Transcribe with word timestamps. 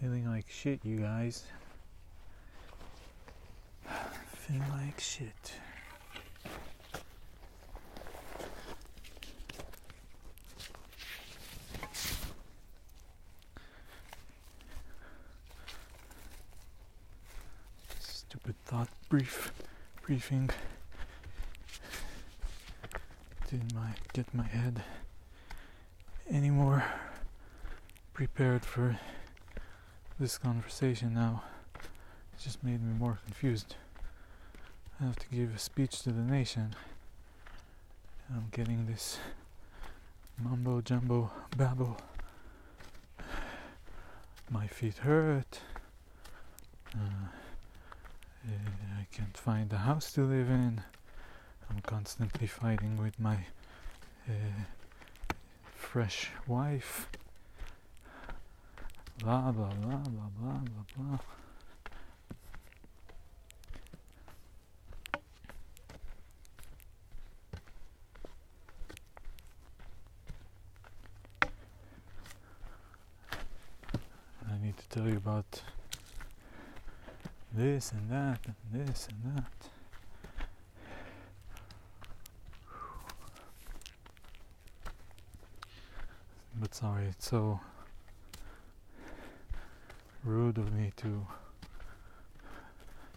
Feeling 0.00 0.30
like 0.30 0.46
shit, 0.48 0.78
you 0.84 0.98
guys. 0.98 1.42
Feeling 4.32 4.62
like 4.70 5.00
shit. 5.00 5.52
Stupid 17.98 18.54
thought 18.66 18.88
brief 19.08 19.52
briefing. 20.06 20.48
Didn't 23.50 23.74
my 23.74 23.94
get 24.12 24.32
my 24.32 24.44
head 24.44 24.84
any 26.30 26.50
more 26.50 26.84
prepared 28.14 28.64
for 28.64 28.96
this 30.18 30.36
conversation 30.36 31.14
now. 31.14 31.44
It 31.76 32.42
just 32.42 32.64
made 32.64 32.82
me 32.82 32.92
more 32.98 33.18
confused. 33.24 33.76
I 35.00 35.04
have 35.04 35.16
to 35.16 35.28
give 35.28 35.54
a 35.54 35.58
speech 35.58 36.02
to 36.02 36.10
the 36.10 36.22
nation. 36.22 36.74
I'm 38.34 38.48
getting 38.50 38.86
this 38.86 39.18
mumbo 40.42 40.80
jumbo 40.80 41.30
babble. 41.56 41.98
My 44.50 44.66
feet 44.66 44.98
hurt. 44.98 45.60
Uh, 46.94 47.28
I 48.98 49.06
can't 49.12 49.36
find 49.36 49.72
a 49.72 49.78
house 49.78 50.10
to 50.12 50.22
live 50.22 50.50
in. 50.50 50.82
I'm 51.70 51.80
constantly 51.82 52.48
fighting 52.48 52.96
with 52.96 53.20
my 53.20 53.46
uh, 54.28 54.32
fresh 55.76 56.30
wife. 56.48 57.08
Blah 59.18 59.50
blah 59.52 59.68
blah 59.68 59.96
blah 59.96 60.30
blah 60.38 60.58
blah 60.58 60.84
blah. 60.96 61.18
I 74.48 74.64
need 74.64 74.76
to 74.76 74.88
tell 74.88 75.08
you 75.08 75.16
about 75.16 75.62
this 77.52 77.92
and 77.92 78.08
that 78.10 78.38
and 78.46 78.56
this 78.72 79.08
and 79.08 79.36
that. 79.36 79.52
But 86.60 86.74
sorry, 86.74 87.10
so 87.18 87.60
rude 90.28 90.58
of 90.58 90.74
me 90.74 90.92
to 90.94 91.26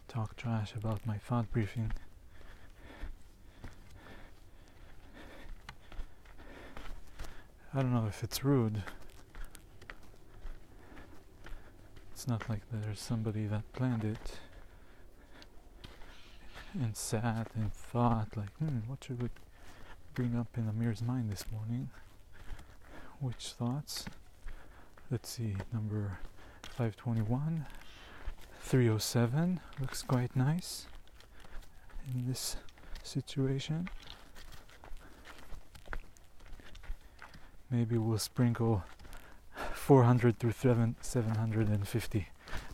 talk 0.08 0.38
trash 0.38 0.74
about 0.76 1.06
my 1.06 1.18
thought 1.18 1.52
briefing. 1.52 1.92
I 7.74 7.82
don't 7.82 7.94
know 7.94 8.06
if 8.08 8.24
it's 8.24 8.46
rude. 8.46 8.84
It's 12.14 12.30
not 12.30 12.50
like 12.50 12.62
there's 12.72 13.02
somebody 13.02 13.46
that 13.46 13.70
planned 13.74 14.06
it 14.06 14.40
and 16.74 16.96
sat 16.96 17.50
and 17.56 17.74
thought, 17.74 18.38
like, 18.38 18.56
hmm, 18.58 18.80
what 18.88 19.04
should 19.04 19.22
we 19.22 19.28
bring 20.14 20.38
up 20.38 20.48
in 20.58 20.70
Amir's 20.70 21.02
mind 21.02 21.30
this 21.30 21.44
morning? 21.52 21.90
Which 23.20 23.48
thoughts? 23.58 24.06
Let's 25.10 25.30
see, 25.30 25.58
number 25.74 26.20
521, 26.82 27.68
307 28.60 29.60
looks 29.80 30.02
quite 30.02 30.36
nice 30.36 30.88
in 32.12 32.28
this 32.28 32.56
situation. 33.04 33.88
Maybe 37.70 38.00
we'll 38.00 38.18
sprinkle 38.18 38.84
400 39.76 40.40
through 40.40 40.54
750 40.54 42.28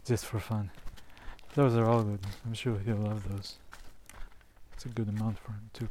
just 0.05 0.25
for 0.25 0.39
fun. 0.39 0.71
Those 1.55 1.75
are 1.75 1.85
all 1.85 2.03
good. 2.03 2.21
I'm 2.45 2.53
sure 2.53 2.79
he'll 2.79 2.95
love 2.95 3.27
those. 3.29 3.57
It's 4.71 4.85
a 4.85 4.89
good 4.89 5.09
amount 5.09 5.37
for 5.37 5.51
him 5.51 5.69
too. 5.73 5.89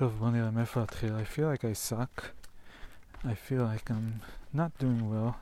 טוב, 0.00 0.18
בוא 0.18 0.30
נראה 0.30 0.50
מאיפה 0.50 0.80
להתחיל. 0.80 1.12
I 1.16 1.24
feel 1.36 1.56
like 1.56 1.64
I 1.64 1.72
suck. 1.90 2.24
I 3.24 3.34
feel 3.34 3.62
like 3.62 3.90
I'm 3.90 4.20
not 4.54 4.70
doing 4.78 5.10
well. 5.10 5.36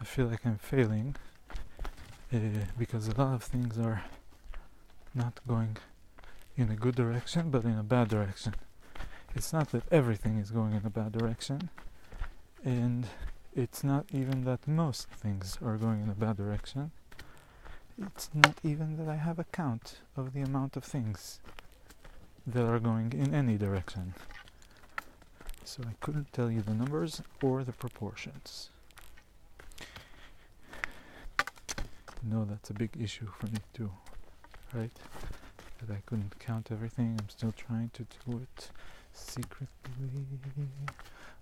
I 0.00 0.04
feel 0.04 0.26
like 0.26 0.46
I'm 0.46 0.58
failing. 0.58 1.16
Uh, 2.32 2.38
because 2.78 3.06
a 3.08 3.14
lot 3.16 3.34
of 3.34 3.42
things 3.42 3.78
are 3.78 4.02
not 5.14 5.40
going 5.46 5.76
in 6.56 6.70
a 6.70 6.74
good 6.74 6.96
direction, 6.96 7.50
but 7.50 7.64
in 7.64 7.78
a 7.78 7.82
bad 7.82 8.08
direction. 8.08 8.54
It's 9.34 9.52
not 9.52 9.70
that 9.70 9.84
everything 9.92 10.38
is 10.38 10.50
going 10.50 10.72
in 10.72 10.84
a 10.84 10.90
bad 10.90 11.12
direction, 11.12 11.70
and 12.64 13.06
it's 13.54 13.84
not 13.84 14.06
even 14.12 14.44
that 14.44 14.66
most 14.66 15.08
things 15.08 15.58
are 15.64 15.76
going 15.76 16.02
in 16.02 16.08
a 16.08 16.14
bad 16.14 16.36
direction. 16.36 16.90
It's 18.06 18.28
not 18.34 18.56
even 18.62 18.96
that 18.98 19.08
I 19.08 19.16
have 19.16 19.38
a 19.38 19.44
count 19.44 20.00
of 20.16 20.32
the 20.32 20.40
amount 20.40 20.76
of 20.76 20.84
things 20.84 21.40
that 22.47 22.65
are 22.65 22.79
going 22.79 23.13
in 23.13 23.33
any 23.33 23.57
direction. 23.57 24.13
So 25.63 25.83
I 25.83 25.93
couldn't 26.01 26.33
tell 26.33 26.51
you 26.51 26.61
the 26.61 26.73
numbers 26.73 27.21
or 27.41 27.63
the 27.63 27.71
proportions. 27.71 28.69
No, 32.23 32.45
that's 32.45 32.69
a 32.69 32.73
big 32.73 32.91
issue 32.99 33.27
for 33.39 33.47
me 33.47 33.59
too, 33.73 33.91
right? 34.73 34.91
That 35.79 35.93
I 35.93 36.01
couldn't 36.05 36.37
count 36.39 36.71
everything. 36.71 37.17
I'm 37.19 37.29
still 37.29 37.53
trying 37.53 37.89
to 37.93 38.05
do 38.25 38.41
it 38.43 38.69
secretly. 39.13 39.67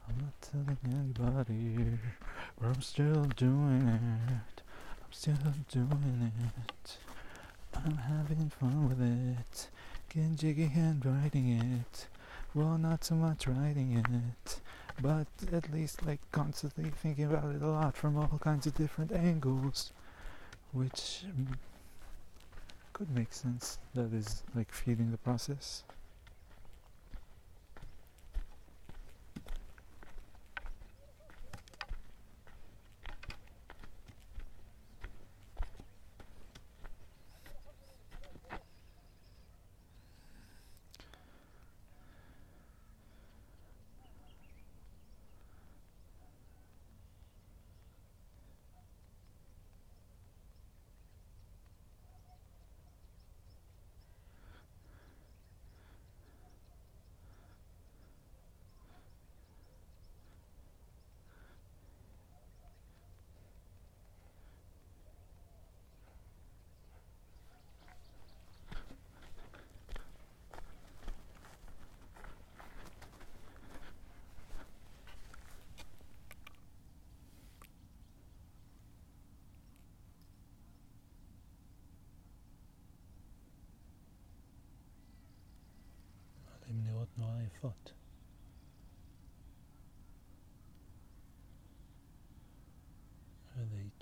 I'm 0.08 0.18
not 0.18 0.42
telling 0.42 0.78
anybody, 0.86 1.98
but 2.60 2.68
I'm 2.68 2.82
still 2.82 3.26
doing 3.36 3.88
it. 3.88 4.62
I'm 5.04 5.12
still 5.12 5.36
doing 5.70 6.32
it. 6.38 6.98
I'm 7.76 7.98
having 7.98 8.50
fun 8.60 8.88
with 8.90 9.02
it. 9.02 9.70
Jiggy 10.12 10.72
and 10.74 11.06
writing 11.06 11.50
it. 11.50 12.08
Well, 12.56 12.80
not 12.80 13.04
so 13.04 13.14
much 13.14 13.46
writing 13.46 14.04
it, 14.04 14.60
but 15.00 15.28
at 15.52 15.72
least 15.72 16.04
like 16.04 16.20
constantly 16.32 16.90
thinking 16.90 17.26
about 17.26 17.54
it 17.54 17.62
a 17.62 17.68
lot 17.68 17.96
from 17.96 18.18
all 18.18 18.40
kinds 18.42 18.66
of 18.66 18.74
different 18.74 19.12
angles, 19.12 19.94
which 20.72 21.26
mm, 21.28 21.54
could 22.92 23.12
make 23.12 23.32
sense. 23.34 23.78
That 23.94 24.12
is 24.12 24.42
like 24.56 24.72
feeding 24.72 25.12
the 25.12 25.18
process. 25.18 25.84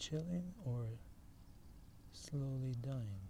chilling 0.08 0.54
or 0.66 0.86
slowly 2.14 2.76
dying? 2.82 3.28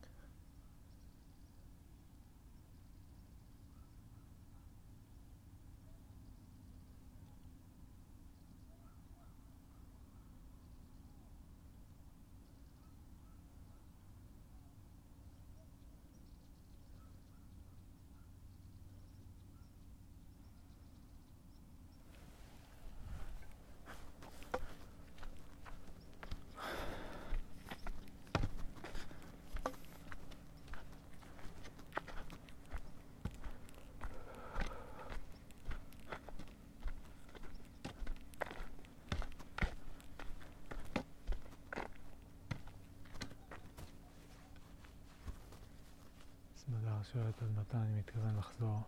שואלת 47.14 47.42
עד 47.42 47.50
מתי 47.60 47.78
אני 47.78 48.00
מתכוון 48.00 48.38
לחזור. 48.38 48.82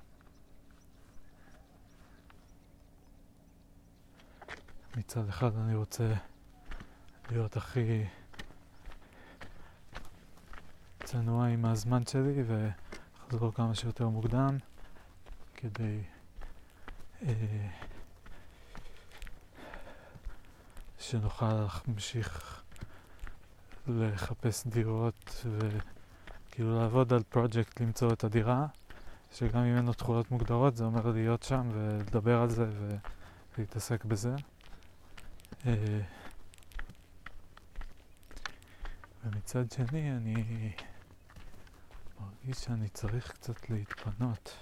מצד 4.98 5.30
אחד 5.30 5.56
אני 5.56 5.76
רוצה 5.76 6.14
להיות 7.32 7.58
הכי 7.58 8.06
צנוע 11.04 11.48
עם 11.48 11.66
הזמן 11.66 12.06
שלי 12.06 12.44
ולחזור 12.48 13.54
כמה 13.54 13.76
שיותר 13.76 14.08
מוקדם 14.08 14.58
כדי 15.56 16.02
אה, 17.22 17.70
שנוכל 21.00 21.54
להמשיך 21.54 22.64
לחפש 23.88 24.68
דירות 24.68 25.46
ו... 25.46 25.60
כאילו 26.60 26.80
לעבוד 26.80 27.14
על 27.14 27.24
פרויקט 27.24 27.82
למצוא 27.82 28.14
את 28.14 28.24
הדירה, 28.24 28.68
שגם 29.32 29.64
אם 29.64 29.78
אין 29.78 29.86
לו 29.86 29.94
תכולות 29.94 30.32
מוגדרות 30.32 30.76
זה 30.76 30.84
אומר 30.84 31.12
להיות 31.12 31.44
שם 31.44 31.70
ולדבר 31.74 32.42
על 32.42 32.50
זה 32.50 32.66
ולהתעסק 33.58 34.06
בזה. 34.06 34.36
אה, 35.66 36.02
ומצד 39.26 39.72
שני 39.72 40.12
אני 40.12 40.72
מרגיש 42.20 42.58
שאני 42.58 42.90
צריך 42.90 43.32
קצת 43.32 43.70
להתפנות. 43.70 44.54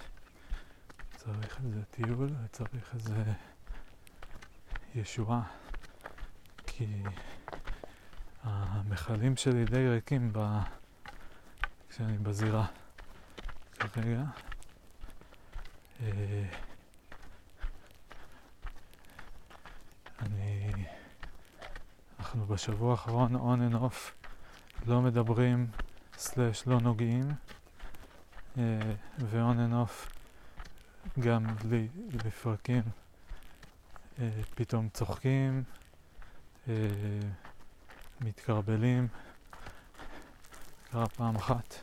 צריך 1.16 1.60
איזה 1.64 1.84
טיול 1.84 2.30
וצריך 2.44 2.94
איזה 2.94 3.22
ישועה. 4.94 5.42
כי 6.66 7.02
המכלים 8.42 9.36
שלי 9.36 9.64
די 9.64 9.88
ריקים 9.88 10.30
ב... 10.32 10.58
כשאני 11.90 12.18
בזירה. 12.18 12.66
כרגע. 13.78 14.22
אה, 16.02 16.44
אני... 20.20 20.72
אנחנו 22.18 22.46
בשבוע 22.46 22.90
האחרון 22.90 23.36
on 23.36 23.72
and 23.72 23.76
off 23.76 24.28
לא 24.86 25.02
מדברים 25.02 25.66
סלאש 26.14 26.66
לא 26.66 26.80
נוגעים. 26.80 27.28
אה, 28.58 28.78
ו-on 29.18 29.56
and 29.56 29.88
off 29.88 30.10
גם 31.20 31.46
בלי 31.46 31.88
לפרקים. 32.24 32.82
אה, 34.18 34.30
פתאום 34.54 34.88
צוחקים. 34.88 35.62
מתקרבלים 38.20 39.08
קרה 40.92 41.08
פעם 41.08 41.36
אחת 41.36 41.74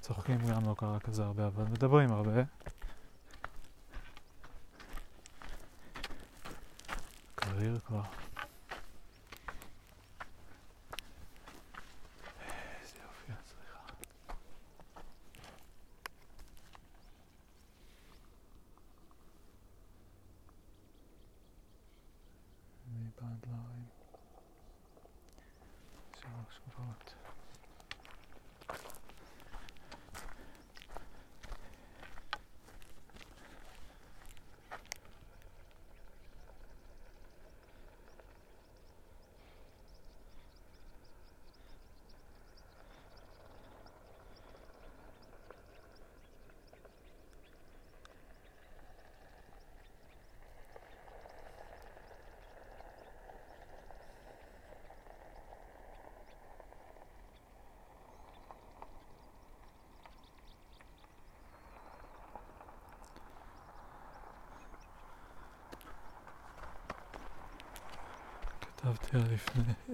צוחקים 0.00 0.38
גם 0.46 0.68
לא 0.68 0.74
קרה 0.78 1.00
כזה 1.00 1.24
הרבה, 1.24 1.46
אבל 1.46 1.64
מדברים 1.64 2.12
הרבה. 2.12 2.42
קריר 7.34 7.78
כבר. 7.86 8.21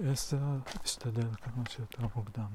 10 0.03 0.37
אשתדל 0.85 1.27
כמה 1.41 1.63
שיותר 1.69 2.05
מוקדם. 2.15 2.49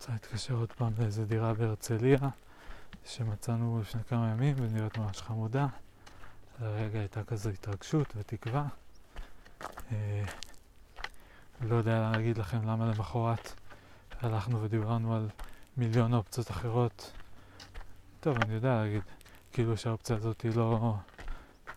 רוצה 0.00 0.12
להתקשר 0.12 0.54
עוד 0.54 0.72
פעם 0.72 0.92
לאיזה 0.98 1.24
דירה 1.24 1.54
בהרצליה 1.54 2.18
שמצאנו 3.04 3.80
לפני 3.80 4.04
כמה 4.04 4.30
ימים 4.30 4.56
ונראית 4.58 4.98
ממש 4.98 5.22
חמודה. 5.22 5.66
לרגע 6.60 6.98
הייתה 6.98 7.24
כזו 7.24 7.50
התרגשות 7.50 8.12
ותקווה. 8.16 8.66
אה, 9.92 10.24
לא 11.60 11.74
יודע 11.74 12.10
להגיד 12.10 12.38
לכם 12.38 12.68
למה 12.68 12.86
למחרת 12.86 13.52
הלכנו 14.20 14.62
ודיברנו 14.62 15.16
על 15.16 15.28
מיליון 15.76 16.14
אופציות 16.14 16.50
אחרות. 16.50 17.12
טוב, 18.20 18.36
אני 18.42 18.54
יודע 18.54 18.82
להגיד, 18.82 19.02
כאילו 19.52 19.76
שהאופציה 19.76 20.16
הזאת 20.16 20.40
היא 20.40 20.52
לא 20.56 20.96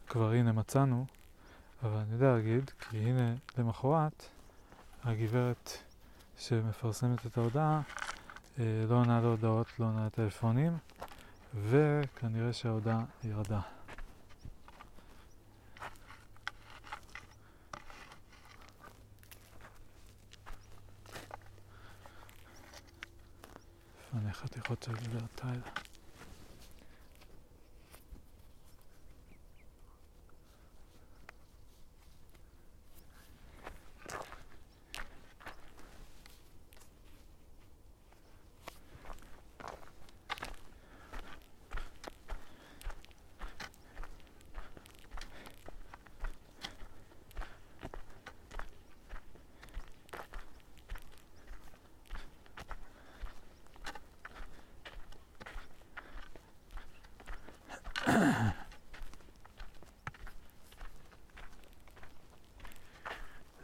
כבר 0.07 0.31
הנה 0.31 0.51
מצאנו, 0.51 1.05
אבל 1.83 1.97
אני 1.97 2.13
יודע 2.13 2.33
להגיד, 2.33 2.71
כי 2.79 2.97
הנה 2.97 3.33
למחרת 3.57 4.25
הגברת 5.03 5.71
שמפרסמת 6.37 7.25
את 7.25 7.37
ההודעה 7.37 7.81
לא 8.57 8.95
עונה 8.95 9.21
להודעות, 9.21 9.67
לא 9.79 9.85
עונה 9.85 10.05
לטלפונים, 10.05 10.77
וכנראה 11.53 12.53
שההודעה 12.53 13.03
ירדה. 13.23 13.61
לפני 24.13 24.33
חתיכות 24.33 24.83
של 24.83 24.93
גברת 24.93 25.29
טיילה. 25.35 25.83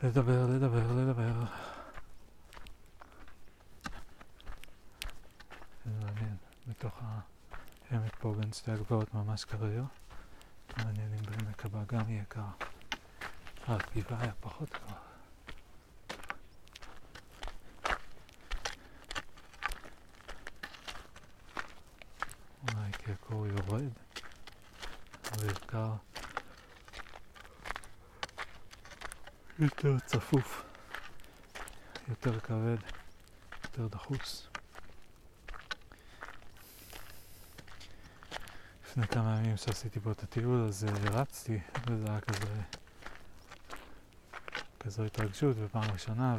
לדבר, 0.03 0.45
לדבר, 0.45 0.93
לדבר. 0.93 1.33
זה 5.85 5.91
מעניין, 6.05 6.35
בתוך 6.67 7.01
העמק 7.89 8.15
פה 8.69 8.75
בין 8.75 8.85
שתי 8.85 8.93
הגבעות 8.93 9.13
ממש 9.13 9.45
כרגע. 9.45 9.83
מעניין 10.77 11.13
אם 11.13 11.25
בעמק 11.25 11.65
הבא 11.65 11.79
גם 11.87 12.09
יהיה 12.09 12.23
קר. 12.25 12.41
רק 13.67 13.95
גבעה 13.95 14.21
היה 14.21 14.33
פחות 14.39 14.69
קר. 14.69 14.93
אולי 22.61 22.91
כי 22.91 23.11
הקור 23.11 23.47
יורד, 23.47 23.91
אבל 25.31 25.53
קר. 25.53 25.93
יותר 29.59 29.99
צפוף, 29.99 30.63
יותר 32.09 32.39
כבד, 32.39 32.77
יותר 33.63 33.87
דחוס. 33.87 34.49
לפני 38.99 39.07
כמה 39.07 39.37
ימים 39.37 39.48
שעשיתי 39.65 39.99
פה 39.99 40.11
את 40.11 40.23
הטיול 40.23 40.65
אז 40.67 40.85
uh, 40.89 41.11
רצתי 41.11 41.59
וזה 41.87 42.05
היה 42.09 42.21
כזה 42.21 42.61
כזו 44.79 45.03
התרגשות 45.03 45.57
בפעם 45.57 45.91
ראשונה 45.93 46.35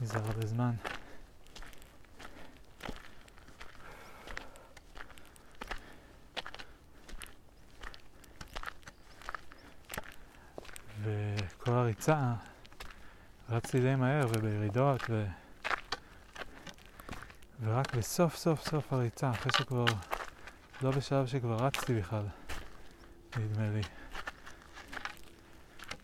ונזהר 0.00 0.24
הרבה 0.24 0.46
זמן. 0.46 0.74
וכל 11.02 11.72
הריצה 11.72 12.34
רצתי 13.48 13.80
די 13.80 13.94
מהר 13.94 14.26
ובירידות 14.28 15.00
ו... 15.10 15.26
ורק 17.64 17.94
בסוף 17.94 18.36
סוף 18.36 18.68
סוף 18.68 18.92
הריצה, 18.92 19.30
אחרי 19.30 19.52
שכבר, 19.52 19.84
לא 20.84 20.90
בשלב 20.90 21.26
שכבר 21.26 21.56
רצתי 21.56 21.94
בכלל, 21.94 22.24
נדמה 23.36 23.70
לי. 23.70 23.80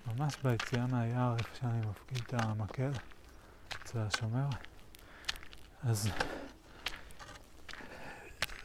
ממש 0.07 0.37
ביציאה 0.45 0.87
מהיער, 0.87 1.37
איפה 1.39 1.55
שאני 1.55 1.81
מפקיד 1.87 2.19
את 2.27 2.35
המקל, 2.35 2.91
אצל 3.83 3.99
השומר, 3.99 4.47
אז 5.83 6.11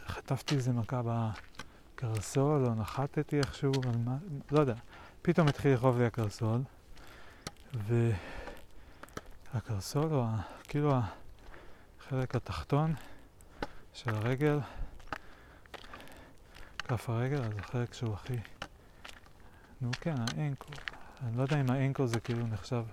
חטפתי 0.07 0.55
איזה 0.55 0.71
מכה 0.73 1.01
בקרסול, 1.95 2.65
או 2.65 2.75
נחתתי 2.75 3.37
איכשהו, 3.37 3.71
מה, 4.05 4.17
לא 4.51 4.59
יודע. 4.59 4.75
פתאום 5.21 5.47
התחיל 5.47 5.73
לכאוב 5.73 5.97
לי 5.97 6.05
הקרסול, 6.05 6.61
והקרסול, 9.53 10.13
או 10.13 10.25
כאילו 10.63 10.93
החלק 11.99 12.35
התחתון 12.35 12.93
של 13.93 14.15
הרגל, 14.15 14.59
כף 16.87 17.09
הרגל, 17.09 17.43
אז 17.43 17.57
החלק 17.57 17.93
שהוא 17.93 18.13
הכי... 18.13 18.33
נו 19.81 19.91
כן, 20.01 20.15
האנקו. 20.19 20.69
אני 21.23 21.37
לא 21.37 21.41
יודע 21.41 21.61
אם 21.61 21.71
האנקו 21.71 22.07
זה 22.07 22.19
כאילו 22.19 22.47
נחשב 22.47 22.83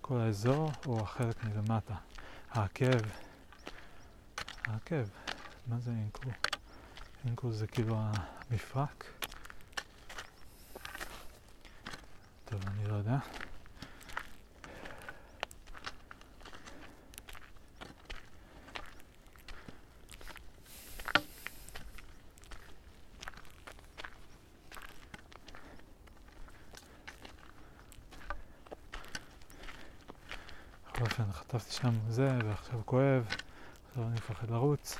כל 0.00 0.20
האזור, 0.20 0.70
או 0.86 1.00
החלק 1.00 1.44
מלמטה. 1.44 1.94
העקב. 2.50 3.06
העקב. 4.64 5.04
מה 5.66 5.78
זה 5.78 5.90
אנקו? 5.90 6.30
אנקו 7.26 7.52
זה 7.52 7.66
כאילו 7.66 7.96
המפרק. 7.98 9.04
טוב, 12.44 12.60
אני 12.66 12.88
לא 12.88 12.94
יודע. 12.94 13.18
בכל 30.96 31.22
חטפתי 31.58 31.72
שם 31.74 31.94
זה, 32.08 32.28
ועכשיו 32.44 32.80
כואב, 32.84 33.26
עכשיו 33.88 34.04
אני 34.04 34.14
מפחד 34.14 34.50
לרוץ. 34.50 34.98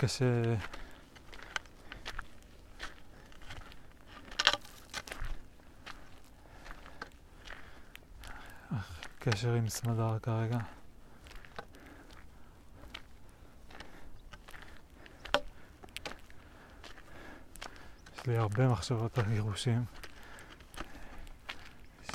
קשה 0.00 0.24
קשר 9.30 9.52
עם 9.52 9.68
סמדר 9.68 10.18
כרגע. 10.18 10.58
יש 18.14 18.26
לי 18.26 18.36
הרבה 18.36 18.68
מחשבות 18.68 19.18
על 19.18 19.24
גירושים 19.24 19.84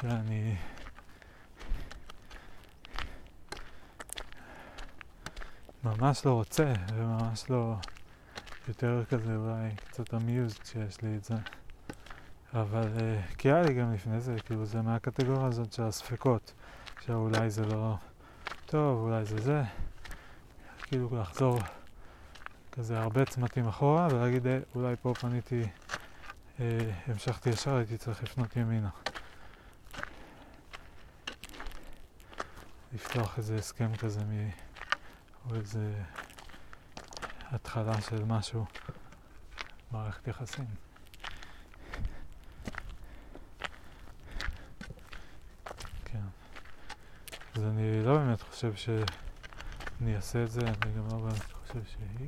שאני 0.01 0.55
ממש 5.84 6.25
לא 6.25 6.34
רוצה 6.34 6.74
וממש 6.93 7.50
לא 7.50 7.75
יותר 8.67 9.05
כזה 9.05 9.36
אולי 9.36 9.75
קצת 9.75 10.13
amused 10.13 10.65
שיש 10.65 11.01
לי 11.01 11.15
את 11.17 11.24
זה 11.24 11.36
אבל 12.53 12.88
uh, 12.98 13.36
כי 13.36 13.51
היה 13.51 13.62
לי 13.62 13.74
גם 13.74 13.93
לפני 13.93 14.22
זה, 14.22 14.36
כאילו 14.45 14.65
זה 14.65 14.81
מהקטגוריה 14.81 15.45
הזאת 15.45 15.74
של 15.74 15.84
הספקות 15.84 16.53
שאולי 17.05 17.50
זה 17.50 17.65
לא 17.65 17.95
טוב, 18.65 19.00
אולי 19.00 19.25
זה 19.25 19.41
זה 19.41 19.62
כאילו 20.83 21.09
לחזור 21.21 21.59
כזה 22.71 23.00
הרבה 23.00 23.25
צמתים 23.25 23.67
אחורה 23.67 24.07
ולהגיד 24.12 24.47
אה, 24.47 24.59
אולי 24.75 24.95
פה 25.01 25.13
פניתי, 25.13 25.63
אה, 26.59 26.91
המשכתי 27.07 27.50
ישר, 27.50 27.75
הייתי 27.75 27.97
צריך 27.97 28.24
לפנות 28.24 28.55
ימינה 28.55 28.89
לפתוח 32.95 33.38
איזה 33.38 33.55
הסכם 33.55 33.95
כזה 33.95 34.19
מ... 34.24 34.50
או 35.50 35.55
איזה 35.55 35.93
התחלה 37.51 38.01
של 38.01 38.24
משהו, 38.24 38.65
מערכת 39.91 40.27
יחסים. 40.27 40.65
כן. 46.05 46.24
אז 47.55 47.63
אני 47.63 47.94
לא 48.05 48.17
באמת 48.17 48.41
חושב 48.41 48.75
ש... 48.75 48.89
אני 50.01 50.15
אעשה 50.15 50.43
את 50.43 50.51
זה, 50.51 50.62
אני 50.62 50.91
גם 50.97 51.07
לא 51.12 51.17
באמת 51.17 51.51
חושב 51.51 51.79
שהיא. 51.85 52.27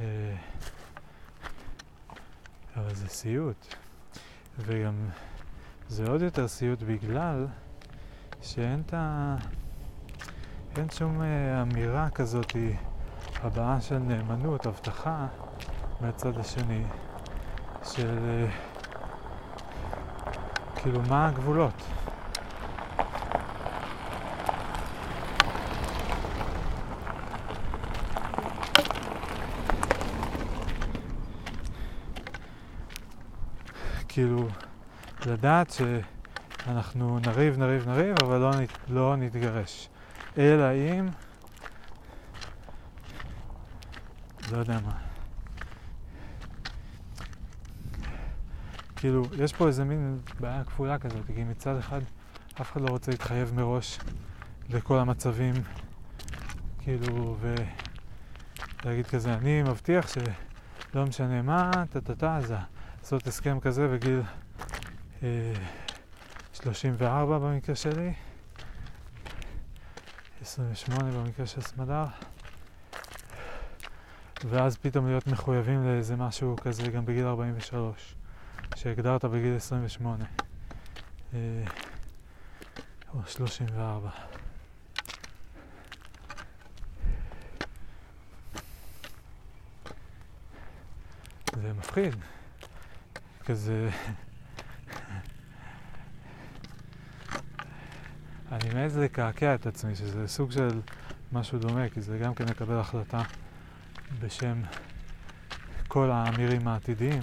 אה, 0.00 0.36
אבל 2.76 2.94
זה 2.94 3.08
סיוט. 3.08 3.74
וגם 4.58 5.08
זה 5.88 6.06
עוד 6.06 6.22
יותר 6.22 6.48
סיוט 6.48 6.82
בגלל 6.82 7.46
שאין 8.42 8.82
את 8.86 8.94
ה... 8.94 9.36
אין 10.76 10.90
שום 10.90 11.22
אה, 11.22 11.62
אמירה 11.62 12.10
כזאת 12.10 12.52
הבעה 13.42 13.80
של 13.80 13.98
נאמנות, 13.98 14.66
הבטחה 14.66 15.26
מהצד 16.00 16.38
השני 16.38 16.84
של 17.82 18.18
אה, 18.24 18.73
כאילו 20.84 21.02
מה 21.08 21.28
הגבולות. 21.28 21.82
כאילו, 34.08 34.48
לדעת 35.26 35.70
שאנחנו 35.70 37.18
נריב, 37.18 37.58
נריב, 37.58 37.88
נריב, 37.88 38.14
אבל 38.22 38.38
לא, 38.38 38.50
לא 38.88 39.16
נתגרש. 39.16 39.88
אלא 40.38 40.72
אם... 40.72 41.08
לא 44.52 44.58
יודע 44.58 44.78
מה. 44.86 45.03
כאילו, 49.04 49.22
יש 49.38 49.52
פה 49.52 49.66
איזה 49.66 49.84
מין 49.84 50.18
בעיה 50.40 50.64
כפולה 50.64 50.98
כזאת, 50.98 51.26
כי 51.26 51.44
מצד 51.44 51.76
אחד 51.76 52.00
אף 52.60 52.72
אחד 52.72 52.80
לא 52.80 52.88
רוצה 52.88 53.10
להתחייב 53.10 53.54
מראש 53.54 53.98
לכל 54.68 54.98
המצבים, 54.98 55.54
כאילו, 56.78 57.36
ולהגיד 58.84 59.06
כזה, 59.06 59.34
אני 59.34 59.62
מבטיח 59.62 60.06
שלא 60.08 61.06
משנה 61.06 61.42
מה, 61.42 61.70
טה-טה-טה, 61.90 62.36
אז 62.36 62.54
לעשות 62.98 63.26
הסכם 63.26 63.60
כזה 63.60 63.88
בגיל 63.88 64.22
אה, 65.22 65.52
34 66.52 67.38
במקרה 67.38 67.76
שלי, 67.76 68.12
28 70.42 71.10
במקרה 71.10 71.46
של 71.46 71.60
סמדר, 71.60 72.04
ואז 74.44 74.76
פתאום 74.76 75.06
להיות 75.06 75.26
מחויבים 75.26 75.86
לאיזה 75.86 76.16
משהו 76.16 76.56
כזה 76.56 76.88
גם 76.88 77.04
בגיל 77.04 77.26
43, 77.26 78.14
שהגדרת 78.84 79.24
בגיל 79.24 79.56
28 79.56 80.24
אה, 81.34 81.38
או 83.14 83.20
34. 83.26 84.10
זה 91.56 91.72
מפחיד. 91.72 92.14
כזה... 93.44 93.90
אני 98.52 98.74
מעז 98.74 98.98
לקעקע 98.98 99.54
את 99.54 99.66
עצמי, 99.66 99.96
שזה 99.96 100.28
סוג 100.28 100.50
של 100.50 100.80
משהו 101.32 101.58
דומה, 101.58 101.88
כי 101.88 102.00
זה 102.00 102.18
גם 102.18 102.34
כן 102.34 102.44
לקבל 102.48 102.78
החלטה 102.78 103.22
בשם 104.20 104.62
כל 105.88 106.10
האמירים 106.10 106.68
העתידיים, 106.68 107.22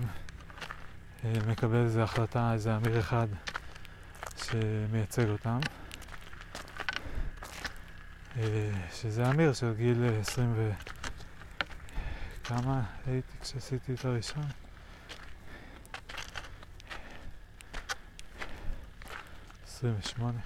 מקבל 1.24 1.84
איזו 1.84 2.02
החלטה, 2.02 2.54
איזה 2.54 2.76
אמיר 2.76 3.00
אחד 3.00 3.28
שמייצג 4.38 5.30
אותם, 5.30 5.60
אה, 8.38 8.72
שזה 8.92 9.30
אמיר 9.30 9.54
של 9.54 9.74
גיל 9.74 10.04
20 10.22 10.54
ו... 10.56 10.72
כמה 12.44 12.84
הייתי 13.06 13.38
כשעשיתי 13.42 13.94
את 13.94 14.06
הראשון? 14.06 14.44
עשרים 19.64 19.96
ושמונה. 20.00 20.40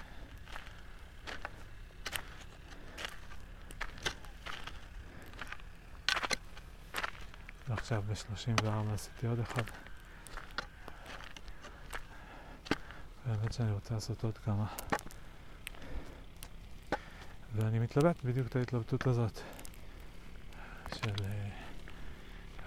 ועכשיו 7.68 8.02
ב-34 8.02 8.94
עשיתי 8.94 9.26
עוד 9.26 9.40
אחד. 9.40 9.85
האמת 13.26 13.52
שאני 13.52 13.72
רוצה 13.72 13.94
לעשות 13.94 14.24
עוד 14.24 14.38
כמה. 14.38 14.66
ואני 17.54 17.78
מתלבט 17.78 18.24
בדיוק 18.24 18.46
את 18.46 18.56
ההתלבטות 18.56 19.06
הזאת 19.06 19.40
של 20.94 21.24
אה, 21.24 21.48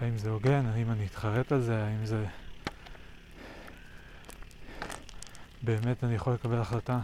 האם 0.00 0.18
זה 0.18 0.30
הוגן, 0.30 0.66
האם 0.66 0.90
אני 0.90 1.06
אתחרט 1.06 1.52
על 1.52 1.60
זה, 1.60 1.84
האם 1.84 2.06
זה... 2.06 2.26
באמת 5.62 6.04
אני 6.04 6.14
יכול 6.14 6.34
לקבל 6.34 6.60
החלטה 6.60 7.00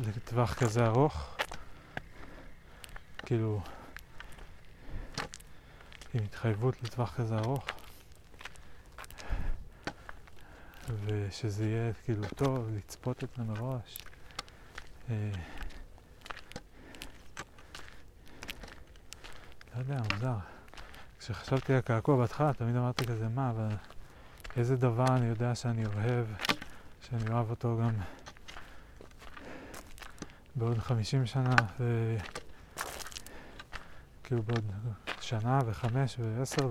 לטווח 0.00 0.54
כזה 0.54 0.86
ארוך? 0.86 1.36
כאילו... 3.26 3.60
עם 6.14 6.24
התחייבות 6.24 6.82
לטווח 6.82 7.14
כזה 7.16 7.38
ארוך 7.38 7.66
ושזה 11.04 11.66
יהיה 11.66 11.92
כאילו 12.04 12.22
טוב 12.36 12.70
לצפות 12.76 13.24
את 13.24 13.28
זה 13.36 13.42
מראש 13.42 13.98
אה, 15.10 15.30
לא 19.74 19.78
יודע, 19.78 20.00
מוזר 20.12 20.36
כשחשבתי 21.18 21.74
על 21.74 21.80
קעקוע 21.80 22.16
בהתחלה 22.16 22.52
תמיד 22.52 22.76
אמרתי 22.76 23.06
כזה 23.06 23.28
מה 23.28 23.50
אבל 23.50 23.68
איזה 24.56 24.76
דבר 24.76 25.06
אני 25.16 25.26
יודע 25.26 25.54
שאני 25.54 25.86
אוהב 25.86 26.26
שאני 27.00 27.30
אוהב 27.30 27.50
אותו 27.50 27.78
גם 27.82 27.94
בעוד 30.56 30.78
חמישים 30.78 31.26
שנה 31.26 31.56
ו... 31.80 32.16
כאילו 34.24 34.42
בעוד 34.42 34.64
שנה 35.20 35.58
וחמש 35.66 36.16
ועשר 36.18 36.68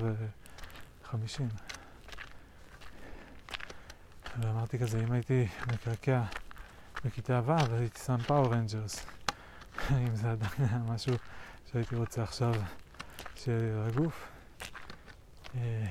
וחמישים. 1.03 1.47
ואמרתי 4.41 4.79
כזה, 4.79 5.03
אם 5.03 5.11
הייתי 5.11 5.47
מקעקע 5.73 6.23
בכיתה 7.05 7.41
ו', 7.45 7.51
אז 7.51 7.73
הייתי 7.73 7.99
שם 7.99 8.17
Power 8.17 8.53
Rangers. 8.53 9.05
אם 10.07 10.15
זה 10.15 10.31
עדיין 10.31 10.51
היה 10.57 10.77
משהו 10.77 11.13
שהייתי 11.71 11.95
רוצה 11.95 12.23
עכשיו 12.23 12.53
שיהיה 13.35 13.59
לי 13.59 13.71
על 13.71 13.87
הגוף. 13.87 14.27
אה, 15.55 15.87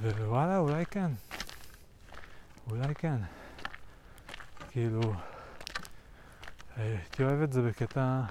ווואלה, 0.00 0.58
אולי 0.58 0.86
כן. 0.86 1.10
אולי 2.70 2.94
כן. 2.94 3.16
כאילו, 4.70 5.00
הייתי 6.76 7.24
אוהב 7.24 7.42
את 7.42 7.52
זה 7.52 7.62
בקטע... 7.62 8.22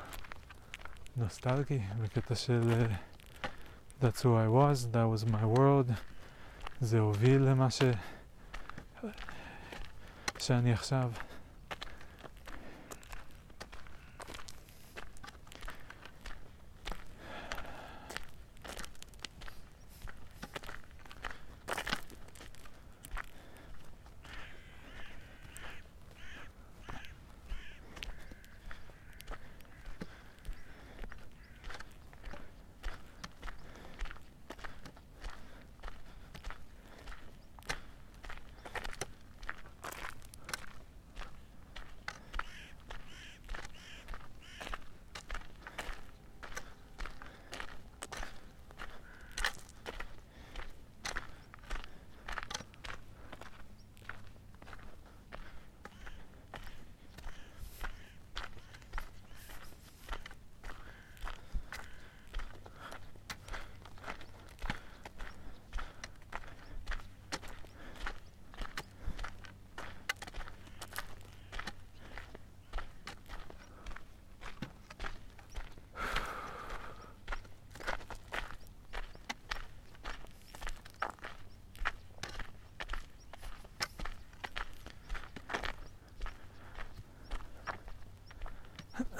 נוסטלגי, 1.18 1.80
בקטע 2.02 2.36
של 2.36 2.88
אה, 2.90 2.96
That's 4.02 4.22
who 4.22 4.36
I 4.36 4.48
was, 4.48 4.88
that 4.92 5.08
was 5.08 5.32
my 5.32 5.58
world, 5.58 5.92
זה 6.82 7.00
הוביל 7.00 7.42
למה 7.42 7.72
ש... 7.72 7.82
שאני 10.44 10.74
עכשיו. 10.74 11.12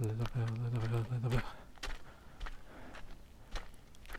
לדבר, 0.00 0.44
לדבר, 0.64 1.02
לדבר. 1.12 1.38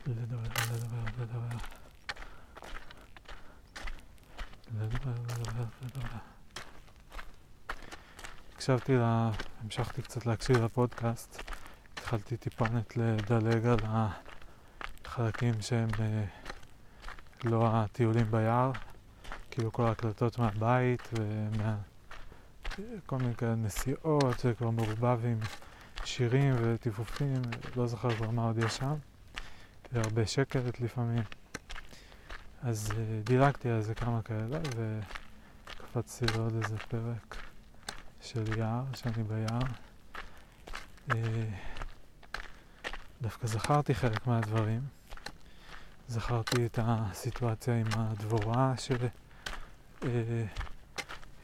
לדבר, 0.06 0.38
לדבר, 0.72 0.98
לדבר. 1.18 1.56
לדבר, 4.74 5.10
לדבר, 5.10 5.64
לדבר. 5.82 6.18
הקשבתי 8.54 8.92
ל... 8.96 9.02
המשכתי 9.60 10.02
קצת 10.02 10.26
להקשיב 10.26 10.56
לפודקאסט. 10.56 11.42
התחלתי 11.92 12.36
טיפונת 12.36 12.96
לדלג 12.96 13.66
על 13.66 13.78
החלקים 15.04 15.62
שהם 15.62 15.88
אה, 16.00 16.24
לא 17.44 17.68
הטיולים 17.72 18.30
ביער, 18.30 18.72
כאילו 19.50 19.72
כל 19.72 19.86
ההקלטות 19.86 20.38
מהבית 20.38 21.08
ומה... 21.12 21.76
כל 23.06 23.16
מיני 23.16 23.34
כאלה 23.34 23.54
נסיעות 23.54 24.38
שכבר 24.38 24.70
מעורבב 24.70 25.20
עם 25.24 25.38
שירים 26.08 26.54
וטיפופים, 26.62 27.42
לא 27.76 27.86
זוכר 27.86 28.14
כבר 28.14 28.30
מה 28.30 28.44
עוד 28.44 28.58
יש 28.58 28.76
שם. 28.76 28.94
והרבה 29.92 30.26
שקט 30.26 30.80
לפעמים. 30.80 31.22
אז 32.62 32.90
uh, 32.90 32.94
דילגתי 33.24 33.70
על 33.70 33.82
זה 33.82 33.94
כמה 33.94 34.22
כאלה 34.22 34.58
וקפצתי 34.76 36.24
לעוד 36.36 36.54
איזה 36.62 36.78
פרק 36.78 37.36
של 38.20 38.58
יער, 38.58 38.84
שאני 38.94 39.22
ביער. 39.22 39.60
Uh, 41.10 41.14
דווקא 43.22 43.46
זכרתי 43.46 43.94
חלק 43.94 44.26
מהדברים. 44.26 44.80
זכרתי 46.08 46.66
את 46.66 46.78
הסיטואציה 46.82 47.74
עם 47.74 47.86
הדבורה 47.96 48.74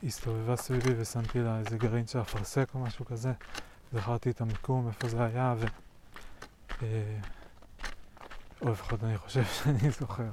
שהסתובבה 0.03 0.53
אה, 0.53 0.57
סביבי 0.57 0.95
ושמתי 1.01 1.39
לה 1.39 1.59
איזה 1.59 1.79
גרעין 1.79 2.07
של 2.07 2.21
אפרסק 2.21 2.69
או 2.75 2.81
משהו 2.81 3.05
כזה. 3.05 3.33
זכרתי 3.95 4.31
את 4.31 4.41
המיקום, 4.41 4.89
איפה 4.89 5.09
זה 5.09 5.25
היה, 5.25 5.55
ו... 5.59 5.67
אה, 6.83 7.19
או 8.63 8.71
לפחות 8.71 9.05
אני 9.05 9.19
חושב 9.19 9.45
שאני 9.63 9.91
זוכר. 9.91 10.31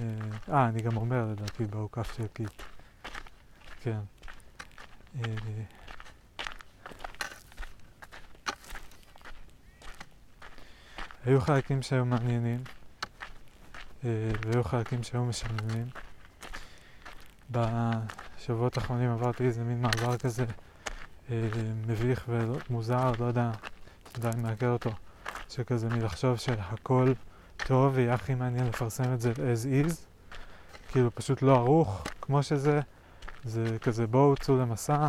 אה, 0.00 0.68
אני 0.68 0.82
גם 0.82 0.96
אומר 0.96 1.26
לדעתי 1.30 1.64
באוכף 1.64 2.16
של 2.16 2.26
קיט. 2.26 2.62
כן. 3.80 3.98
היו 11.24 11.40
חלקים 11.40 11.82
שהיו 11.82 12.04
מעניינים, 12.04 12.62
והיו 14.02 14.64
חלקים 14.64 15.02
שהיו 15.02 15.24
משעממים. 15.24 15.86
בשבועות 17.50 18.76
האחרונים 18.76 19.10
עברתי 19.10 19.44
איזה 19.44 19.64
מין 19.64 19.82
מעבר 19.82 20.16
כזה 20.16 20.44
מביך 21.86 22.24
ומוזר, 22.28 23.12
לא 23.18 23.24
יודע, 23.24 23.50
עדיין 24.14 24.42
מעכל 24.42 24.66
אותו, 24.66 24.90
שכזה 25.48 25.88
מלחשוב 25.88 26.36
שהכל 26.36 27.12
טוב 27.56 27.92
ויהיה 27.96 28.14
הכי 28.14 28.34
מעניין 28.34 28.66
לפרסם 28.66 29.14
את 29.14 29.20
זה 29.20 29.32
as 29.32 29.88
is, 29.88 29.92
כאילו 30.92 31.14
פשוט 31.14 31.42
לא 31.42 31.56
ערוך 31.56 32.04
כמו 32.20 32.42
שזה, 32.42 32.80
זה 33.44 33.76
כזה 33.82 34.06
בואו 34.06 34.36
צאו 34.36 34.56
למסע, 34.56 35.08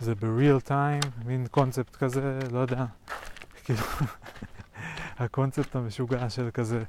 זה 0.00 0.14
ב-real 0.20 0.68
time, 0.68 1.24
מין 1.24 1.46
קונספט 1.50 1.96
כזה, 1.96 2.38
לא 2.52 2.58
יודע, 2.58 2.84
כאילו, 3.64 3.80
הקונספט 5.18 5.76
המשוגע 5.76 6.30
של 6.30 6.50
כזה 6.54 6.82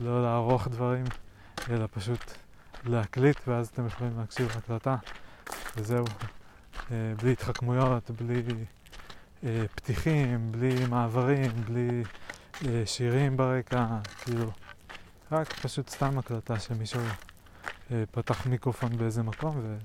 לא 0.00 0.22
לערוך 0.22 0.68
דברים, 0.68 1.04
אלא 1.70 1.88
פשוט 1.90 2.32
להקליט 2.84 3.38
ואז 3.48 3.68
אתם 3.68 3.86
יכולים 3.86 4.18
להקשיב 4.18 4.48
להקלטה. 4.54 4.96
וזהו, 5.76 6.04
אה, 6.06 6.37
בלי 6.90 7.32
התחכמויות, 7.32 8.10
בלי 8.10 8.42
אה, 9.44 9.64
פתיחים, 9.74 10.52
בלי 10.52 10.86
מעברים, 10.86 11.50
בלי 11.64 12.02
אה, 12.66 12.82
שירים 12.86 13.36
ברקע, 13.36 13.86
כאילו, 14.24 14.50
רק 15.32 15.52
פשוט 15.52 15.88
סתם 15.88 16.18
הקלטה 16.18 16.60
שמישהו 16.60 17.00
פתח 18.10 18.46
מיקרופון 18.46 18.98
באיזה 18.98 19.22
מקום 19.22 19.76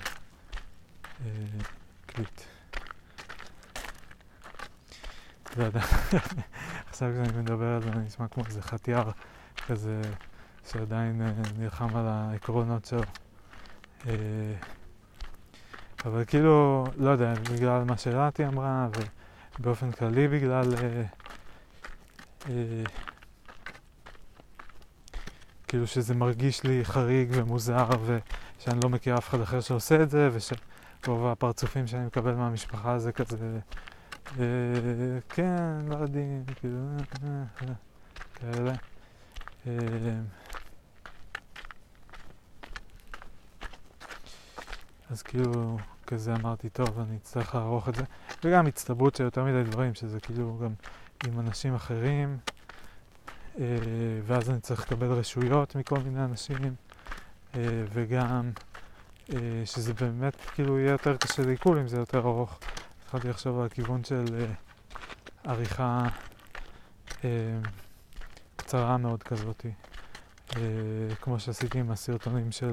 והקליט. 1.19 2.41
לא 5.57 5.63
יודע, 5.63 5.81
עכשיו 6.89 7.11
כשאני 7.13 7.41
מדבר 7.41 7.65
על 7.65 7.81
זה 7.81 7.89
אני 7.89 8.05
נשמע 8.05 8.27
כמו 8.27 8.45
איזה 8.45 8.61
חטיאר 8.61 9.11
כזה 9.67 10.01
שעדיין 10.71 11.21
נלחם 11.57 11.95
על 11.95 12.07
העקרונות 12.07 12.85
שלו. 12.85 13.03
אבל 16.05 16.25
כאילו, 16.25 16.85
לא 16.97 17.09
יודע, 17.09 17.33
בגלל 17.53 17.83
מה 17.83 17.97
שרתי 17.97 18.47
אמרה, 18.47 18.87
ובאופן 19.59 19.91
כללי 19.91 20.27
בגלל... 20.27 20.73
אה, 20.73 21.03
אה, 22.49 22.83
כאילו 25.67 25.87
שזה 25.87 26.15
מרגיש 26.15 26.63
לי 26.63 26.85
חריג 26.85 27.29
ומוזר, 27.33 27.89
ושאני 28.05 28.79
לא 28.83 28.89
מכיר 28.89 29.17
אף 29.17 29.29
אחד 29.29 29.41
אחר 29.41 29.61
שעושה 29.61 30.03
את 30.03 30.09
זה, 30.09 30.29
ושרוב 30.33 31.25
הפרצופים 31.25 31.87
שאני 31.87 32.05
מקבל 32.05 32.33
מהמשפחה 32.33 32.99
זה 32.99 33.11
כזה, 33.11 33.59
אה, 34.39 34.45
כן, 35.29 35.79
לא 35.87 35.95
יודעים, 35.95 36.43
כאילו, 36.55 36.77
אה, 37.23 37.43
אה, 37.61 37.73
כאלה. 38.35 38.73
אה, 39.67 39.73
אז 45.09 45.21
כאילו, 45.21 45.77
כזה 46.07 46.35
אמרתי, 46.35 46.69
טוב, 46.69 46.99
אני 46.99 47.17
אצטרך 47.17 47.55
לערוך 47.55 47.89
את 47.89 47.95
זה. 47.95 48.03
וגם 48.43 48.67
הצטברות 48.67 49.15
של 49.15 49.23
יותר 49.23 49.43
מדי 49.43 49.63
דברים, 49.63 49.93
שזה 49.93 50.19
כאילו 50.19 50.57
גם 50.63 50.73
עם 51.27 51.39
אנשים 51.39 51.75
אחרים, 51.75 52.37
אה, 53.59 53.65
ואז 54.25 54.49
אני 54.49 54.59
צריך 54.59 54.81
לקבל 54.81 55.07
רשויות 55.07 55.75
מכל 55.75 55.99
מיני 55.99 56.23
אנשים, 56.25 56.75
אה, 57.55 57.61
וגם 57.93 58.51
אה, 59.33 59.61
שזה 59.65 59.93
באמת 59.93 60.35
כאילו 60.53 60.79
יהיה 60.79 60.91
יותר 60.91 61.17
קשה 61.17 61.43
לעיכול 61.45 61.79
אם 61.79 61.87
זה 61.87 61.97
יותר 61.97 62.19
ארוך. 62.19 62.59
התחלתי 63.03 63.29
לחשוב 63.29 63.59
על 63.59 63.65
הכיוון 63.65 64.03
של 64.03 64.25
עריכה 65.43 66.07
קצרה 68.55 68.97
מאוד 68.97 69.23
כזאתי, 69.23 69.71
כמו 71.21 71.39
שעשיתי 71.39 71.79
עם 71.79 71.91
הסרטונים 71.91 72.51
של... 72.51 72.71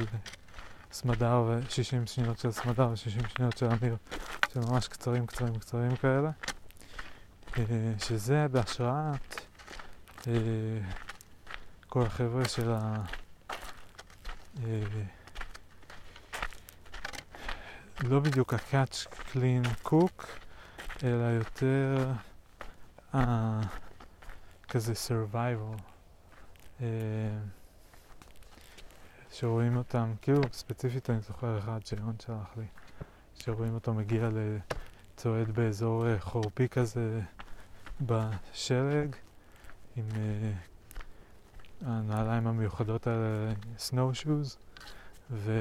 סמדר 0.92 1.44
ו-60 1.46 2.06
שניות 2.06 2.38
של 2.38 2.50
סמדר 2.50 2.88
ו-60 2.88 3.28
שניות 3.28 3.58
של 3.58 3.66
אמיר, 3.66 3.96
שממש 4.52 4.88
קצרים 4.88 5.26
קצרים 5.26 5.58
קצרים 5.58 5.96
כאלה, 5.96 6.30
אה, 7.58 7.64
שזה 7.98 8.46
בהשראת 8.48 9.40
אה, 10.26 10.32
כל 11.88 12.02
החבר'ה 12.02 12.48
של 12.48 12.72
ה... 12.72 13.02
אה, 14.64 14.82
לא 18.00 18.20
בדיוק 18.20 18.54
ה-catch 18.54 19.06
clean 19.32 19.88
cook, 19.88 20.24
אלא 21.04 21.24
יותר 21.24 22.12
כזה 24.68 24.92
survival. 24.92 25.80
שרואים 29.32 29.76
אותם, 29.76 30.12
כאילו 30.22 30.40
ספציפית 30.52 31.10
אני 31.10 31.20
זוכר 31.20 31.58
אחד 31.58 31.86
שיון 31.86 32.14
שלח 32.22 32.56
לי, 32.56 32.64
שרואים 33.34 33.74
אותו 33.74 33.94
מגיע 33.94 34.28
לצועד 34.32 35.50
באזור 35.50 36.06
אה, 36.06 36.20
חורפי 36.20 36.68
כזה 36.68 37.20
בשלג, 38.00 39.16
עם 39.96 40.08
uh, 40.08 40.16
הנעליים 41.86 42.46
המיוחדות 42.46 43.06
האלה, 43.06 43.52
סנואו 43.78 44.14
שוז, 44.14 44.56
ו... 45.30 45.60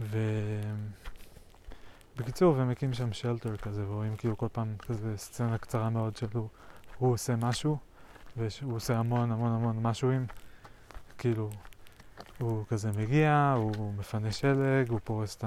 ו... 0.00 0.18
בקיצור, 2.16 2.54
ומקים 2.58 2.94
שם 2.94 3.12
שלטר 3.12 3.56
כזה, 3.56 3.88
ורואים 3.88 4.16
כאילו 4.16 4.38
כל 4.38 4.48
פעם 4.52 4.76
כזה 4.78 5.16
סצנה 5.16 5.58
קצרה 5.58 5.90
מאוד 5.90 6.16
שלו, 6.16 6.48
הוא 6.98 7.12
עושה 7.12 7.36
משהו. 7.36 7.91
והוא 8.36 8.76
עושה 8.76 8.98
המון 8.98 9.32
המון 9.32 9.52
המון 9.52 9.82
משהוים, 9.82 10.26
כאילו, 11.18 11.50
הוא 12.38 12.64
כזה 12.68 12.92
מגיע, 12.92 13.54
הוא 13.56 13.94
מפנה 13.94 14.32
שלג, 14.32 14.90
הוא 14.90 15.00
פורס 15.04 15.36
את 15.36 15.44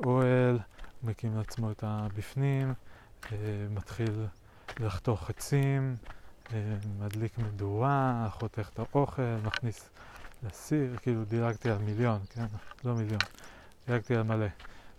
האוהל, 0.00 0.58
הוא 1.00 1.10
מקים 1.10 1.36
לעצמו 1.36 1.70
את 1.70 1.84
הבפנים, 1.86 2.74
אה, 3.32 3.36
מתחיל 3.70 4.26
לחתוך 4.80 5.30
עצים, 5.30 5.96
אה, 6.52 6.76
מדליק 6.98 7.38
מדורה, 7.38 8.28
חותך 8.30 8.70
את 8.74 8.78
האוכל, 8.78 9.22
מכניס 9.44 9.90
לסיר, 10.42 10.96
כאילו 10.96 11.24
דילגתי 11.24 11.70
על 11.70 11.78
מיליון, 11.78 12.20
כן? 12.30 12.46
לא 12.84 12.94
מיליון, 12.94 13.20
דילגתי 13.86 14.16
על 14.16 14.22
מלא. 14.22 14.46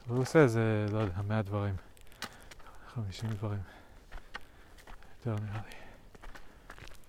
והוא 0.07 0.21
עושה 0.21 0.39
איזה, 0.39 0.85
לא 0.91 0.97
יודע, 0.97 1.21
מאה 1.27 1.41
דברים, 1.41 1.75
חמישים 2.93 3.29
דברים. 3.29 3.59
יותר 5.25 5.43
נראה 5.43 5.61
לי. 5.69 5.86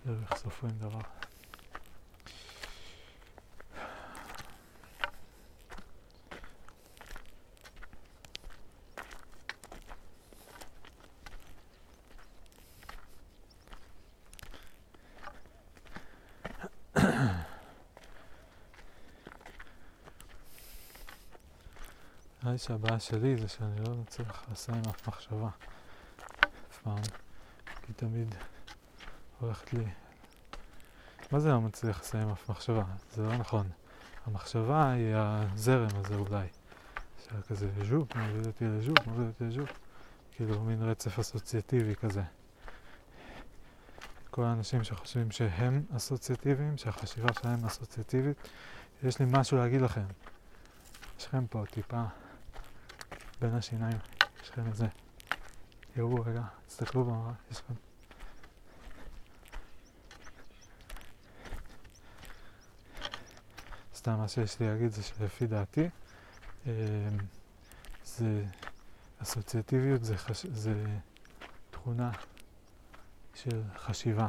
דרך 0.05 0.31
איך 0.31 0.39
סופרים 0.39 0.77
דבר. 0.77 0.99
נראה 22.43 22.51
לי 22.51 22.57
שהבעיה 22.57 22.99
שלי 22.99 23.37
זה 23.37 23.47
שאני 23.47 23.79
לא 23.87 23.95
מצליח 23.95 24.45
לסיים 24.51 24.81
אף 24.89 25.07
מחשבה 25.07 25.49
אף 26.71 26.77
פעם, 26.83 27.01
כי 27.85 27.93
תמיד 27.93 28.35
הולכת 29.39 29.73
לי... 29.73 29.85
מה 31.31 31.39
זה 31.39 31.49
לא 31.49 31.61
מצליח 31.61 31.99
לסיים 31.99 32.29
אף 32.29 32.49
מחשבה? 32.49 32.83
זה 33.15 33.23
לא 33.23 33.37
נכון. 33.37 33.69
המחשבה 34.25 34.91
היא 34.91 35.15
הזרם 35.15 35.87
הזה 35.93 36.15
אולי. 36.15 36.47
שהיה 37.23 37.41
כזה 37.41 37.69
ז'ופ, 37.89 38.15
מוביל 38.15 38.47
אותי 38.47 38.65
לז'ופ, 38.65 39.07
מוביל 39.07 39.27
אותי 39.27 39.43
לז'ופ. 39.43 39.69
כאילו 40.31 40.63
מין 40.63 40.83
רצף 40.83 41.19
אסוציאטיבי 41.19 41.95
כזה. 41.95 42.23
כל 44.31 44.43
האנשים 44.43 44.83
שחושבים 44.83 45.31
שהם 45.31 45.85
אסוציאטיביים, 45.95 46.77
שהחשיבה 46.77 47.27
שלהם 47.33 47.65
אסוציאטיבית, 47.65 48.49
יש 49.03 49.19
לי 49.19 49.25
משהו 49.29 49.57
להגיד 49.57 49.81
לכם. 49.81 50.05
יש 51.19 51.25
לכם 51.25 51.47
פה 51.47 51.63
טיפה 51.71 52.03
בין 53.41 53.55
השיניים, 53.55 53.97
יש 54.43 54.49
לכם 54.49 54.67
איזה... 54.67 54.87
יראו 55.95 56.15
רגע, 56.25 56.41
תסתכלו 56.67 57.05
במראה, 57.05 57.33
יש 57.51 57.61
לכם... 57.61 57.88
סתם 63.99 64.17
מה 64.17 64.27
שיש 64.27 64.59
לי 64.59 64.67
להגיד 64.67 64.91
זה 64.91 65.03
שלפי 65.03 65.47
דעתי 65.47 65.89
אמ, 66.65 66.71
זה 68.05 68.43
אסוציאטיביות 69.21 70.03
זה, 70.03 70.17
חש... 70.17 70.45
זה 70.45 70.85
תכונה 71.71 72.11
של 73.33 73.61
חשיבה 73.75 74.27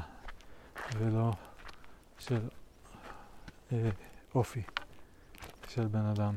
ולא 0.98 1.32
של 2.18 2.48
אה, 3.72 3.90
אופי 4.34 4.62
של 5.68 5.86
בן 5.86 6.06
אדם. 6.06 6.36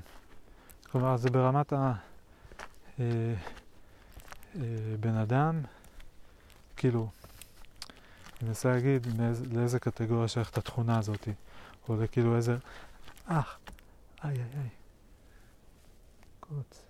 כלומר 0.92 1.18
זה 1.18 1.30
ברמת 1.30 1.74
ה... 1.74 1.94
אה, 3.00 3.06
אה, 4.56 4.62
בן 5.00 5.16
אדם, 5.16 5.62
כאילו, 6.78 7.10
אני 8.42 8.48
מנסה 8.48 8.72
להגיד 8.72 9.08
לאיזה 9.52 9.80
קטגוריה 9.80 10.28
שייכת 10.28 10.58
התכונה 10.58 11.00
הזאת, 11.00 11.28
או 11.90 12.04
לכאילו 12.04 12.36
איזה, 12.36 12.58
אה, 13.30 13.42
איי 14.24 14.36
איי 14.36 14.60
איי, 14.60 14.70
קוץ. 16.40 16.82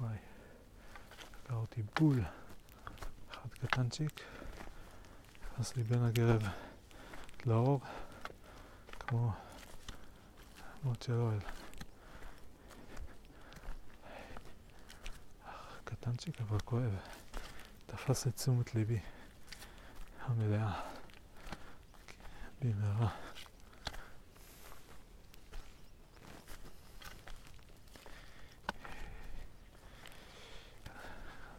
וואי, 0.00 0.16
לקח 1.44 1.54
אותי 1.54 1.82
בול, 2.00 2.20
אחד 3.30 3.48
קטנצ'יק, 3.48 4.20
נכנס 5.52 5.76
לי 5.76 5.82
בין 5.82 6.02
הגרב 6.02 6.42
לאור, 7.46 7.80
כמו 9.00 9.32
מות 10.82 11.02
של 11.02 11.12
אוהל. 11.12 11.38
קטנצ'יק 15.84 16.40
אבל 16.40 16.58
כואב. 16.64 16.96
תפס 17.86 18.26
את 18.26 18.34
תשומת 18.36 18.74
ליבי 18.74 18.98
המלאה 20.20 20.95
במהרה. 22.62 23.08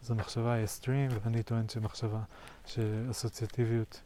אז 0.02 0.10
המחשבה 0.10 0.52
היא 0.52 0.66
סטרים, 0.66 1.10
ואני 1.24 1.42
טוען 1.42 1.68
שמחשבה, 1.68 2.20
שאסוציאטיביות 2.66 4.00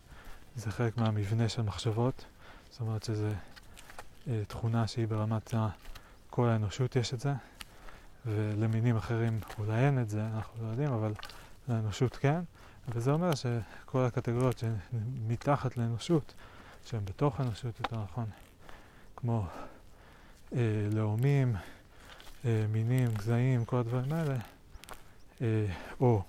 זה 0.56 0.70
חלק 0.70 0.96
מהמבנה 0.96 1.48
של 1.48 1.62
מחשבות, 1.62 2.24
זאת 2.70 2.80
אומרת 2.80 3.04
שזה 3.04 3.32
אה, 4.28 4.42
תכונה 4.48 4.86
שהיא 4.86 5.06
ברמת. 5.06 5.54
כל 6.30 6.48
האנושות 6.48 6.96
יש 6.96 7.14
את 7.14 7.20
זה, 7.20 7.32
ולמינים 8.26 8.96
אחרים 8.96 9.40
אולי 9.58 9.86
אין 9.86 10.02
את 10.02 10.08
זה, 10.08 10.26
אנחנו 10.26 10.64
לא 10.64 10.70
יודעים, 10.70 10.92
אבל 10.92 11.12
לאנושות 11.68 12.16
כן, 12.16 12.40
וזה 12.88 13.10
אומר 13.10 13.34
שכל 13.34 14.04
הקטגוריות 14.04 14.58
שמתחת 14.58 15.76
לאנושות, 15.76 16.34
שהן 16.86 17.04
בתוך 17.04 17.40
האנושות 17.40 17.80
יותר 17.80 18.02
נכון, 18.02 18.26
כמו 19.16 19.46
אה, 20.52 20.58
לאומים, 20.92 21.56
אה, 22.44 22.64
מינים, 22.72 23.08
גזעים, 23.14 23.64
כל 23.64 23.76
הדברים 23.76 24.12
האלה, 24.12 24.36
אה, 25.42 25.66
או 26.00 26.22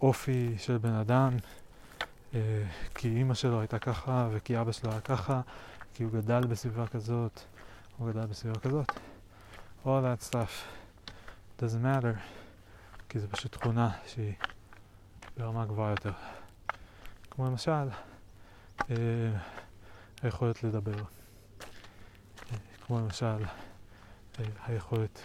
אופי 0.00 0.54
של 0.58 0.78
בן 0.78 0.92
אדם, 0.92 1.36
אה, 2.34 2.40
כי 2.94 3.08
אימא 3.08 3.34
שלו 3.34 3.60
הייתה 3.60 3.78
ככה 3.78 4.28
וכי 4.32 4.60
אבא 4.60 4.72
שלו 4.72 4.90
היה 4.90 5.00
ככה, 5.00 5.40
כי 5.94 6.02
הוא 6.02 6.12
גדל 6.12 6.46
בסביבה 6.46 6.86
כזאת, 6.86 7.40
הוא 7.98 8.10
גדל 8.10 8.26
בסביבה 8.26 8.60
כזאת, 8.60 8.92
all 9.84 9.86
that 9.86 10.30
stuff. 10.30 10.74
doesn't 11.58 11.84
matter, 11.84 12.18
כי 13.08 13.18
זו 13.18 13.28
פשוט 13.28 13.52
תכונה 13.52 13.90
שהיא 14.06 14.32
ברמה 15.36 15.64
גבוהה 15.64 15.90
יותר. 15.90 16.12
כמו 17.30 17.46
למשל, 17.46 17.88
אה, 18.90 18.96
היכולת 20.24 20.64
לדבר. 20.64 21.04
כמו 22.86 23.00
למשל, 23.00 23.44
אה, 24.38 24.44
היכולת, 24.64 25.20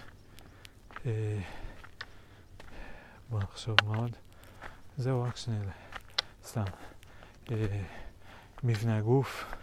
אה, 1.05 1.41
בואו 3.29 3.41
נחשוב 3.41 3.77
מה 3.85 3.97
עוד. 3.97 4.15
זהו, 4.97 5.23
רק 5.23 5.35
שני 5.35 5.61
אלה. 5.61 5.71
סתם. 6.43 6.63
אה, 7.51 7.83
מבנה 8.63 8.97
הגוף, 8.97 9.53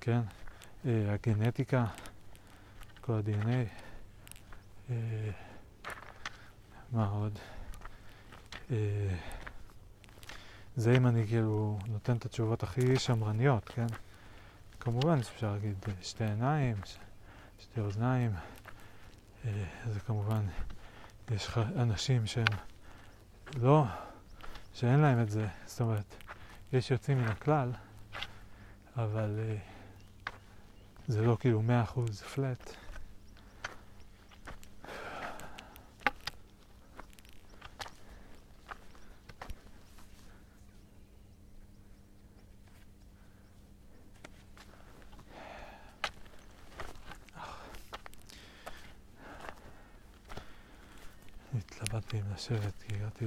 כן? 0.00 0.20
הגנטיקה, 0.84 1.86
כל 3.00 3.12
ה-DNA. 3.12 3.68
מה 6.92 7.08
עוד? 7.08 7.38
אה, 10.76 10.82
זה 10.82 10.96
אם 10.96 11.06
אני 11.06 11.26
כאילו 11.26 11.78
נותן 11.86 12.16
את 12.16 12.24
התשובות 12.24 12.62
הכי 12.62 12.98
שמרניות, 12.98 13.68
כן? 13.68 13.86
כמובן 14.80 15.18
אפשר 15.18 15.52
להגיד 15.52 15.74
שתי 16.02 16.24
עיניים, 16.24 16.76
שתי 17.58 17.80
אוזניים, 17.80 18.32
אה, 19.44 19.64
זה 19.86 20.00
כמובן, 20.00 20.46
יש 21.30 21.50
אנשים 21.76 22.26
שהם 22.26 22.44
לא, 23.56 23.84
שאין 24.74 25.00
להם 25.00 25.22
את 25.22 25.30
זה, 25.30 25.46
זאת 25.66 25.80
אומרת, 25.80 26.14
יש 26.72 26.90
יוצאים 26.90 27.18
מן 27.18 27.28
הכלל, 27.28 27.72
אבל 28.96 29.40
זה 31.08 31.22
לא 31.22 31.36
כאילו 31.40 31.62
מאה 31.62 31.82
אחוז 31.82 32.22
פלט. 32.22 32.74
לשבת, 52.42 52.82
כי 52.82 52.94
הגעתי 52.94 53.24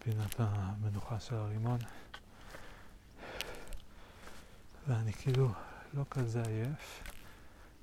לפינת 0.00 0.34
המנוחה 0.38 1.20
של 1.20 1.34
הרימון. 1.34 1.78
ואני 4.88 5.12
כאילו 5.12 5.52
לא 5.94 6.04
כזה 6.10 6.42
עייף 6.42 7.02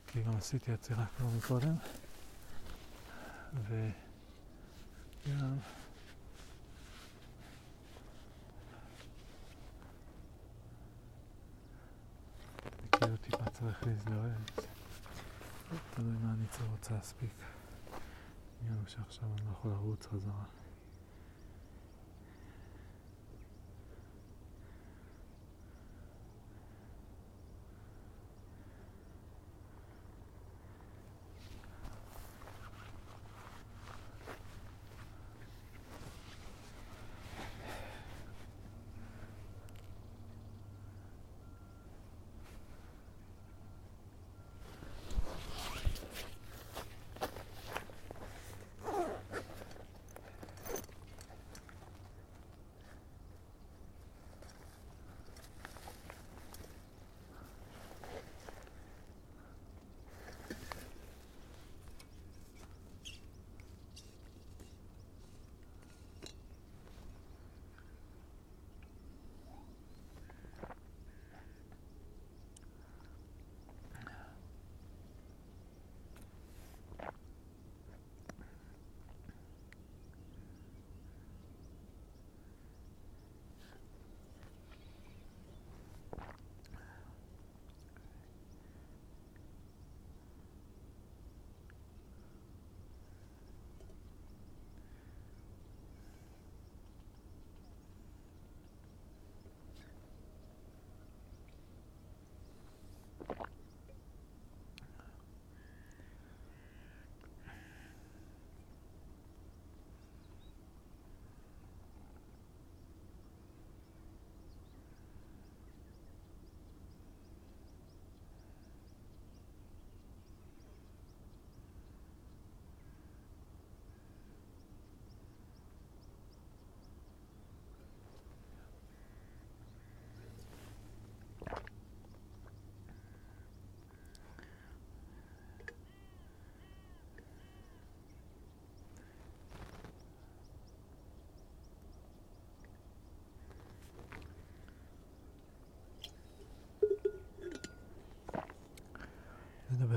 כי 0.08 0.24
גם 0.24 0.36
עשיתי 0.38 0.71
עצירה 0.71 1.06
כבר 1.17 1.28
מקודם. 1.38 1.76
וגם 3.67 5.58
כאילו 12.91 13.17
טיפה 13.17 13.50
צריך 13.50 13.88
להזדרז. 13.88 14.32
תלוי 15.95 16.15
מה 16.24 16.34
אני 16.34 16.45
רוצה 16.71 16.93
להספיק 16.93 17.55
הוא 18.73 18.88
שעכשיו 18.88 19.30
אני 19.34 19.45
לא 19.45 19.51
יכול 19.51 19.71
לרוץ 19.71 20.06
חזרה. 20.06 20.64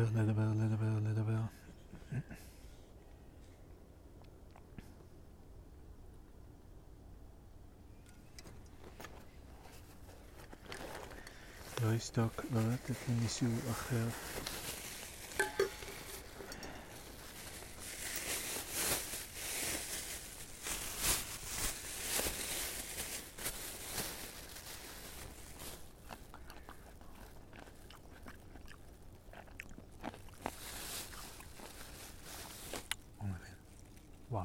A 0.08 0.10
little 0.10 0.32
bit, 0.32 0.44
a 0.44 0.48
little 0.48 0.76
bit, 0.78 0.88
a 0.88 1.08
little 1.08 1.24
bell. 1.24 1.50
Livestock, 11.84 12.44
relatively 12.50 13.26
issue 13.26 13.52
אחר. 13.70 14.08
וואו. 34.30 34.44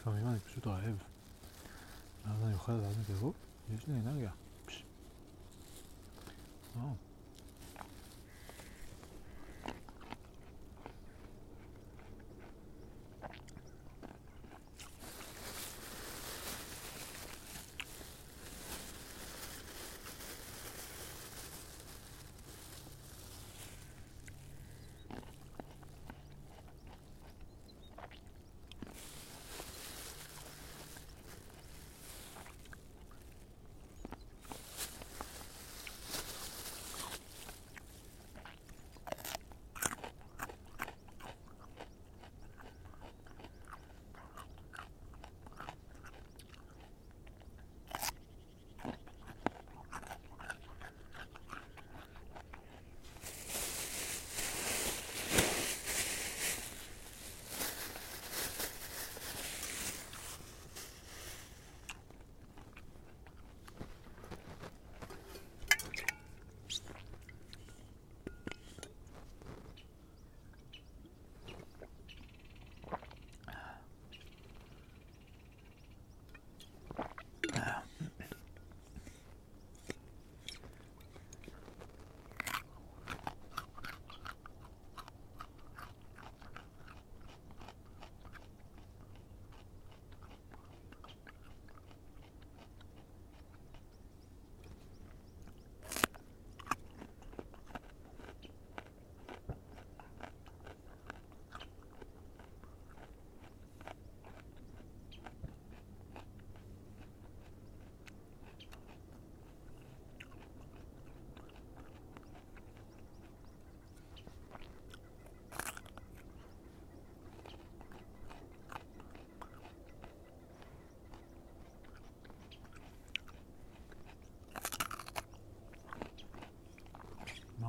לפעמים 0.00 0.26
אני 0.28 0.38
פשוט 0.40 0.66
רעב. 0.66 0.96
ואז 2.26 2.42
אני 2.44 2.54
אוכל 2.54 2.72
כזה, 2.72 3.18
"אופ, 3.22 3.34
יש 3.74 3.86
לי 3.86 3.94
אנרגיה. 3.94 4.30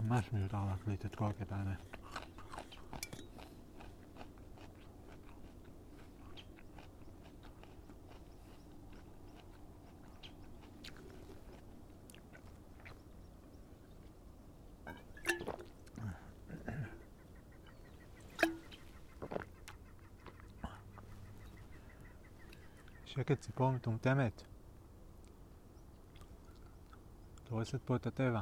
ממש 0.10 0.34
מיותר 0.34 0.66
להקליט 0.66 1.06
את 1.06 1.16
כל 1.16 1.26
הקטע 1.26 1.56
הזה. 1.60 1.74
שקט 23.06 23.40
ציפור 23.40 23.72
מטומטמת. 23.72 24.44
את 27.44 27.50
הורסת 27.50 27.82
פה 27.86 27.96
את 27.96 28.08
הטבע. 28.08 28.42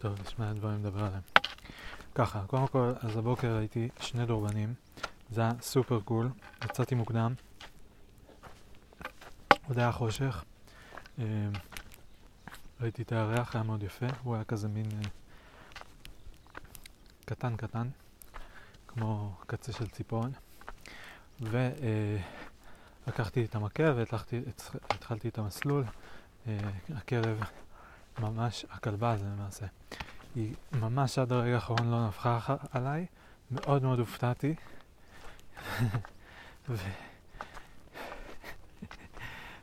טוב, 0.00 0.20
יש 0.26 0.38
מלא 0.38 0.49
דברים 0.60 0.78
לדבר 0.78 1.04
עליהם. 1.04 1.22
ככה, 2.14 2.42
קודם 2.46 2.66
כל, 2.66 2.92
אז 3.00 3.16
הבוקר 3.16 3.56
ראיתי 3.56 3.88
שני 4.00 4.26
דורבנים, 4.26 4.74
זה 5.30 5.40
היה 5.40 5.52
סופר 5.60 6.00
קול, 6.00 6.30
יצאתי 6.64 6.94
מוקדם, 6.94 7.34
עוד 9.68 9.78
היה 9.78 9.92
חושך, 9.92 10.44
אה, 11.18 11.24
ראיתי 12.80 13.02
את 13.02 13.12
הירח, 13.12 13.54
היה 13.54 13.64
מאוד 13.64 13.82
יפה, 13.82 14.06
הוא 14.22 14.34
היה 14.34 14.44
כזה 14.44 14.68
מין 14.68 14.86
אה, 14.86 15.08
קטן 17.24 17.56
קטן, 17.56 17.88
כמו 18.88 19.34
קצה 19.46 19.72
של 19.72 19.88
ציפורן, 19.88 20.30
ולקחתי 23.06 23.44
את 23.44 23.54
המקל 23.54 23.92
והתחלתי 23.96 25.28
את 25.28 25.38
המסלול, 25.38 25.84
אה, 26.46 26.58
הכלב 26.96 27.40
ממש, 28.18 28.66
הכלבה 28.70 29.10
הזו 29.12 29.24
למעשה, 29.24 29.66
היא 30.34 30.54
ממש 30.72 31.18
עד 31.18 31.32
הרגע 31.32 31.54
האחרון 31.54 31.90
לא 31.90 32.08
נפחה 32.08 32.56
עליי, 32.72 33.06
מאוד 33.50 33.82
מאוד 33.82 33.98
הופתעתי. 33.98 34.54
ו... 36.68 36.76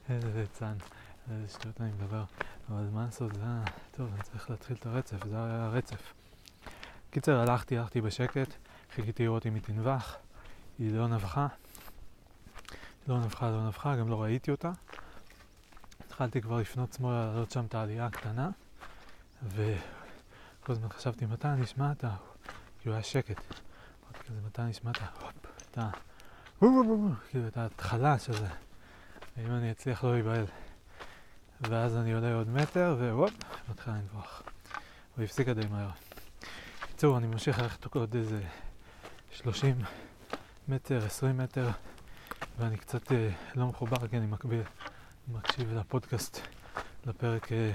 איזה 0.10 0.40
ליצן, 0.40 0.74
איזה 1.32 1.54
שטויות 1.54 1.82
אני 1.82 1.92
מדבר. 1.92 2.24
אבל 2.70 2.84
מה 2.94 3.06
לעשות, 3.06 3.36
זה 3.36 3.42
היה... 3.42 3.64
טוב, 3.92 4.10
אני 4.14 4.24
צריך 4.24 4.50
להתחיל 4.50 4.76
את 4.80 4.86
הרצף, 4.86 5.24
זה 5.28 5.36
היה 5.36 5.66
הרצף. 5.66 6.14
קיצר, 7.12 7.40
הלכתי, 7.40 7.78
הלכתי 7.78 8.02
בשקט, 8.02 8.54
חיכיתי 8.96 9.24
לראות 9.24 9.46
אם 9.46 9.54
היא 9.54 9.62
תנבח, 9.62 10.16
היא 10.80 10.94
לא 10.94 11.08
נבחה. 11.08 11.48
לא 13.08 13.20
נבחה, 13.20 13.52
לא 13.52 13.68
נבחה, 13.68 13.96
גם 13.96 14.10
לא 14.10 14.22
ראיתי 14.22 14.52
אותה. 14.52 14.72
התחלתי 16.00 16.42
כבר 16.42 16.58
לפנות 16.58 16.94
שמאלה 16.94 17.26
לעלות 17.26 17.52
שם 17.52 17.66
את 17.66 17.76
העלייה 17.76 18.06
הקטנה, 18.06 18.50
וכל 20.68 20.74
הזמן 20.74 20.90
חשבתי 20.90 21.26
מתי 21.26 21.48
נשמע 21.48 21.92
את 21.92 22.04
ה... 22.04 22.16
כאילו 22.80 22.96
היה 22.96 23.04
שקט. 23.04 23.38
אמרתי 24.04 24.28
כזה 24.28 24.42
מתי 24.46 24.62
נשמע 24.62 24.92
את 24.92 25.02
ה... 25.02 25.06
את 25.72 25.78
ה... 25.78 25.90
כאילו 27.30 27.48
את 27.48 27.58
ההתחלה 27.58 28.20
של 28.20 28.34
זה. 28.34 28.48
ואם 29.38 29.52
אני 29.52 29.72
אצליח 29.72 30.04
לא 30.04 30.14
להיבהל. 30.14 30.46
ואז 31.62 31.98
אני 31.98 32.14
עולה 32.14 32.34
עוד 32.34 32.50
מטר, 32.50 32.96
והופ, 33.00 33.34
מתחילה 33.70 33.96
לנבוח. 33.96 34.44
הוא 35.16 35.24
הפסיקה 35.24 35.54
די 35.54 35.68
מהר. 35.68 35.90
בקיצור, 36.84 37.18
אני 37.18 37.28
ממשיך 37.28 37.60
ללכת 37.60 37.96
עוד 37.96 38.16
איזה 38.16 38.42
30 39.32 39.82
מטר, 40.68 41.06
20 41.06 41.38
מטר, 41.38 41.70
ואני 42.58 42.78
קצת 42.78 43.12
אה, 43.12 43.30
לא 43.56 43.68
מחובר, 43.68 44.08
כי 44.08 44.18
אני 44.18 44.26
מקביל, 44.26 44.62
מקשיב 45.28 45.74
לפודקאסט, 45.74 46.40
לפרק, 47.06 47.52
אה, 47.52 47.72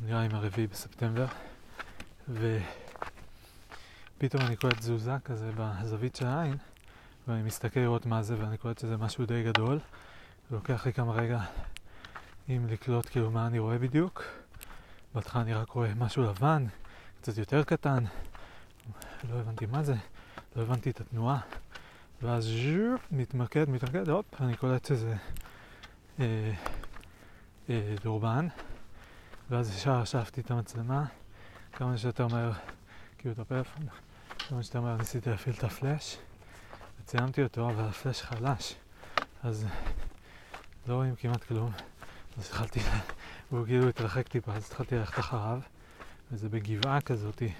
נראה 0.00 0.22
עם 0.22 0.34
הרביעי 0.34 0.66
בספטמבר, 0.66 1.26
ופתאום 2.28 4.42
אני 4.42 4.56
קולט 4.56 4.78
תזוזה 4.78 5.16
כזה 5.24 5.50
בזווית 5.56 6.16
של 6.16 6.26
העין, 6.26 6.56
ואני 7.28 7.42
מסתכל 7.42 7.80
לראות 7.80 8.06
מה 8.06 8.22
זה, 8.22 8.34
ואני 8.38 8.58
קולט 8.58 8.78
שזה 8.78 8.96
משהו 8.96 9.26
די 9.26 9.42
גדול, 9.42 9.80
ולוקח 10.50 10.86
לי 10.86 10.92
כמה 10.92 11.12
רגע 11.12 11.40
אם 12.48 12.66
לקלוט 12.68 13.08
כאילו 13.08 13.30
מה 13.30 13.46
אני 13.46 13.58
רואה 13.58 13.78
בדיוק. 13.78 14.24
בהתחלה 15.14 15.42
אני 15.42 15.54
רק 15.54 15.70
רואה 15.70 15.94
משהו 15.94 16.22
לבן, 16.22 16.66
קצת 17.20 17.38
יותר 17.38 17.64
קטן, 17.64 18.04
לא 19.30 19.40
הבנתי 19.40 19.66
מה 19.66 19.82
זה, 19.82 19.94
לא 20.56 20.62
הבנתי 20.62 20.90
את 20.90 21.00
התנועה, 21.00 21.40
ואז 22.22 22.44
ז'ופ, 22.44 23.06
מתמקד, 23.10 23.70
מתמקד, 23.70 24.08
הופ, 24.08 24.24
אני 24.40 24.56
קולט 24.56 24.84
שזה 24.84 25.16
אה, 26.20 26.52
אה, 27.70 27.94
דורבן, 28.02 28.48
ואז 29.50 29.76
ישר 29.76 30.02
אשפתי 30.02 30.40
את 30.40 30.50
המצלמה, 30.50 31.04
כמה 31.76 31.98
שיותר 31.98 32.26
מהר, 32.26 32.52
כאילו 33.18 33.34
את 33.34 33.38
הפלאפון, 33.38 33.86
כמה 34.38 34.62
שיותר 34.62 34.80
מהר 34.80 34.96
ניסיתי 34.96 35.30
להפעיל 35.30 35.56
את 35.58 35.64
הפלאש, 35.64 36.16
וציימתי 37.00 37.42
אותו, 37.42 37.70
אבל 37.70 37.84
הפלאש 37.84 38.22
חלש, 38.22 38.74
אז 39.42 39.66
לא 40.86 40.94
רואים 40.94 41.16
כמעט 41.16 41.44
כלום. 41.44 41.72
אז 42.38 42.46
התחלתי, 42.46 42.80
הוא 43.50 43.66
כאילו 43.66 43.88
התרחק 43.88 44.28
טיפה, 44.28 44.52
אז 44.52 44.66
התחלתי 44.66 44.94
ללכת 44.94 45.18
אחריו, 45.18 45.60
וזה 46.32 46.48
בגבעה 46.48 47.00
כזאתי, 47.00 47.52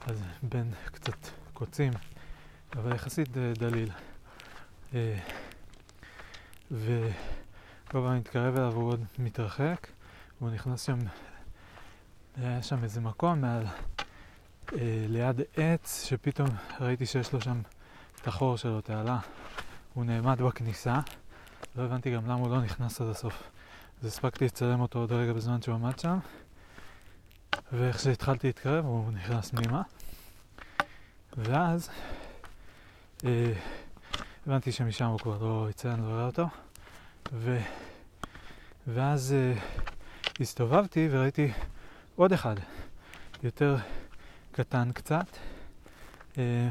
אז 0.00 0.22
בין 0.42 0.72
קצת 0.84 1.18
קוצים, 1.52 1.92
אבל 2.76 2.94
יחסית 2.94 3.28
דליל. 3.32 3.90
אה, 4.94 5.18
וכל 6.70 6.88
פעם 7.90 8.18
מתקרב 8.18 8.56
אליו 8.56 8.72
הוא 8.74 8.88
עוד 8.88 9.04
מתרחק, 9.18 9.86
והוא 10.40 10.50
נכנס 10.50 10.82
שם, 10.82 10.98
היה 12.36 12.62
שם 12.62 12.84
איזה 12.84 13.00
מקום 13.00 13.40
מעל, 13.40 13.64
אה, 14.72 15.04
ליד 15.08 15.40
עץ, 15.56 16.04
שפתאום 16.04 16.48
ראיתי 16.80 17.06
שיש 17.06 17.32
לו 17.32 17.40
שם 17.40 17.60
את 18.22 18.28
החור 18.28 18.56
שלו, 18.56 18.80
תעלה. 18.80 19.18
הוא 19.94 20.04
נעמד 20.04 20.42
בכניסה, 20.42 21.00
לא 21.76 21.82
הבנתי 21.82 22.14
גם 22.14 22.24
למה 22.24 22.34
הוא 22.34 22.50
לא 22.50 22.60
נכנס 22.60 23.00
עד 23.00 23.08
הסוף. 23.08 23.42
אז 24.00 24.06
הספקתי 24.06 24.44
לצלם 24.44 24.80
אותו 24.80 24.98
עוד 24.98 25.12
רגע 25.12 25.32
בזמן 25.32 25.62
שהוא 25.62 25.74
עמד 25.74 25.98
שם, 25.98 26.18
ואיך 27.72 28.00
שהתחלתי 28.00 28.46
להתקרב 28.46 28.84
הוא 28.84 29.12
נכנס 29.12 29.50
פנימה, 29.50 29.82
ואז 31.36 31.90
אה, 33.24 33.52
הבנתי 34.46 34.72
שמשם 34.72 35.04
הוא 35.04 35.18
כבר 35.18 35.38
לא 35.40 35.66
יצא, 35.70 35.92
אני 35.92 36.02
לא 36.02 36.06
רואה 36.06 36.26
אותו, 36.26 36.46
ו, 37.32 37.58
ואז 38.86 39.32
אה, 39.32 39.54
הסתובבתי 40.40 41.08
וראיתי 41.10 41.52
עוד 42.20 42.32
אחד, 42.32 42.54
יותר 43.42 43.76
קטן 44.52 44.92
קצת, 44.92 45.26
אה, 46.38 46.68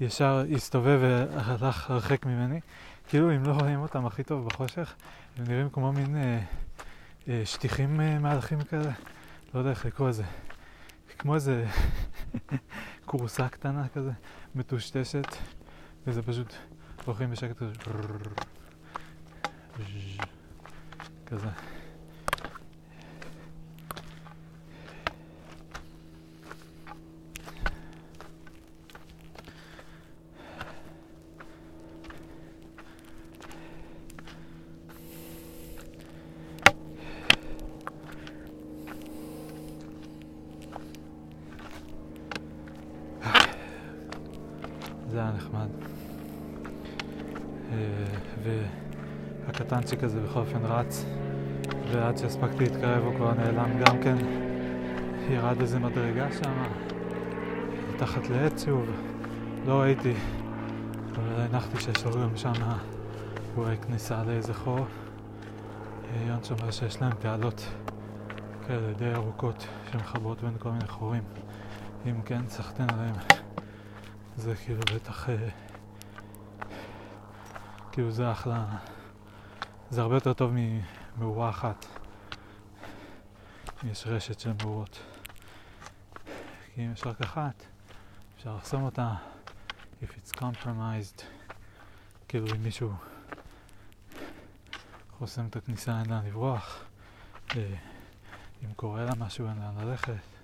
שישר 0.00 0.44
הסתובב 0.54 0.98
והלך 1.02 1.90
הרחק 1.90 2.26
ממני. 2.26 2.60
כאילו 3.08 3.36
אם 3.36 3.44
לא 3.44 3.52
רואים 3.52 3.80
אותם 3.80 4.06
הכי 4.06 4.24
טוב 4.24 4.46
בחושך, 4.46 4.94
הם 5.36 5.44
נראים 5.44 5.70
כמו 5.70 5.92
מין 5.92 6.16
אה, 6.16 6.40
אה, 7.28 7.42
שטיחים 7.44 8.00
אה, 8.00 8.18
מהלכים 8.18 8.62
כאלה, 8.62 8.92
לא 9.54 9.58
יודע 9.58 9.70
איך 9.70 9.86
לקרוא 9.86 10.08
לזה, 10.08 10.24
כמו 11.18 11.34
איזה 11.34 11.66
כורסה 13.06 13.48
קטנה 13.48 13.88
כזה, 13.88 14.12
מטושטשת, 14.54 15.36
וזה 16.06 16.22
פשוט 16.22 16.54
הולכים 17.04 17.30
בשקט. 17.30 17.56
כזה, 17.56 17.72
כזה. 21.30 21.48
זה 45.10 45.18
היה 45.18 45.30
נחמד. 45.30 45.68
אה, 47.72 48.20
והקטנצ'יק 49.70 50.04
הזה 50.04 50.20
בכל 50.20 50.40
אופן 50.40 50.64
רץ, 50.64 51.04
ועד 51.92 52.18
שהספקתי 52.18 52.64
להתקרב 52.64 53.04
הוא 53.04 53.14
כבר 53.14 53.34
נעלם 53.34 53.84
גם 53.84 54.02
כן. 54.02 54.16
ירד 55.30 55.60
איזה 55.60 55.78
מדרגה 55.78 56.32
שם, 56.32 56.62
תחת 57.98 58.28
לעץ 58.28 58.64
שוב, 58.64 58.90
לא 59.66 59.80
ראיתי, 59.80 60.14
אבל 61.14 61.40
הנחתי 61.40 61.80
שיש 61.80 62.04
לו 62.04 62.12
גם 62.12 62.36
שם 62.36 62.52
אולי 63.56 63.76
כניסה 63.76 64.24
לאיזה 64.24 64.54
חור. 64.54 64.86
יונש 66.26 66.50
אומר 66.50 66.70
שיש 66.70 67.02
להם 67.02 67.12
תעלות 67.18 67.66
כאלה 68.66 68.92
די 68.92 69.14
ארוכות 69.14 69.66
שמחברות 69.92 70.42
בין 70.42 70.54
כל 70.58 70.70
מיני 70.70 70.88
חורים. 70.88 71.22
אם 72.06 72.22
כן, 72.22 72.48
סחטיין 72.48 72.90
עליהם. 72.90 73.14
זה 74.36 74.54
כאילו 74.54 74.80
בטח, 74.94 75.30
אה, 75.30 75.48
כאילו 77.92 78.10
זה 78.10 78.32
אחלה, 78.32 78.64
זה 79.90 80.02
הרבה 80.02 80.16
יותר 80.16 80.32
טוב 80.32 80.52
ממאורה 80.54 81.50
אחת. 81.50 81.86
יש 83.84 84.06
רשת 84.06 84.40
של 84.40 84.52
מאורות. 84.62 85.00
כי 86.74 86.86
אם 86.86 86.92
יש 86.92 87.06
רק 87.06 87.20
אחת, 87.20 87.64
אפשר 88.36 88.56
לחסום 88.56 88.82
אותה, 88.82 89.14
if 90.02 90.06
it's 90.06 90.36
compromised, 90.36 91.22
כאילו 92.28 92.46
אם 92.56 92.62
מישהו 92.62 92.92
חוסם 95.18 95.46
את 95.46 95.56
הכניסה 95.56 96.00
אין 96.00 96.10
לאן 96.10 96.26
לברוח, 96.26 96.84
אה, 97.56 97.74
אם 98.64 98.72
קורה 98.76 99.04
לה 99.04 99.12
משהו 99.18 99.48
אין 99.48 99.58
לאן 99.58 99.88
ללכת. 99.88 100.40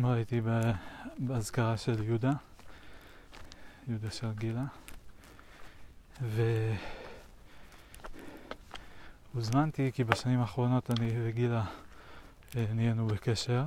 אתמול 0.00 0.19
הייתי 0.30 0.48
באזכרה 1.18 1.76
של 1.76 2.02
יהודה, 2.02 2.32
יהודה 3.88 4.10
של 4.10 4.32
גילה, 4.32 4.64
והוזמנתי 9.34 9.90
כי 9.94 10.04
בשנים 10.04 10.40
האחרונות 10.40 10.90
אני 10.90 11.10
וגילה 11.24 11.64
אה, 12.56 12.66
נהיינו 12.74 13.06
בקשר, 13.06 13.64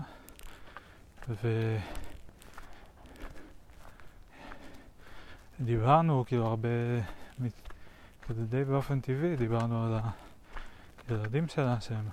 ודיברנו 5.59 6.25
כאילו 6.27 6.45
הרבה, 6.45 6.69
כזה 8.27 8.45
די 8.45 8.63
באופן 8.63 8.99
טבעי, 8.99 9.35
דיברנו 9.35 9.85
על 9.85 9.99
הילדים 11.07 11.47
שלה 11.47 11.81
שהם 11.81 12.09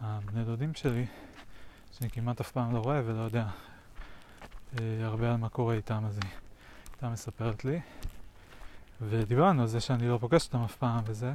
הבני 0.00 0.44
דודים 0.44 0.74
שלי. 0.74 1.06
שאני 1.98 2.10
כמעט 2.10 2.40
אף 2.40 2.50
פעם 2.50 2.74
לא 2.74 2.78
רואה 2.78 3.00
ולא 3.04 3.20
יודע 3.20 3.48
אה, 4.80 4.84
הרבה 5.04 5.30
על 5.30 5.36
מה 5.36 5.48
קורה 5.48 5.74
איתם, 5.74 6.04
אז 6.06 6.18
היא 6.22 6.30
הייתה 6.92 7.08
מספרת 7.08 7.64
לי. 7.64 7.80
ודיברנו 9.00 9.62
על 9.62 9.68
זה 9.68 9.80
שאני 9.80 10.08
לא 10.08 10.18
פוגש 10.20 10.46
אותם 10.46 10.62
אף 10.62 10.76
פעם 10.76 11.02
וזה, 11.06 11.32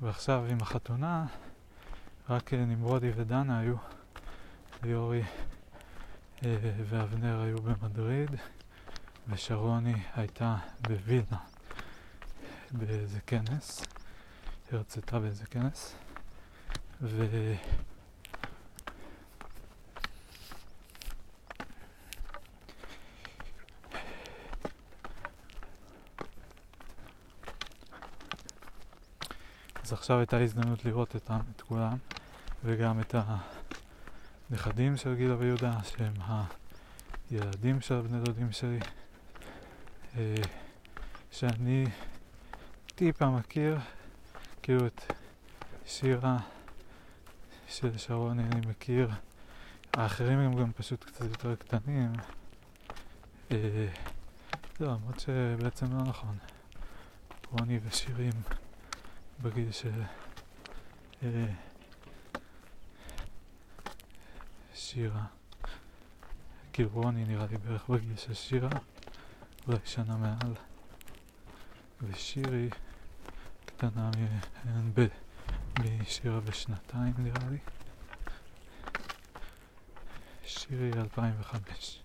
ועכשיו 0.00 0.44
עם 0.50 0.58
החתונה, 0.60 1.26
רק 2.28 2.54
נמרודי 2.54 3.10
ודנה 3.16 3.58
היו, 3.58 3.74
ליאורי 4.82 5.22
ואבנר 6.88 7.40
היו 7.40 7.58
במדריד, 7.58 8.30
ושרוני 9.28 10.02
הייתה 10.14 10.56
בווילנה 10.80 11.38
באיזה 12.70 13.20
כנס, 13.26 13.82
הרצתה 14.72 15.18
באיזה 15.18 15.46
כנס, 15.46 15.94
ו... 17.02 17.26
עכשיו 29.92 30.18
הייתה 30.18 30.40
הזדמנות 30.40 30.84
לראות 30.84 31.16
את, 31.16 31.30
את 31.56 31.62
כולם 31.62 31.96
וגם 32.64 33.00
את 33.00 33.14
הנכדים 34.50 34.96
של 34.96 35.14
גילה 35.14 35.36
ויהודה 35.38 35.72
שהם 35.82 36.12
הילדים 37.30 37.80
של 37.80 37.94
הבני 37.94 38.20
דודים 38.24 38.52
שלי 38.52 38.78
אה, 40.16 40.34
שאני 41.30 41.86
טיפה 42.94 43.30
מכיר 43.30 43.78
כאילו 44.62 44.86
את 44.86 45.12
שירה 45.86 46.38
של 47.68 47.98
שרוני 47.98 48.42
אני 48.42 48.66
מכיר 48.66 49.10
האחרים 49.94 50.38
הם 50.38 50.54
גם 50.54 50.72
פשוט 50.72 51.04
קצת 51.04 51.24
יותר 51.24 51.54
קטנים 51.54 52.12
אה, 53.50 53.56
לא, 54.80 54.86
למרות 54.86 55.20
שבעצם 55.20 55.86
לא 55.92 56.02
נכון. 56.02 56.36
רוני 57.50 57.78
ושירים 57.84 58.32
בגיל 59.42 59.72
של 59.72 60.02
אה, 61.22 61.44
שירה. 64.74 65.24
כאילו 66.72 66.90
רוני 66.92 67.24
נראה 67.24 67.46
לי 67.50 67.56
בערך 67.56 67.88
בגיל 67.88 68.16
של 68.16 68.34
שירה, 68.34 68.70
אולי 69.66 69.78
שנה 69.84 70.16
מעל. 70.16 70.54
ושירי 72.02 72.68
קטנה 73.66 74.10
משירה 75.80 76.40
בשנתיים 76.40 77.14
נראה 77.18 77.50
לי. 77.50 77.58
שירי 80.44 80.90
2005. 80.96 82.02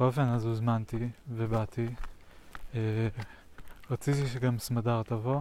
בכל 0.00 0.06
אופן 0.06 0.28
אז 0.28 0.44
הוזמנתי 0.44 1.08
ובאתי. 1.28 1.86
אה, 2.74 3.08
רציתי 3.90 4.26
שגם 4.26 4.58
סמדר 4.58 5.02
תבוא, 5.02 5.40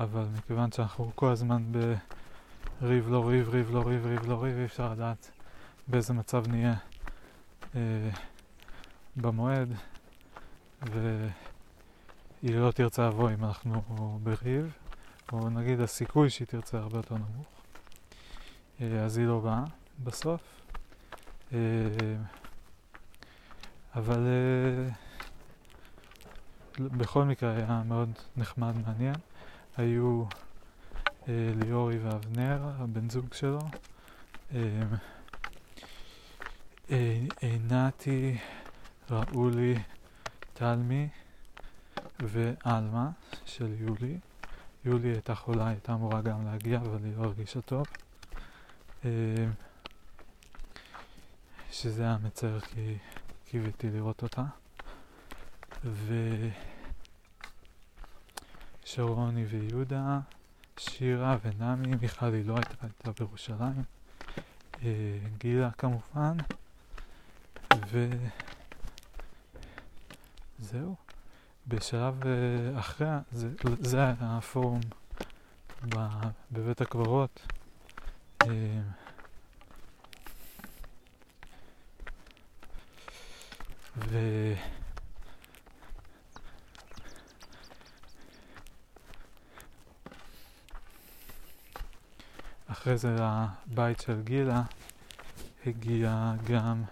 אבל 0.00 0.24
מכיוון 0.36 0.72
שאנחנו 0.72 1.12
כל 1.14 1.28
הזמן 1.28 1.72
בריב 2.80 3.08
לא 3.08 3.28
ריב, 3.28 3.48
ריב 3.48 3.70
לא 3.70 3.82
ריב, 3.86 4.06
ריב 4.06 4.26
לא 4.26 4.42
ריב, 4.42 4.58
אי 4.58 4.64
אפשר 4.64 4.92
לדעת 4.92 5.30
באיזה 5.88 6.12
מצב 6.14 6.48
נהיה 6.48 6.74
אה, 7.74 7.80
במועד, 9.16 9.72
והיא 10.82 12.56
לא 12.56 12.70
תרצה 12.70 13.08
לבוא 13.08 13.30
אם 13.30 13.44
אנחנו 13.44 13.82
בריב, 14.22 14.76
או 15.32 15.50
נגיד 15.50 15.80
הסיכוי 15.80 16.30
שהיא 16.30 16.48
תרצה 16.48 16.78
הרבה 16.78 16.98
יותר 16.98 17.14
נמוך. 17.14 17.48
אה, 18.80 19.04
אז 19.04 19.18
היא 19.18 19.26
לא 19.26 19.38
באה 19.40 19.64
בסוף. 20.04 20.40
אה, 21.52 21.58
אבל 23.94 24.26
uh, 24.26 24.92
בכל 26.82 27.24
מקרה 27.24 27.56
היה 27.56 27.82
מאוד 27.86 28.10
נחמד, 28.36 28.74
מעניין. 28.86 29.14
היו 29.76 30.24
uh, 30.28 31.26
ליאורי 31.64 31.98
ואבנר, 31.98 32.70
הבן 32.78 33.10
זוג 33.10 33.34
שלו, 33.34 33.58
uh, 34.50 34.54
עינתי, 37.40 38.38
ראולי, 39.10 39.74
תלמי 40.54 41.08
ועלמה 42.20 43.10
של 43.44 43.74
יולי. 43.78 44.18
יולי 44.84 45.08
הייתה 45.08 45.34
חולה, 45.34 45.68
הייתה 45.68 45.94
אמורה 45.94 46.20
גם 46.20 46.46
להגיע, 46.46 46.78
אבל 46.78 47.04
היא 47.04 47.16
לא 47.16 47.24
הרגישה 47.24 47.60
טוב. 47.60 47.86
שזה 51.72 52.02
היה 52.02 52.16
מצער 52.22 52.60
כי 52.60 52.96
קיוויתי 53.52 53.90
לראות 53.90 54.22
אותה. 54.22 54.44
ושרוני 58.84 59.44
ויהודה, 59.44 60.20
שירה 60.76 61.36
ונמי, 61.42 61.96
מיכל 62.00 62.34
היא 62.34 62.46
לא 62.46 62.54
הייתה, 62.54 62.74
הייתה 62.82 63.10
בירושלים, 63.18 63.82
אה, 64.82 65.18
גילה 65.38 65.70
כמובן, 65.70 66.36
וזהו. 70.58 70.96
בשלב 71.68 72.26
אה, 72.26 72.78
אחרי, 72.78 73.06
זה, 73.32 73.48
זה 73.80 73.98
היה 73.98 74.14
הפורום 74.20 74.80
בבית 76.52 76.80
הקברות. 76.80 77.46
ו... 83.96 84.18
אחרי 92.66 92.98
זה 92.98 93.16
לבית 93.66 94.00
של 94.00 94.22
גילה 94.22 94.62
הגיע 95.66 96.32
גם 96.50 96.82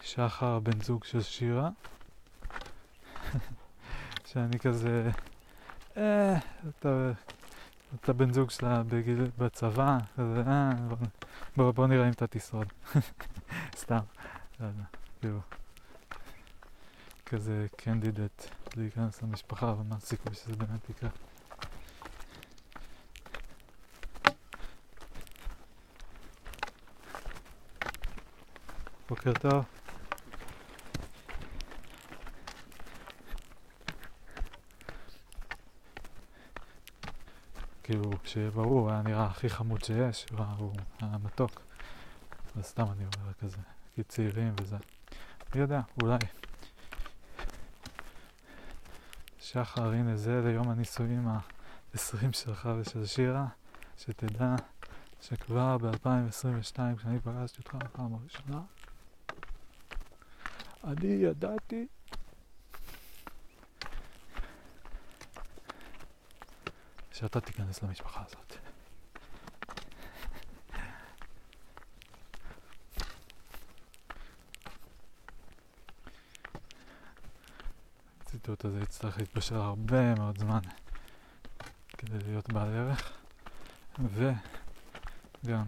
שחר, 0.00 0.58
בן 0.58 0.80
זוג 0.80 1.04
של 1.04 1.22
שירה, 1.22 1.70
שאני 4.28 4.58
כזה, 4.58 5.10
אה, 5.96 6.38
אתה, 6.68 7.12
אתה 7.94 8.12
בן 8.12 8.32
זוג 8.32 8.50
שלה 8.50 8.82
בגיל, 8.82 9.30
בצבא, 9.38 9.98
כזה, 10.16 10.42
אה, 10.46 10.70
בוא, 11.56 11.70
בוא 11.70 11.86
נראה 11.86 12.06
אם 12.06 12.12
אתה 12.12 12.26
תשרוד. 12.26 12.66
סתם, 13.82 14.00
לא 14.60 14.66
יודע, 14.66 14.84
כאילו. 15.20 15.40
כזה 17.32 17.66
קנדידט 17.76 18.44
להיכנס 18.76 19.22
למשפחה, 19.22 19.70
אבל 19.70 19.82
מה 19.88 19.96
הסיכוי 19.96 20.34
שזה 20.34 20.56
באמת 20.56 20.90
יקרה? 20.90 21.10
בוקר 29.08 29.32
טוב. 29.32 29.64
כאילו, 37.82 38.10
שיהיה 38.24 38.50
ברור, 38.50 38.90
היה 38.90 39.02
נראה 39.02 39.26
הכי 39.26 39.48
חמוד 39.48 39.84
שיש, 39.84 40.26
הוא 40.30 40.72
היה 41.00 41.16
מתוק. 41.24 41.60
אבל 42.54 42.62
סתם 42.62 42.86
אני 42.92 43.04
אומר 43.04 43.32
כזה, 43.32 43.58
כי 43.94 44.02
צעירים 44.02 44.54
וזה. 44.60 44.76
מי 45.54 45.60
יודע, 45.60 45.80
אולי. 46.02 46.18
שחר, 49.52 49.88
הנה 49.88 50.16
זה 50.16 50.40
ליום 50.44 50.68
הנישואים 50.70 51.28
ה-20 51.28 52.32
שלך 52.32 52.68
ושל 52.78 53.06
שירה, 53.06 53.46
שתדע 53.98 54.54
שכבר 55.20 55.78
ב-2022, 55.78 56.78
כשאני 56.96 57.20
פגשתי 57.20 57.58
אותך 57.58 57.74
בפעם 57.74 58.14
הראשונה, 58.14 58.60
אני 60.84 61.06
ידעתי 61.06 61.86
שאתה 67.12 67.40
תיכנס 67.40 67.82
למשפחה 67.82 68.22
הזאת. 68.26 68.71
הציטוט 78.42 78.64
הזה 78.64 78.80
יצטרך 78.80 79.18
להתבשל 79.18 79.54
הרבה 79.54 80.14
מאוד 80.14 80.38
זמן 80.38 80.60
כדי 81.98 82.18
להיות 82.18 82.52
בעל 82.52 82.74
ערך 82.74 83.12
וגם 85.44 85.66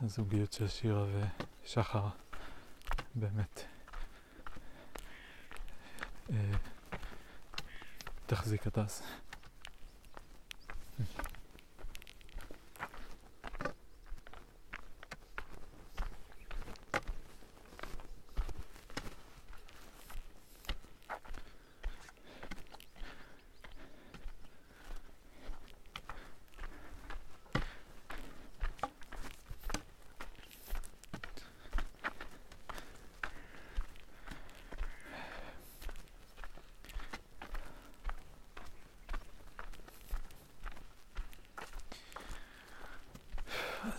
שהזוגיות 0.00 0.52
של 0.52 0.68
שירה 0.68 1.04
ושחר 1.64 2.08
באמת 3.14 3.64
אה, 6.30 6.52
תחזיק 8.26 8.66
את 8.66 8.78
אז. 8.78 9.02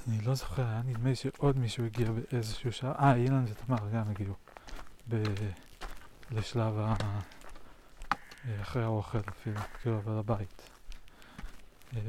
אני 0.10 0.22
לא 0.22 0.29
זוכר, 0.40 0.68
היה 0.68 0.82
נדמה 0.86 1.10
לי 1.10 1.16
שעוד 1.16 1.58
מישהו 1.58 1.86
הגיע 1.86 2.12
באיזשהו 2.12 2.72
שעה. 2.72 2.92
אה, 3.00 3.16
אילן 3.16 3.46
ותמר 3.48 3.90
גם 3.94 4.10
הגיעו. 4.10 4.34
ב... 5.10 5.24
לשלב 6.32 6.80
ה... 6.80 6.96
אחרי 8.62 8.84
האוכל 8.84 9.20
אפילו, 9.30 9.62
כאילו, 9.82 9.98
אבל 9.98 10.18
הבית. 10.18 10.70
אה, 11.96 12.02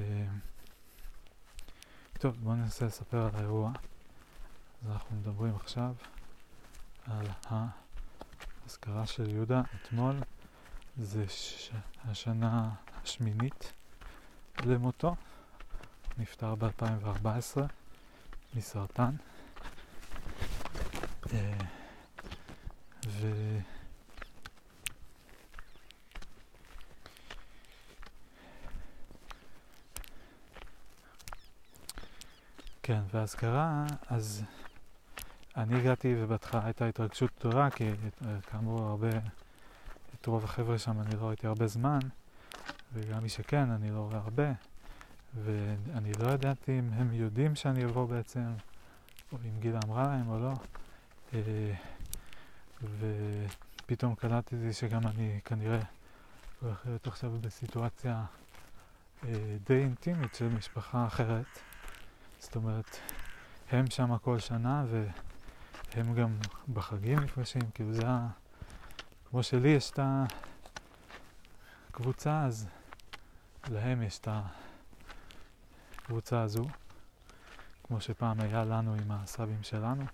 טוב, 2.18 2.37
בואו 2.43 2.55
ננסה 2.55 2.87
לספר 2.87 3.22
על 3.26 3.31
האירוע. 3.35 3.72
אז 4.83 4.91
אנחנו 4.91 5.16
מדברים 5.16 5.55
עכשיו 5.57 5.95
על 7.07 7.26
האזכרה 8.64 9.07
של 9.07 9.31
יהודה 9.31 9.62
אתמול. 9.74 10.16
זה 10.97 11.28
ש... 11.28 11.70
השנה 12.05 12.70
השמינית 13.03 13.72
למותו. 14.64 15.14
נפטר 16.18 16.55
ב-2014 16.55 17.80
מסרטן. 18.55 19.11
אה, 21.32 21.53
ו... 23.07 23.59
כן, 32.82 33.01
והאזכרה, 33.12 33.86
אז 34.09 34.44
אני 35.57 35.78
הגעתי 35.78 36.14
ובהתחלה 36.18 36.64
הייתה 36.64 36.86
התרגשות 36.86 37.30
גדולה, 37.38 37.70
כי 37.70 37.90
כאמור 38.46 38.82
הרבה, 38.82 39.09
את 40.14 40.26
רוב 40.26 40.44
החבר'ה 40.44 40.78
שם 40.78 41.01
אני 41.01 41.16
לא 41.16 41.28
ראיתי 41.28 41.46
הרבה 41.46 41.66
זמן, 41.66 41.98
וגם 42.92 43.22
מי 43.22 43.28
שכן, 43.28 43.70
אני 43.70 43.90
לא 43.90 43.98
רואה 43.98 44.16
הרבה. 44.16 44.69
ואני 45.35 46.12
לא 46.12 46.31
ידעתי 46.31 46.78
אם 46.78 46.93
הם 46.93 47.12
יודעים 47.12 47.55
שאני 47.55 47.85
אבוא 47.85 48.07
בעצם, 48.07 48.53
או 49.33 49.39
אם 49.45 49.61
גילה 49.61 49.78
אמרה 49.85 50.07
להם 50.07 50.28
או 50.28 50.39
לא. 50.39 50.53
אה, 51.35 51.74
ופתאום 52.99 54.14
קלטתי 54.14 54.72
שגם 54.72 55.07
אני 55.07 55.41
כנראה 55.45 55.81
הולך 56.61 56.87
להיות 56.87 57.07
עכשיו 57.07 57.31
בסיטואציה 57.41 58.24
אה, 59.24 59.57
די 59.66 59.78
אינטימית 59.78 60.35
של 60.35 60.49
משפחה 60.49 61.07
אחרת. 61.07 61.59
זאת 62.39 62.57
אומרת, 62.57 62.97
הם 63.70 63.91
שם 63.91 64.18
כל 64.18 64.39
שנה 64.39 64.85
והם 65.95 66.14
גם 66.14 66.37
בחגים 66.72 67.18
נפגשים, 67.18 67.62
כאילו 67.74 67.93
זה 67.93 68.09
ה... 68.09 68.28
כמו 69.31 69.43
שלי 69.43 69.68
יש 69.68 69.91
את 69.91 70.01
הקבוצה, 71.91 72.45
אז 72.45 72.68
להם 73.68 74.03
יש 74.03 74.18
את 74.18 74.28
ה... 74.28 74.43
הקבוצה 76.11 76.42
הזו, 76.42 76.66
כמו 77.82 78.00
שפעם 78.00 78.40
היה 78.40 78.64
לנו 78.64 78.94
עם 78.94 79.11
הסבים 79.11 79.62
שלנו. 79.62 80.04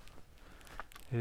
אה, 1.12 1.18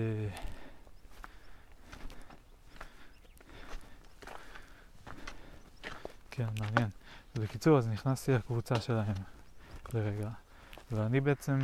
כן, 6.31 6.47
מעניין. 6.59 6.89
בקיצור, 7.35 7.77
אז 7.77 7.87
נכנסתי 7.87 8.31
לקבוצה 8.31 8.75
שלהם 8.75 9.13
לרגע, 9.93 10.29
ואני 10.91 11.21
בעצם, 11.21 11.59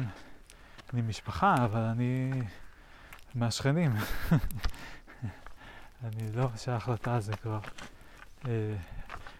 אני 0.93 1.01
משפחה, 1.01 1.55
אבל 1.65 1.81
אני 1.81 2.31
מהשכנים. 3.35 3.91
אני 6.05 6.31
לא 6.33 6.49
שייך 6.57 6.87
הזה 7.09 7.33
כבר. 7.37 7.59
אה, 8.47 8.75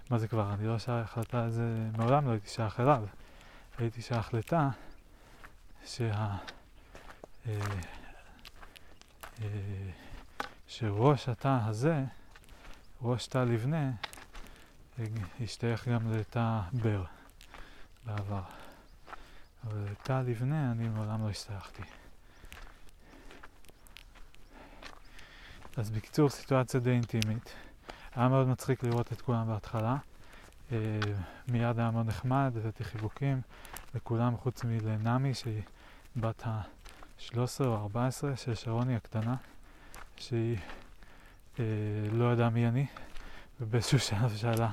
מה 0.09 0.17
זה 0.17 0.28
כבר? 0.28 0.53
אני 0.53 0.67
לא 0.67 0.80
שייך 0.80 1.17
לתא 1.17 1.38
הזה, 1.38 1.89
מעולם 1.97 2.26
לא 2.26 2.32
הייתי 2.32 2.49
שייך 2.49 2.80
אליו. 2.80 3.03
שייך 3.99 4.34
לתא 4.34 4.67
שה... 5.86 6.36
אה, 7.47 7.59
אה, 9.41 9.47
שראש 10.67 11.30
התא 11.30 11.59
הזה, 11.65 12.03
ראש 13.01 13.28
תא 13.28 13.38
לבנה, 13.38 13.91
השתייך 15.41 15.88
גם 15.88 16.11
לתא 16.11 16.59
בר 16.74 17.03
בעבר. 18.05 18.41
אבל 19.63 19.86
לתא 19.91 20.22
לבנה 20.26 20.72
אני 20.72 20.89
מעולם 20.89 21.24
לא 21.24 21.30
השתייכתי. 21.30 21.84
אז 25.78 25.89
בקיצור, 25.89 26.30
סיטואציה 26.30 26.80
די 26.80 26.89
אינטימית. 26.89 27.53
היה 28.15 28.28
מאוד 28.28 28.47
מצחיק 28.47 28.84
לראות 28.84 29.11
את 29.11 29.22
כולם 29.22 29.47
בהתחלה. 29.47 29.97
מיד 31.52 31.80
היה 31.80 31.91
מאוד 31.91 32.08
נחמד, 32.08 32.54
הבאתי 32.58 32.84
חיבוקים 32.84 33.41
לכולם 33.95 34.38
חוץ 34.38 34.64
מלנמי 34.64 35.34
שהיא 35.34 35.62
בת 36.16 36.47
ה-13 36.47 37.66
או 37.66 37.76
14 37.76 38.36
של 38.36 38.56
שרוני 38.56 38.95
הקטנה, 38.95 39.36
שהיא 40.18 40.58
אה, 41.60 41.66
לא 42.12 42.34
ידעה 42.34 42.49
מי 42.49 42.68
אני, 42.68 42.86
ובאיזשהו 43.62 43.99
שלב 44.10 44.36
שאלה 44.36 44.72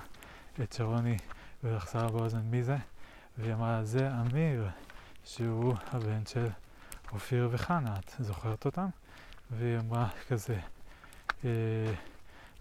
את 0.62 0.72
שרוני 0.72 1.16
ולחסה 1.64 2.02
לה 2.02 2.08
באוזן 2.08 2.40
מי 2.40 2.62
זה, 2.62 2.76
והיא 3.38 3.54
אמרה 3.54 3.84
זה 3.84 4.10
אמיר, 4.20 4.68
שהוא 5.24 5.74
הבן 5.92 6.26
של 6.26 6.46
אופיר 7.12 7.48
וחנה, 7.52 7.96
את 7.98 8.14
זוכרת 8.18 8.66
אותם? 8.66 8.88
והיא 9.50 9.78
אמרה 9.78 10.08
כזה, 10.28 10.58
אה, 11.44 11.50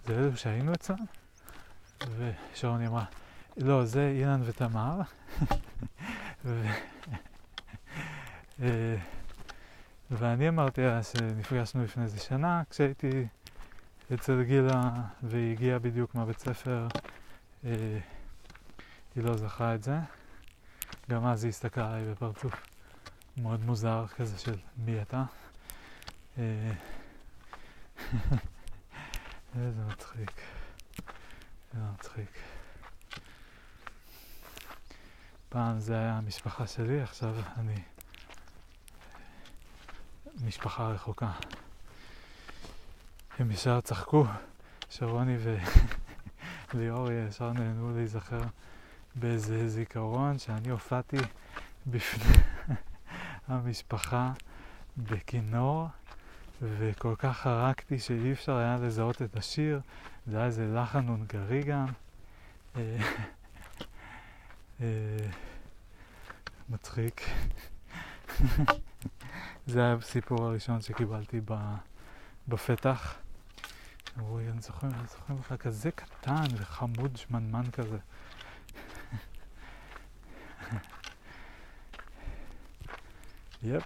זה 0.06 0.14
אלו 0.14 0.38
שהיינו 0.38 0.74
אצלם? 0.74 1.06
ושרוני 2.18 2.88
אמרה, 2.88 3.06
לא, 3.58 3.86
זה 3.86 4.14
אילן 4.16 4.42
ותמר. 4.46 5.02
אה, 8.62 8.96
ואני 10.12 10.50
אמרתי 10.50 10.82
לה 10.82 11.04
שנפגשנו 11.04 11.84
לפני 11.84 12.04
איזה 12.04 12.20
שנה, 12.20 12.64
כשהייתי 12.70 13.28
אצל 14.14 14.44
גילה 14.44 14.92
והיא 15.24 15.52
הגיעה 15.52 15.80
בדיוק 15.80 16.16
מהבית 16.16 16.40
ספר, 16.40 16.88
אה, 17.66 18.00
היא 19.16 19.24
לא 19.24 19.38
זכרה 19.38 19.76
את 19.76 19.84
זה. 19.84 19.98
גם 21.10 21.26
אז 21.26 21.44
היא 21.44 21.50
הסתכלה 21.50 21.90
עליי 21.90 22.12
בפרצוף 22.12 22.54
מאוד 23.38 23.60
מוזר 23.66 24.06
כזה 24.08 24.40
של 24.40 24.56
מי 24.78 25.02
אתה. 25.02 25.24
אה, 26.38 26.72
איזה 29.60 29.82
מצחיק. 29.88 30.42
איזה 31.74 31.86
מצחיק. 31.94 32.57
פעם 35.50 35.80
זה 35.80 35.94
היה 35.94 36.18
המשפחה 36.18 36.68
שלי, 36.68 37.02
עכשיו 37.02 37.36
אני 37.58 37.82
משפחה 40.46 40.88
רחוקה. 40.88 41.32
הם 43.40 43.52
ישר 43.52 43.82
צחקו, 43.82 44.26
שרוני 44.90 45.38
וליאור 46.74 47.12
ישר 47.28 47.54
נהנו 47.54 47.96
להיזכר 47.96 48.42
באיזה 49.16 49.70
זיכרון 49.70 50.40
שאני 50.40 50.70
הופעתי 50.70 51.18
בפני 51.88 52.34
המשפחה 53.48 54.32
בכינור 54.98 55.88
וכל 56.62 57.16
כך 57.18 57.38
חרקתי 57.38 58.00
שאי 58.00 58.32
אפשר 58.32 58.56
היה 58.56 58.78
לזהות 58.82 59.22
את 59.22 59.38
השיר, 59.38 59.82
זה 60.28 60.38
היה 60.38 60.46
איזה 60.46 60.68
לחן 60.68 61.08
הונגרי 61.08 61.64
גם. 61.64 61.86
אה, 64.82 64.86
מצחיק. 66.70 67.22
זה 69.68 69.80
היה 69.80 69.94
הסיפור 69.94 70.44
הראשון 70.44 70.82
שקיבלתי 70.82 71.42
בפתח. 72.48 73.16
אמרו 74.20 74.40
לי, 74.40 74.50
אני 74.50 74.62
זוכר, 74.62 74.88
אני 74.88 75.08
זוכר 75.08 75.34
לך 75.34 75.54
כזה 75.62 75.92
קטן 75.92 76.44
וחמוד 76.58 77.18
שמנמן 77.18 77.72
כזה. 77.72 77.98
Yep. 83.64 83.84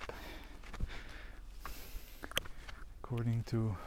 According 3.02 3.44
to 3.52 3.78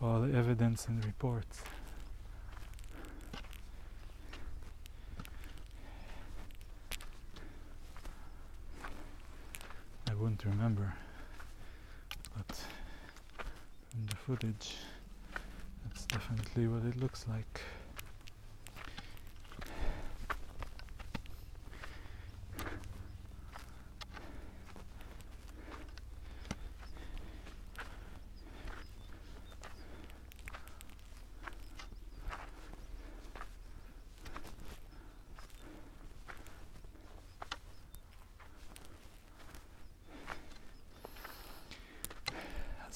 all 0.00 0.20
the 0.20 0.32
evidence 0.38 0.86
and 0.86 1.04
reports. 1.04 1.64
I 10.14 10.22
wouldn't 10.22 10.44
remember, 10.44 10.94
but 12.36 12.56
from 13.90 14.06
the 14.06 14.14
footage, 14.14 14.76
that's 15.84 16.04
definitely 16.04 16.68
what 16.68 16.84
it 16.84 16.96
looks 17.00 17.26
like. 17.28 17.60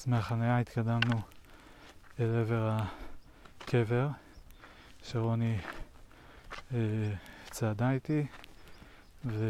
מהחניה 0.09 0.59
התקדמנו 0.59 1.21
אל 2.19 2.35
עבר 2.41 2.77
הקבר, 3.61 4.07
שרוני 5.03 5.57
אה, 6.73 7.13
צעדה 7.49 7.91
איתי, 7.91 8.25
ותוך 9.25 9.45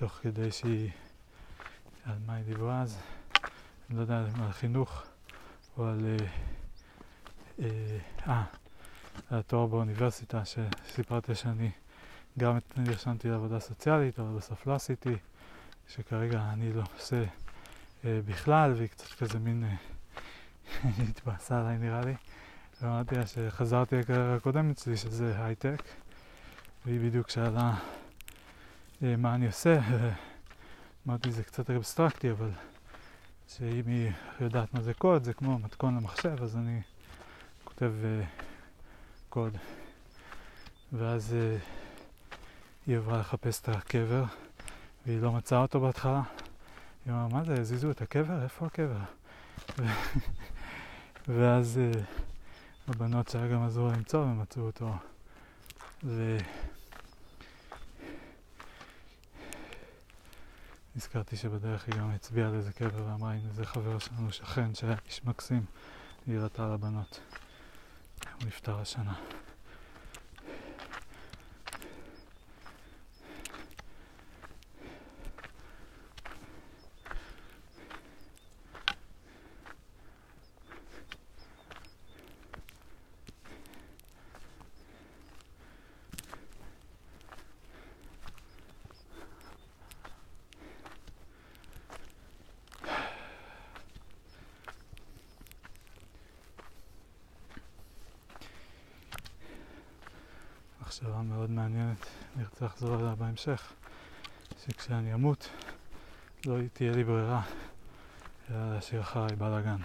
אה, 0.00 0.08
כדי 0.22 0.52
שהיא, 0.52 0.90
על 2.04 2.16
מה 2.26 2.34
היא 2.34 2.44
דיברה 2.44 2.82
אז, 2.82 2.98
אני 3.90 3.96
לא 3.96 4.02
יודע, 4.02 4.24
על 4.44 4.52
חינוך 4.52 5.02
או 5.76 5.86
על, 5.86 6.06
אה, 6.06 6.26
אה, 7.62 7.98
אה 8.28 8.44
על 9.30 9.38
התואר 9.38 9.66
באוניברסיטה, 9.66 10.42
שסיפרתי 10.44 11.34
שאני 11.34 11.70
גם 12.38 12.58
נרשמתי 12.76 13.28
לעבודה 13.28 13.60
סוציאלית, 13.60 14.20
אבל 14.20 14.36
בסוף 14.36 14.66
לא 14.66 14.74
עשיתי. 14.74 15.16
שכרגע 15.88 16.42
אני 16.52 16.72
לא 16.72 16.82
עושה 16.96 17.24
אה, 18.04 18.20
בכלל, 18.26 18.72
והיא 18.76 18.88
קצת 18.88 19.12
כזה 19.18 19.38
מין 19.38 19.64
אה, 19.64 19.76
התבאסה 21.08 21.60
עליי 21.60 21.78
נראה 21.78 22.00
לי. 22.00 22.14
ואמרתי 22.82 23.14
לה 23.14 23.26
שחזרתי 23.26 23.96
לקריירה 23.96 24.34
הקודמת 24.34 24.78
שלי, 24.78 24.96
שזה 24.96 25.44
הייטק, 25.44 25.82
והיא 26.86 27.00
בדיוק 27.00 27.30
שאלה 27.30 27.74
אה, 29.02 29.16
מה 29.16 29.34
אני 29.34 29.46
עושה, 29.46 29.80
אמרתי 31.06 31.32
זה 31.32 31.42
קצת 31.42 31.70
אבסטרקטי, 31.70 32.30
אבל 32.30 32.50
שאם 33.48 33.82
היא 33.86 34.10
יודעת 34.40 34.74
מה 34.74 34.80
זה 34.80 34.94
קוד, 34.94 35.24
זה 35.24 35.34
כמו 35.34 35.58
מתכון 35.58 35.96
למחשב, 35.96 36.42
אז 36.42 36.56
אני 36.56 36.80
כותב 37.64 37.92
אה, 38.04 38.24
קוד. 39.28 39.56
ואז 40.92 41.34
אה, 41.34 41.56
היא 42.86 42.96
עברה 42.96 43.18
לחפש 43.18 43.60
את 43.60 43.68
הקבר. 43.68 44.24
והיא 45.06 45.20
לא 45.20 45.32
מצאה 45.32 45.58
אותו 45.58 45.80
בהתחלה. 45.80 46.22
היא 47.04 47.12
אמרה, 47.12 47.28
מה 47.28 47.44
זה, 47.44 47.60
הזיזו 47.60 47.90
את 47.90 48.02
הקבר? 48.02 48.42
איפה 48.42 48.66
הקבר? 48.66 49.00
ואז 51.28 51.80
uh, 51.94 51.98
הבנות 52.88 53.28
שהיה 53.28 53.48
גם 53.48 53.62
עזרו 53.62 53.88
למצוא 53.88 54.20
ומצאו 54.20 54.62
אותו. 54.62 54.94
ו... 56.04 56.36
נזכרתי 60.96 61.36
שבדרך 61.36 61.86
היא 61.86 61.94
גם 61.94 62.10
הצביעה 62.10 62.48
על 62.48 62.54
איזה 62.54 62.72
קבר 62.72 63.08
ואמרה, 63.08 63.32
הנה 63.32 63.52
זה 63.52 63.66
חבר 63.66 63.98
שלנו, 63.98 64.32
שכן, 64.32 64.74
שהיה 64.74 64.96
איש 65.06 65.24
מקסים, 65.24 65.64
היא 66.26 66.38
הראתה 66.38 66.74
לבנות. 66.74 67.20
הוא 68.24 68.46
נפטר 68.46 68.80
השנה. 68.80 69.14
מחשבה 100.94 101.22
מאוד 101.22 101.50
מעניינת, 101.50 102.06
אני 102.36 102.44
רוצה 102.44 102.64
לחזור 102.64 103.00
אליה 103.00 103.14
בהמשך, 103.34 103.72
שכשאני 104.64 105.14
אמות 105.14 105.48
לא 106.46 106.56
תהיה 106.72 106.92
לי 106.92 107.04
ברירה 107.04 107.42
אלא 108.50 108.74
להשאיר 108.74 109.00
אחריי 109.00 109.36
בלאגן. 109.36 109.76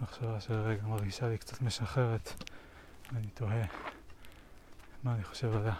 מחשבה 0.00 0.40
שלרגע 0.40 0.82
מרגישה 0.82 1.28
לי 1.28 1.38
קצת 1.38 1.62
משחררת 1.62 2.32
ואני 3.12 3.26
תוהה 3.26 3.66
מה 5.02 5.14
אני 5.14 5.24
חושב 5.24 5.56
עליה. 5.56 5.74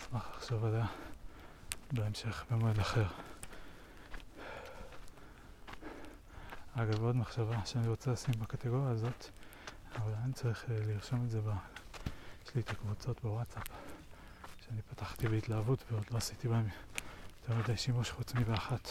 אשמח 0.00 0.30
לחשוב 0.36 0.64
עליה 0.64 0.86
בהמשך 1.92 2.44
במועד 2.50 2.78
אחר. 2.78 3.06
אגב, 6.74 7.02
עוד 7.02 7.16
מחשבה 7.16 7.66
שאני 7.66 7.88
רוצה 7.88 8.10
לשים 8.10 8.34
בקטגוריה 8.38 8.90
הזאת, 8.90 9.26
אבל 9.96 10.12
אני 10.24 10.32
צריך 10.32 10.70
אה, 10.70 10.76
לרשום 10.86 11.24
את 11.24 11.30
זה 11.30 11.40
ב... 11.40 11.50
יש 12.46 12.54
לי 12.54 12.60
את 12.60 12.70
הקבוצות 12.70 13.20
בוואטסאפ 13.22 13.83
שאני 14.66 14.82
פתחתי 14.82 15.28
בהתלהבות 15.28 15.84
ועוד 15.90 16.04
לא 16.10 16.16
עשיתי 16.16 16.48
בהם 16.48 16.68
יותר 17.42 17.62
מדי 17.62 17.76
שימוש 17.76 18.10
חוץ 18.10 18.34
מבאחת. 18.34 18.88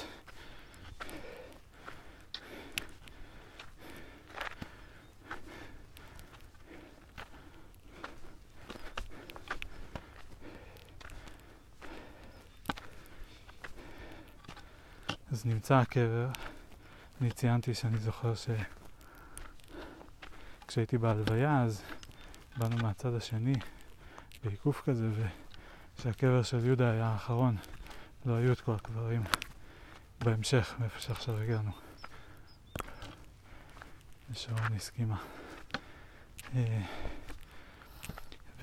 אז 15.32 15.46
נמצא 15.46 15.76
הקבר, 15.76 16.28
אני 17.22 17.32
ציינתי 17.32 17.74
שאני 17.74 17.98
זוכר 17.98 18.36
ש... 18.36 18.48
כשהייתי 20.68 20.98
בהלוויה 20.98 21.64
אז 21.64 21.82
באנו 22.58 22.78
מהצד 22.78 23.14
השני, 23.14 23.56
בעיקוף 24.44 24.82
כזה, 24.86 25.10
ושהקבר 26.04 26.44
של 26.44 26.66
יהודה 26.66 26.92
היה 26.92 27.06
האחרון, 27.06 27.58
לא 28.26 28.34
היו 28.34 28.52
את 28.52 28.62
כל 28.62 28.72
הקברים 28.72 29.24
בהמשך, 30.24 30.76
מאיפה 30.80 31.00
שעכשיו 31.00 31.38
הגענו. 31.38 31.72
ושרון 34.32 34.74
הסכימה. 34.76 35.18
אה, 36.56 36.82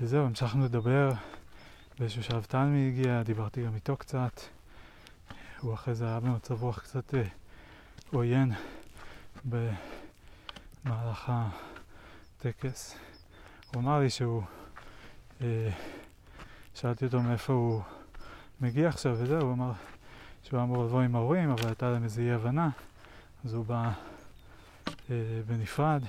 וזהו, 0.01 0.25
המשכנו 0.25 0.65
לדבר, 0.65 1.09
באיזשהו 1.99 2.23
שלב 2.23 2.43
תלמי 2.43 2.87
הגיע, 2.87 3.23
דיברתי 3.23 3.65
גם 3.65 3.75
איתו 3.75 3.97
קצת. 3.97 4.41
הוא 5.59 5.73
אחרי 5.73 5.95
זה 5.95 6.05
היה 6.05 6.19
במצב 6.19 6.63
רוח 6.63 6.79
קצת 6.79 7.15
אה, 7.15 7.23
עוין 8.11 8.51
במהלך 9.45 11.31
הטקס. 12.39 12.95
הוא 13.73 13.81
אמר 13.81 13.99
לי 13.99 14.09
שהוא, 14.09 14.43
אה, 15.41 15.69
שאלתי 16.75 17.05
אותו 17.05 17.21
מאיפה 17.21 17.53
הוא 17.53 17.81
מגיע 18.61 18.89
עכשיו 18.89 19.15
וזהו, 19.19 19.41
הוא 19.41 19.53
אמר 19.53 19.71
שהוא 20.43 20.61
אמור 20.61 20.83
לבוא 20.83 21.01
עם 21.01 21.15
ההורים, 21.15 21.49
אבל 21.49 21.67
הייתה 21.67 21.89
להם 21.89 22.03
איזו 22.03 22.21
אי 22.21 22.31
הבנה, 22.31 22.69
אז 23.45 23.53
הוא 23.53 23.65
בא 23.65 23.91
אה, 24.87 25.41
בנפרד, 25.47 26.03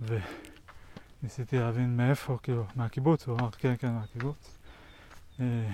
וניסיתי 0.00 1.58
להבין 1.58 1.96
מאיפה, 1.96 2.38
כאילו, 2.42 2.64
מהקיבוץ, 2.76 3.26
הוא 3.26 3.38
אמר 3.38 3.50
כן, 3.50 3.74
כן, 3.78 3.90
מהקיבוץ. 3.92 4.58
אה, 5.40 5.70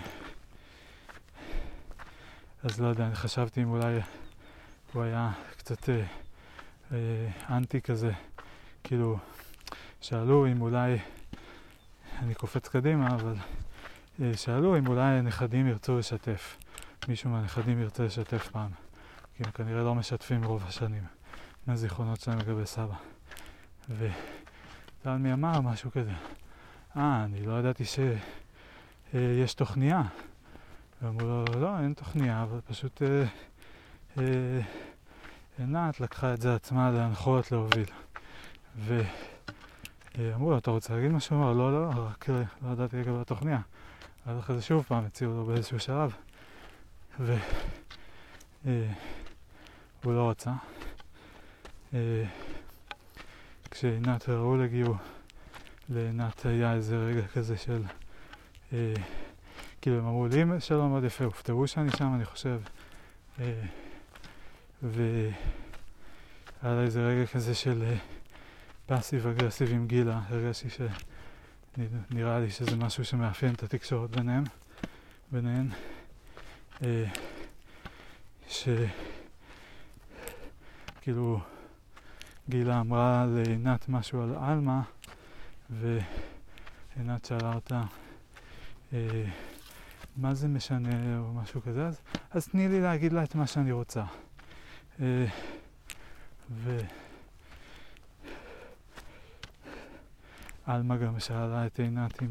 אז 2.63 2.81
לא 2.81 2.87
יודע, 2.87 3.07
אני 3.07 3.15
חשבתי 3.15 3.63
אם 3.63 3.71
אולי 3.71 4.01
הוא 4.93 5.03
היה 5.03 5.33
קצת 5.57 5.89
אה, 5.89 6.03
אה, 6.93 7.57
אנטי 7.57 7.81
כזה, 7.81 8.13
כאילו 8.85 9.19
שאלו 10.01 10.47
אם 10.47 10.61
אולי, 10.61 10.99
אני 12.19 12.35
קופץ 12.35 12.69
קדימה, 12.69 13.15
אבל 13.15 13.35
שאלו 14.37 14.79
אם 14.79 14.87
אולי 14.87 15.03
הנכדים 15.03 15.67
ירצו 15.67 15.99
לשתף. 15.99 16.57
מישהו 17.09 17.31
מהנכדים 17.31 17.81
ירצה 17.81 18.05
לשתף 18.05 18.49
פעם. 18.49 18.71
כי 19.37 19.43
הם 19.47 19.51
כנראה 19.51 19.83
לא 19.83 19.95
משתפים 19.95 20.45
רוב 20.45 20.65
השנים 20.69 21.03
מהזיכרונות 21.67 22.21
שלהם 22.21 22.39
לגבי 22.39 22.67
סבא. 22.67 22.95
ותלמי 23.89 25.33
אמר 25.33 25.61
משהו 25.61 25.91
כזה, 25.91 26.13
אה, 26.97 27.25
אני 27.25 27.47
לא 27.47 27.59
ידעתי 27.59 27.85
ש... 27.85 27.99
אה, 29.15 29.45
תוכניה. 29.57 30.03
ואמרו 31.03 31.27
לו, 31.27 31.45
לא, 31.61 31.79
אין 31.79 31.93
תוכניה, 31.93 32.43
אבל 32.43 32.61
פשוט 32.61 33.03
אה, 33.03 33.25
אה, 34.19 34.61
עינת 35.59 36.01
לקחה 36.01 36.35
את 36.35 36.41
זה 36.41 36.55
עצמה 36.55 36.91
להנחות, 36.91 37.53
להוביל. 37.53 37.87
ואמרו 38.79 40.51
לו, 40.51 40.59
אתה 40.59 40.71
רוצה 40.71 40.95
להגיד 40.95 41.13
משהו? 41.13 41.37
הוא 41.37 41.45
אמר, 41.45 41.53
לא, 41.53 41.73
לא, 41.73 41.91
רק 41.97 42.31
אה, 42.31 42.43
לא 42.63 42.73
ידעתי 42.73 42.97
לגבי 42.97 43.21
התוכניה. 43.21 43.61
אז 44.29 44.39
אחרי 44.39 44.57
זה 44.57 44.63
שוב 44.63 44.85
פעם 44.89 45.05
הציעו 45.05 45.35
לו 45.35 45.45
באיזשהו 45.45 45.81
שלב, 45.81 46.15
והוא 47.21 47.35
לא 50.05 50.31
רצה. 50.31 50.53
כשעינת 53.71 54.29
וראול 54.29 54.63
הגיעו, 54.63 54.95
לעינת 55.89 56.47
היה 56.47 56.75
איזה 56.75 56.97
רגע 56.97 57.27
כזה 57.27 57.57
של... 57.57 57.83
כאילו 59.81 59.99
הם 59.99 60.07
אמרו 60.07 60.27
לי 60.27 60.61
שלום 60.61 60.91
מאוד 60.91 61.05
יפה, 61.05 61.25
הופתעו 61.25 61.67
שאני 61.67 61.91
שם 61.97 62.15
אני 62.15 62.25
חושב. 62.25 62.61
והיה 64.83 65.33
לה 66.63 66.83
איזה 66.83 67.07
רגע 67.07 67.27
כזה 67.27 67.55
של 67.55 67.95
פאסיב 68.87 69.27
אגרסיב 69.27 69.73
עם 69.73 69.87
גילה, 69.87 70.21
הרגשתי 70.29 70.69
שנראה 71.79 72.41
לי 72.41 72.51
שזה 72.51 72.77
משהו 72.77 73.05
שמאפיין 73.05 73.55
את 73.55 73.63
התקשורת 73.63 74.11
ביניהם, 74.11 74.45
ביניהן. 75.33 75.69
שכאילו 80.99 81.41
גילה 82.49 82.81
אמרה 82.81 83.27
לעינת 83.27 83.89
משהו 83.89 84.23
על 84.23 84.35
עלמה 84.41 84.83
ועינת 85.71 87.25
שאלה 87.25 87.55
אותה 87.55 87.83
אה, 88.93 89.25
מה 90.17 90.35
זה 90.35 90.49
משנה 90.49 91.19
או 91.19 91.35
משהו 91.35 91.63
כזה, 91.63 91.87
אז, 91.87 92.01
אז 92.31 92.49
תני 92.49 92.69
לי 92.69 92.81
להגיד 92.81 93.13
לה 93.13 93.25
את 93.25 93.35
מה 93.35 93.47
שאני 93.47 93.73
רוצה. 93.73 94.05
אה, 95.01 95.27
ו... 96.51 96.79
עלמה 100.69 100.97
גם 100.97 101.21
שאלה 101.21 101.67
את 101.67 101.79
עינת 101.79 102.23
אם 102.23 102.29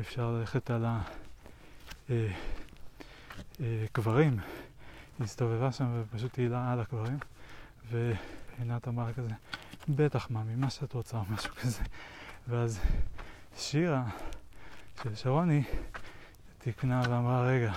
אפשר 0.00 0.30
ללכת 0.30 0.70
על 0.70 0.84
הקברים. 3.60 4.38
אה, 4.38 4.44
היא 5.18 5.24
הסתובבה 5.24 5.72
שם 5.72 6.02
ופשוט 6.02 6.38
העילה 6.38 6.72
על 6.72 6.80
הקברים, 6.80 7.18
ועינת 7.90 8.88
אמרה 8.88 9.12
כזה, 9.12 9.28
בטח 9.88 10.30
מאמי, 10.30 10.54
מה 10.54 10.70
שאת 10.70 10.92
רוצה 10.92 11.16
או 11.16 11.22
משהו 11.30 11.54
כזה. 11.54 11.82
ואז 12.48 12.80
שירה 13.56 14.04
של 15.02 15.14
שרוני 15.14 15.62
תיקנה 16.58 17.02
ואמרה, 17.08 17.46
רגע, 17.46 17.72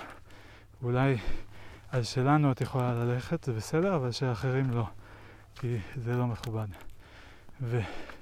אולי 0.84 1.18
על 1.92 2.04
שלנו 2.04 2.52
את 2.52 2.62
יכולה 2.62 2.94
ללכת, 2.94 3.44
זה 3.44 3.54
בסדר, 3.54 3.96
אבל 3.96 4.12
של 4.12 4.32
אחרים 4.32 4.72
לא, 4.72 4.86
כי 5.56 5.78
זה 6.04 6.16
לא 6.16 6.28
מכובד. 6.28 6.68
וגם 7.62 8.13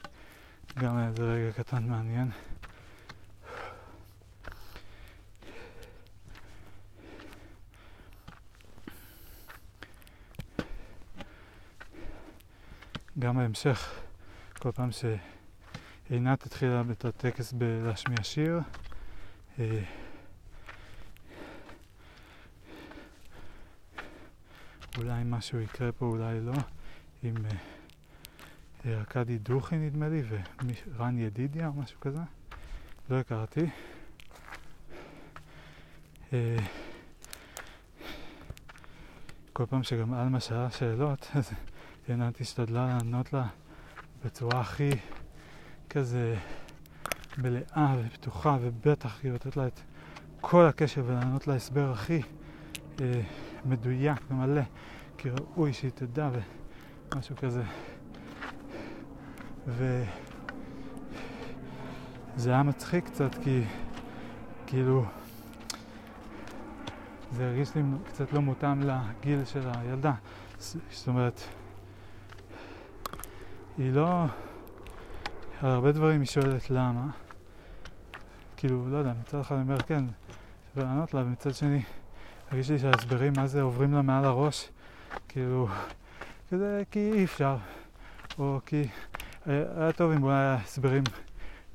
היה 0.75 1.07
איזה 1.07 1.23
רגע 1.23 1.51
קטן 1.51 1.83
מעניין. 1.83 2.31
גם 13.19 13.39
ההמשך, 13.39 14.01
כל 14.59 14.71
פעם 14.71 14.89
שעינת 14.91 16.45
התחילה 16.45 16.83
את 16.91 17.05
הטקס 17.05 17.53
בלהשמיע 17.53 18.23
שיר, 18.23 18.59
אה, 19.59 19.83
אולי 24.97 25.21
משהו 25.25 25.59
יקרה 25.59 25.91
פה, 25.91 26.05
אולי 26.05 26.39
לא, 26.41 26.53
עם 27.23 27.35
אה, 27.45 27.80
ארכדי 28.85 29.37
דוכי 29.37 29.75
נדמה 29.75 30.09
לי, 30.09 30.23
ורן 30.95 31.17
ידידיה 31.17 31.67
או 31.67 31.73
משהו 31.73 31.99
כזה, 31.99 32.19
לא 33.09 33.19
הכרתי. 33.19 33.65
אה, 36.33 36.57
כל 39.53 39.65
פעם 39.65 39.83
שגם 39.83 40.13
עלמה 40.13 40.39
שאלה 40.39 40.71
שאלות, 40.71 41.27
אז 41.33 41.51
עינת 42.07 42.41
השתדלה 42.41 42.87
לענות 42.87 43.33
לה 43.33 43.47
בצורה 44.25 44.59
הכי 44.59 44.89
כזה 45.89 46.35
מלאה 47.37 47.95
ופתוחה, 48.05 48.57
ובטח 48.61 49.19
כאילו 49.19 49.35
לתת 49.35 49.57
לה 49.57 49.67
את 49.67 49.79
כל 50.41 50.65
הקשר 50.65 51.03
ולענות 51.05 51.47
לה 51.47 51.55
הסבר 51.55 51.91
הכי 51.91 52.21
אה, 53.01 53.21
מדויק 53.65 54.21
ומלא, 54.31 54.61
כי 55.17 55.29
ראוי 55.29 55.73
שהיא 55.73 55.91
תדע 55.91 56.29
ומשהו 57.13 57.35
כזה. 57.35 57.63
וזה 59.67 60.05
היה 62.45 62.63
מצחיק 62.63 63.05
קצת, 63.05 63.35
כי 63.43 63.63
כאילו 64.67 65.05
זה 67.31 67.47
הרגיש 67.47 67.75
לי 67.75 67.81
קצת 68.07 68.33
לא 68.33 68.41
מותאם 68.41 68.81
לגיל 68.81 69.45
של 69.45 69.69
הילדה. 69.77 70.13
זאת 70.59 71.07
אומרת, 71.07 71.41
היא 73.77 73.93
לא... 73.93 74.25
על 75.61 75.69
הרבה 75.69 75.91
דברים 75.91 76.19
היא 76.19 76.27
שואלת 76.27 76.69
למה. 76.69 77.07
כאילו, 78.57 78.89
לא 78.89 78.97
יודע, 78.97 79.13
מצד 79.21 79.39
אחד 79.39 79.55
אני 79.55 79.63
אומר 79.63 79.77
כן, 79.77 80.03
שווה 80.73 80.85
לענות 80.85 81.13
לה, 81.13 81.21
ומצד 81.21 81.53
שני, 81.53 81.81
הרגיש 82.51 82.71
לי 82.71 82.79
שההסברים 82.79 83.33
מה 83.35 83.47
זה 83.47 83.61
עוברים 83.61 83.93
לה 83.93 84.01
מעל 84.01 84.25
הראש, 84.25 84.69
כאילו, 85.27 85.67
כזה 86.51 86.83
כי 86.91 87.11
אי 87.13 87.23
אפשר, 87.23 87.57
או 88.39 88.59
כי 88.65 88.87
היה 89.45 89.91
טוב 89.91 90.11
אם 90.11 90.23
אולי 90.23 90.35
היה 90.35 90.53
הסברים 90.53 91.03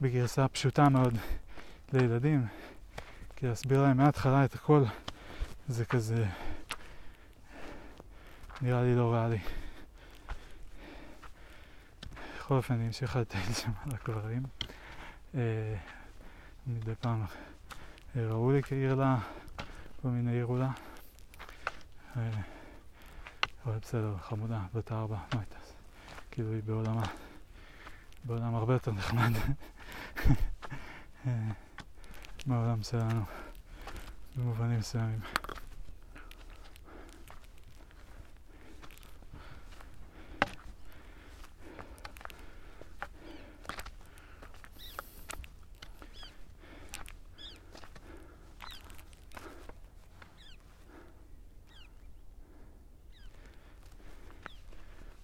בגרסה 0.01 0.49
פשוטה 0.49 0.89
מאוד 0.89 1.15
לילדים, 1.93 2.47
כי 3.37 3.47
להסביר 3.47 3.83
להם 3.83 3.97
מההתחלה 3.97 4.45
את 4.45 4.55
הכל 4.55 4.85
זה 5.69 5.85
כזה 5.85 6.27
נראה 8.63 8.83
לי 8.83 8.95
לא 8.95 9.15
ריאלי. 9.15 9.39
בכל 12.39 12.55
אופן 12.55 12.75
אני 12.75 12.87
אמשיך 12.87 13.17
לטייל 13.17 13.53
שם 13.53 13.71
על 13.85 13.95
הקברים. 13.95 14.43
אה, 15.35 15.75
מדי 16.67 16.95
פעם 17.01 17.25
אה, 18.17 18.27
ראו 18.29 18.53
לי 18.53 18.63
כעיר 18.63 18.95
לה, 18.95 19.19
כל 20.03 20.09
מיני 20.09 20.33
עירו 20.33 20.57
לה. 20.57 20.71
אה, 22.17 22.31
אבל 23.67 23.79
בסדר, 23.79 24.17
חמודה, 24.21 24.61
בת 24.75 24.93
ארבע, 24.93 25.17
מה 25.17 25.41
הייתה? 25.41 25.57
כאילו 26.31 26.53
היא 26.53 26.63
בעולמה, 26.67 27.03
בעולם 28.27 28.55
הרבה 28.55 28.73
יותר 28.73 28.93
נחמד 28.93 29.33
מהעולם 32.47 32.83
שלנו, 32.83 33.23
במובנים 34.37 34.79
מסוימים. 34.79 35.21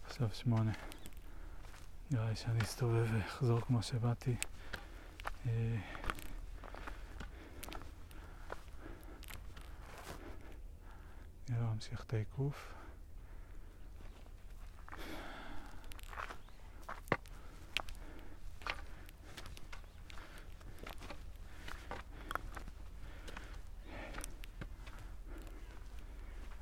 עכשיו 0.06 0.28
שמונה. 0.32 0.72
נראה 2.12 2.30
לי 2.30 2.36
שאני 2.36 2.60
אסתובב 2.60 3.06
ואחזור 3.12 3.60
כמו 3.60 3.82
שבאתי. 3.82 4.36
אה, 5.46 5.76
נראה 11.48 11.72
ממשיך 11.74 12.04
את 12.04 12.14
העיקוף. 12.14 12.72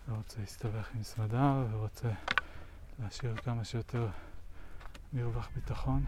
לא 0.08 0.14
רוצה 0.14 0.40
להסתבך 0.40 0.88
עם 0.94 1.02
סמדר 1.02 1.66
ורוצה 1.70 2.08
להשאיר 2.98 3.36
כמה 3.36 3.64
שיותר 3.64 4.08
מרווח 5.12 5.48
ביטחון. 5.54 6.04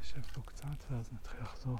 נשב 0.00 0.22
פה 0.32 0.40
קצת 0.44 0.90
ואז 0.90 1.12
נתחיל 1.12 1.40
לחזור. 1.40 1.78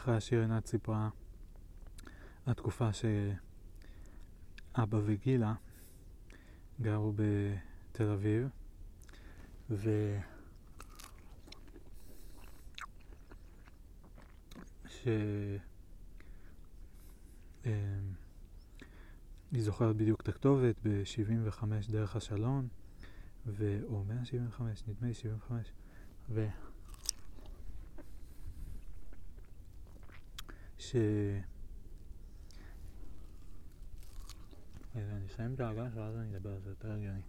אחרי 0.00 0.16
השיר 0.16 0.40
עינת 0.40 0.66
סיפרה 0.66 1.08
התקופה 2.46 2.90
שאבא 2.92 4.98
וגילה 5.04 5.54
גרו 6.80 7.12
בתל 7.16 8.10
אביב, 8.10 8.48
ו... 9.70 10.16
ש... 14.88 15.08
אמ, 17.66 17.70
היא 19.52 19.62
זוכרת 19.62 19.96
בדיוק 19.96 20.20
את 20.20 20.28
הכתובת 20.28 20.76
ב-75 20.82 21.64
דרך 21.90 22.16
השלון, 22.16 22.68
ו... 23.46 23.80
או 23.84 24.04
175, 24.04 24.82
נדמה 24.88 25.08
לי 25.08 25.14
75, 25.14 25.72
ו... 26.28 26.46
ש... 30.90 30.96
רגע, 34.94 35.16
אני 35.16 35.26
אסיים 35.26 35.54
את 35.54 35.60
ההגה 35.60 35.88
ואז 35.94 36.16
אני 36.16 36.36
אדבר 36.36 36.50
על 36.50 36.60
זה 36.60 36.70
יותר 36.70 36.92
הגיוני. 36.92 37.20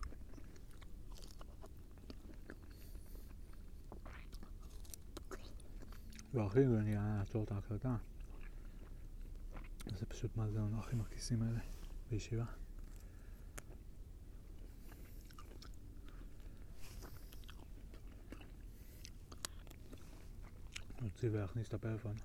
והכי 6.34 6.59
הגיוני 6.59 6.89
היה 6.89 7.16
לעצור 7.20 7.43
את 7.43 7.51
ההקלטה. 7.51 7.95
זה 9.99 10.05
פשוט 10.05 10.38
מה 10.38 10.49
זה 10.49 10.59
הנוחים 10.59 11.01
הכיסים 11.01 11.41
האלה 11.41 11.59
בישיבה. 12.09 12.45
להוציא 21.01 21.30
ולהכניס 21.32 21.68
את 21.68 21.74
הפלאפון. 21.74 22.16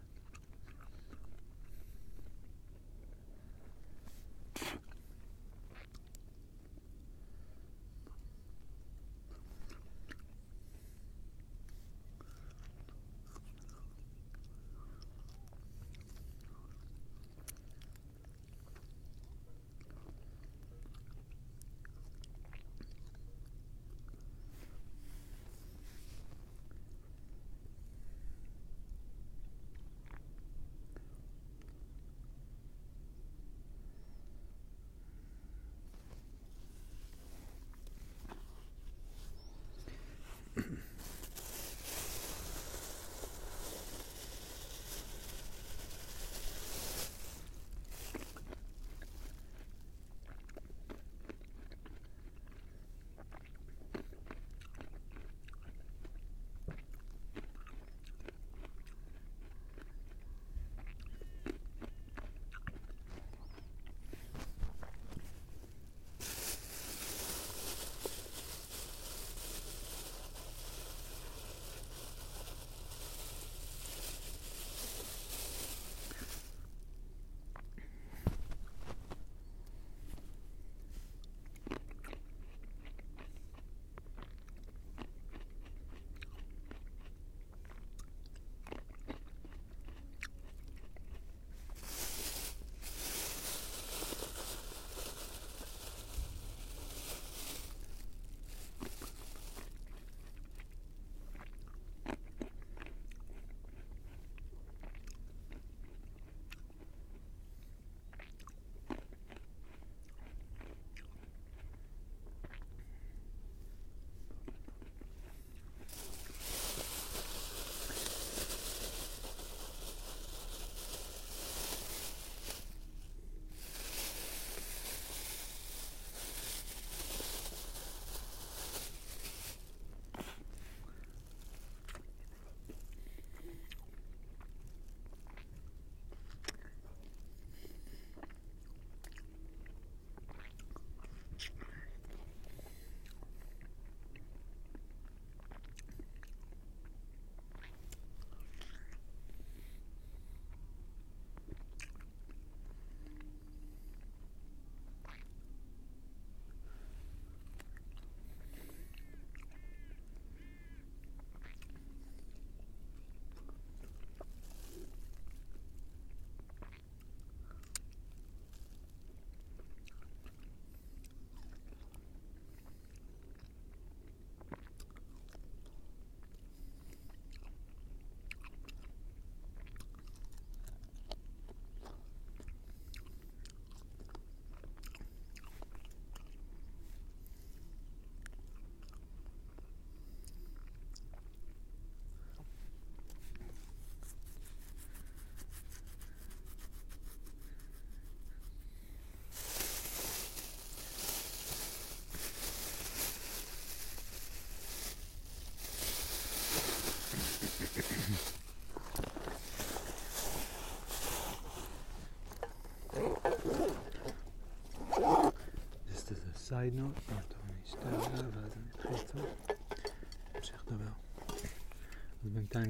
סייד 216.57 216.75
נוט, 216.75 216.95
טוב, 217.07 217.41
אני 217.45 217.63
אשתה 217.65 217.89
ואז 217.89 218.53
אני 218.57 218.71
אתחיל 218.71 218.97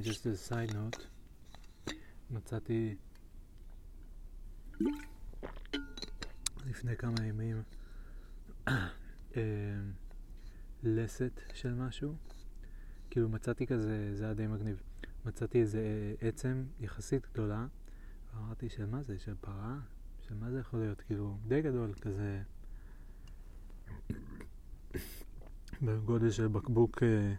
just 0.02 0.22
as 0.22 0.52
side 0.52 0.72
note, 0.72 1.02
מצאתי 2.30 2.96
לפני 6.66 6.96
כמה 6.96 7.16
ימים 7.26 7.62
לסת 10.82 11.40
של 11.54 11.74
משהו, 11.74 12.14
כאילו 13.10 13.28
מצאתי 13.28 13.66
כזה, 13.66 14.10
זה 14.14 14.24
היה 14.24 14.34
די 14.34 14.46
מגניב, 14.46 14.82
מצאתי 15.24 15.60
איזה 15.60 16.14
עצם 16.20 16.64
יחסית 16.80 17.26
גדולה, 17.32 17.66
ואמרתי 18.34 18.68
של 18.68 18.86
מה 18.86 19.02
זה, 19.02 19.18
של 19.18 19.34
פרה? 19.40 19.78
של 20.20 20.34
מה 20.34 20.50
זה 20.50 20.60
יכול 20.60 20.80
להיות? 20.80 21.00
כאילו, 21.00 21.38
די 21.48 21.62
גדול 21.62 21.94
כזה, 21.94 22.42
בגודל 25.82 26.31
של 26.31 26.48
בקבוק 26.48 27.03
אה, 27.03 27.35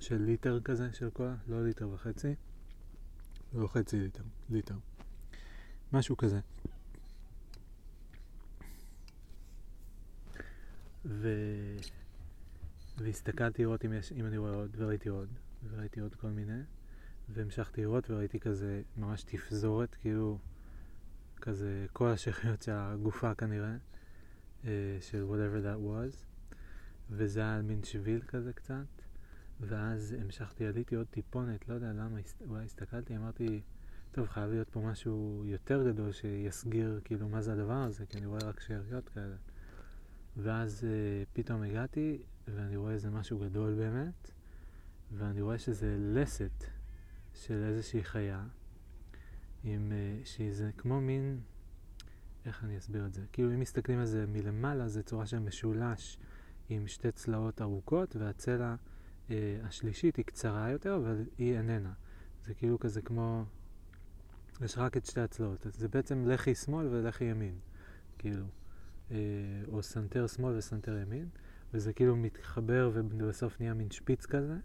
של 0.00 0.22
ליטר 0.22 0.60
כזה 0.60 0.92
של 0.92 1.10
קולה, 1.10 1.34
לא 1.48 1.64
ליטר 1.64 1.88
וחצי, 1.88 2.34
לא 3.52 3.66
חצי 3.66 4.00
ליטר, 4.00 4.22
ליטר, 4.50 4.74
משהו 5.92 6.16
כזה. 6.16 6.40
ו... 11.04 11.28
והסתכלתי 12.98 13.62
לראות 13.62 13.84
אם, 13.84 13.92
יש, 13.92 14.12
אם 14.12 14.26
אני 14.26 14.38
רואה 14.38 14.54
עוד, 14.54 14.70
וראיתי 14.76 15.08
עוד, 15.08 15.28
וראיתי 15.70 16.00
עוד 16.00 16.14
כל 16.14 16.28
מיני, 16.30 16.60
והמשכתי 17.28 17.80
לראות 17.80 18.10
וראיתי 18.10 18.40
כזה 18.40 18.82
ממש 18.96 19.22
תפזורת, 19.22 19.94
כאילו 19.94 20.38
כזה 21.40 21.86
כל 21.92 22.08
השאריות 22.08 22.62
של 22.62 22.72
הגופה 22.74 23.34
כנראה, 23.34 23.68
אה, 23.68 23.76
של 25.00 25.26
whatever 25.30 25.64
that 25.64 25.88
was, 25.88 26.16
וזה 27.10 27.40
היה 27.40 27.62
מין 27.62 27.84
שביל 27.84 28.20
כזה 28.20 28.52
קצת, 28.52 29.02
ואז 29.60 30.16
המשכתי, 30.20 30.66
עליתי 30.66 30.94
עוד 30.94 31.06
טיפונת, 31.06 31.68
לא 31.68 31.74
יודע 31.74 31.92
למה, 31.92 32.18
אולי 32.48 32.64
הסתכלתי, 32.64 33.16
אמרתי, 33.16 33.60
טוב, 34.12 34.28
חייב 34.28 34.50
להיות 34.50 34.68
פה 34.70 34.80
משהו 34.80 35.42
יותר 35.46 35.90
גדול 35.92 36.12
שיסגיר 36.12 37.00
כאילו 37.04 37.28
מה 37.28 37.42
זה 37.42 37.52
הדבר 37.52 37.72
הזה, 37.72 38.06
כי 38.06 38.18
אני 38.18 38.26
רואה 38.26 38.40
רק 38.48 38.60
שאריות 38.60 39.08
כאלה. 39.08 39.36
ואז 40.36 40.80
uh, 40.80 40.86
פתאום 41.32 41.62
הגעתי, 41.62 42.22
ואני 42.48 42.76
רואה 42.76 42.92
איזה 42.92 43.10
משהו 43.10 43.38
גדול 43.38 43.74
באמת, 43.74 44.30
ואני 45.12 45.40
רואה 45.40 45.58
שזה 45.58 45.96
לסת 45.98 46.64
של 47.34 47.64
איזושהי 47.68 48.04
חיה, 48.04 48.44
עם, 49.64 49.92
uh, 49.92 50.26
שזה 50.26 50.70
כמו 50.76 51.00
מין, 51.00 51.40
איך 52.46 52.64
אני 52.64 52.78
אסביר 52.78 53.06
את 53.06 53.14
זה? 53.14 53.22
כאילו 53.32 53.54
אם 53.54 53.60
מסתכלים 53.60 53.98
על 53.98 54.06
זה 54.06 54.26
מלמעלה, 54.26 54.88
זה 54.88 55.02
צורה 55.02 55.26
של 55.26 55.38
משולש 55.38 56.18
עם 56.68 56.86
שתי 56.86 57.12
צלעות 57.12 57.62
ארוכות, 57.62 58.16
והצלע 58.16 58.74
uh, 59.28 59.32
השלישית 59.62 60.16
היא 60.16 60.24
קצרה 60.24 60.70
יותר, 60.70 60.96
אבל 60.96 61.24
היא 61.38 61.56
איננה. 61.56 61.92
זה 62.44 62.54
כאילו 62.54 62.78
כזה 62.78 63.02
כמו, 63.02 63.44
יש 64.60 64.78
רק 64.78 64.96
את 64.96 65.06
שתי 65.06 65.20
הצלעות. 65.20 65.66
זה 65.70 65.88
בעצם 65.88 66.28
לחי 66.28 66.54
שמאל 66.54 66.86
ולחי 66.90 67.24
ימין, 67.24 67.58
כאילו. 68.18 68.46
אה, 69.10 69.16
או 69.72 69.82
סנטר 69.82 70.26
שמאל 70.26 70.56
וסנטר 70.56 70.96
ימין, 70.98 71.28
וזה 71.74 71.92
כאילו 71.92 72.16
מתחבר 72.16 72.90
ובסוף 72.94 73.60
נהיה 73.60 73.74
מין 73.74 73.90
שפיץ 73.90 74.26
כזה, 74.26 74.56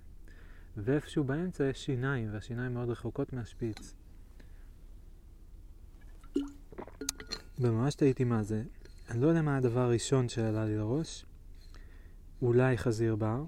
ואיפשהו 0.78 1.24
באמצע 1.24 1.64
יש 1.64 1.86
שיניים, 1.86 2.34
והשיניים 2.34 2.74
מאוד 2.74 2.90
רחוקות 2.90 3.34
מהשפיץ. 3.34 3.96
וממש 7.60 7.96
תהיתי 7.96 8.24
מה 8.24 8.44
זה. 8.44 8.64
אני 9.10 9.22
לא 9.22 9.28
יודע 9.28 9.42
מה 9.42 9.58
הדבר 9.58 9.80
הראשון 9.80 10.30
שעלה 10.30 10.66
לי 10.66 10.78
לראש. 10.78 11.26
אולי 12.42 12.78
חזיר 12.78 13.16
בר, 13.16 13.44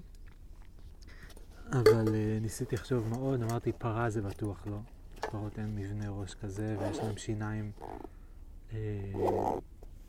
אבל 1.72 2.06
אה, 2.06 2.40
ניסיתי 2.40 2.74
לחשוב 2.74 3.08
מאוד, 3.08 3.42
אמרתי 3.42 3.72
פרה 3.72 4.10
זה 4.10 4.22
בטוח 4.22 4.66
לא. 4.66 4.78
פרות 5.20 5.58
אין 5.58 5.74
מבנה 5.74 6.10
ראש 6.10 6.34
כזה 6.34 6.76
ויש 6.80 6.98
להם 6.98 7.16
שיניים 7.16 7.72
uh, 8.70 8.74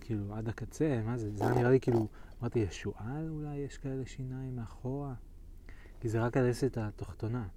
כאילו 0.02 0.36
עד 0.36 0.50
הקצה, 0.50 1.02
מה 1.06 1.18
זה? 1.18 1.32
זה 1.32 1.46
נראה 1.46 1.72
לי 1.72 1.80
כאילו, 1.80 2.08
אמרתי, 2.42 2.60
יש 2.60 2.82
שועל 2.82 3.30
אולי 3.30 3.56
יש 3.56 3.78
כאלה 3.78 4.06
שיניים 4.06 4.56
מאחורה? 4.56 5.14
כי 6.02 6.10
זה 6.10 6.22
רק 6.22 6.38
הלסת 6.38 6.78
התחתונה. 6.78 7.48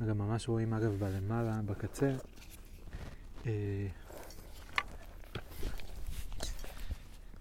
וגם 0.00 0.18
ממש 0.18 0.48
רואים 0.48 0.74
אגב 0.74 0.92
בלמעלה, 0.98 1.60
בקצה. 1.66 2.16
אה, 3.46 3.86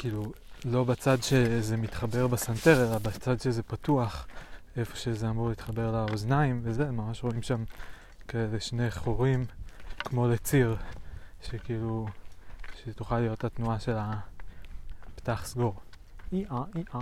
כאילו, 0.03 0.31
לא 0.65 0.83
בצד 0.83 1.23
שזה 1.23 1.77
מתחבר 1.77 2.27
בסנטר, 2.27 2.89
אלא 2.89 2.97
בצד 2.97 3.41
שזה 3.41 3.63
פתוח, 3.63 4.27
איפה 4.77 4.95
שזה 4.95 5.29
אמור 5.29 5.49
להתחבר 5.49 5.91
לאוזניים, 5.91 6.61
וזה, 6.63 6.91
ממש 6.91 7.23
רואים 7.23 7.41
שם 7.41 7.63
כאלה 8.27 8.59
שני 8.59 8.91
חורים, 8.91 9.45
כמו 9.99 10.27
לציר, 10.27 10.75
שכאילו, 11.41 12.07
שתוכל 12.83 13.19
להיות 13.19 13.43
התנועה 13.43 13.79
של 13.79 13.97
ה... 13.97 14.19
פתח 15.15 15.41
סגור. 15.45 15.79
אי-אה, 16.33 16.63
אי-אה. 16.75 17.01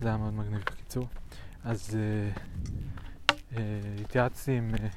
זה 0.00 0.08
היה 0.08 0.16
מאוד 0.16 0.34
מגניב 0.34 0.60
בקיצור. 0.60 1.06
אז 1.64 1.96
אה, 1.96 2.30
אה, 3.56 3.80
התייעצתי 4.00 4.52
עם 4.52 4.74
אה, 4.74 4.88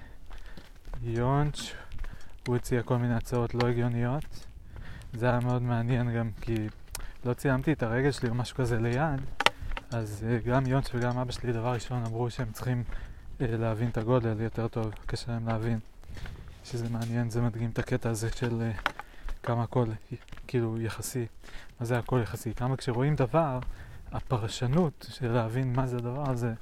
יונץ', 1.01 1.59
הוא 2.47 2.55
הציע 2.55 2.84
כל 2.84 2.97
מיני 2.97 3.13
הצעות 3.13 3.53
לא 3.53 3.68
הגיוניות. 3.68 4.51
זה 5.13 5.29
היה 5.29 5.39
מאוד 5.39 5.61
מעניין 5.61 6.17
גם 6.17 6.29
כי 6.41 6.55
לא 7.25 7.33
צילמתי 7.33 7.73
את 7.73 7.83
הרגל 7.83 8.11
שלי 8.11 8.29
או 8.29 8.35
משהו 8.35 8.55
כזה 8.55 8.79
ליד, 8.79 9.21
אז 9.91 10.25
אה, 10.27 10.38
גם 10.45 10.67
יונץ' 10.67 10.89
וגם 10.93 11.17
אבא 11.17 11.31
שלי 11.31 11.53
דבר 11.53 11.73
ראשון 11.73 12.05
אמרו 12.05 12.29
שהם 12.29 12.51
צריכים 12.51 12.83
אה, 13.41 13.47
להבין 13.57 13.89
את 13.89 13.97
הגודל 13.97 14.41
יותר 14.41 14.67
טוב, 14.67 14.93
קשה 15.05 15.31
להם 15.31 15.47
להבין. 15.47 15.79
שזה 16.63 16.89
מעניין, 16.89 17.29
זה 17.29 17.41
מדגים 17.41 17.69
את 17.69 17.79
הקטע 17.79 18.09
הזה 18.09 18.29
של 18.35 18.61
אה, 18.61 18.71
כמה 19.43 19.63
הכל 19.63 19.85
כאילו 20.47 20.81
יחסי. 20.81 21.25
מה 21.79 21.85
זה 21.85 21.97
הכל 21.97 22.19
יחסי? 22.23 22.53
כמה 22.53 22.77
כשרואים 22.77 23.15
דבר, 23.15 23.59
הפרשנות 24.11 25.05
של 25.09 25.31
להבין 25.31 25.73
מה 25.73 25.88
זה 25.88 25.97
הדבר 25.97 26.29
הזה, 26.29 26.53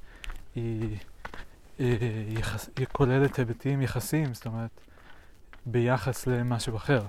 היא, 0.55 0.97
היא, 1.79 2.39
יחס, 2.39 2.69
היא 2.77 2.87
כוללת 2.91 3.39
היבטים 3.39 3.81
יחסיים, 3.81 4.33
זאת 4.33 4.45
אומרת, 4.45 4.69
ביחס 5.65 6.27
למשהו 6.27 6.77
אחר. 6.77 7.01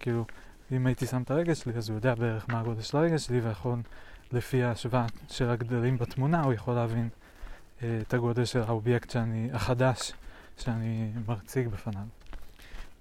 כאילו, 0.00 0.24
אם 0.72 0.86
הייתי 0.86 1.06
שם 1.06 1.22
את 1.22 1.30
הרגל 1.30 1.60
שלי, 1.60 1.72
אז 1.76 1.88
הוא 1.88 1.96
יודע 1.96 2.14
בערך 2.14 2.46
מה 2.48 2.60
הגודל 2.60 2.82
של 2.82 2.96
הרגל 2.96 3.26
שלי, 3.26 3.40
ויכול, 3.40 3.78
לפי 4.32 4.62
ההשוואה 4.62 5.06
של 5.28 5.50
הגדלים 5.50 5.98
בתמונה, 5.98 6.42
הוא 6.42 6.52
יכול 6.52 6.74
להבין 6.74 7.08
אה, 7.82 7.98
את 8.02 8.14
הגודל 8.14 8.44
של 8.44 8.62
האובייקט 8.62 9.10
שאני, 9.10 9.48
החדש 9.52 10.12
שאני 10.56 11.12
מציג 11.28 11.68
בפניו. 11.68 12.02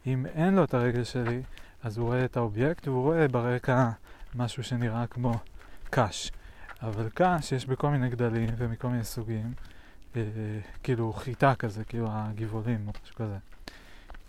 אם 0.08 0.26
אין 0.26 0.56
לו 0.56 0.64
את 0.64 0.74
הרגל 0.74 1.12
שלי, 1.12 1.42
אז 1.84 1.98
הוא 1.98 2.08
רואה 2.08 2.26
את 2.26 2.38
האובייקט 2.38 2.88
והוא 2.88 3.04
רואה 3.04 3.28
ברקע 3.28 3.90
משהו 4.36 4.64
שנראה 4.64 5.08
כמו 5.08 5.34
קש. 5.90 6.32
אבל 6.82 7.10
קש 7.14 7.52
יש 7.52 7.66
בכל 7.66 7.90
מיני 7.90 8.10
גדלים 8.10 8.50
ומכל 8.58 8.88
מיני 8.88 9.04
סוגים, 9.04 9.54
אה, 10.16 10.22
כאילו 10.84 11.14
חיטה 11.14 11.56
כזה, 11.56 11.84
כאילו 11.84 12.08
הגבעולים 12.12 12.88
או 12.88 12.94
משהו 13.04 13.16
כזה. 13.16 13.38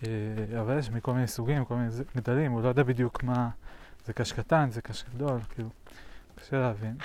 אה, 0.06 0.60
אבל 0.60 0.78
יש 0.78 0.90
מכל 0.90 1.12
מיני 1.12 1.26
סוגים, 1.26 1.64
כל 1.64 1.74
מיני 1.74 1.88
גדלים, 2.16 2.52
הוא 2.52 2.62
לא 2.62 2.68
יודע 2.68 2.82
בדיוק 2.82 3.22
מה, 3.22 3.48
זה 4.06 4.12
קש 4.12 4.32
קטן, 4.32 4.70
זה 4.70 4.82
קש 4.82 5.04
גדול, 5.14 5.40
כאילו, 5.54 5.68
קשה 6.34 6.60
להבין. 6.60 6.96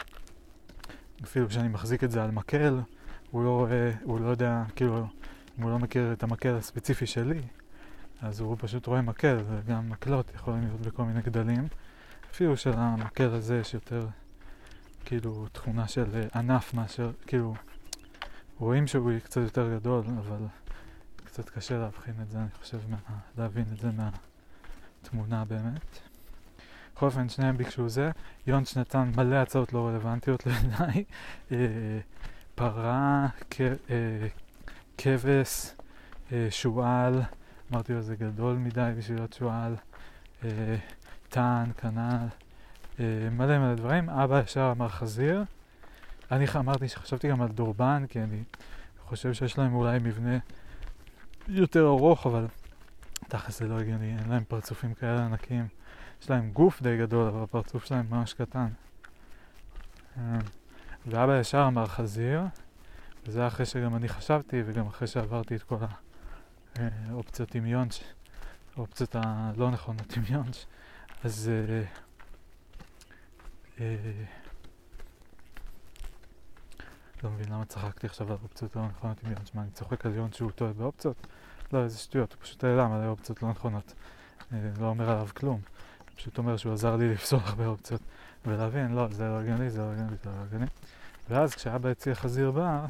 אפילו 1.23 1.47
כשאני 1.47 1.67
מחזיק 1.67 2.03
את 2.03 2.11
זה 2.11 2.23
על 2.23 2.31
מקל, 2.31 2.79
הוא 3.31 3.43
לא 3.43 3.49
רואה, 3.49 3.91
הוא 4.03 4.19
לא 4.19 4.27
יודע, 4.27 4.63
כאילו, 4.75 5.07
אם 5.59 5.63
הוא 5.63 5.71
לא 5.71 5.79
מכיר 5.79 6.13
את 6.13 6.23
המקל 6.23 6.55
הספציפי 6.55 7.05
שלי, 7.05 7.41
אז 8.21 8.39
הוא 8.39 8.55
פשוט 8.59 8.87
רואה 8.87 9.01
מקל, 9.01 9.37
וגם 9.49 9.89
מקלות 9.89 10.31
יכולים 10.35 10.63
להיות 10.63 10.81
בכל 10.81 11.03
מיני 11.03 11.21
גדלים. 11.21 11.67
אפילו 12.31 12.57
של 12.57 12.73
המקל 12.75 13.29
הזה 13.33 13.57
יש 13.59 13.73
יותר 13.73 14.07
כאילו 15.05 15.47
תכונה 15.51 15.87
של 15.87 16.05
אה, 16.15 16.39
ענף 16.39 16.73
מאשר, 16.73 17.11
כאילו, 17.27 17.53
רואים 18.59 18.87
שהוא 18.87 19.11
קצת 19.23 19.41
יותר 19.41 19.75
גדול, 19.75 20.03
אבל 20.17 20.45
קצת 21.33 21.49
קשה 21.49 21.77
להבחין 21.77 22.13
את 22.21 22.29
זה, 22.29 22.37
אני 22.37 22.47
חושב, 22.61 22.79
מה, 22.89 22.97
להבין 23.37 23.65
את 23.73 23.79
זה 23.79 23.89
מהתמונה 23.91 25.45
באמת. 25.45 25.99
בכל 26.95 27.05
אופן, 27.05 27.29
שניהם 27.29 27.57
ביקשו 27.57 27.89
זה. 27.89 28.11
יונש 28.47 28.77
נתן 28.77 29.11
מלא 29.15 29.35
הצעות 29.35 29.73
לא 29.73 29.87
רלוונטיות 29.87 30.45
לעיניי. 30.47 31.03
אה, 31.51 31.57
פרה, 32.55 33.27
אה, 33.59 34.27
כבש, 34.97 35.71
שועל. 36.49 37.21
אמרתי 37.71 37.93
לו 37.93 38.01
זה 38.01 38.15
גדול 38.15 38.55
מדי 38.55 38.91
בשביל 38.97 39.17
להיות 39.17 39.33
שועל, 39.33 39.75
אה, 40.43 40.49
טען, 41.29 41.71
כנ"ל, 41.77 42.27
אה, 42.99 43.29
מלא 43.31 43.59
מלא 43.59 43.75
דברים. 43.75 44.09
אבא 44.09 44.41
ישר 44.41 44.73
אמר 44.77 44.89
חזיר. 44.89 45.43
אני 46.31 46.45
אמרתי 46.55 46.87
שחשבתי 46.87 47.29
גם 47.29 47.41
על 47.41 47.47
דורבן, 47.47 48.05
כי 48.09 48.19
אני 48.23 48.43
חושב 48.99 49.33
שיש 49.33 49.57
להם 49.57 49.75
אולי 49.75 49.99
מבנה 49.99 50.37
יותר 51.47 51.87
ארוך, 51.87 52.25
אבל 52.25 52.45
תכל'ס 53.27 53.59
זה 53.59 53.67
לא 53.67 53.79
הגיוני, 53.79 54.17
אין 54.19 54.29
להם 54.29 54.43
פרצופים 54.47 54.93
כאלה 54.93 55.25
ענקיים. 55.25 55.67
יש 56.21 56.29
להם 56.29 56.51
גוף 56.51 56.81
די 56.81 56.97
גדול, 56.97 57.27
אבל 57.27 57.43
הפרצוף 57.43 57.85
שלהם 57.85 58.05
ממש 58.09 58.33
קטן. 58.33 58.67
אה, 60.17 60.39
ואבא 61.05 61.39
ישר 61.39 61.65
אמר 61.67 61.85
חזיר, 61.85 62.41
וזה 63.25 63.47
אחרי 63.47 63.65
שגם 63.65 63.95
אני 63.95 64.09
חשבתי, 64.09 64.63
וגם 64.65 64.87
אחרי 64.87 65.07
שעברתי 65.07 65.55
את 65.55 65.63
כל 65.63 65.75
ה... 65.81 65.87
אה, 66.79 66.87
עם 67.53 67.65
יונש, 67.65 68.03
אופציות 68.77 69.15
הלא 69.15 69.71
נכונות 69.71 70.17
עם 70.17 70.23
יונש, 70.29 70.65
אז 71.23 71.51
אה, 71.53 71.83
אה, 73.79 73.95
לא 77.23 77.29
מבין 77.29 77.49
למה 77.49 77.65
צחקתי 77.65 78.07
עכשיו 78.07 78.31
על 78.31 78.37
אופציות 78.43 78.75
לא 78.75 78.87
נכונות 78.87 79.17
עם 79.23 79.31
יון, 79.31 79.45
שמע, 79.45 79.61
אני 79.61 79.71
צוחק 79.71 80.05
על 80.05 80.15
יון 80.15 80.31
שהוא 80.31 80.51
טועה 80.51 80.73
באופציות? 80.73 81.27
לא, 81.73 81.83
איזה 81.83 81.97
שטויות, 81.97 82.33
הוא 82.33 82.41
פשוט 82.41 82.63
העלה 82.63 82.87
מלא 82.87 83.07
אופציות 83.07 83.43
לא 83.43 83.49
נכונות. 83.49 83.93
אה, 84.53 84.57
לא 84.79 84.85
אומר 84.85 85.09
עליו 85.09 85.27
כלום. 85.33 85.61
פשוט 86.15 86.37
אומר 86.37 86.57
שהוא 86.57 86.73
עזר 86.73 86.95
לי 86.95 87.13
לפסול 87.13 87.39
הרבה 87.43 87.67
אופציות 87.73 88.01
ולהבין, 88.45 88.91
לא, 88.91 89.07
זה 89.11 89.27
לא 89.27 89.39
הגיוני, 89.39 89.69
זה 89.69 89.81
לא 89.81 89.91
הגיוני, 89.91 90.15
זה 90.23 90.29
לא 90.29 90.43
הגיוני. 90.47 90.65
ואז 91.29 91.55
כשאבא 91.55 91.89
הציע 91.89 92.15
חזיר 92.15 92.51
בר, 92.51 92.85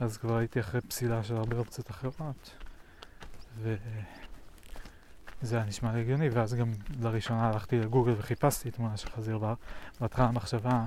אז 0.00 0.16
כבר 0.16 0.36
הייתי 0.36 0.60
אחרי 0.60 0.80
פסילה 0.80 1.22
של 1.24 1.36
הרבה 1.36 1.58
אופציות 1.58 1.90
אחרות. 1.90 2.50
וזה 3.62 5.56
היה 5.56 5.64
נשמע 5.64 5.92
הגיוני, 5.92 6.28
ואז 6.28 6.54
גם 6.54 6.72
לראשונה 7.00 7.48
הלכתי 7.48 7.80
לגוגל 7.80 8.14
וחיפשתי 8.18 8.70
תמונה 8.70 8.96
של 8.96 9.10
חזיר 9.10 9.38
בר. 9.38 9.54
בהתחלה 10.00 10.26
המחשבה 10.26 10.84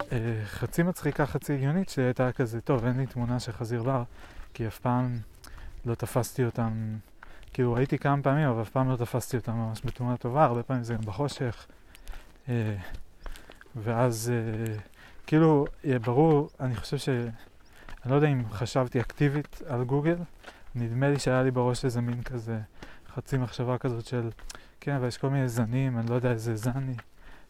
החצי 0.00 0.82
מצחיקה, 0.82 1.26
חצי 1.26 1.54
הגיונית, 1.54 1.88
שהייתה 1.88 2.32
כזה, 2.32 2.60
טוב, 2.60 2.84
אין 2.84 2.96
לי 2.96 3.06
תמונה 3.06 3.40
של 3.40 3.52
חזיר 3.52 3.82
בר, 3.82 4.02
כי 4.54 4.66
אף 4.66 4.78
פעם 4.78 5.18
לא 5.86 5.94
תפסתי 5.94 6.44
אותם 6.44 6.96
כאילו 7.52 7.72
ראיתי 7.72 7.98
כמה 7.98 8.22
פעמים, 8.22 8.48
אבל 8.48 8.62
אף 8.62 8.70
פעם 8.70 8.90
לא 8.90 8.96
תפסתי 8.96 9.36
אותם 9.36 9.52
ממש 9.52 9.80
בתמונה 9.84 10.16
טובה, 10.16 10.44
הרבה 10.44 10.62
פעמים 10.62 10.84
זה 10.84 10.94
גם 10.94 11.00
בחושך. 11.00 11.66
אה, 12.48 12.76
ואז 13.76 14.32
אה, 14.34 14.74
כאילו, 15.26 15.66
ברור, 16.04 16.48
אני 16.60 16.76
חושב 16.76 16.98
ש... 16.98 17.08
אני 17.08 18.10
לא 18.10 18.14
יודע 18.14 18.28
אם 18.28 18.42
חשבתי 18.50 19.00
אקטיבית 19.00 19.62
על 19.66 19.84
גוגל, 19.84 20.16
נדמה 20.74 21.08
לי 21.08 21.18
שהיה 21.18 21.42
לי 21.42 21.50
בראש 21.50 21.84
איזה 21.84 22.00
מין 22.00 22.22
כזה 22.22 22.58
חצי 23.14 23.36
מחשבה 23.36 23.78
כזאת 23.78 24.06
של 24.06 24.30
כן, 24.80 24.94
אבל 24.94 25.08
יש 25.08 25.18
כל 25.18 25.30
מיני 25.30 25.48
זנים, 25.48 25.98
אני 25.98 26.10
לא 26.10 26.14
יודע 26.14 26.30
איזה 26.30 26.56
זן 26.56 26.92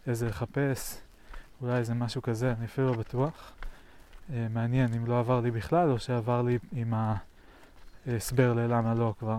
איזה 0.07 0.29
לחפש, 0.29 1.01
אולי 1.63 1.77
איזה 1.77 1.95
משהו 1.95 2.23
כזה, 2.23 2.53
אני 2.59 2.65
אפילו 2.65 2.87
לא 2.87 2.97
בטוח. 2.97 3.53
אה, 4.33 4.47
מעניין 4.51 4.95
אם 4.95 5.07
לא 5.07 5.19
עבר 5.19 5.41
לי 5.41 5.51
בכלל, 5.51 5.91
או 5.91 5.99
שעבר 5.99 6.43
לי 6.43 6.59
עם 6.73 6.95
ההסבר 8.07 8.53
ללמה 8.53 8.95
לא 8.95 9.15
כבר. 9.19 9.39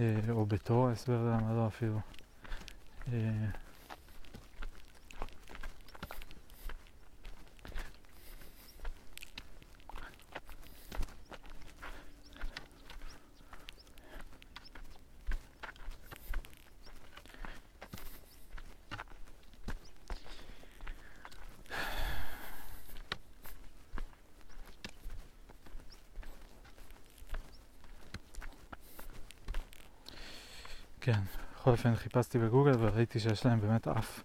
אה, 0.00 0.16
או 0.30 0.46
בתור 0.46 0.88
ההסבר 0.88 1.18
למה 1.18 1.52
לא 1.52 1.66
אפילו. 1.66 1.98
כן, 31.04 31.20
בכל 31.54 31.70
אופן 31.70 31.96
חיפשתי 31.96 32.38
בגוגל 32.38 32.72
וראיתי 32.78 33.20
שיש 33.20 33.46
להם 33.46 33.60
באמת 33.60 33.88
אף, 33.88 34.22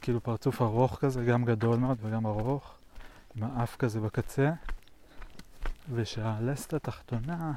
כאילו 0.00 0.20
פרצוף 0.20 0.62
ארוך 0.62 0.98
כזה, 1.00 1.24
גם 1.24 1.44
גדול 1.44 1.76
מאוד 1.76 1.98
וגם 2.02 2.26
ארוך, 2.26 2.74
עם 3.36 3.44
האף 3.44 3.76
כזה 3.76 4.00
בקצה, 4.00 4.52
ושהלסת 5.92 6.74
התחתונה, 6.74 7.52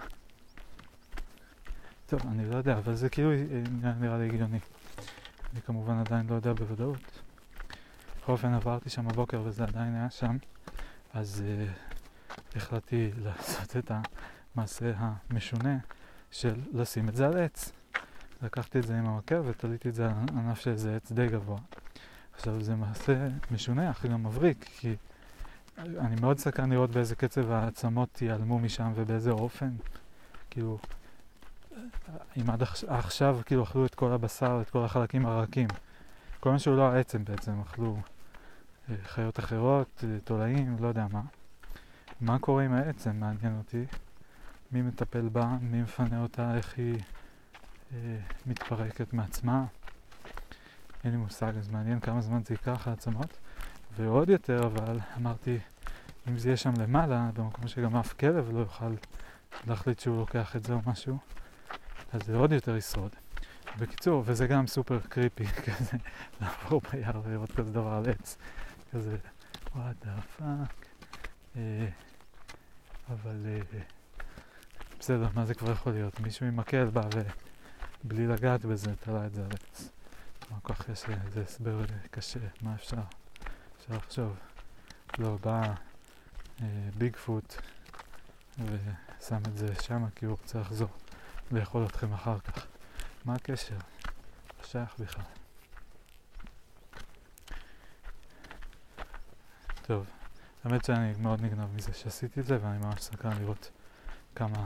טוב, 2.05 2.21
אני 2.31 2.49
לא 2.49 2.55
יודע, 2.55 2.77
אבל 2.77 2.95
זה 2.95 3.09
כאילו 3.09 3.31
נראה 3.99 4.17
לי 4.17 4.25
הגיוני. 4.25 4.59
אני 5.53 5.61
כמובן 5.61 5.99
עדיין 5.99 6.27
לא 6.29 6.35
יודע 6.35 6.53
בוודאות. 6.53 7.21
בכל 8.21 8.31
אופן 8.31 8.53
עברתי 8.53 8.89
שם 8.89 9.07
בבוקר 9.07 9.41
וזה 9.45 9.63
עדיין 9.63 9.95
היה 9.95 10.09
שם, 10.09 10.37
אז 11.13 11.43
uh, 11.45 12.57
החלטתי 12.57 13.11
לעשות 13.17 13.77
את 13.77 13.91
המעשה 14.55 14.91
המשונה 14.97 15.77
של 16.31 16.55
לשים 16.73 17.09
את 17.09 17.15
זה 17.15 17.27
על 17.27 17.37
עץ. 17.37 17.78
לקחתי 18.41 18.79
את 18.79 18.87
זה 18.87 18.99
עם 18.99 19.05
המקל 19.05 19.41
ותליתי 19.45 19.89
את 19.89 19.95
זה 19.95 20.05
על 20.05 20.11
ענף 20.31 20.59
של 20.59 20.71
איזה 20.71 20.95
עץ 20.95 21.11
די 21.11 21.27
גבוה. 21.27 21.57
עכשיו 22.33 22.63
זה 22.63 22.75
מעשה 22.75 23.27
משונה, 23.51 23.91
אך 23.91 24.05
גם 24.05 24.23
מבריק, 24.23 24.63
כי 24.63 24.95
אני 25.77 26.15
מאוד 26.21 26.39
סקרן 26.39 26.71
לראות 26.71 26.89
באיזה 26.89 27.15
קצב 27.15 27.51
העצמות 27.51 28.21
ייעלמו 28.21 28.59
משם 28.59 28.91
ובאיזה 28.95 29.31
אופן. 29.31 29.69
כאילו, 30.49 30.79
אם 32.37 32.49
עד 32.49 32.63
עכשיו 32.87 33.39
כאילו 33.45 33.63
אכלו 33.63 33.85
את 33.85 33.95
כל 33.95 34.11
הבשר, 34.11 34.59
את 34.61 34.69
כל 34.69 34.85
החלקים 34.85 35.25
הרכים. 35.25 35.67
כל 36.39 36.51
מה 36.51 36.59
שהוא 36.59 36.77
לא 36.77 36.91
העצם 36.91 37.23
בעצם, 37.23 37.61
אכלו 37.61 37.97
אה, 38.89 38.95
חיות 39.03 39.39
אחרות, 39.39 40.03
אה, 40.03 40.19
תולעים, 40.23 40.75
לא 40.79 40.87
יודע 40.87 41.07
מה. 41.11 41.21
מה 42.21 42.39
קורה 42.39 42.63
עם 42.63 42.73
העצם, 42.73 43.15
מעניין 43.15 43.57
אותי. 43.57 43.85
מי 44.71 44.81
מטפל 44.81 45.29
בה, 45.29 45.57
מי 45.61 45.81
מפנה 45.81 46.21
אותה, 46.21 46.55
איך 46.55 46.77
היא... 46.77 46.99
מתפרקת 48.45 49.13
מעצמה. 49.13 49.65
אין 51.03 51.11
לי 51.11 51.17
מושג, 51.17 51.57
אז 51.57 51.69
מעניין 51.69 51.99
כמה 51.99 52.21
זמן 52.21 52.41
זה 52.45 52.53
ייקח 52.53 52.87
העצמות. 52.87 53.37
ועוד 53.95 54.29
יותר, 54.29 54.67
אבל 54.67 54.99
אמרתי, 55.17 55.57
אם 56.29 56.37
זה 56.37 56.47
יהיה 56.47 56.57
שם 56.57 56.73
למעלה, 56.81 57.29
במקום 57.33 57.67
שגם 57.67 57.95
אף 57.95 58.13
כלב 58.13 58.49
לא 58.51 58.59
יוכל 58.59 58.93
להחליט 59.67 59.99
שהוא 59.99 60.17
לוקח 60.17 60.55
את 60.55 60.63
זה 60.63 60.73
או 60.73 60.79
משהו, 60.85 61.17
אז 62.13 62.21
זה 62.25 62.35
עוד 62.35 62.51
יותר 62.51 62.75
ישרוד. 62.75 63.11
בקיצור, 63.79 64.23
וזה 64.25 64.47
גם 64.47 64.67
סופר 64.67 64.99
קריפי, 64.99 65.45
כזה, 65.65 65.97
לעבור 66.41 66.81
ביער 66.91 67.21
ולראות 67.23 67.51
כזה 67.51 67.71
דבר 67.71 67.93
על 67.93 68.09
עץ, 68.09 68.37
כזה, 68.91 69.17
what 69.75 69.95
the 70.05 70.21
fuck. 70.21 70.85
אבל 73.09 73.45
אה, 73.45 73.79
בסדר, 74.99 75.27
מה 75.35 75.45
זה 75.45 75.53
כבר 75.53 75.71
יכול 75.71 75.91
להיות? 75.91 76.19
מישהו 76.19 76.45
עם 76.45 76.55
מקל 76.55 76.85
בא 76.85 77.01
ו... 77.15 77.21
בלי 78.03 78.27
לגעת 78.27 78.65
בזה, 78.65 78.95
תלה 78.95 79.25
את 79.25 79.33
זה 79.33 79.45
על 79.45 79.51
עץ. 79.51 79.89
מה 80.51 80.59
כל 80.59 80.73
כך 80.73 80.89
קשה, 80.89 81.13
זה 81.29 81.41
הסבר 81.41 81.81
קשה, 82.11 82.39
מה 82.61 82.75
אפשר? 82.75 83.01
אפשר 83.77 83.93
לחשוב. 83.97 84.35
לא, 85.17 85.37
בא 85.41 85.73
אה, 86.61 86.67
Bigfoot 86.97 87.55
ושם 88.59 89.37
את 89.47 89.57
זה 89.57 89.67
שם 89.81 90.09
כי 90.15 90.25
הוא 90.25 90.37
רוצה 90.41 90.59
לחזור 90.59 90.89
לאכול 91.51 91.85
אתכם 91.85 92.13
אחר 92.13 92.39
כך. 92.39 92.65
מה 93.25 93.35
הקשר? 93.35 93.77
לא 94.59 94.65
שייך 94.65 94.99
בכלל. 94.99 95.25
טוב, 99.81 100.05
האמת 100.63 100.85
שאני 100.85 101.13
מאוד 101.17 101.41
נגנב 101.41 101.75
מזה 101.75 101.93
שעשיתי 101.93 102.39
את 102.39 102.45
זה 102.45 102.57
ואני 102.61 102.77
ממש 102.77 103.01
סקרן 103.01 103.37
לראות 103.41 103.71
כמה 104.35 104.65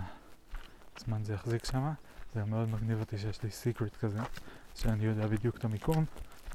זמן 0.97 1.23
זה 1.23 1.33
יחזיק 1.33 1.65
שמה. 1.65 1.93
זה 2.33 2.45
מאוד 2.45 2.69
מגניב 2.69 2.99
אותי 2.99 3.17
שיש 3.17 3.43
לי 3.43 3.51
סיקרט 3.51 3.95
כזה, 3.95 4.19
שאני 4.75 5.05
יודע 5.05 5.27
בדיוק 5.27 5.57
את 5.57 5.65
המיקום, 5.65 6.05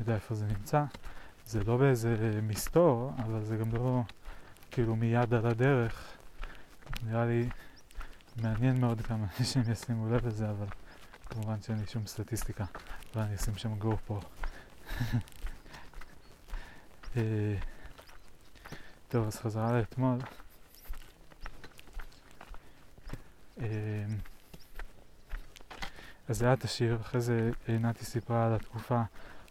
יודע 0.00 0.14
איפה 0.14 0.34
זה 0.34 0.46
נמצא. 0.46 0.84
זה 1.46 1.64
לא 1.64 1.76
באיזה 1.76 2.40
מסתור, 2.42 3.12
אבל 3.18 3.44
זה 3.44 3.56
גם 3.56 3.74
לא 3.74 4.02
כאילו 4.70 4.96
מיד 4.96 5.34
על 5.34 5.46
הדרך. 5.46 6.12
נראה 7.06 7.26
לי 7.26 7.48
מעניין 8.42 8.80
מאוד 8.80 9.00
כמה 9.00 9.26
אנשים 9.38 9.62
ישימו 9.72 10.09
לב 10.09 10.26
לזה, 10.26 10.50
אבל 10.50 10.66
כמובן 11.26 11.62
שאין 11.62 11.78
לי 11.78 11.86
שום 11.86 12.06
סטטיסטיקה, 12.06 12.64
ואני 13.14 13.34
אשים 13.34 13.56
שם 13.56 13.78
גו 13.78 13.96
פה. 14.06 14.20
אה, 17.16 17.56
טוב, 19.09 19.26
אז 19.26 19.36
חזרה 19.36 19.72
לאתמול. 19.72 20.18
אה, 26.28 26.30
אז 26.30 26.38
זה 26.38 26.44
היה 26.44 26.55
השיר, 26.64 26.98
אחרי 27.00 27.20
זה 27.20 27.50
נתי 27.68 28.05
סיפרה 28.05 28.46
על 28.46 28.55
התקופה 28.55 29.02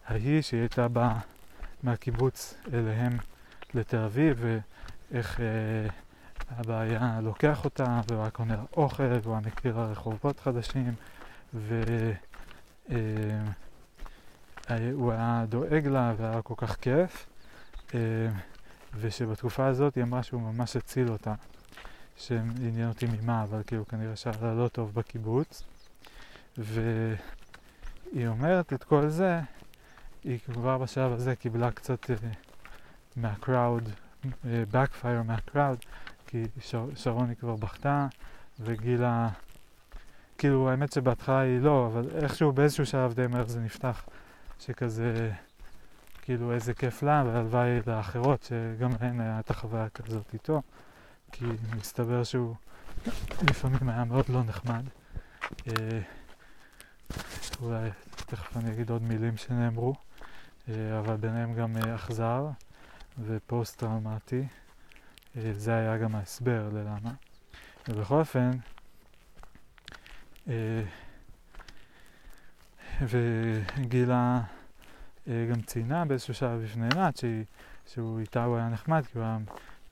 ההיא 0.06 0.42
שהיא 0.42 0.60
הייתה 0.60 0.88
באה 0.88 1.18
מהקיבוץ 1.82 2.54
אליהם 2.72 3.18
לתל 3.74 3.96
אביב 3.96 4.44
ואיך 5.10 5.40
אה, 5.40 5.88
אבא 6.60 6.80
היה 6.80 7.20
לוקח 7.22 7.64
אותה 7.64 8.00
והוא 8.08 8.22
היה 8.22 8.30
קונה 8.30 8.64
אוכל 8.76 9.02
והוא 9.22 9.34
היה 9.34 9.42
מכיר 9.46 9.80
רחובות 9.80 10.40
חדשים 10.40 10.94
והוא 11.54 12.12
אה, 12.90 13.40
היה 15.10 15.44
דואג 15.48 15.86
לה 15.86 16.14
והיה 16.16 16.42
כל 16.42 16.54
כך 16.56 16.76
כיף 16.76 17.26
אה, 17.94 18.00
ושבתקופה 19.00 19.66
הזאת 19.66 19.94
היא 19.94 20.04
אמרה 20.04 20.22
שהוא 20.22 20.40
ממש 20.40 20.76
הציל 20.76 21.08
אותה 21.08 21.34
שעניין 22.16 22.88
אותי 22.88 23.06
ממה 23.06 23.42
אבל 23.42 23.62
כאילו 23.66 23.86
כנראה 23.86 24.16
שהיה 24.16 24.36
לה 24.42 24.54
לא 24.54 24.68
טוב 24.68 24.94
בקיבוץ 24.94 25.62
והיא 26.58 28.28
אומרת 28.28 28.72
את 28.72 28.84
כל 28.84 29.08
זה, 29.08 29.40
היא 30.24 30.38
כבר 30.38 30.78
בשלב 30.78 31.12
הזה 31.12 31.36
קיבלה 31.36 31.70
קצת 31.70 32.04
uh, 32.04 32.12
מהקראוד, 33.16 33.88
uh, 34.24 34.26
backfire 34.72 35.22
מהקראוד, 35.26 35.78
כי 36.26 36.44
שר, 36.60 36.86
שרוני 36.94 37.36
כבר 37.36 37.56
בכתה, 37.56 38.06
וגילה, 38.60 39.28
כאילו 40.38 40.70
האמת 40.70 40.92
שבהתחלה 40.92 41.40
היא 41.40 41.60
לא, 41.60 41.86
אבל 41.86 42.08
איכשהו 42.22 42.52
באיזשהו 42.52 42.86
שלב 42.86 43.12
די 43.14 43.26
מהר 43.26 43.46
זה 43.46 43.60
נפתח, 43.60 44.04
שכזה, 44.60 45.30
כאילו 46.22 46.52
איזה 46.52 46.74
כיף 46.74 47.02
לה, 47.02 47.24
והלוואי 47.26 47.80
לאחרות 47.86 48.42
שגם 48.42 48.90
להן 49.00 49.20
היה 49.20 49.40
את 49.40 49.50
החוויה 49.50 49.88
כזאת 49.88 50.32
איתו, 50.32 50.62
כי 51.32 51.44
מסתבר 51.76 52.24
שהוא 52.24 52.54
לפעמים 53.50 53.88
היה 53.88 54.04
מאוד 54.04 54.24
לא 54.28 54.42
נחמד. 54.44 54.82
אולי 57.62 57.90
תכף 58.16 58.56
אני 58.56 58.72
אגיד 58.72 58.90
עוד 58.90 59.02
מילים 59.02 59.36
שנאמרו, 59.36 59.94
אה, 60.68 60.98
אבל 60.98 61.16
ביניהם 61.16 61.54
גם 61.54 61.76
אה, 61.76 61.94
אכזר 61.94 62.46
ופוסט-טראומטי. 63.26 64.46
אה, 65.36 65.52
זה 65.56 65.74
היה 65.74 65.98
גם 65.98 66.14
ההסבר 66.14 66.68
ללמה. 66.72 67.12
ובכל 67.88 68.14
אופן, 68.14 68.50
וגילה 73.00 74.40
גם 75.26 75.60
ציינה 75.66 76.04
באיזשהו 76.04 76.34
שלב 76.34 76.62
בפני 76.64 76.88
עינת 76.94 77.18
שהוא 77.86 78.20
איתה 78.20 78.44
הוא 78.44 78.56
היה 78.56 78.68
נחמד 78.68 79.06
כי 79.06 79.18
הוא 79.18 79.24
היה 79.24 79.38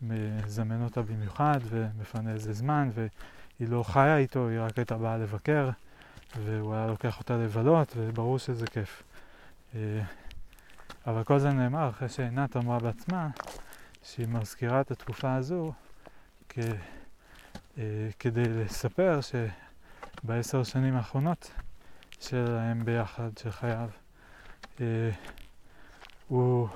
מזמן 0.02 0.82
אותה 0.82 1.02
במיוחד 1.02 1.60
ומפנה 1.64 2.32
איזה 2.32 2.52
זמן 2.52 2.90
והיא 2.94 3.68
לא 3.68 3.82
חיה 3.82 4.16
איתו, 4.16 4.48
היא 4.48 4.60
רק 4.60 4.78
הייתה 4.78 4.98
באה 4.98 5.18
לבקר 5.18 5.70
והוא 6.34 6.74
היה 6.74 6.86
לוקח 6.86 7.18
אותה 7.18 7.36
לבלות 7.36 7.92
וברור 7.96 8.38
שזה 8.38 8.66
כיף. 8.66 9.02
אה, 9.74 10.02
אבל 11.06 11.24
כל 11.24 11.38
זה 11.38 11.50
נאמר 11.52 11.88
אחרי 11.88 12.08
שעינת 12.08 12.56
אמרה 12.56 12.78
בעצמה 12.78 13.28
שהיא 14.02 14.28
מזכירה 14.28 14.80
את 14.80 14.90
התקופה 14.90 15.34
הזו 15.34 15.72
כ, 16.48 16.58
אה, 17.78 18.08
כדי 18.18 18.44
לספר 18.48 19.20
שבעשר 20.22 20.64
שנים 20.64 20.96
האחרונות 20.96 21.50
שלהם 22.20 22.84
ביחד, 22.84 23.30
של 23.38 23.50
חייו, 23.50 23.88
אה, 24.80 25.10
הוא 26.28 26.68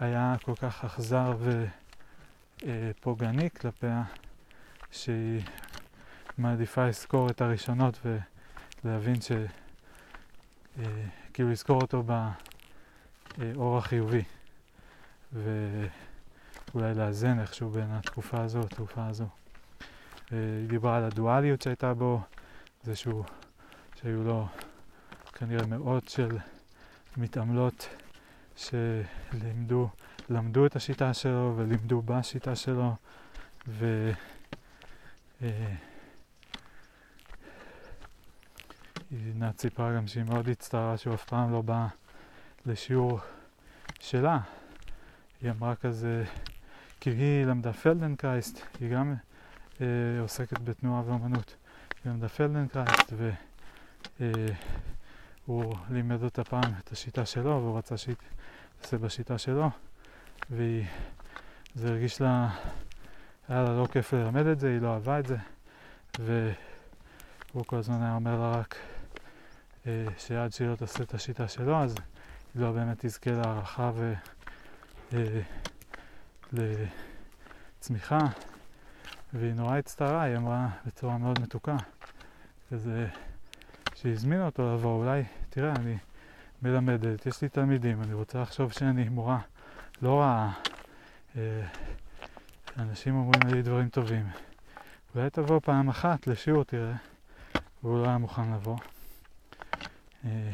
היה 0.00 0.34
כל 0.42 0.54
כך 0.54 0.84
אכזר 0.84 1.36
ופוגעני 2.62 3.50
כלפיה, 3.50 4.02
שהיא 4.90 5.42
מעדיפה 6.38 6.86
לזכור 6.86 7.30
את 7.30 7.40
הראשונות 7.40 8.00
ולהבין 8.88 9.20
ש... 9.20 9.32
אה, 10.78 10.84
כאילו 11.32 11.50
לזכור 11.50 11.80
אותו 11.80 12.02
באור 13.38 13.78
החיובי 13.78 14.22
ואולי 15.32 16.94
לאזן 16.94 17.40
איכשהו 17.40 17.70
בין 17.70 17.90
התקופה 17.90 18.40
הזו 18.42 18.60
לתקופה 18.60 19.06
הזו. 19.06 19.24
אה, 20.32 20.38
היא 20.60 20.68
דיברה 20.68 20.96
על 20.96 21.04
הדואליות 21.04 21.62
שהייתה 21.62 21.94
בו, 21.94 22.20
זה 22.82 22.96
שהוא, 22.96 23.24
שהיו 24.00 24.24
לו 24.24 24.46
כנראה 25.32 25.66
מאות 25.66 26.08
של 26.08 26.38
מתעמלות 27.16 27.88
שלימדו, 28.56 29.88
למדו 30.30 30.66
את 30.66 30.76
השיטה 30.76 31.14
שלו 31.14 31.54
ולימדו 31.56 32.02
בשיטה 32.02 32.56
שלו 32.56 32.94
ו... 33.68 34.12
אה, 35.42 35.74
עינת 39.10 39.60
סיפרה 39.60 39.96
גם 39.96 40.06
שהיא 40.06 40.24
מאוד 40.24 40.48
הצטערה 40.48 40.96
שהוא 40.96 41.14
אף 41.14 41.24
פעם 41.24 41.52
לא 41.52 41.62
בא 41.62 41.86
לשיעור 42.66 43.20
שלה. 44.00 44.38
היא 45.40 45.50
אמרה 45.50 45.76
כזה, 45.76 46.24
כי 47.00 47.10
היא 47.10 47.46
למדה 47.46 47.72
פלדנקרייז, 47.72 48.60
היא 48.80 48.94
גם 48.94 49.14
אה, 49.80 49.86
עוסקת 50.20 50.58
בתנועה 50.58 51.02
ואומנות. 51.06 51.56
היא 52.04 52.12
למדה 52.12 52.28
פלדנקרייז 52.28 53.12
והוא 55.46 55.74
אה, 55.74 55.78
לימד 55.90 56.22
אותה 56.22 56.44
פעם 56.44 56.72
את 56.78 56.92
השיטה 56.92 57.26
שלו 57.26 57.50
והוא 57.50 57.78
רצה 57.78 57.96
שהיא 57.96 58.16
תעשה 58.80 58.98
בשיטה 58.98 59.38
שלו 59.38 59.70
וזה 60.50 61.88
הרגיש 61.88 62.20
לה, 62.20 62.48
היה 63.48 63.62
לה 63.62 63.76
לא 63.76 63.86
כיף 63.92 64.12
ללמד 64.12 64.46
את 64.46 64.60
זה, 64.60 64.68
היא 64.68 64.80
לא 64.80 64.94
אהבה 64.94 65.18
את 65.18 65.26
זה 65.26 65.36
והוא 66.18 67.64
כל 67.66 67.76
הזמן 67.76 68.02
היה 68.02 68.14
אומר 68.14 68.40
לה 68.40 68.50
רק 68.50 68.76
שעד 70.18 70.52
שהיא 70.52 70.68
לא 70.68 70.74
תעשה 70.74 71.02
את 71.02 71.14
השיטה 71.14 71.48
שלו 71.48 71.82
אז 71.82 71.94
היא 72.54 72.62
לא 72.62 72.72
באמת 72.72 73.06
תזכה 73.06 73.30
להערכה 73.30 73.90
ו... 73.94 74.12
אה, 75.12 75.40
והיא 79.32 79.54
נורא 79.54 79.76
הצטערה, 79.76 80.22
היא 80.22 80.36
אמרה 80.36 80.68
בצורה 80.86 81.18
מאוד 81.18 81.40
מתוקה 81.40 81.76
כזה 82.70 83.06
שהזמינה 83.94 84.46
אותו 84.46 84.74
לבוא, 84.74 85.04
אולי, 85.04 85.22
תראה, 85.50 85.72
אני 85.72 85.96
מלמדת, 86.62 87.26
יש 87.26 87.42
לי 87.42 87.48
תלמידים, 87.48 88.02
אני 88.02 88.12
רוצה 88.12 88.42
לחשוב 88.42 88.72
שאני 88.72 89.08
מורה 89.08 89.38
לא 90.02 90.20
רעה. 90.20 90.52
אה, 91.36 91.66
אנשים 92.78 93.14
אומרים 93.14 93.54
לי 93.54 93.62
דברים 93.62 93.88
טובים. 93.88 94.26
אולי 95.14 95.30
תבוא 95.30 95.60
פעם 95.64 95.88
אחת 95.88 96.26
לשיעור, 96.26 96.64
תראה. 96.64 96.94
והוא 97.82 97.98
לא 97.98 98.04
היה 98.08 98.18
מוכן 98.18 98.52
לבוא. 98.52 98.76
אה, 100.24 100.52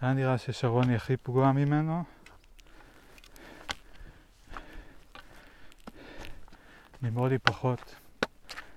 היה 0.00 0.12
נראה 0.12 0.38
ששרון 0.38 0.88
היא 0.88 0.96
הכי 0.96 1.16
פגועה 1.16 1.52
ממנו. 1.52 2.04
ממולי 7.02 7.38
פחות, 7.38 7.94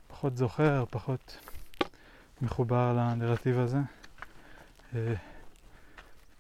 פחות 0.08 0.38
זוכר, 0.38 0.86
פחות 0.90 1.38
מחובר 2.42 2.94
לנרטיב 2.94 3.60
הזה. 3.60 3.80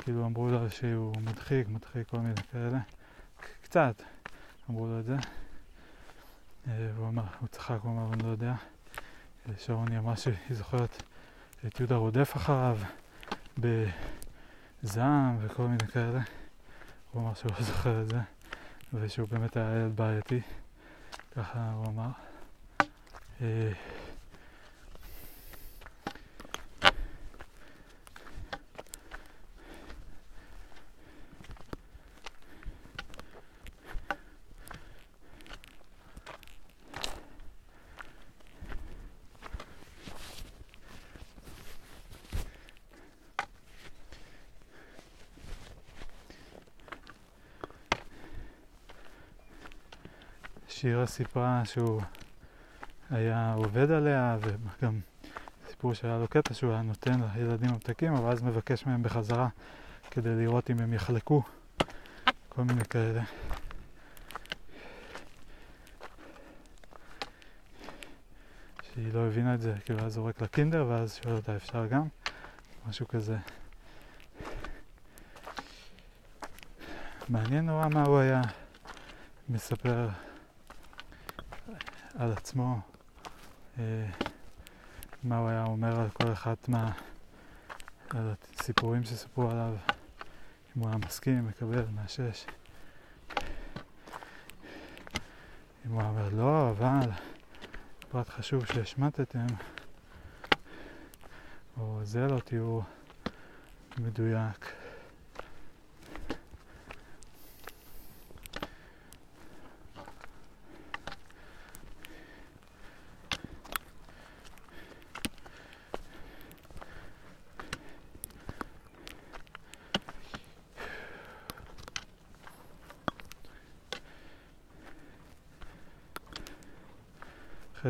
אה, 0.01 0.05
כאילו 0.05 0.25
אמרו 0.25 0.49
לו 0.49 0.69
שהוא 0.69 1.15
מדחיק, 1.21 1.67
מדחיק 1.67 2.07
כל 2.07 2.17
מיני 2.17 2.41
כאלה. 2.51 2.79
קצת 3.61 4.03
אמרו 4.69 4.87
לו 4.87 4.99
את 4.99 5.05
זה. 5.05 5.15
אה, 6.67 6.89
והוא 6.95 7.07
אמר, 7.07 7.23
הוא 7.39 7.47
צחק, 7.47 7.77
הוא 7.83 7.91
אמר, 7.91 8.13
אני 8.13 8.23
לא 8.23 8.27
יודע. 8.27 8.53
אה, 9.49 9.53
שרון 9.57 9.87
היא 9.87 9.97
אמרה 9.97 10.15
שהיא 10.17 10.35
זוכרת 10.49 11.03
את 11.65 11.79
יהודה 11.79 11.95
רודף 11.95 12.35
אחריו. 12.35 12.77
זעם 14.83 15.37
וכל 15.41 15.63
מיני 15.63 15.87
כאלה. 15.87 16.19
הוא 17.11 17.21
אמר 17.21 17.33
שהוא 17.33 17.51
לא 17.51 17.61
זוכר 17.61 18.01
את 18.01 18.09
זה, 18.09 18.19
ושהוא 18.93 19.27
באמת 19.27 19.57
היה 19.57 19.71
ילד 19.71 19.95
בעייתי, 19.95 20.41
ככה 21.35 21.71
הוא 21.75 21.85
אמר. 21.85 22.11
שירה 51.01 51.07
סיפרה 51.07 51.61
שהוא 51.65 52.01
היה 53.09 53.53
עובד 53.53 53.91
עליה, 53.91 54.37
וגם 54.41 54.99
סיפור 55.67 55.93
שהיה 55.93 56.17
לו 56.17 56.27
קטע 56.27 56.53
שהוא 56.53 56.71
היה 56.71 56.81
נותן 56.81 57.19
לילדים 57.35 57.69
המתקים, 57.69 58.13
אבל 58.13 58.31
אז 58.31 58.43
מבקש 58.43 58.85
מהם 58.85 59.03
בחזרה 59.03 59.47
כדי 60.11 60.35
לראות 60.35 60.69
אם 60.71 60.79
הם 60.79 60.93
יחלקו, 60.93 61.43
כל 62.49 62.63
מיני 62.63 62.85
כאלה. 62.85 63.21
שהיא 68.93 69.13
לא 69.13 69.27
הבינה 69.27 69.53
את 69.53 69.61
זה, 69.61 69.73
כאילו 69.85 69.99
היה 69.99 70.09
זורק 70.09 70.41
לקינדר 70.41 70.85
ואז 70.89 71.19
שואל 71.23 71.35
אותה 71.35 71.55
אפשר 71.55 71.85
גם, 71.85 72.03
משהו 72.89 73.07
כזה. 73.07 73.37
מעניין 77.29 77.65
נורא 77.65 77.87
מה 77.87 78.03
הוא 78.03 78.19
היה 78.19 78.41
מספר 79.49 80.09
על 82.15 82.31
עצמו, 82.31 82.79
אה, 83.79 84.05
מה 85.23 85.37
הוא 85.37 85.49
היה 85.49 85.63
אומר 85.63 85.99
על 85.99 86.09
כל 86.09 86.31
אחת 86.31 86.69
מה... 86.69 86.91
על 88.09 88.33
הסיפורים 88.59 89.03
שסיפרו 89.03 89.51
עליו, 89.51 89.75
אם 90.77 90.81
הוא 90.81 90.89
היה 90.89 90.97
מסכים, 90.97 91.47
מקבל, 91.47 91.85
מאשש. 91.95 92.45
אם 95.85 95.91
הוא 95.91 96.01
היה 96.01 96.09
אומר 96.09 96.29
לא, 96.29 96.69
אבל 96.69 97.09
פרט 98.09 98.29
חשוב 98.29 98.65
שהשמטתם, 98.65 99.47
או 101.77 101.99
זה 102.03 102.27
לא 102.27 102.39
תיאור 102.39 102.83
מדויק. 103.97 104.70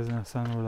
אחרי 0.01 0.13
זה 0.13 0.19
נסענו 0.19 0.61
ל... 0.61 0.67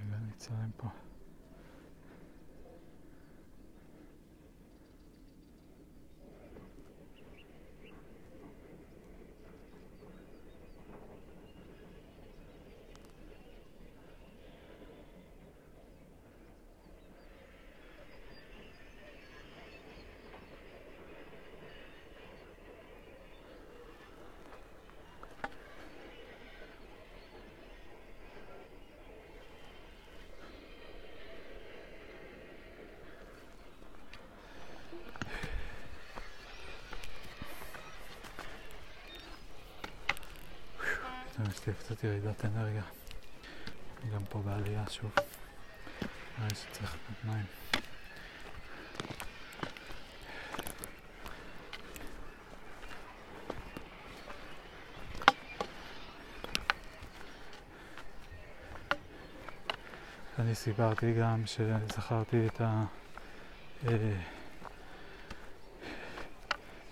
רגע, 0.00 0.16
אני 0.16 0.30
אצלם 0.36 0.70
פה. 0.76 0.88
פתאום 41.42 41.46
יש 41.50 41.66
לי 41.66 41.72
קצת 42.02 42.08
ירידת 42.10 42.44
אנרגיה. 42.44 42.82
גם 44.14 44.24
פה 44.28 44.38
בעלייה 44.38 44.84
שוב. 44.90 45.12
נראה 46.38 46.48
לי 46.48 46.54
שצריך 46.54 46.96
מים. 47.24 47.44
אני 60.38 60.54
סיפרתי 60.54 61.12
גם 61.12 61.42
שזכרתי 61.46 62.46
את 62.46 62.60
ה... 62.60 62.84
אה, 63.88 64.12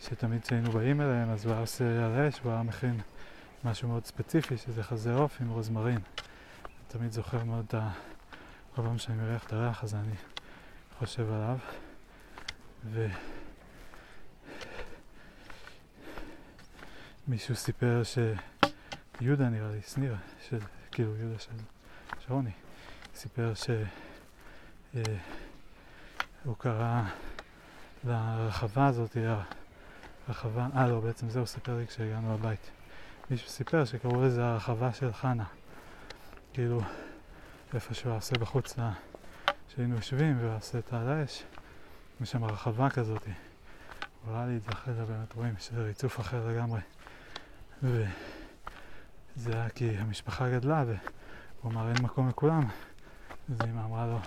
שתמיד 0.01 0.43
כשהיינו 0.43 0.70
באים 0.70 1.01
אליהם 1.01 1.31
אז 1.31 1.47
הוא 1.47 1.55
עושה 1.55 2.07
על 2.07 2.20
האש 2.20 2.41
והוא 2.43 2.53
היה 2.53 2.62
מכין 2.62 3.01
משהו 3.65 3.89
מאוד 3.89 4.07
ספציפי 4.07 4.57
שזה 4.57 4.82
חזה 4.82 5.15
עוף 5.15 5.41
עם 5.41 5.51
רוזמרין. 5.51 5.95
אני 5.97 6.85
תמיד 6.89 7.12
זוכר 7.12 7.45
מאוד 7.45 7.65
את 7.69 7.74
ה... 7.74 7.91
כל 8.74 8.82
פעם 8.82 8.99
שאני 8.99 9.19
מריח 9.19 9.47
את 9.47 9.53
הריח 9.53 9.85
הזה 9.85 9.97
אני 9.97 10.15
חושב 10.99 11.32
עליו. 11.32 11.59
ו... 12.85 13.07
מישהו 17.28 17.57
סיפר 17.57 18.03
שיהודה 18.05 19.49
נראה 19.49 19.70
לי, 19.70 19.81
שניר, 19.82 20.16
של, 20.49 20.59
כאילו 20.91 21.16
יהודה 21.16 21.39
של 21.39 21.51
שרוני, 22.27 22.51
סיפר 23.15 23.53
שהוא 23.55 23.74
אה, 26.47 26.55
קרא 26.59 27.03
לרחבה 28.05 28.87
הזאת, 28.87 29.16
הרחבה, 30.28 30.69
אה 30.77 30.89
לא, 30.89 31.01
בעצם 31.01 31.31
זה 31.31 31.39
הוא 31.39 31.47
סיפר 31.47 31.77
לי 31.77 31.87
כשהגענו 31.87 32.35
לבית. 32.35 32.70
מישהו 33.31 33.48
סיפר 33.48 33.85
שקראו 33.85 34.23
לזה 34.23 34.44
הרחבה 34.44 34.93
של 34.93 35.12
חנה. 35.12 35.44
כאילו, 36.52 36.81
איפה 37.74 37.94
שהוא 37.94 38.16
עושה 38.16 38.39
בחוץ, 38.39 38.77
שהיינו 39.69 39.94
יושבים 39.94 40.39
והוא 40.40 40.57
עושה 40.57 40.78
את 40.78 40.93
על 40.93 41.09
האש, 41.09 41.43
יש 42.20 42.31
שם 42.31 42.44
רחבה 42.44 42.90
כזאת. 42.90 43.23
ראה 44.28 44.47
לי 44.47 44.57
את 44.57 44.62
זה 44.62 44.70
אחרי 44.73 44.94
זה, 44.94 45.05
באמת 45.05 45.32
רואים 45.32 45.55
שזה 45.59 45.82
ריצוף 45.82 46.20
אחר 46.20 46.48
לגמרי. 46.48 46.81
וזה 47.82 49.52
היה 49.52 49.69
כי 49.69 49.90
המשפחה 49.98 50.51
גדלה 50.51 50.85
והוא 50.85 51.73
אמר 51.73 51.89
אין 51.89 52.02
מקום 52.02 52.28
לכולם. 52.28 52.62
אז 53.51 53.61
אמא 53.65 53.85
אמרה 53.85 54.07
לו, 54.07 54.19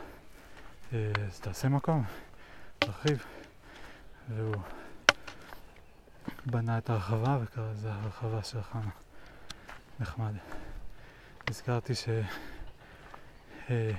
אה, 0.94 1.12
אז 1.28 1.40
תעשה 1.40 1.70
מקום, 1.70 2.04
תרחיב. 2.80 3.26
והוא 4.30 4.56
בנה 6.46 6.78
את 6.78 6.90
הרחבה 6.90 7.38
וקרא 7.42 7.72
לזה 7.72 7.94
הרחבה 7.94 8.44
של 8.44 8.62
חנה. 8.62 8.90
נחמד. 10.00 10.34
הזכרתי 11.50 11.96
ש... 11.96 12.10
אה, 13.70 13.92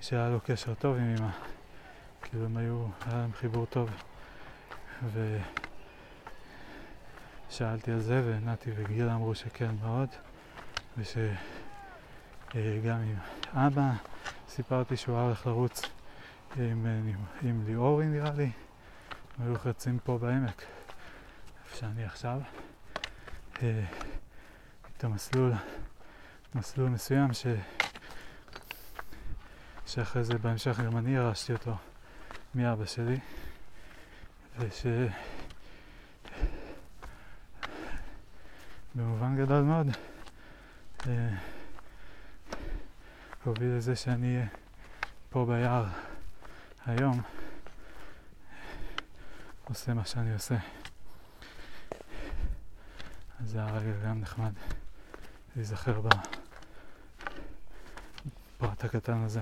שהיה 0.00 0.30
לו 0.30 0.40
קשר 0.44 0.74
טוב 0.74 0.96
עם 0.96 1.14
אמא. 1.18 1.30
כאילו 2.22 2.44
הם 2.44 2.56
היו, 2.56 2.86
היה 3.06 3.18
להם 3.18 3.32
חיבור 3.32 3.66
טוב. 3.66 3.90
ושאלתי 7.48 7.92
על 7.92 8.00
זה 8.00 8.22
ונתי 8.24 8.70
וגילה 8.76 9.14
אמרו 9.14 9.34
שכן 9.34 9.74
מאוד. 9.82 10.08
ושגם 10.98 11.26
עם 12.84 13.16
אבא 13.54 13.90
סיפרתי 14.48 14.96
שהוא 14.96 15.16
היה 15.16 15.24
הולך 15.24 15.46
לרוץ 15.46 15.82
עם, 16.56 16.86
עם, 16.86 17.14
עם 17.42 17.64
ליאורי 17.66 18.06
נראה 18.06 18.30
לי. 18.36 18.50
היו 19.38 19.54
רצים 19.64 19.98
פה 20.04 20.18
בעמק. 20.18 20.64
שאני 21.74 22.04
עכשיו, 22.04 22.40
אה, 23.62 23.84
את 24.96 25.04
המסלול, 25.04 25.52
מסלול 26.54 26.88
מסוים 26.88 27.32
ש... 27.32 27.46
שאחרי 29.86 30.24
זה 30.24 30.38
בהמשך 30.38 30.80
גם 30.80 30.96
אני 30.96 31.10
ירשתי 31.10 31.52
אותו 31.52 31.76
מאבא 32.54 32.86
שלי, 32.86 33.18
וש... 34.58 34.86
במובן 38.94 39.36
גדול 39.36 39.62
מאוד 39.62 39.86
אה, 41.06 41.28
הוביל 43.44 43.76
לזה 43.76 43.96
שאני 43.96 44.36
אהיה 44.36 44.46
פה 45.30 45.46
ביער 45.48 45.84
היום, 46.86 47.20
עושה 49.64 49.94
מה 49.94 50.04
שאני 50.04 50.32
עושה. 50.32 50.56
זה 53.46 53.58
היה 53.58 53.76
רגע 53.76 53.92
גם 54.04 54.20
נחמד 54.20 54.52
להיזכר 55.56 56.00
בפרט 58.58 58.84
הקטן 58.84 59.22
הזה. 59.22 59.40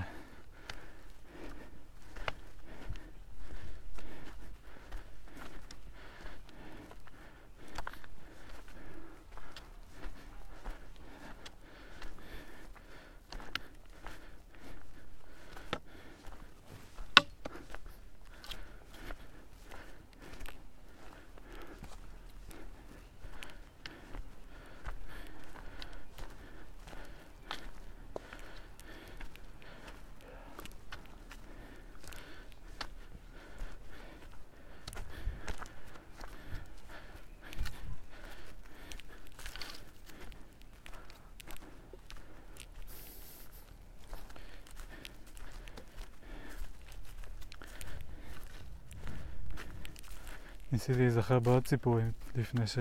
ניסיתי 50.80 50.98
להיזכר 50.98 51.38
בעוד 51.38 51.66
סיפורים 51.66 52.12
לפני 52.36 52.66
ש... 52.66 52.78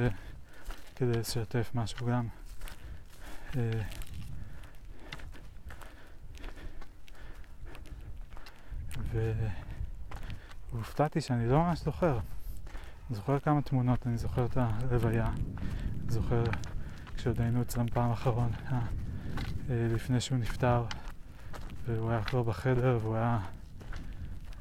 כדי 0.95 1.19
לשתף 1.19 1.71
משהו 1.75 2.07
גם. 2.07 2.27
אה, 3.57 3.71
והופתעתי 10.71 11.21
שאני 11.21 11.49
לא 11.49 11.59
ממש 11.59 11.79
זוכר. 11.79 12.19
אני 13.09 13.15
זוכר 13.15 13.39
כמה 13.39 13.61
תמונות, 13.61 14.07
אני 14.07 14.17
זוכר 14.17 14.45
את 14.45 14.57
הלוויה, 14.57 15.31
זוכר 16.07 16.43
כשעוד 17.17 17.41
היינו 17.41 17.61
אצלם 17.61 17.87
פעם 17.87 18.11
אחרון, 18.11 18.51
אה, 18.71 18.79
אה, 19.69 19.87
לפני 19.93 20.21
שהוא 20.21 20.37
נפטר, 20.37 20.85
והוא 21.85 22.11
היה 22.11 22.23
כבר 22.23 22.43
בחדר 22.43 22.99
והוא 23.01 23.15
היה 23.15 23.39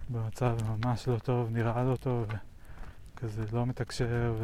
במצב 0.09 0.57
ממש 0.69 1.09
לא 1.09 1.19
טוב, 1.19 1.51
נראה 1.51 1.85
לא 1.85 1.97
טוב. 1.97 2.27
כזה 3.21 3.45
לא 3.53 3.67
מתקשר 3.67 4.35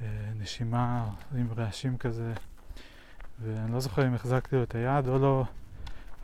ונשימה 0.00 1.10
עם 1.34 1.52
רעשים 1.56 1.98
כזה 1.98 2.32
ואני 3.42 3.72
לא 3.72 3.80
זוכר 3.80 4.06
אם 4.06 4.14
החזקתי 4.14 4.56
לו 4.56 4.62
את 4.62 4.74
היד 4.74 5.08
או 5.08 5.18
לא 5.18 5.44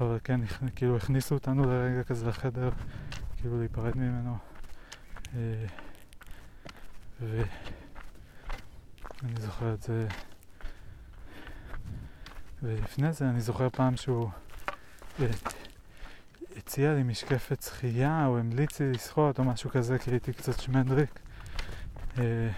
אבל 0.01 0.19
כן, 0.25 0.41
כאילו 0.77 0.97
הכניסו 0.97 1.35
אותנו 1.35 1.65
לרגע 1.65 2.03
כזה 2.03 2.27
לחדר 2.27 2.71
כאילו 3.37 3.59
להיפרד 3.59 3.97
ממנו. 3.97 4.37
אה, 5.37 5.67
ואני 7.21 7.45
זוכר 9.41 9.75
את 9.75 9.83
זה. 9.83 10.09
ולפני 12.63 13.13
זה 13.13 13.29
אני 13.29 13.41
זוכר 13.41 13.69
פעם 13.71 13.97
שהוא 13.97 14.31
הציע 16.75 16.95
לי 16.95 17.03
משקפת 17.03 17.63
שחייה 17.63 18.27
או 18.27 18.39
המליץ 18.39 18.81
לי 18.81 18.91
לשחות 18.91 19.39
או 19.39 19.45
משהו 19.45 19.71
כזה 19.71 19.99
כי 19.99 20.11
הייתי 20.11 20.33
קצת 20.33 20.61
שמנדריק 20.61 21.21
אה, 22.19 22.49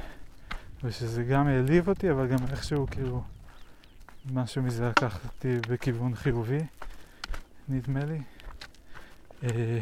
ושזה 0.84 1.24
גם 1.24 1.46
העליב 1.46 1.88
אותי 1.88 2.10
אבל 2.10 2.26
גם 2.26 2.38
איכשהו 2.50 2.86
כאילו 2.90 3.22
משהו 4.32 4.62
מזה 4.62 4.88
לקח 4.88 5.24
אותי 5.24 5.58
בכיוון 5.68 6.14
חיובי 6.14 6.58
נדמה 7.68 8.04
לי 8.04 8.20
אה, 9.42 9.80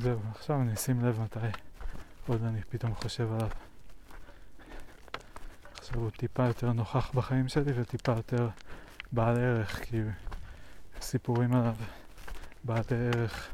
זהו, 0.00 0.20
עכשיו 0.40 0.62
אני 0.62 0.74
אשים 0.74 1.04
לב 1.04 1.20
מתי 1.20 1.38
עוד 2.26 2.44
אני 2.44 2.60
פתאום 2.68 2.94
חושב 2.94 3.32
עליו. 3.32 3.48
עכשיו 5.78 6.00
הוא 6.00 6.10
טיפה 6.10 6.46
יותר 6.46 6.72
נוכח 6.72 7.10
בחיים 7.14 7.48
שלי 7.48 7.72
וטיפה 7.80 8.12
יותר 8.12 8.48
בעל 9.12 9.38
ערך, 9.38 9.84
כי 9.84 10.00
סיפורים 11.00 11.54
עליו 11.54 11.74
בעל 12.64 12.82
ערך 12.90 13.48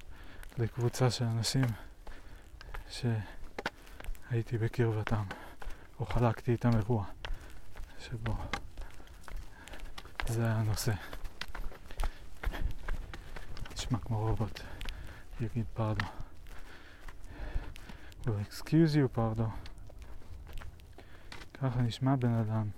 לקבוצה 0.58 1.10
של 1.10 1.24
אנשים 1.24 1.64
שהייתי 2.88 4.58
בקרבתם, 4.58 5.22
או 6.00 6.06
חלקתי 6.06 6.52
איתם 6.52 6.70
אירוע 6.76 7.04
שבו 7.98 8.34
זה 10.28 10.44
היה 10.44 10.54
הנושא. 10.54 10.92
נשמע 13.72 13.98
כמו 13.98 14.18
רובוט, 14.18 14.60
יגיד 15.40 15.64
פרדו. 15.74 16.15
Will 18.26 18.40
excuse 18.50 18.94
you, 18.94 19.08
פרדו. 19.12 19.46
ככה 21.54 21.82
נשמע 21.82 22.16
בן 22.16 22.32
אדם 22.32 22.68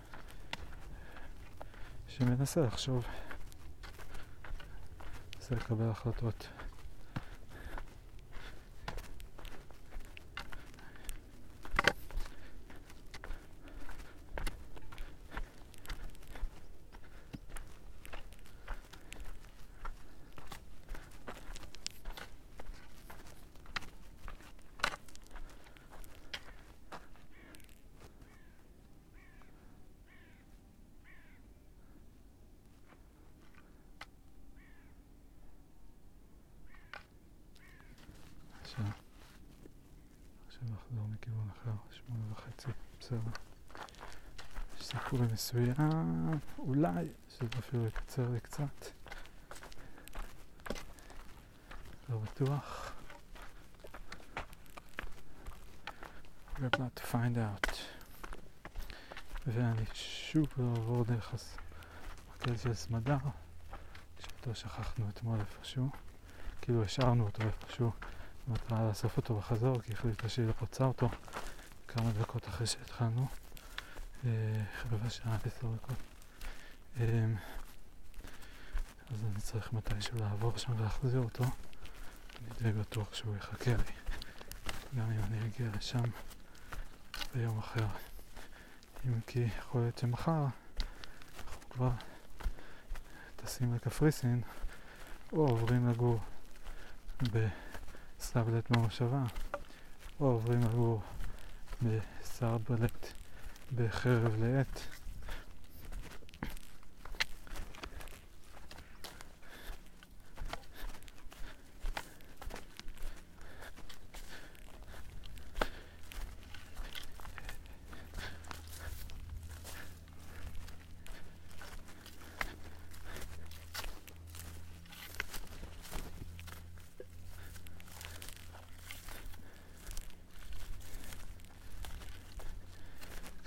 שמנסה 2.09 2.61
לחשוב, 2.61 3.05
מנסה 5.37 5.55
לקבל 5.55 5.91
החלטות. 5.91 6.49
מסוים, 45.39 46.31
אולי 46.59 47.09
שזה 47.29 47.49
אפילו 47.59 47.87
יקצר 47.87 48.29
לי 48.29 48.41
קצת, 48.41 48.87
לא 52.09 52.19
בטוח. 52.19 52.93
We're 56.57 56.61
about 56.61 57.01
to 57.01 57.05
find 57.13 57.37
out. 57.37 57.75
ואני 59.47 59.85
שוב 59.93 60.47
לא 60.57 60.73
אעבור 60.77 61.05
דרך 61.05 61.35
המקל 62.33 62.57
של 62.57 62.75
סמדר, 62.75 63.17
שאותו 64.21 64.55
שכחנו 64.55 65.09
אתמול 65.09 65.41
איפשהו, 65.41 65.91
כאילו 66.61 66.83
השארנו 66.83 67.25
אותו 67.25 67.43
איפשהו, 67.43 67.91
במטרה 68.49 68.89
לאסוף 68.89 69.17
אותו 69.17 69.37
בחזור, 69.37 69.81
כי 69.81 69.93
החליטה 69.93 70.29
שהיא 70.29 70.47
לא 70.47 70.53
רוצה 70.61 70.85
אותו 70.85 71.09
כמה 71.89 72.11
דקות 72.21 72.49
אחרי 72.49 72.67
שהתחלנו. 72.67 73.29
רבע 74.93 75.11
שעה, 75.11 75.37
עשר 75.45 75.67
דקות. 75.75 75.97
אמ, 76.97 77.35
אז 79.11 79.25
אני 79.25 79.41
צריך 79.41 79.73
מתישהו 79.73 80.19
לעבור 80.19 80.59
שם 80.59 80.73
ולהחזיר 80.81 81.21
אותו. 81.21 81.45
אני 81.45 82.51
די 82.63 82.81
בטוח 82.81 83.15
שהוא 83.15 83.37
יחכה 83.37 83.71
לי, 83.71 83.93
גם 84.99 85.11
אם 85.13 85.21
אני 85.25 85.47
אגיע 85.47 85.69
לשם 85.77 86.03
ביום 87.35 87.59
אחר. 87.59 87.87
אם 89.07 89.21
כי 89.27 89.45
יכול 89.59 89.81
להיות 89.81 89.99
שמחר 89.99 90.45
אנחנו 91.47 91.71
כבר 91.71 91.91
טסים 93.37 93.75
לקפריסין, 93.75 94.43
או 95.33 95.49
עוברים 95.49 95.89
לגור 95.89 96.21
בסבלט 97.23 98.71
במושבה, 98.71 99.23
או 100.21 100.27
עוברים 100.27 100.61
לגור 100.61 101.03
בסרבלט 101.83 103.07
בחרב 103.77 104.37
לעט. 104.43 104.81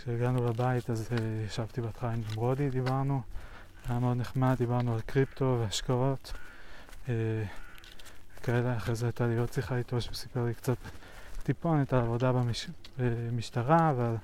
כשהגענו 0.03 0.49
לבית 0.49 0.89
אז 0.89 1.09
uh, 1.11 1.21
ישבתי 1.47 1.81
בהתחלה 1.81 2.11
עם 2.11 2.21
נמרודי, 2.31 2.69
דיברנו, 2.69 3.21
היה 3.89 3.99
מאוד 3.99 4.17
נחמד, 4.17 4.55
דיברנו 4.57 4.93
על 4.93 5.01
קריפטו 5.01 5.57
והשקעות 5.61 6.33
uh, 7.05 7.09
כאלה, 8.43 8.77
אחרי 8.77 8.95
זה 8.95 9.05
הייתה 9.05 9.27
לי 9.27 9.37
עוד 9.37 9.53
שיחה 9.53 9.77
איתו 9.77 10.01
שהוא 10.01 10.15
סיפר 10.15 10.45
לי 10.45 10.53
קצת 10.53 10.77
טיפונת 11.43 11.93
על 11.93 11.99
עבודה 11.99 12.31
במשטרה 12.97 13.89
אבל 13.89 14.15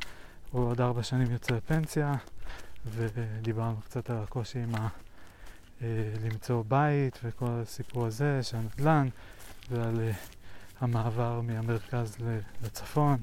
הוא 0.52 0.66
עוד 0.66 0.82
ארבע 0.82 1.04
שנים 1.04 1.32
יוצא 1.32 1.56
לפנסיה 1.56 2.14
ודיברנו 2.86 3.76
קצת 3.86 4.10
על 4.10 4.18
הקושי 4.18 4.60
עם 4.60 4.76
ה... 4.76 4.88
uh, 4.88 5.84
למצוא 6.26 6.64
בית 6.68 7.20
וכל 7.24 7.50
הסיפור 7.50 8.06
הזה 8.06 8.44
של 8.44 8.58
הנדל"ן 8.58 9.08
ועל 9.72 10.10
המעבר 10.82 11.42
מהמרכז 11.42 12.18
לצפון. 12.64 13.18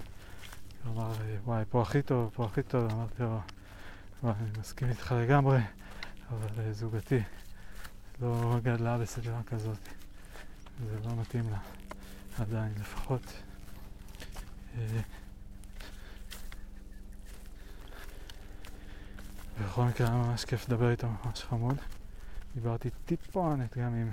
אמר, 0.87 1.13
וואי, 1.45 1.65
פה 1.69 1.83
הכי 1.83 2.03
טוב, 2.03 2.31
פה 2.35 2.45
הכי 2.45 2.63
טוב, 2.63 2.91
אמרתי 2.91 3.23
לו, 3.23 3.41
וואי, 4.23 4.35
אני 4.41 4.59
מסכים 4.61 4.89
איתך 4.89 5.15
לגמרי, 5.19 5.61
אבל 6.31 6.49
אה, 6.59 6.73
זוגתי 6.73 7.21
לא 8.21 8.57
גדלה 8.63 8.99
בסדרה 8.99 9.43
כזאת, 9.43 9.89
זה 10.87 10.97
לא 11.05 11.17
מתאים 11.17 11.51
לה, 11.51 11.59
עדיין 12.39 12.73
לפחות. 12.81 13.33
אה, 14.79 15.01
בכל 19.63 19.83
מקרה 19.83 20.07
היה 20.09 20.17
ממש 20.17 20.45
כיף 20.45 20.69
לדבר 20.69 20.91
איתו, 20.91 21.09
ממש 21.25 21.45
חמוד. 21.45 21.77
דיברתי 22.55 22.91
טיפונת 23.05 23.79
גם 23.79 23.95
עם 23.95 24.11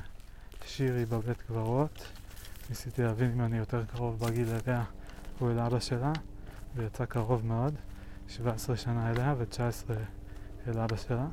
שירי 0.66 1.06
בבית 1.06 1.42
קברות. 1.42 2.08
ניסיתי 2.70 3.04
להבין 3.04 3.32
אם 3.32 3.42
אני 3.42 3.58
יותר 3.58 3.86
קרוב 3.86 4.20
בגיל 4.20 4.48
אליה 4.50 4.84
או 5.42 5.52
אל 5.52 5.60
אבא 5.60 5.80
שלה. 5.80 6.12
ויצא 6.76 7.06
קרוב 7.06 7.46
מאוד, 7.46 7.76
17 8.28 8.76
שנה 8.76 9.12
אליה 9.12 9.36
ו-19 9.38 9.92
אל 10.68 10.80
אבא 10.80 10.96
שלה. 10.96 11.28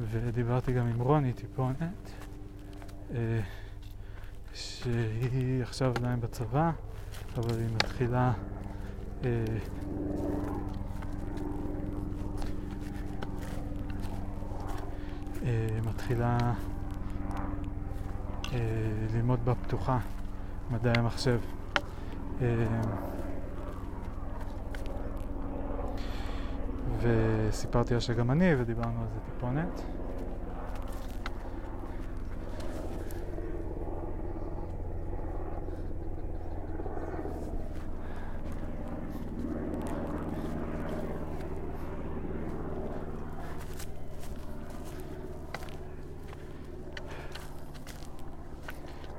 ודיברתי 0.00 0.72
גם 0.72 0.86
עם 0.86 1.00
רוני 1.00 1.32
טיפונת, 1.32 2.10
אה, 3.14 3.40
שהיא 4.54 5.62
עכשיו 5.62 5.92
עדיין 5.96 6.20
בצבא, 6.20 6.70
אבל 7.36 7.58
היא 7.58 7.68
מתחילה 7.74 8.32
אה, 9.24 9.44
אה, 15.42 15.78
מתחילה 15.86 16.38
ללמוד 19.14 19.44
בפתוחה 19.44 19.98
מדעי 20.70 20.92
המחשב. 20.98 21.40
וסיפרתי 27.00 27.94
לה 27.94 28.00
שגם 28.00 28.30
אני, 28.30 28.54
ודיברנו 28.58 29.00
על 29.00 29.06
זה 29.14 29.20
טיפונת. 29.32 29.82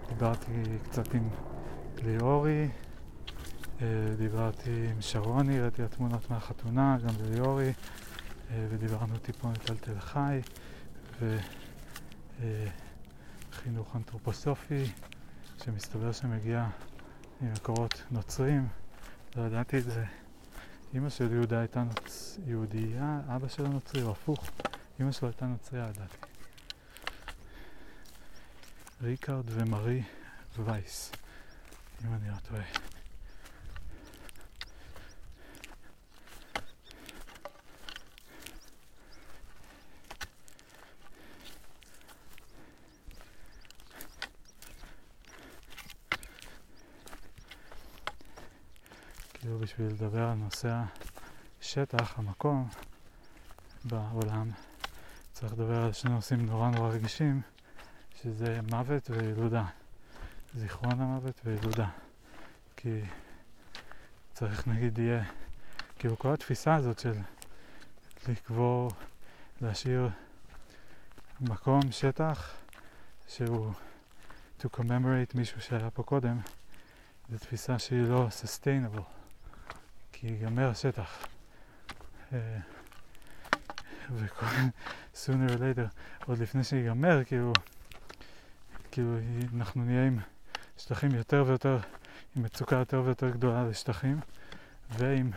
דיברתי 0.10 0.52
קצת 0.84 1.14
עם 1.14 1.30
ליאורי, 2.04 2.70
דיברתי 4.18 4.88
עם 4.92 5.02
שרוני, 5.02 5.60
ראיתי 5.60 5.82
לה 5.82 5.88
תמונות 5.88 6.30
מהחתונה, 6.30 6.98
גם 7.04 7.14
ליאורי, 7.30 7.74
אה, 8.52 8.68
ודיברנו 8.70 9.18
טיפונת 9.18 9.70
על 9.70 9.78
תל 9.78 10.00
חי, 10.00 10.42
וחינוך 13.52 13.96
אנתרופוסופי, 13.96 14.84
שמסתבר 15.64 16.12
שמגיע 16.12 16.68
ממקורות 17.42 18.04
נוצרים, 18.12 18.68
לא 19.36 19.42
ידעתי 19.42 19.78
את 19.78 19.84
זה. 19.84 20.06
אימא 20.94 21.10
של 21.10 21.34
יהודה 21.34 21.60
הייתה 21.60 21.84
נוצ... 21.84 22.40
יהודייה, 22.46 23.22
אבא 23.36 23.48
שלה 23.48 23.70
נוצרי, 23.70 24.02
או 24.02 24.12
הפוך, 24.12 24.50
אימא 25.00 25.12
שלו 25.12 25.28
הייתה 25.28 25.46
נוצריה, 25.46 25.90
ידעתי. 25.90 26.18
ריקארד 29.02 29.46
ומרי 29.48 30.04
וייס, 30.58 31.12
אם 32.06 32.14
אני 32.14 32.30
לא 32.30 32.36
טועה. 32.50 32.64
כאילו 49.48 49.57
בשביל 49.68 49.88
לדבר 49.88 50.24
על 50.24 50.34
נושא 50.34 50.82
השטח, 51.62 52.20
המקום 52.20 52.70
בעולם, 53.86 54.52
צריך 55.34 55.54
לדבר 55.54 55.84
על 55.84 55.94
שני 55.94 56.12
נושאים 56.12 56.46
נורא 56.46 56.70
נורא 56.70 56.90
רגישים. 56.90 57.42
שזה 58.22 58.60
מוות 58.72 59.10
וילודה. 59.10 59.66
זיכרון 60.56 61.02
המוות 61.02 61.42
וילודה. 61.46 61.90
כי 62.78 63.02
צריך 64.34 64.68
נגיד 64.68 65.00
יהיה, 65.00 65.24
כאילו 66.00 66.20
כל 66.20 66.34
התפיסה 66.34 66.76
הזאת 66.76 67.00
של 67.00 67.14
לקבור, 68.28 68.92
להשאיר 69.62 70.10
מקום, 71.42 71.82
שטח, 71.92 72.54
שהוא 73.28 73.74
to 74.60 74.66
commemorate 74.78 75.36
מישהו 75.36 75.62
שהיה 75.62 75.92
פה 75.92 76.04
קודם, 76.04 76.40
זו 77.30 77.38
תפיסה 77.38 77.80
שהיא 77.80 78.04
לא 78.04 78.28
sustainable, 78.28 79.17
כי 80.20 80.28
ייגמר 80.28 80.70
השטח. 80.70 81.26
אה, 82.34 82.58
וכל 84.16 84.46
sooner 85.14 85.50
or 85.50 85.58
later, 85.58 85.88
עוד 86.26 86.38
לפני 86.40 86.64
שיגמר, 86.64 87.24
כאילו 87.24 87.54
כאילו 88.92 89.18
אנחנו 89.56 89.84
נהיה 89.84 90.08
עם 90.08 90.20
שטחים 90.78 91.16
יותר 91.16 91.44
ויותר, 91.48 91.78
עם 92.36 92.44
מצוקה 92.44 92.76
יותר 92.76 93.02
ויותר 93.06 93.30
גדולה 93.30 93.68
לשטחים, 93.68 94.20
ועם 94.90 95.32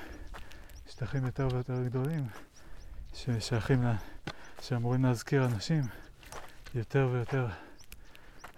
שטחים 0.91 1.27
יותר 1.27 1.49
ויותר 1.53 1.85
גדולים 1.85 2.27
ששייכים, 3.15 3.83
לה, 3.83 3.97
שאמורים 4.63 5.05
להזכיר 5.05 5.45
אנשים 5.45 5.83
יותר 6.75 7.09
ויותר 7.13 7.47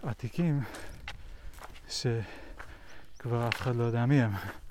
עתיקים, 0.03 0.61
שכבר 1.89 3.49
אף 3.49 3.61
אחד 3.61 3.77
לא 3.77 3.85
יודע 3.85 4.07
מי 4.07 4.23
הם. 4.23 4.62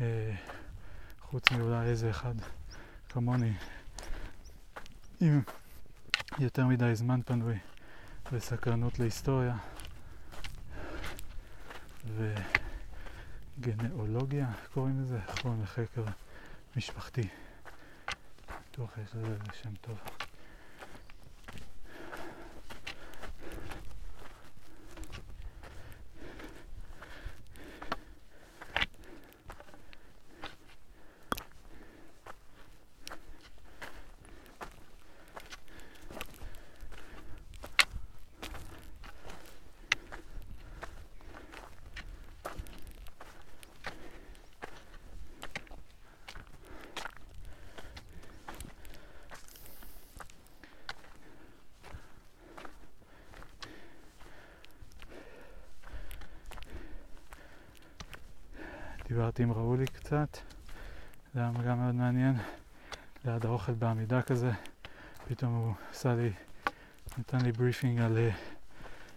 אה, 0.00 0.34
חוץ 1.20 1.50
מאולי 1.50 1.86
איזה 1.86 2.10
אחד 2.10 2.34
כמוני 3.08 3.52
עם 5.20 5.42
יותר 6.38 6.66
מדי 6.66 6.94
זמן 6.94 7.20
פנוי. 7.22 7.58
וסקרנות 8.32 8.98
להיסטוריה 8.98 9.56
וגנאולוגיה, 13.58 14.46
קוראים 14.74 15.02
לזה? 15.02 15.18
קוראים 15.42 15.62
לחקר 15.62 16.04
משפחתי? 16.76 17.28
בטוח 18.70 18.98
יש 18.98 19.14
לזה 19.14 19.36
שם 19.62 19.74
טוב. 19.80 19.98
דיברתי 59.34 59.42
עם 59.42 59.52
ראולי 59.52 59.86
קצת, 59.86 60.38
זה 61.34 61.40
היה 61.40 61.50
גם 61.66 61.78
מאוד 61.78 61.94
מעניין, 61.94 62.34
ליד 63.24 63.46
האוכל 63.46 63.72
בעמידה 63.72 64.22
כזה, 64.22 64.50
פתאום 65.28 65.54
הוא 65.54 65.74
עשה 65.90 66.14
לי, 66.14 66.32
נתן 67.18 67.40
לי 67.40 67.52
briefing 67.52 68.00
על 68.00 68.18
אה, 68.18 68.20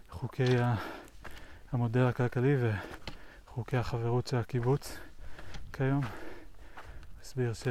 חוקי 0.09 0.43
המודל 1.71 2.05
הכלכלי 2.05 2.55
וחוקי 3.47 3.77
החברות 3.77 4.27
של 4.27 4.37
הקיבוץ 4.37 4.97
כיום. 5.73 6.01
הסביר 7.21 7.53
ש... 7.53 7.67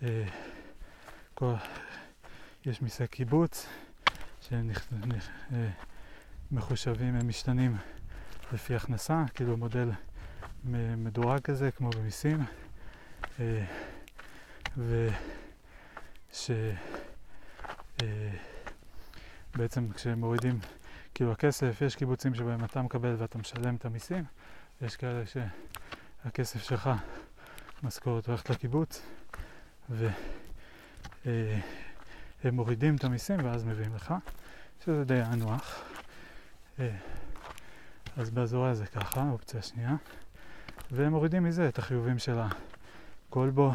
אה, 0.00 0.04
כל... 1.34 1.54
יש 2.66 2.82
מיסי 2.82 3.06
קיבוץ 3.06 3.66
שמחושבים, 6.50 7.14
הם 7.14 7.28
משתנים 7.28 7.76
לפי 8.52 8.74
הכנסה, 8.74 9.24
כאילו 9.34 9.56
מודל 9.56 9.90
מדורג 10.64 11.40
כזה, 11.40 11.70
כמו 11.70 11.90
במיסים, 11.90 12.44
אה, 13.40 13.64
ושבעצם 14.76 16.64
אה, 19.88 19.94
כשמורידים 19.94 20.58
כאילו 21.14 21.32
הכסף, 21.32 21.82
יש 21.82 21.96
קיבוצים 21.96 22.34
שבהם 22.34 22.64
אתה 22.64 22.82
מקבל 22.82 23.14
ואתה 23.18 23.38
משלם 23.38 23.74
את 23.74 23.84
המיסים, 23.84 24.24
יש 24.82 24.96
כאלה 24.96 25.22
שהכסף 25.26 26.62
שלך, 26.62 26.90
משכורת 27.82 28.26
הולכת 28.26 28.50
לקיבוץ, 28.50 29.02
והם 29.88 30.10
אה, 31.26 32.50
מורידים 32.52 32.96
את 32.96 33.04
המיסים 33.04 33.44
ואז 33.44 33.64
מביאים 33.64 33.94
לך, 33.94 34.14
שזה 34.84 35.04
די 35.04 35.20
הנוח. 35.20 35.82
אז 38.16 38.30
באזורי 38.30 38.74
זה 38.74 38.86
ככה, 38.86 39.30
אופציה 39.30 39.62
שנייה. 39.62 39.96
והם 40.90 41.12
מורידים 41.12 41.44
מזה 41.44 41.68
את 41.68 41.78
החיובים 41.78 42.18
של 42.18 42.38
הכלבו 43.30 43.72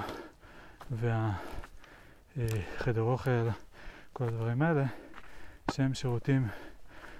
והחדר 2.36 3.02
אוכל, 3.02 3.50
כל 4.14 4.24
הדברים 4.24 4.62
האלה, 4.62 4.86
שהם 5.72 5.94
שירותים 5.94 6.48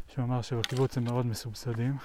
שהוא 0.08 0.26
אמר 0.26 0.42
שבקיבוץ 0.42 0.98
הם 0.98 1.04
מאוד 1.04 1.26
מסובסדים, 1.26 1.98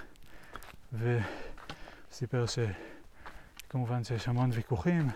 וסיפר 0.93 2.45
שכמובן 2.47 4.05
שיש 4.05 4.29
המון 4.29 4.51
ויכוחים, 4.53 5.09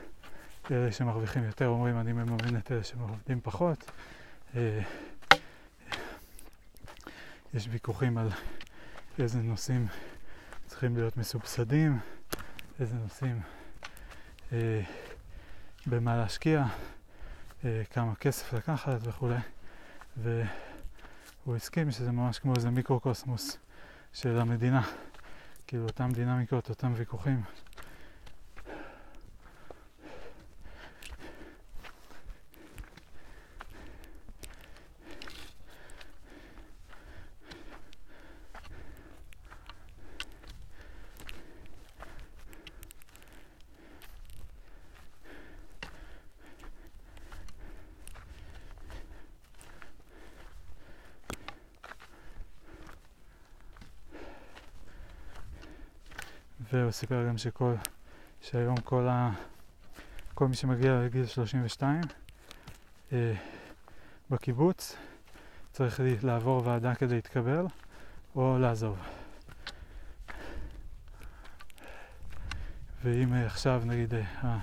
אלה 0.70 0.92
שמרוויחים 0.92 1.44
יותר 1.44 1.66
אומרים 1.66 1.98
אני 1.98 2.12
מממן 2.12 2.56
את 2.56 2.72
אלה 2.72 2.84
שעובדים 2.84 3.40
פחות. 3.40 3.90
אה, 4.56 4.80
יש 7.54 7.68
ויכוחים 7.70 8.18
על 8.18 8.28
איזה 9.18 9.38
נושאים 9.38 9.86
צריכים 10.66 10.96
להיות 10.96 11.16
מסובסדים. 11.16 11.98
איזה 12.80 12.96
נושאים, 12.96 13.40
אה, 14.52 14.80
במה 15.86 16.16
להשקיע, 16.16 16.64
אה, 17.64 17.82
כמה 17.90 18.14
כסף 18.14 18.52
לקחת 18.52 18.98
וכולי. 19.02 19.36
והוא 20.16 21.56
הסכים 21.56 21.90
שזה 21.90 22.12
ממש 22.12 22.38
כמו 22.38 22.54
איזה 22.56 22.70
מיקרוקוסמוס 22.70 23.58
של 24.12 24.38
המדינה, 24.38 24.82
כאילו 25.66 25.84
אותם 25.84 26.10
דינמיקות, 26.12 26.70
אותם 26.70 26.92
ויכוחים. 26.96 27.42
סיפר 56.92 57.28
גם 57.28 57.38
שכל, 57.38 57.74
שהיום 58.40 58.76
כל, 58.76 59.08
ה, 59.08 59.30
כל 60.34 60.48
מי 60.48 60.54
שמגיע 60.54 61.00
לגיל 61.04 61.26
32 61.26 62.00
אה, 63.12 63.34
בקיבוץ 64.30 64.96
צריך 65.72 66.00
לעבור 66.22 66.62
ועדה 66.66 66.94
כדי 66.94 67.14
להתקבל 67.14 67.66
או 68.36 68.58
לעזוב. 68.58 68.98
ואם 73.04 73.34
אה, 73.34 73.46
עכשיו 73.46 73.82
נגיד 73.86 74.14
אה, 74.14 74.22
אה, 74.44 74.58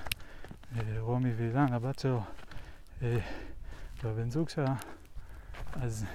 רומי 1.00 1.34
ואילן, 1.38 1.74
הבת 1.74 2.00
שלו, 2.00 2.22
והבן 4.04 4.30
זוג 4.30 4.50
שלה, 4.50 4.76
אז 5.74 6.06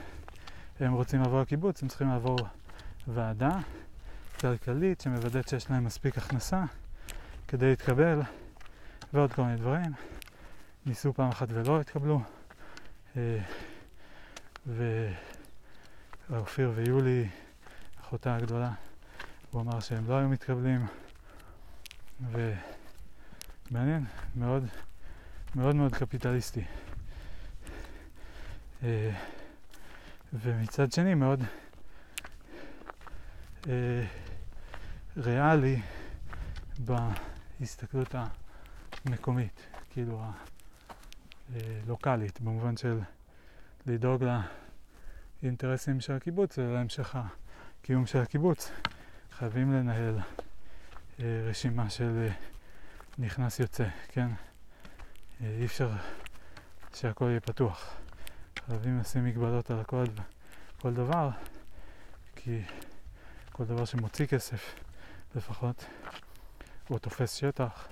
הם 0.80 0.92
רוצים 0.92 1.22
לעבור 1.22 1.40
לקיבוץ, 1.40 1.82
הם 1.82 1.88
צריכים 1.88 2.08
לעבור 2.08 2.38
ועדה 3.08 3.58
כלכלית 4.44 5.00
שמוודאת 5.00 5.48
שיש 5.48 5.70
להם 5.70 5.84
מספיק 5.84 6.18
הכנסה 6.18 6.64
כדי 7.48 7.66
להתקבל 7.66 8.20
ועוד 9.12 9.32
כל 9.32 9.42
מיני 9.42 9.56
דברים. 9.56 9.92
ניסו 10.86 11.12
פעם 11.12 11.28
אחת 11.28 11.48
ולא 11.50 11.80
התקבלו. 11.80 12.20
ואופיר 16.30 16.72
ויולי, 16.74 17.28
אחותה 18.00 18.36
הגדולה, 18.36 18.72
הוא 19.50 19.62
אמר 19.62 19.80
שהם 19.80 20.08
לא 20.08 20.18
היו 20.18 20.28
מתקבלים. 20.28 20.86
ומעניין, 23.70 24.04
מאוד 24.36 24.66
מאוד 25.54 25.74
מאוד 25.74 25.94
קפיטליסטי. 25.94 26.64
אה, 28.82 29.10
ומצד 30.32 30.92
שני 30.92 31.14
מאוד 31.14 31.40
אה, 33.68 34.04
ריאלי 35.16 35.80
בהסתכלות 36.78 38.14
המקומית, 39.04 39.60
כאילו 39.90 40.24
הלוקאלית, 41.54 42.40
במובן 42.40 42.76
של 42.76 43.00
לדאוג 43.86 44.24
לאינטרסים 45.42 46.00
של 46.00 46.12
הקיבוץ 46.12 46.58
ולהמשך 46.58 47.16
הקיום 47.16 48.06
של 48.06 48.18
הקיבוץ. 48.18 48.70
חייבים 49.32 49.72
לנהל 49.72 50.18
אה, 51.20 51.24
רשימה 51.48 51.90
של 51.90 52.26
אה, 52.28 52.34
נכנס 53.18 53.60
יוצא, 53.60 53.88
כן? 54.08 54.28
אה, 55.40 55.56
אי 55.58 55.64
אפשר 55.64 55.90
שהכל 56.94 57.24
יהיה 57.24 57.40
פתוח. 57.40 57.94
חייבים 58.66 58.98
לשים 58.98 59.24
מגבלות 59.24 59.70
על 59.70 59.80
הכל, 59.80 60.04
כל 60.80 60.94
דבר, 60.94 61.30
כי 62.36 62.62
כל 63.52 63.64
דבר 63.64 63.84
שמוציא 63.84 64.26
כסף 64.26 64.74
לפחות, 65.34 65.84
או 66.90 66.98
תופס 66.98 67.34
שטח, 67.34 67.88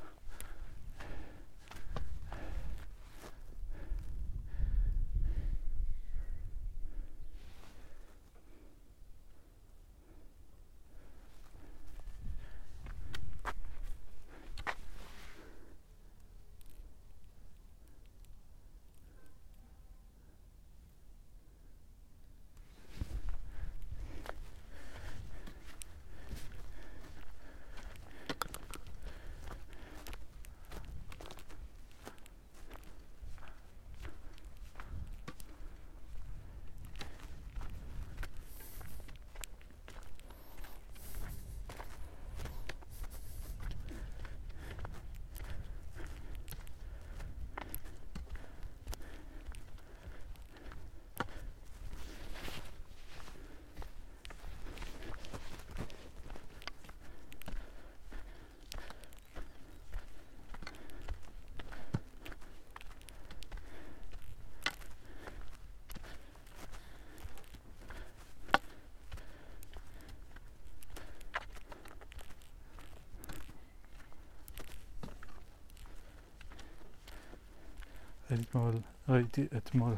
אתמול, 78.41 78.75
ראיתי 79.09 79.47
אתמול 79.57 79.95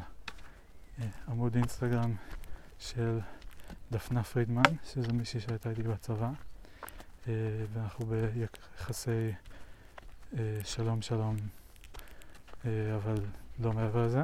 אה, 0.99 1.05
עמוד 1.27 1.55
אינסטגרם 1.55 2.15
של 2.79 3.19
דפנה 3.91 4.23
פרידמן, 4.23 4.61
שזו 4.83 5.13
מישהי 5.13 5.39
שהייתה 5.39 5.69
איתי 5.69 5.83
בצבא, 5.83 6.29
אה, 7.27 7.33
ואנחנו 7.73 8.05
ביחסי 8.05 9.31
אה, 10.37 10.59
שלום 10.63 11.01
שלום, 11.01 11.35
אבל 12.65 13.15
לא 13.59 13.73
מעבר 13.73 14.05
לזה. 14.05 14.23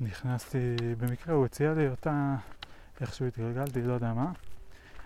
ונכנסתי, 0.00 0.76
במקרה 0.98 1.34
הוא 1.34 1.44
הציע 1.44 1.74
לי 1.74 1.88
אותה, 1.88 2.36
איכשהו 3.00 3.26
התגלגלתי, 3.26 3.82
לא 3.82 3.92
יודע 3.92 4.12
מה. 4.12 4.32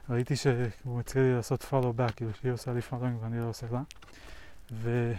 ראיתי 0.08 0.36
שהוא 0.36 1.00
הציע 1.00 1.22
לי 1.22 1.34
לעשות 1.34 1.62
follow 1.70 2.00
back, 2.00 2.12
כאילו 2.16 2.34
שהיא 2.34 2.52
עושה 2.52 2.72
לי 2.72 2.80
following 2.90 3.16
ואני 3.20 3.40
לא 3.40 3.48
עושה 3.48 3.66
לה. 3.72 3.82
ו... 4.72 5.12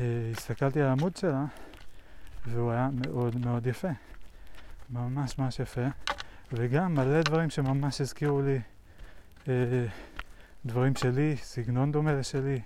אה, 0.00 0.30
הסתכלתי 0.36 0.80
על 0.80 0.86
העמוד 0.86 1.16
שלה 1.16 1.44
והוא 2.46 2.70
היה 2.70 2.88
מאוד 2.92 3.36
מאוד 3.36 3.66
יפה. 3.66 3.88
ממש 4.90 5.38
ממש 5.38 5.58
יפה. 5.58 5.86
וגם 6.52 6.94
מלא 6.94 7.22
דברים 7.22 7.50
שממש 7.50 8.00
הזכירו 8.00 8.42
לי 8.42 8.58
אה, 9.48 9.86
דברים 10.66 10.96
שלי, 10.96 11.36
סגנון 11.36 11.92
דומה 11.92 12.12
לשלי. 12.12 12.60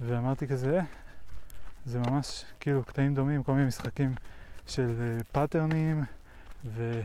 ואמרתי 0.00 0.48
כזה, 0.48 0.78
אה, 0.78 0.84
זה 1.86 1.98
ממש 1.98 2.44
כאילו 2.60 2.84
קטעים 2.84 3.14
דומים, 3.14 3.42
כל 3.42 3.52
מיני 3.52 3.66
משחקים 3.66 4.14
של 4.66 4.94
אה, 5.00 5.24
פאטרנים 5.32 6.04
ו... 6.64 7.00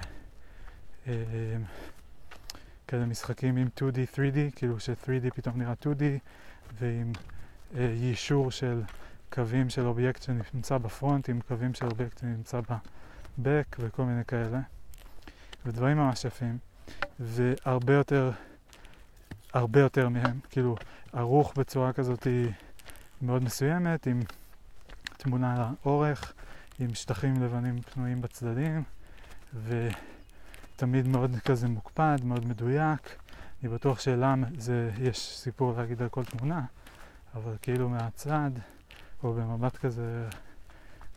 אה, 1.08 1.14
משחקים 3.12 3.58
עם 3.58 3.68
2D, 3.80 4.16
3D, 4.16 4.56
כאילו 4.56 4.80
ש-3D 4.80 5.32
פתאום 5.36 5.58
נראה 5.58 5.74
2D, 5.84 6.04
ועם 6.80 7.12
אה, 7.76 7.94
יישור 7.96 8.52
של 8.52 8.82
קווים 9.34 9.70
של 9.70 9.86
אובייקט 9.86 10.22
שנמצא 10.22 10.78
ב 10.78 10.86
front 10.86 11.30
עם 11.30 11.40
קווים 11.48 11.74
של 11.74 11.86
אובייקט 11.86 12.18
שנמצא 12.18 12.60
ב 13.38 13.45
back 13.45 13.76
וכל 13.80 14.04
מיני 14.04 14.26
כאלה. 14.26 14.60
ודברים 15.66 15.98
ממש 15.98 16.26
יפים, 16.26 16.58
והרבה 17.20 17.94
יותר, 17.94 18.32
הרבה 19.54 19.80
יותר 19.80 20.10
מהם, 20.10 20.40
כאילו 20.50 20.76
ערוך 21.14 21.54
בצורה 21.58 21.94
כזאת 21.94 22.28
מאוד 23.22 23.44
מסוימת, 23.44 24.08
עם 24.08 24.20
תמונה 25.18 25.72
לאורך, 25.86 26.34
עם 26.80 26.94
שטחים 26.94 27.44
לבנים 27.44 27.82
פנויים 27.82 28.22
בצדדים, 28.22 28.84
ותמיד 29.66 31.08
מאוד 31.08 31.36
כזה 31.46 31.68
מוקפד, 31.68 32.18
מאוד 32.24 32.48
מדויק. 32.48 33.16
אני 33.64 33.70
בטוח 33.70 34.00
שלם 34.00 34.44
זה, 34.58 34.92
יש 35.02 35.38
סיפור 35.38 35.74
להגיד 35.78 36.02
על 36.02 36.10
כל 36.10 36.24
תמונה, 36.24 36.62
אבל 37.36 37.56
כאילו 37.62 37.90
מהצד 37.90 38.52
או 39.24 39.34
במבט 39.34 39.78
כזה 39.78 40.28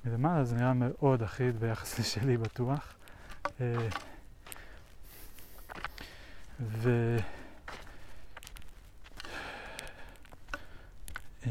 מלמעלה 0.04 0.44
זה 0.44 0.56
נראה 0.56 0.72
מאוד 0.74 1.22
אחיד 1.22 1.60
ביחס 1.60 1.98
לשלי 1.98 2.36
בטוח. 2.36 2.94
אה, 3.60 3.88
ו... 6.60 7.16
אה, 11.46 11.50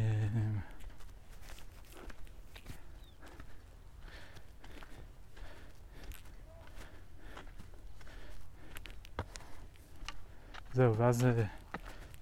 זהו, 10.73 10.97
ואז 10.97 11.25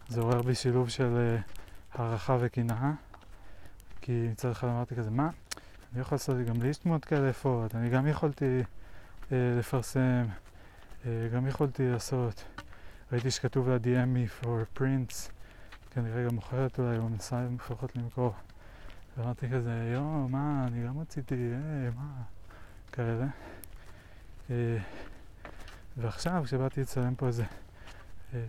זה 0.08 0.22
עורר 0.22 0.42
בי 0.42 0.56
שילוב 0.56 0.90
של 0.90 1.38
הערכה 1.94 2.38
וקנאה. 2.40 2.92
כי 4.02 4.28
מצד 4.32 4.50
אחד 4.50 4.68
אמרתי 4.68 4.96
כזה, 4.96 5.10
מה? 5.12 5.30
אני 5.94 6.02
יכול 6.02 6.16
לעשות 6.16 6.38
גם 6.46 6.62
לי 6.62 6.68
יש 6.68 6.78
תמונות 6.78 7.06
כאלה 7.06 7.30
יפות, 7.30 7.76
אני 7.76 7.90
גם 7.90 8.08
יכולתי 8.08 8.64
אה, 9.32 9.56
לפרסם, 9.60 10.26
אה, 11.06 11.28
גם 11.34 11.48
יכולתי 11.48 11.90
לעשות, 11.90 12.44
ראיתי 13.12 13.32
שכתוב 13.32 13.70
לה 13.70 13.78
DM 13.78 14.16
me 14.16 14.44
for 14.44 14.80
prints, 14.80 15.32
כנראה 15.92 16.26
גם 16.26 16.36
מוכרת 16.36 16.80
אולי, 16.80 16.98
או 16.98 17.10
מנסה 17.10 17.46
לפחות 17.56 17.96
למכור. 17.96 18.34
ואמרתי 19.18 19.50
כזה, 19.50 19.92
יואו, 19.94 20.30
מה, 20.30 20.66
אני 20.68 20.88
גם 20.88 21.00
רציתי, 21.00 21.36
אה, 21.36 21.90
מה, 21.96 22.24
כאלה. 22.92 23.26
אה, 24.50 24.78
ועכשיו, 25.98 26.42
כשבאתי 26.46 26.82
לצלם 26.82 27.16
פה 27.16 27.28
איזה, 27.28 27.44
אה, 28.34 28.40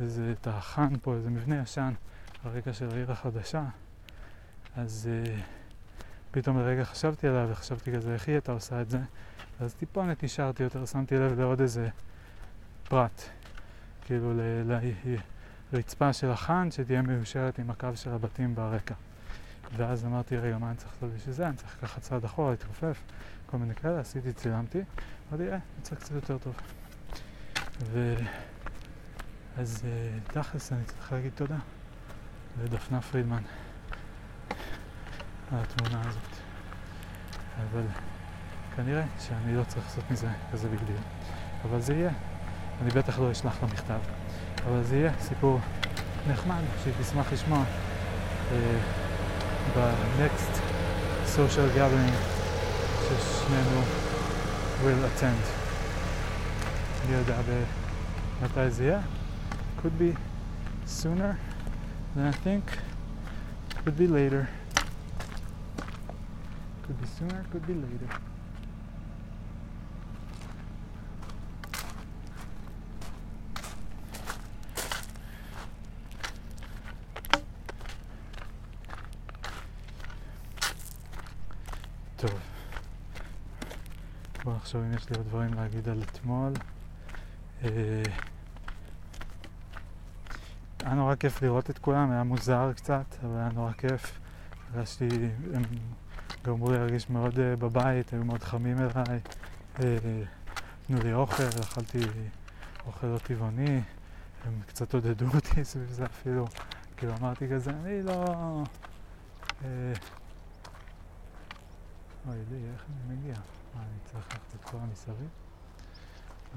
איזה 0.00 0.34
טרחן 0.40 0.92
פה, 1.02 1.14
איזה 1.14 1.30
מבנה 1.30 1.62
ישן, 1.62 1.92
הרקע 2.44 2.72
של 2.72 2.90
העיר 2.90 3.12
החדשה, 3.12 3.64
אז 4.76 5.08
אה, 5.12 5.34
פתאום 6.30 6.58
לרגע 6.58 6.84
חשבתי 6.84 7.28
עליו 7.28 7.48
וחשבתי 7.50 7.92
כזה, 7.92 8.14
איך 8.14 8.28
היא 8.28 8.34
הייתה 8.34 8.52
עושה 8.52 8.80
את 8.80 8.90
זה? 8.90 8.98
אז 9.60 9.74
טיפונת 9.74 10.24
נשארתי 10.24 10.62
יותר, 10.62 10.86
שמתי 10.86 11.14
לב 11.14 11.40
לעוד 11.40 11.60
איזה 11.60 11.88
פרט, 12.88 13.22
כאילו 14.04 14.32
לרצפה 15.72 16.12
של 16.12 16.30
החאן 16.30 16.70
שתהיה 16.70 17.02
מיושרת 17.02 17.58
עם 17.58 17.70
הקו 17.70 17.88
של 17.94 18.10
הבתים 18.10 18.54
ברקע. 18.54 18.94
ואז 19.76 20.04
אמרתי, 20.04 20.36
רגע, 20.36 20.58
מה 20.58 20.68
אני 20.68 20.76
צריך 20.76 20.92
לעשות 20.92 21.16
בשביל 21.16 21.34
זה? 21.34 21.48
אני 21.48 21.56
צריך 21.56 21.76
לקחת 21.78 22.02
צעד 22.02 22.24
אחורה, 22.24 22.50
להתכופף, 22.50 23.02
כל 23.46 23.56
מיני 23.56 23.74
כאלה, 23.74 24.00
עשיתי, 24.00 24.32
צילמתי, 24.32 24.80
אמרתי, 25.28 25.52
אה, 25.52 25.58
יצא 25.78 25.94
קצת 25.94 26.14
יותר 26.14 26.38
טוב. 26.38 26.54
ו... 27.84 28.14
אז 29.56 29.82
אה, 29.84 30.18
תכלס 30.42 30.72
אני 30.72 30.84
צריך 30.84 31.12
להגיד 31.12 31.32
תודה 31.34 31.56
לדפנה 32.64 33.00
פרידמן 33.00 33.42
התמונה 35.60 36.00
הזאת. 36.08 36.22
אבל 37.56 37.82
כנראה 38.76 39.02
שאני 39.20 39.56
לא 39.56 39.64
צריך 39.64 39.86
לעשות 39.86 40.10
מזה 40.10 40.28
כזה 40.52 40.68
big 40.68 40.80
deal. 40.86 40.96
אבל 41.64 41.80
זה 41.80 41.94
יהיה. 41.94 42.10
אני 42.82 42.90
בטח 42.90 43.18
לא 43.18 43.32
אשלח 43.32 43.62
לה 43.62 43.68
מכתב. 43.68 43.98
אבל 44.66 44.82
זה 44.82 44.96
יהיה 44.96 45.12
סיפור 45.20 45.60
נחמד 46.28 46.60
שהיא 46.82 46.94
תשמח 47.00 47.32
לשמוע 47.32 47.64
אה, 48.52 48.78
ב-next 49.76 50.58
social 51.36 51.76
gathering 51.76 52.14
ששנינו 53.02 53.82
will 54.84 55.20
attend. 55.20 55.46
אני 57.06 57.16
יודע 57.16 57.36
מתי 58.42 58.70
זה 58.70 58.84
יהיה. 58.84 59.00
could 59.82 59.98
be 59.98 60.14
sooner 60.86 61.36
than 62.14 62.26
I 62.26 62.32
think. 62.32 62.62
Could 63.84 63.98
be 63.98 64.06
later. 64.06 64.48
Could 66.86 67.00
be 67.00 67.06
sooner, 67.06 67.44
could 67.52 67.66
be 67.66 67.74
later. 67.74 68.18
טוב, 82.16 82.40
בואו 84.44 84.56
נחשוב 84.56 84.82
אם 84.82 84.92
יש 84.92 85.10
לי 85.10 85.16
עוד 85.16 85.26
דברים 85.26 85.54
להגיד 85.54 85.88
על 85.88 86.02
אתמול. 86.02 86.52
אה, 87.64 88.02
היה 90.84 90.94
נורא 90.94 91.14
כיף 91.14 91.42
לראות 91.42 91.70
את 91.70 91.78
כולם, 91.78 92.10
היה 92.10 92.22
מוזר 92.22 92.72
קצת, 92.72 93.04
אבל 93.22 93.36
היה 93.36 93.48
נורא 93.54 93.72
כיף. 93.72 94.20
הרגשתי, 94.74 95.08
הם 95.54 95.62
גרמו 96.44 96.70
לי 96.70 96.78
להרגיש 96.78 97.10
מאוד 97.10 97.34
uh, 97.34 97.38
בבית, 97.58 98.12
היו 98.12 98.24
מאוד 98.24 98.42
חמים 98.42 98.76
אליי. 98.78 99.20
נתנו 99.78 101.00
uh, 101.00 101.04
לי 101.04 101.12
אוכל, 101.12 101.42
אכלתי 101.60 101.98
אוכל 102.86 103.06
לא 103.06 103.18
טבעוני, 103.18 103.80
הם 104.44 104.60
קצת 104.66 104.94
עודדו 104.94 105.26
אותי 105.34 105.64
סביב 105.70 105.90
זה 105.90 106.04
אפילו. 106.04 106.46
כאילו 106.96 107.12
אמרתי 107.20 107.48
כזה, 107.50 107.70
אני 107.70 108.02
לא... 108.02 108.24
Uh, 109.60 109.64
אוי 112.28 112.36
לי, 112.50 112.56
איך 112.72 112.84
אני 112.88 113.16
מגיע? 113.16 113.34
מה, 113.74 113.80
אני 113.80 113.98
צריך 114.04 114.26
לקחת 114.26 114.54
את 114.60 114.64
כל 114.64 114.76
המסביב? 114.80 115.28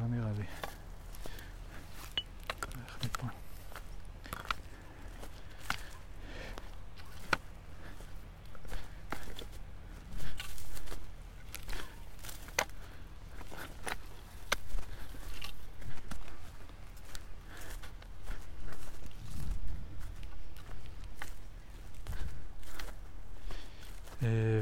לא 0.02 0.08
נראה 0.08 0.32
לי. 0.38 0.46
איך 2.88 2.98
מפה? 3.06 3.28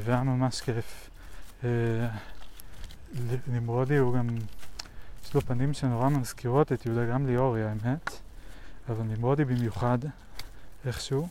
והיה 0.04 0.22
ממש 0.44 0.60
כיף. 0.60 1.10
אה, 1.64 2.08
נמרודי 3.46 3.96
הוא 3.96 4.14
גם, 4.14 4.28
יש 5.24 5.34
לו 5.34 5.40
פנים 5.40 5.74
שנורא 5.74 6.08
מזכירות 6.08 6.72
את 6.72 6.86
יהודה, 6.86 7.06
גם 7.06 7.26
ליאורי 7.26 7.62
האמת, 7.62 8.10
אבל 8.88 9.02
נמרודי 9.02 9.44
במיוחד, 9.44 9.98
איכשהו. 10.86 11.28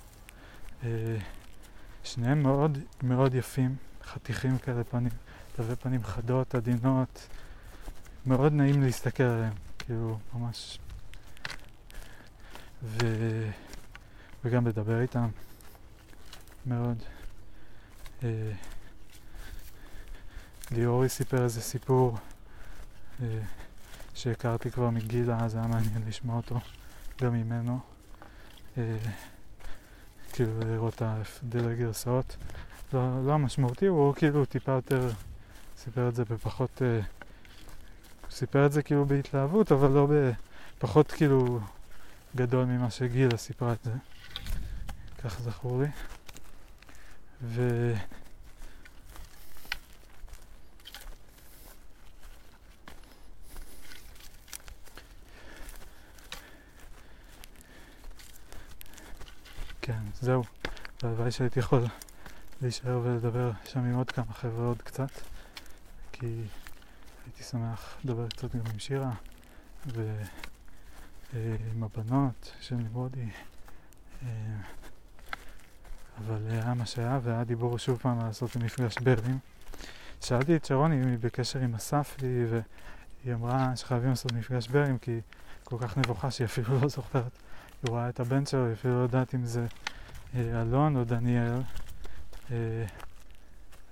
אה, 0.84 1.18
שניהם 2.04 2.44
מאוד 2.44 2.78
מאוד 3.04 3.36
יפים, 3.36 3.76
חתיכים 4.04 4.58
כאלה 4.58 4.84
פנים, 4.84 5.12
תווי 5.56 5.76
פנים 5.76 6.04
חדות, 6.04 6.56
עדינות, 6.56 7.28
מאוד 8.26 8.54
נעים 8.54 8.82
להסתכל 8.84 9.24
עליהם, 9.24 9.54
כאילו 9.80 10.20
ממש... 10.34 10.80
ו... 12.84 12.98
וגם 14.46 14.68
לדבר 14.68 15.02
איתם 15.02 15.28
מאוד. 16.66 16.98
אה, 20.72 20.78
ליאורי 20.78 21.10
סיפר 21.10 21.44
איזה 21.44 21.62
סיפור 21.62 22.18
אה, 23.22 23.40
שהכרתי 24.14 24.72
כבר 24.72 24.90
מגילה, 24.90 25.38
אז 25.40 25.56
היה 25.56 25.68
מעניין 25.68 26.04
לשמוע 26.08 26.36
אותו 26.36 26.60
גם 27.22 27.34
ממנו. 27.34 27.80
אה, 28.78 28.98
כאילו 30.34 30.60
לראות 30.60 30.96
את 30.96 31.02
ההבדל 31.02 31.70
הגרסאות. 31.70 32.38
לא, 32.94 33.26
לא 33.26 33.34
המשמעותי, 33.34 33.86
הוא 33.86 34.14
כאילו 34.14 34.46
טיפה 34.46 34.72
יותר 34.72 35.10
סיפר 35.78 36.10
את 36.10 36.16
זה 36.16 36.26
בפחות... 36.26 36.82
סיפר 38.30 38.66
את 38.66 38.72
זה 38.72 38.84
כאילו 38.84 39.06
בהתלהבות, 39.06 39.72
אבל 39.72 39.92
לא 39.92 40.08
בפחות 40.78 41.12
כאילו 41.12 41.60
גדול 42.36 42.66
ממה 42.66 42.92
שגילה 42.92 43.38
סיפרה 43.38 43.74
את 43.74 43.84
זה. 43.84 43.92
כך 45.24 45.42
זכור 45.42 45.82
לי. 45.82 45.88
ו... 47.42 47.94
כן, 59.82 59.94
זהו. 60.24 60.44
והלוואי 61.04 61.32
שהייתי 61.32 61.60
יכול 61.60 61.86
להישאר 62.62 63.00
ולדבר 63.04 63.52
שם 63.66 63.80
עם 63.80 63.96
עוד 63.96 64.12
כמה 64.12 64.34
חבר'ה 64.34 64.66
עוד 64.66 64.82
קצת, 64.82 65.10
כי 66.12 66.42
הייתי 67.26 67.44
שמח 67.44 67.98
לדבר 68.04 68.28
קצת 68.28 68.56
גם 68.56 68.62
עם 68.74 68.80
שירה 68.80 69.12
ועם 71.34 71.84
הבנות 71.84 72.52
של 72.60 72.76
נמרודי. 72.76 73.30
אה, 74.24 74.28
אבל 76.18 76.38
היה 76.50 76.74
מה 76.74 76.86
שהיה, 76.86 77.20
והיה 77.24 77.44
דיבור 77.44 77.78
שוב 77.78 78.00
פעם 78.02 78.20
לעשות 78.20 78.56
מפגש 78.56 78.98
ברלים. 78.98 79.40
שאלתי 80.22 80.56
את 80.56 80.66
שרון 80.66 80.92
אם 80.92 81.08
היא 81.08 81.18
בקשר 81.22 81.60
עם 81.60 81.76
אסף 81.76 82.16
לי, 82.22 82.46
והיא 82.50 83.34
אמרה 83.34 83.76
שחייבים 83.76 84.10
לעשות 84.10 84.32
מפגש 84.32 84.68
ברלים, 84.68 84.98
כי 84.98 85.12
היא 85.12 85.22
כל 85.64 85.78
כך 85.80 85.98
נבוכה 85.98 86.32
שהיא 86.32 86.46
אפילו 86.46 86.80
לא 86.82 86.88
זוכרת. 86.88 87.32
היא 87.84 87.90
רואה 87.90 88.10
את 88.10 88.20
הבן 88.20 88.46
שלו, 88.46 88.66
היא 88.66 88.74
אפילו 88.74 88.98
לא 88.98 89.04
יודעת 89.04 89.36
אם 89.36 89.46
זה 89.46 89.62
אה, 89.62 89.93
אלון 90.36 90.96
או 90.96 91.04
דניאל. 91.04 91.62
אה, 92.52 92.86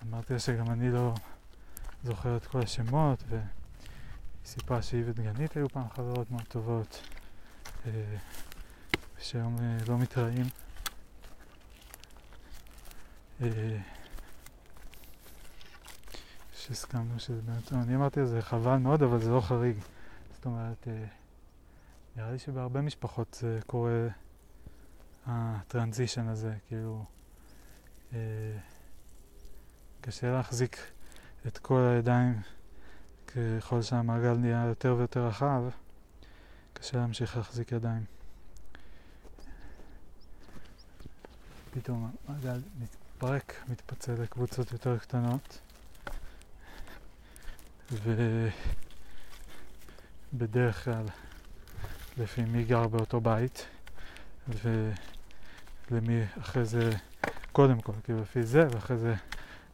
אמרתי 0.03 0.33
לה 0.33 0.39
שגם 0.39 0.71
אני 0.71 0.91
לא 0.91 1.13
זוכר 2.03 2.37
את 2.37 2.45
כל 2.45 2.59
השמות, 2.59 3.23
והיא 3.29 3.41
סיפרה 4.45 4.81
שהיא 4.81 5.03
ודגנית 5.05 5.57
היו 5.57 5.69
פעם 5.69 5.89
חברות 5.89 6.31
מאוד 6.31 6.43
טובות, 6.43 7.01
אה, 7.85 7.91
ושהיום 9.19 9.55
אה, 9.59 9.77
לא 9.87 9.97
מתראים. 9.97 10.45
אה, 13.41 13.47
שהסכמנו 16.53 17.19
שזה 17.19 17.41
באמת, 17.41 17.73
אני 17.73 17.95
אמרתי 17.95 18.25
זה 18.25 18.41
חבל 18.41 18.77
מאוד, 18.77 19.03
אבל 19.03 19.19
זה 19.19 19.31
לא 19.31 19.41
חריג. 19.41 19.75
זאת 20.35 20.45
אומרת, 20.45 20.87
אה, 20.87 21.05
נראה 22.15 22.31
לי 22.31 22.39
שבהרבה 22.39 22.81
משפחות 22.81 23.37
זה 23.39 23.59
קורה, 23.67 24.07
הטרנזישן 25.27 26.27
הזה, 26.27 26.53
כאילו, 26.67 27.05
אה, 28.13 28.19
קשה 30.01 30.31
להחזיק 30.31 30.77
את 31.47 31.57
כל 31.57 31.79
הידיים 31.79 32.41
ככל 33.27 33.81
שהמעגל 33.81 34.33
נהיה 34.33 34.65
יותר 34.67 34.95
ויותר 34.97 35.27
רחב, 35.27 35.63
קשה 36.73 36.97
להמשיך 36.97 37.37
להחזיק 37.37 37.71
ידיים. 37.71 38.05
פתאום 41.71 42.11
המעגל 42.27 42.61
מתפרק, 42.79 43.55
מתפצל 43.67 44.13
לקבוצות 44.13 44.71
יותר 44.71 44.97
קטנות, 44.97 45.59
ובדרך 50.33 50.83
כלל 50.83 51.05
לפי 52.17 52.41
מי 52.41 52.63
גר 52.63 52.87
באותו 52.87 53.21
בית, 53.21 53.65
ולמי 55.91 56.23
אחרי 56.39 56.65
זה, 56.65 56.89
קודם 57.51 57.81
כל, 57.81 57.93
כאילו 58.03 58.21
לפי 58.21 58.43
זה, 58.43 58.67
ואחרי 58.71 58.97
זה 58.97 59.15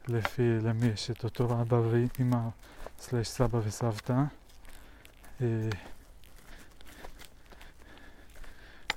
לפי 0.08 0.58
למי 0.62 0.86
יש 0.86 1.10
את 1.10 1.24
אותו 1.24 1.60
אבא 1.60 1.76
ואמא, 1.76 2.48
סלש 2.98 3.28
סבא 3.28 3.58
וסבתא. 3.64 4.22
אה, 5.40 5.68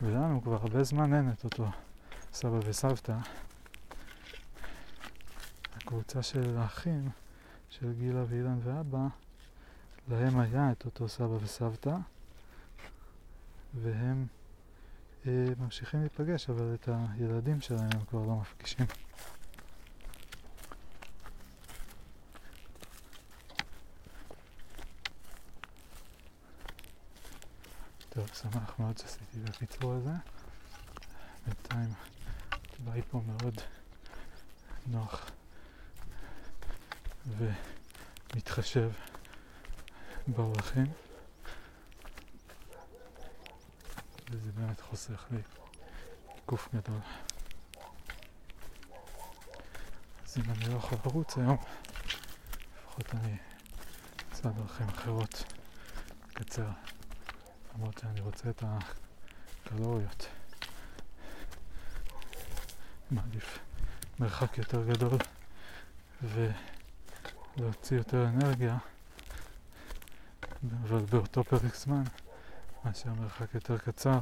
ולנו 0.01 0.41
כבר 0.43 0.55
הרבה 0.55 0.83
זמן 0.83 1.13
אין 1.13 1.31
את 1.31 1.43
אותו 1.43 1.71
סבא 2.33 2.59
וסבתא. 2.65 3.15
הקבוצה 5.75 6.23
של 6.23 6.57
האחים, 6.57 7.09
של 7.69 7.93
גילה 7.93 8.23
ואילן 8.29 8.59
ואבא, 8.63 9.07
להם 10.07 10.39
היה 10.39 10.71
את 10.71 10.85
אותו 10.85 11.07
סבא 11.07 11.37
וסבתא, 11.43 11.95
והם 13.73 14.25
ממשיכים 15.26 15.99
להיפגש, 15.99 16.49
אבל 16.49 16.73
את 16.73 16.89
הילדים 16.89 17.61
שלהם 17.61 17.89
הם 17.93 18.06
כבר 18.06 18.19
לא 18.19 18.35
מפגישים. 18.35 18.85
טוב, 28.10 28.27
שמח 28.34 28.80
מאוד 28.80 28.98
שעשיתי 28.98 29.38
את 29.43 29.49
הקיצור 29.49 29.93
הזה. 29.93 30.11
בינתיים 31.45 31.93
בית 32.80 33.06
פה 33.11 33.22
מאוד 33.27 33.61
נוח 34.88 35.31
ומתחשב 37.27 38.91
באורחים. 40.27 40.85
וזה 44.31 44.51
באמת 44.51 44.81
חוסך 44.81 45.25
לי 45.31 45.41
עיקוף 46.35 46.69
גדול. 46.75 46.99
אז 50.25 50.37
אם 50.37 50.51
אני 50.51 50.69
לא 50.69 50.77
יכול 50.77 50.97
לרוץ 51.05 51.37
היום, 51.37 51.57
לפחות 52.77 53.15
אני 53.15 53.37
אמצא 54.29 54.49
דרכים 54.49 54.89
אחרות 54.89 55.43
לקצר. 56.29 56.67
למרות 57.75 57.97
שאני 57.97 58.21
רוצה 58.21 58.49
את 58.49 58.63
הקלוריות. 59.65 60.27
מעדיף 63.11 63.59
מרחק 64.19 64.57
יותר 64.57 64.83
גדול 64.83 65.19
ולהוציא 67.57 67.97
יותר 67.97 68.27
אנרגיה, 68.27 68.77
אבל 70.83 70.99
באותו 70.99 71.43
פרק 71.43 71.75
זמן, 71.75 72.03
מאשר 72.85 73.13
מרחק 73.13 73.53
יותר 73.53 73.77
קצר 73.77 74.19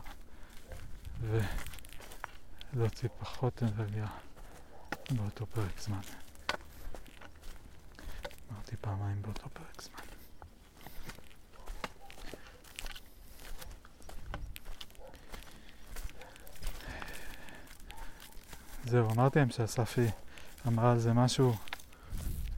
ולהוציא 2.73 3.09
פחות 3.19 3.63
אנרגיה 3.63 4.07
באותו 5.11 5.45
פרק 5.45 5.79
זמן. 5.79 5.99
אמרתי 8.51 8.75
פעמיים 8.81 9.21
באותו 9.21 9.49
פרק 9.53 9.81
זמן. 9.81 9.99
זהו, 18.85 19.11
אמרתי 19.11 19.39
להם 19.39 19.49
שאספי 19.49 20.07
אמרה 20.67 20.91
על 20.91 20.99
זה 20.99 21.13
משהו, 21.13 21.49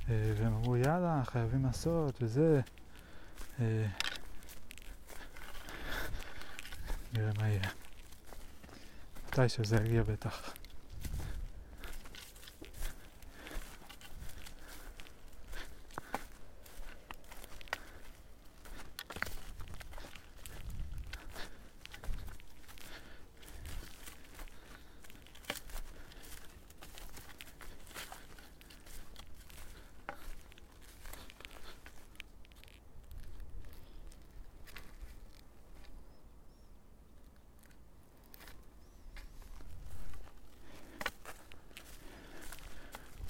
אה, 0.10 0.34
והם 0.38 0.54
אמרו 0.54 0.78
יאללה, 0.78 1.22
חייבים 1.26 1.66
לעשות 1.66 2.18
וזה. 2.22 2.62
אה, 3.60 3.86
נראה 7.22 7.34
מה 7.40 7.48
יהיה. 7.48 7.70
מתי 9.28 9.50
שזה 9.50 9.76
יגיע 9.76 10.04
בטח. 10.04 10.54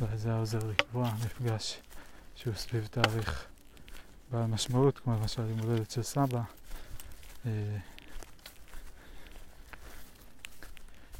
אולי 0.01 0.18
זה 0.18 0.30
היה 0.30 0.40
עוזר 0.53 0.68
לקבוע 0.68 1.11
מפגש 1.26 1.80
שהוא 2.36 2.53
סביב 2.53 2.88
תאריך 2.91 3.45
בעל 4.32 4.45
משמעות, 4.45 4.99
כמו 4.99 5.14
למשל 5.14 5.49
יום 5.49 5.60
הולדת 5.60 5.91
של 5.91 6.03
סבא. 6.03 6.41
אה, 7.45 7.78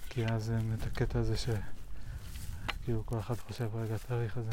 כי 0.10 0.26
אז 0.26 0.52
אין 0.52 0.76
את 0.80 0.88
הקטע 0.88 1.20
הזה 1.20 1.36
שכאילו 1.38 3.06
כל 3.06 3.20
אחד 3.20 3.36
חושב, 3.36 3.76
רגע, 3.76 3.96
התאריך 3.96 4.38
הזה 4.38 4.52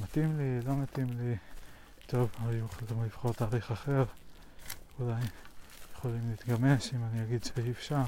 מתאים 0.00 0.38
לי, 0.38 0.60
לא 0.66 0.76
מתאים 0.76 1.18
לי, 1.18 1.36
טוב, 2.06 2.30
היו 2.38 2.64
יכולים 2.64 3.04
לבחור 3.04 3.32
תאריך 3.32 3.70
אחר, 3.70 4.04
אולי 5.00 5.22
יכולים 5.96 6.30
להתגמש 6.30 6.94
אם 6.94 7.04
אני 7.04 7.22
אגיד 7.22 7.44
שאי 7.44 7.70
אפשר. 7.70 8.02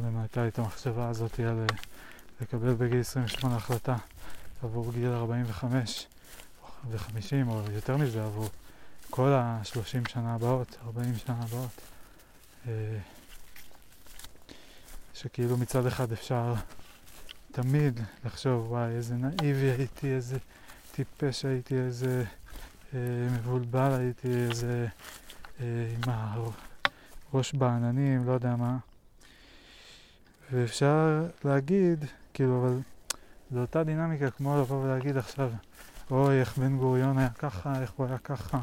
קודם 0.00 0.18
הייתה 0.18 0.42
לי 0.42 0.48
את 0.48 0.58
המחשבה 0.58 1.08
הזאת 1.08 1.40
על 1.40 1.60
אה, 1.60 1.76
לקבל 2.40 2.74
בגיל 2.74 3.00
28 3.00 3.56
החלטה 3.56 3.96
עבור 4.62 4.92
גיל 4.92 5.12
45 5.12 6.06
ו-50 6.90 7.48
או 7.48 7.62
יותר 7.70 7.96
מזה 7.96 8.24
עבור 8.24 8.48
כל 9.10 9.28
ה-30 9.28 10.08
שנה 10.08 10.34
הבאות, 10.34 10.76
40 10.86 11.16
שנה 11.16 11.36
הבאות. 11.42 11.70
אה, 12.68 12.98
שכאילו 15.14 15.56
מצד 15.56 15.86
אחד 15.86 16.12
אפשר 16.12 16.54
תמיד 17.52 18.00
לחשוב, 18.24 18.72
וואי, 18.72 18.90
איזה 18.90 19.14
נאיבי 19.14 19.70
הייתי, 19.70 20.14
איזה 20.14 20.38
טיפש 20.92 21.44
הייתי, 21.44 21.78
איזה 21.78 22.24
אה, 22.94 23.00
מבולבל 23.32 23.92
הייתי, 23.92 24.28
איזה 24.28 24.86
אה, 25.60 25.66
עם 25.94 26.12
הראש 27.32 27.54
בעננים, 27.54 28.26
לא 28.26 28.32
יודע 28.32 28.56
מה. 28.56 28.78
ואפשר 30.52 31.26
להגיד, 31.44 32.04
כאילו, 32.34 32.60
אבל 32.60 32.78
זו 33.52 33.60
אותה 33.60 33.84
דינמיקה 33.84 34.30
כמו 34.30 34.60
לבוא 34.60 34.84
ולהגיד 34.84 35.16
עכשיו, 35.16 35.50
אוי, 36.10 36.40
איך 36.40 36.58
בן 36.58 36.76
גוריון 36.78 37.18
היה 37.18 37.30
ככה, 37.30 37.80
איך 37.80 37.92
הוא 37.96 38.06
היה 38.06 38.18
ככה, 38.18 38.60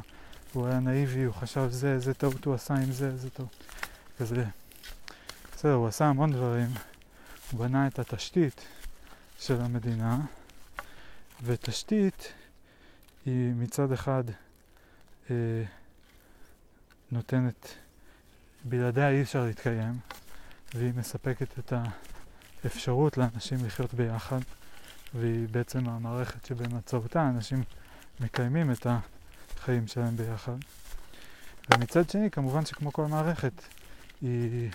הוא 0.54 0.68
היה 0.68 0.80
נאיבי, 0.80 1.24
הוא 1.24 1.34
חשב 1.34 1.68
זה, 1.70 1.94
איזה 1.94 2.14
טעות 2.14 2.46
הוא 2.46 2.54
עשה 2.54 2.74
עם 2.74 2.92
זה, 2.92 3.08
איזה 3.08 3.30
טעות. 3.30 3.64
כזה. 4.20 4.46
בסדר, 5.54 5.74
הוא 5.74 5.88
עשה 5.88 6.06
המון 6.06 6.32
דברים, 6.32 6.70
הוא 7.52 7.60
בנה 7.60 7.88
את 7.88 8.00
התשתית 8.00 8.62
של 9.40 9.62
המדינה, 9.62 10.20
ותשתית 11.44 12.34
היא 13.26 13.54
מצד 13.54 13.92
אחד 13.92 14.24
אה, 15.30 15.36
נותנת, 17.12 17.68
בלעדיה 18.64 19.10
אי 19.10 19.22
אפשר 19.22 19.44
להתקיים, 19.44 20.00
והיא 20.76 20.94
מספקת 20.96 21.60
את 21.60 21.74
האפשרות 22.64 23.18
לאנשים 23.18 23.66
לחיות 23.66 23.94
ביחד, 23.94 24.40
והיא 25.14 25.48
בעצם 25.52 25.90
המערכת 25.90 26.46
שבאמצעותה 26.46 27.30
אנשים 27.30 27.64
מקיימים 28.20 28.72
את 28.72 28.88
החיים 29.58 29.88
שלהם 29.88 30.16
ביחד. 30.18 30.56
ומצד 31.70 32.10
שני, 32.10 32.32
כמובן 32.32 32.66
שכמו 32.66 32.94
כל 32.94 33.06
מערכת, 33.06 33.54
היא, 34.22 34.70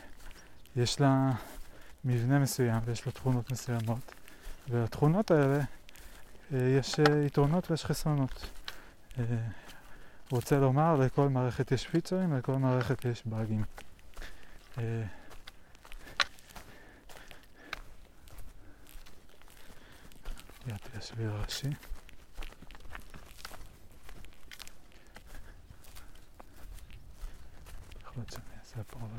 יש 0.76 1.00
לה 1.00 1.32
מבנה 2.04 2.38
מסוים 2.38 2.80
ויש 2.84 3.06
לה 3.06 3.12
תכונות 3.12 3.52
מסוימות, 3.52 4.12
ולתכונות 4.68 5.30
האלה 5.30 5.60
אה, 6.54 6.58
יש 6.78 7.00
אה, 7.00 7.24
יתרונות 7.26 7.70
ויש 7.70 7.84
חסרונות. 7.84 8.50
אה, 9.18 9.24
רוצה 10.30 10.58
לומר, 10.58 10.96
לכל 10.96 11.28
מערכת 11.28 11.72
יש 11.72 11.86
פיצ'רים, 11.86 12.32
לכל 12.32 12.56
מערכת 12.56 13.04
יש 13.04 13.22
באגים. 13.26 13.64
הגעתי 20.68 20.98
לשביל 20.98 21.28
הראשי. 21.28 21.68
יכול 28.02 28.12
להיות 28.16 28.30
שאני 28.30 28.60
אעשה 28.60 28.84
פה 28.84 28.98
עוד 29.00 29.10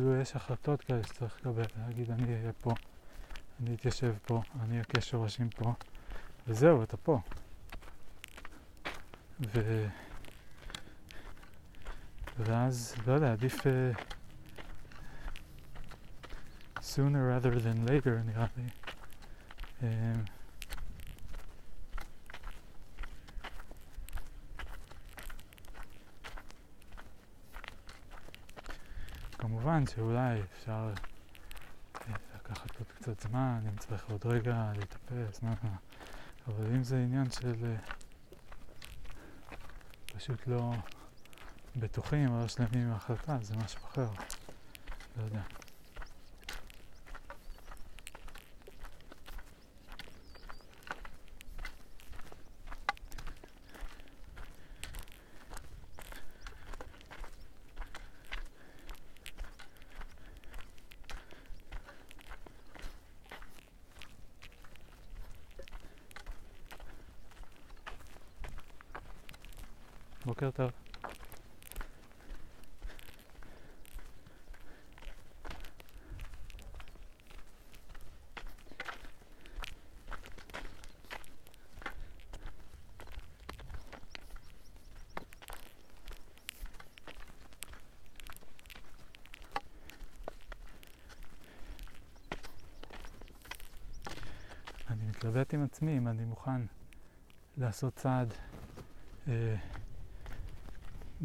כאילו 0.00 0.16
יש 0.20 0.36
החלטות 0.36 0.80
כאלה 0.80 1.02
שצריך 1.02 1.36
לקבל, 1.36 1.62
להגיד 1.78 2.10
אני 2.10 2.34
אהיה 2.34 2.52
פה, 2.52 2.70
אני 3.60 3.74
אתיישב 3.74 4.14
פה, 4.22 4.42
אני 4.60 4.80
אכה 4.80 5.00
שורשים 5.00 5.50
פה, 5.50 5.72
וזהו, 6.46 6.82
אתה 6.82 6.96
פה. 6.96 7.20
ו... 9.40 9.86
ואז, 12.38 12.94
לא 13.06 13.12
יודע, 13.12 13.32
עדיף 13.32 13.60
uh, 13.60 14.00
sooner 16.78 17.42
rather 17.42 17.54
than 17.58 17.88
later 17.88 18.10
נראה 18.24 18.46
לי. 18.56 18.66
Uh, 19.80 19.84
כמובן 29.86 29.92
שאולי 29.96 30.42
אפשר 30.42 30.92
אה, 31.94 32.14
לקחת 32.34 32.78
עוד 32.78 32.88
קצת 32.94 33.20
זמן, 33.20 33.60
אם 33.68 33.76
צריך 33.76 34.10
עוד 34.10 34.26
רגע 34.26 34.72
להתאפס, 34.76 35.42
מה. 35.42 35.54
אבל 36.46 36.66
אם 36.74 36.82
זה 36.82 36.96
עניין 36.96 37.30
של 37.30 37.54
אה, 37.64 37.76
פשוט 40.16 40.46
לא 40.46 40.72
בטוחים 41.76 42.30
או 42.30 42.40
לא 42.40 42.48
שלמים 42.48 42.86
עם 42.86 42.92
ההחלטה, 42.92 43.38
זה 43.42 43.56
משהו 43.56 43.80
אחר. 43.84 44.08
לא 45.16 45.24
יודע. 45.24 45.42
בוקר 70.30 70.50
טוב. 70.50 70.70
מתלבט 95.30 95.54
עם 95.54 95.64
עצמי 95.64 95.98
אם 95.98 96.08
אני 96.08 96.24
מוכן 96.24 96.60
לעשות 97.56 97.94
צעד 97.96 98.34
אה, 99.28 99.56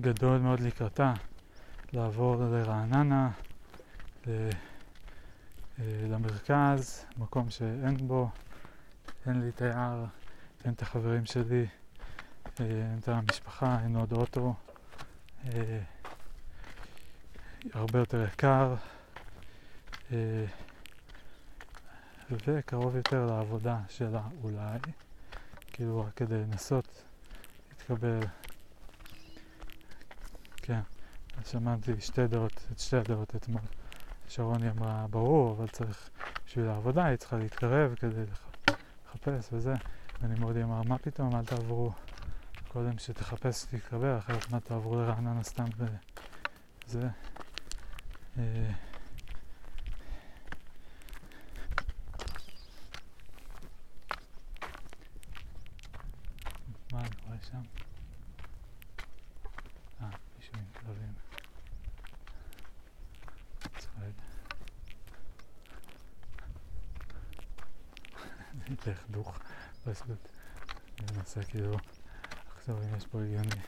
גדול 0.02 0.38
מאוד 0.38 0.60
לקראתה, 0.60 1.14
לעבור 1.94 2.36
לרעננה, 2.36 3.32
ל, 4.28 4.30
אה, 5.80 5.84
למרכז, 6.10 7.06
מקום 7.18 7.50
שאין 7.50 8.08
בו, 8.08 8.30
אין 9.28 9.42
לי 9.42 9.50
את 9.50 9.62
היער, 9.62 10.06
אין 10.66 10.74
את 10.74 10.82
החברים 10.82 11.26
שלי, 11.26 11.66
אה, 12.60 12.66
אין 12.66 13.00
את 13.00 13.08
המשפחה, 13.08 13.78
אין 13.84 13.96
עוד 13.96 14.14
אוטו, 14.14 14.54
אה, 15.46 15.80
הרבה 17.74 18.00
יותר 18.00 18.24
יקר, 18.24 18.76
וקרוב 22.32 22.96
יותר 22.96 23.26
לעבודה 23.26 23.80
שלה 23.90 24.22
אולי, 24.44 24.80
כאילו 25.74 26.02
רק 26.02 26.14
כדי 26.16 26.38
לנסות 26.38 27.04
להתקבל 27.70 28.20
כן, 30.58 30.80
אז 31.38 31.48
שמעתי 31.48 32.02
שתי 32.02 32.28
דעות, 32.28 32.68
את 32.72 32.80
שתי 32.80 32.98
הדעות 32.98 33.36
אתמול. 33.36 33.62
שרוני 34.28 34.70
אמרה, 34.70 35.06
ברור, 35.10 35.52
אבל 35.52 35.68
צריך, 35.68 36.10
בשביל 36.46 36.68
העבודה 36.68 37.06
היא 37.06 37.18
צריכה 37.18 37.38
להתקרב 37.38 37.96
כדי 37.96 38.24
לחפש 39.10 39.50
וזה. 39.52 39.74
ואני 40.22 40.40
מאוד 40.40 40.58
אמר, 40.58 40.82
מה 40.84 40.98
פתאום, 40.98 41.36
אל 41.36 41.46
תעברו, 41.46 41.92
קודם 42.68 42.98
שתחפש 42.98 43.66
ותתקבל, 43.74 44.18
אחרת 44.18 44.52
מה 44.52 44.60
תעברו 44.60 44.96
לרעננה 44.96 45.44
סתם 45.44 45.66
וזה. 46.88 47.08
אה, 48.38 48.72
מה 56.92 57.02
שם. 57.52 57.62
אה, 60.02 60.10
עם 60.54 60.66
כלבים. 60.74 61.14
צועד. 63.78 64.14
נלך 68.70 69.04
דוך 69.10 69.40
פשוט. 69.84 70.28
אני 71.00 71.18
מנסה 71.18 71.44
כאילו 71.44 71.78
לחשוב 72.48 72.82
אם 72.82 72.96
יש 72.98 73.06
פה 73.06 73.22
הגיוני. 73.22 73.62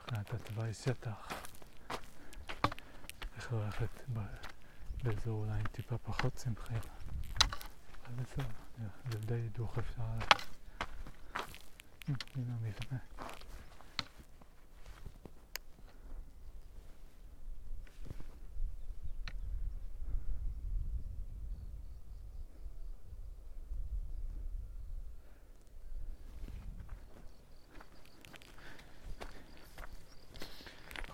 מבחינת 0.00 0.34
התוואי 0.34 0.74
שטח. 0.74 1.28
איך 3.36 3.52
ללכת 3.52 4.10
באזור 5.02 5.44
אולי 5.44 5.62
טיפה 5.72 5.98
פחות 5.98 6.34
צמחי. 6.34 6.74
אבל 6.74 8.22
בסדר, 8.22 8.44
זה 9.10 9.18
די 9.18 9.48
דוך 9.48 9.78
אפשר 9.78 10.02
בכל 12.08 12.16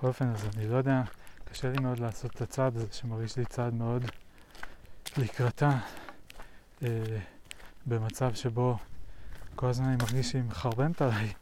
אופן, 0.02 0.28
אז 0.28 0.48
אני 0.56 0.68
לא 0.68 0.76
יודע, 0.76 1.02
קשה 1.44 1.70
לי 1.70 1.78
מאוד 1.78 1.98
לעשות 1.98 2.30
את 2.36 2.40
הצעד 2.40 2.76
הזה 2.76 2.86
שמרגיש 2.92 3.36
לי 3.36 3.44
צעד 3.44 3.74
מאוד 3.74 4.04
לקראתה 5.16 5.70
אה, 6.82 6.88
במצב 7.86 8.34
שבו 8.34 8.78
כל 9.64 9.70
הזמן 9.70 9.86
אני 9.86 9.96
מרגיש 9.96 10.30
שהיא 10.30 10.42
מחרבנת 10.42 11.02
עליי. 11.02 11.32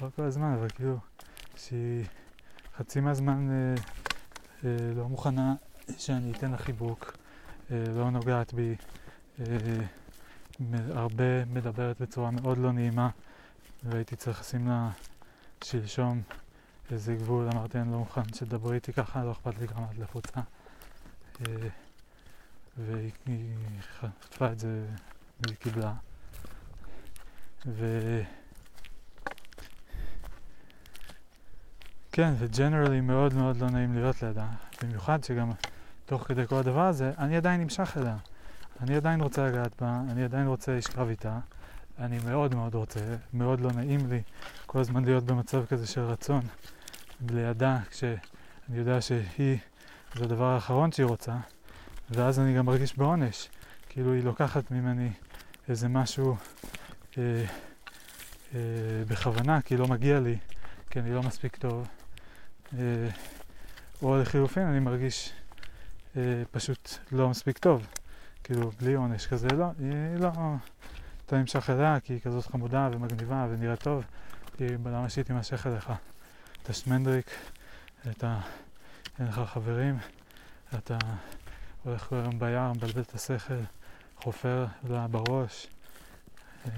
לא 0.00 0.08
כל 0.16 0.22
הזמן, 0.22 0.52
אבל 0.52 0.68
כאילו 0.68 0.98
שהיא 1.56 2.04
חצי 2.76 3.00
מהזמן 3.00 3.50
אה, 3.50 3.74
אה, 4.64 4.76
לא 4.96 5.08
מוכנה 5.08 5.54
שאני 5.98 6.32
אתן 6.32 6.50
לה 6.50 6.58
חיבוק, 6.58 7.16
אה, 7.70 7.84
לא 7.96 8.10
נוגעת 8.10 8.54
בי, 8.54 8.74
אה, 9.40 9.44
הרבה 10.90 11.44
מדברת 11.44 12.00
בצורה 12.00 12.30
מאוד 12.30 12.58
לא 12.58 12.72
נעימה 12.72 13.10
והייתי 13.82 14.16
צריך 14.16 14.40
לשים 14.40 14.68
לה 14.68 14.90
שלשום 15.64 16.22
איזה 16.90 17.14
גבול, 17.14 17.48
אמרתי 17.52 17.78
אני 17.78 17.92
לא 17.92 17.98
מוכן 17.98 18.34
שתדברי 18.34 18.74
איתי 18.74 18.92
ככה, 18.92 19.24
לא 19.24 19.32
אכפת 19.32 19.58
לי 19.58 19.66
גם 19.66 19.84
עד 19.84 19.98
לחוצה. 19.98 20.40
אה, 21.40 21.68
והיא 22.76 23.12
חטפה 24.00 24.52
את 24.52 24.58
זה 24.58 24.86
והיא 25.40 25.56
קיבלה. 25.56 25.94
ו... 27.66 28.20
כן, 32.12 32.32
וג'נרלי 32.38 33.00
מאוד 33.00 33.34
מאוד 33.34 33.56
לא 33.56 33.70
נעים 33.70 33.94
להיות 33.94 34.22
לידה. 34.22 34.46
במיוחד 34.82 35.24
שגם 35.24 35.50
תוך 36.06 36.22
כדי 36.22 36.46
כל 36.46 36.56
הדבר 36.56 36.86
הזה, 36.86 37.12
אני 37.18 37.36
עדיין 37.36 37.60
נמשך 37.60 37.96
אליה. 37.96 38.16
אני 38.80 38.96
עדיין 38.96 39.20
רוצה 39.20 39.46
לגעת 39.46 39.82
בה, 39.82 40.00
אני 40.10 40.24
עדיין 40.24 40.46
רוצה 40.46 40.76
לשכב 40.76 41.08
איתה. 41.08 41.38
אני 41.98 42.18
מאוד 42.26 42.54
מאוד 42.54 42.74
רוצה, 42.74 43.00
מאוד 43.32 43.60
לא 43.60 43.72
נעים 43.72 44.10
לי 44.10 44.22
כל 44.66 44.78
הזמן 44.78 45.04
להיות 45.04 45.24
במצב 45.24 45.66
כזה 45.66 45.86
של 45.86 46.00
רצון 46.00 46.40
לידה, 47.30 47.78
כשאני 47.90 48.18
יודע 48.70 49.00
שהיא, 49.00 49.58
זה 50.14 50.24
הדבר 50.24 50.44
האחרון 50.44 50.92
שהיא 50.92 51.06
רוצה, 51.06 51.36
ואז 52.10 52.38
אני 52.38 52.56
גם 52.56 52.66
מרגיש 52.66 52.98
בעונש. 52.98 53.48
כאילו 53.88 54.12
היא 54.12 54.24
לוקחת 54.24 54.70
ממני 54.70 55.10
איזה 55.68 55.88
משהו 55.88 56.36
אה, 57.18 57.44
אה, 58.54 58.60
בכוונה, 59.08 59.62
כי 59.62 59.76
לא 59.76 59.86
מגיע 59.86 60.20
לי, 60.20 60.36
כי 60.90 61.00
אני 61.00 61.14
לא 61.14 61.22
מספיק 61.22 61.56
טוב. 61.56 61.88
אה, 62.78 63.08
או 64.02 64.18
לחילופין, 64.18 64.62
אני 64.62 64.80
מרגיש 64.80 65.32
אה, 66.16 66.42
פשוט 66.50 66.90
לא 67.12 67.28
מספיק 67.28 67.58
טוב. 67.58 67.86
כאילו, 68.44 68.70
בלי 68.80 68.94
עונש 68.94 69.26
כזה, 69.26 69.48
לא, 69.48 69.66
היא 69.78 70.20
לא... 70.20 70.30
אתה 71.26 71.38
נמשך 71.38 71.70
אליה 71.70 72.00
כי 72.00 72.12
היא 72.12 72.20
כזאת 72.20 72.46
חמודה 72.46 72.88
ומגניבה 72.92 73.46
ונראית 73.50 73.82
טוב, 73.82 74.04
כי 74.56 74.66
למה 74.68 75.08
שהיא 75.08 75.24
תימשך 75.24 75.66
אליך? 75.66 75.92
אתה 76.62 76.72
שמנדריק, 76.72 77.30
אתה, 78.10 78.40
אין 79.18 79.26
לך 79.26 79.40
חברים, 79.46 79.98
אתה 80.74 80.98
הולך 81.82 82.02
כל 82.02 82.16
היום 82.16 82.38
ביער, 82.38 82.72
מבלבל 82.72 83.00
את 83.00 83.14
השכל, 83.14 83.60
חופר 84.16 84.66
לה 84.88 85.06
בראש. 85.08 85.66
אה, 86.66 86.72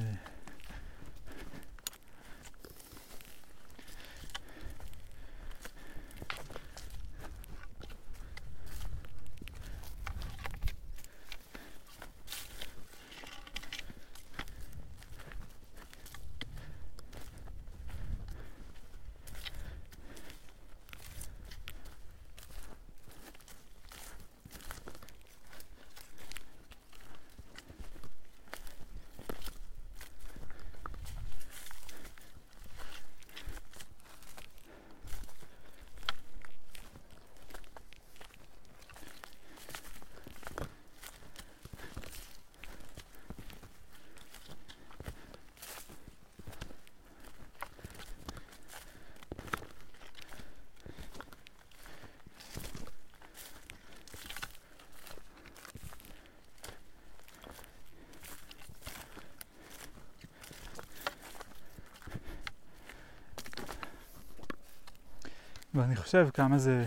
ואני 65.75 65.97
חושב 66.11 66.31
כמה 66.35 66.59
זה 66.59 66.85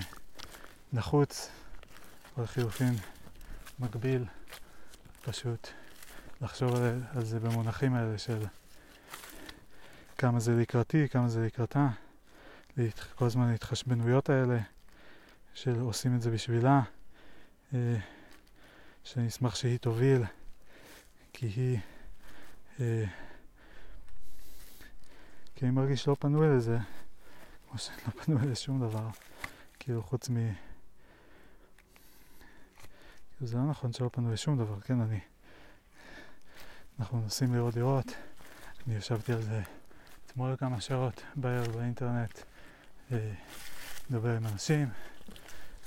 נחוץ, 0.94 1.50
או 2.38 2.44
לחילופין 2.44 2.94
מקביל, 3.80 4.26
פשוט 5.22 5.68
לחשוב 6.42 6.76
על, 6.76 7.02
על 7.16 7.26
זה 7.26 7.40
במונחים 7.40 7.94
האלה 7.94 8.18
של 8.18 8.46
כמה 10.18 10.40
זה 10.40 10.56
לקראתי, 10.56 11.10
כמה 11.10 11.30
זה 11.30 11.46
לקראתה, 11.46 11.88
כל 13.16 13.26
הזמן 13.26 13.48
ההתחשבנויות 13.48 14.30
האלה 14.30 14.60
של 15.54 15.80
עושים 15.80 16.16
את 16.16 16.22
זה 16.22 16.32
בשבילה, 16.32 16.82
אה, 17.74 17.96
שאני 19.04 19.28
אשמח 19.28 19.56
שהיא 19.56 19.78
תוביל, 19.78 20.24
כי 21.34 21.46
היא, 21.46 21.80
אה, 22.80 23.06
כי 25.56 25.66
אני 25.66 25.72
מרגיש 25.72 26.08
לא 26.08 26.16
פנוי 26.20 26.58
לזה. 26.58 26.78
כמו 27.74 27.80
שלא 27.80 28.24
פנו 28.24 28.40
אלי 28.40 28.56
שום 28.56 28.88
דבר, 28.88 29.08
כאילו 29.80 30.04
חוץ 30.04 30.30
מ... 30.30 30.36
כאילו 33.32 33.48
זה 33.48 33.58
לא 33.58 33.64
נכון 33.64 33.94
שלא 33.94 34.10
פנו 34.14 34.34
לשום 34.34 34.58
דבר, 34.58 34.80
כן, 34.80 35.02
אני... 35.02 35.20
אנחנו 37.00 37.22
נוסעים 37.22 37.56
לראות 37.56 37.74
דירות, 37.74 38.06
אני 38.88 38.96
ישבתי 38.96 39.34
על 39.34 39.42
זה 39.42 39.62
אתמול 40.26 40.56
כמה 40.56 40.82
שעות 40.82 41.24
בערב 41.36 41.68
באינטרנט, 41.68 42.40
לדבר 44.10 44.30
אה, 44.30 44.38
עם 44.38 44.46
אנשים, 44.46 44.90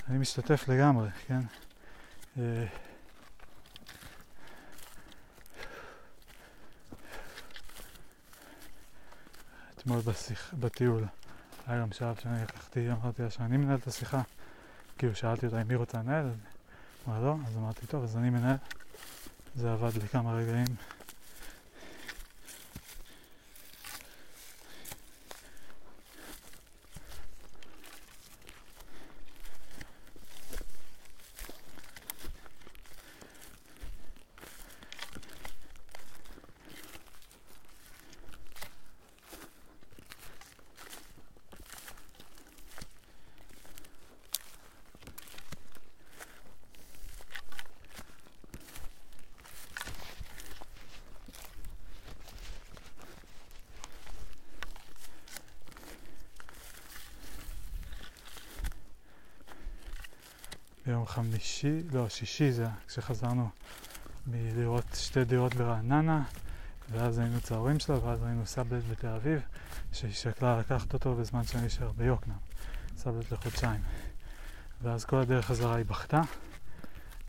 אני 0.08 0.18
משתתף 0.18 0.68
לגמרי, 0.68 1.10
כן? 1.26 1.40
אה, 2.38 2.66
אתמול 9.76 10.00
בשיח, 10.00 10.54
בטיול 10.60 11.04
היה 11.66 11.80
גם 11.82 11.92
שלב 11.92 12.16
שאני 12.22 12.42
לקחתי, 12.42 12.92
אמרתי 12.92 13.22
לה 13.22 13.30
שאני 13.30 13.56
מנהל 13.56 13.78
את 13.82 13.86
השיחה. 13.86 14.22
כאילו 14.98 15.14
שאלתי 15.14 15.46
אותה 15.46 15.62
אם 15.62 15.70
היא 15.70 15.76
רוצה 15.76 15.98
לנהל, 15.98 16.30
אמרה 17.08 17.20
לא, 17.20 17.36
אז 17.46 17.56
אמרתי 17.56 17.86
טוב, 17.86 18.04
אז 18.04 18.16
אני 18.16 18.30
מנהל. 18.30 18.56
זה 19.56 19.72
עבד 19.72 20.02
לי 20.02 20.08
כמה 20.08 20.32
רגעים. 20.32 20.66
ביום 61.16 61.30
חמישי, 61.30 61.82
לא, 61.92 62.08
שישי 62.08 62.52
זה 62.52 62.66
כשחזרנו 62.88 63.48
מלראות 64.26 64.84
שתי 64.94 65.24
דירות 65.24 65.54
ברעננה, 65.54 66.22
ואז 66.90 67.18
היינו 67.18 67.36
אצל 67.36 67.54
ההורים 67.54 67.78
שלו, 67.78 68.02
ואז 68.02 68.22
היינו 68.22 68.46
סאבלט 68.46 68.82
בתל 68.90 69.08
אביב, 69.08 69.40
שהיא 69.92 70.12
שקלה 70.12 70.58
לקחת 70.58 70.94
אותו 70.94 71.14
בזמן 71.14 71.44
שאני 71.44 71.66
אשאר 71.66 71.92
ביוקנעם, 71.92 72.38
סאבלט 72.96 73.32
לחודשיים. 73.32 73.80
ואז 74.82 75.04
כל 75.04 75.16
הדרך 75.16 75.46
חזרה 75.46 75.76
היא 75.76 75.84
בכתה, 75.84 76.20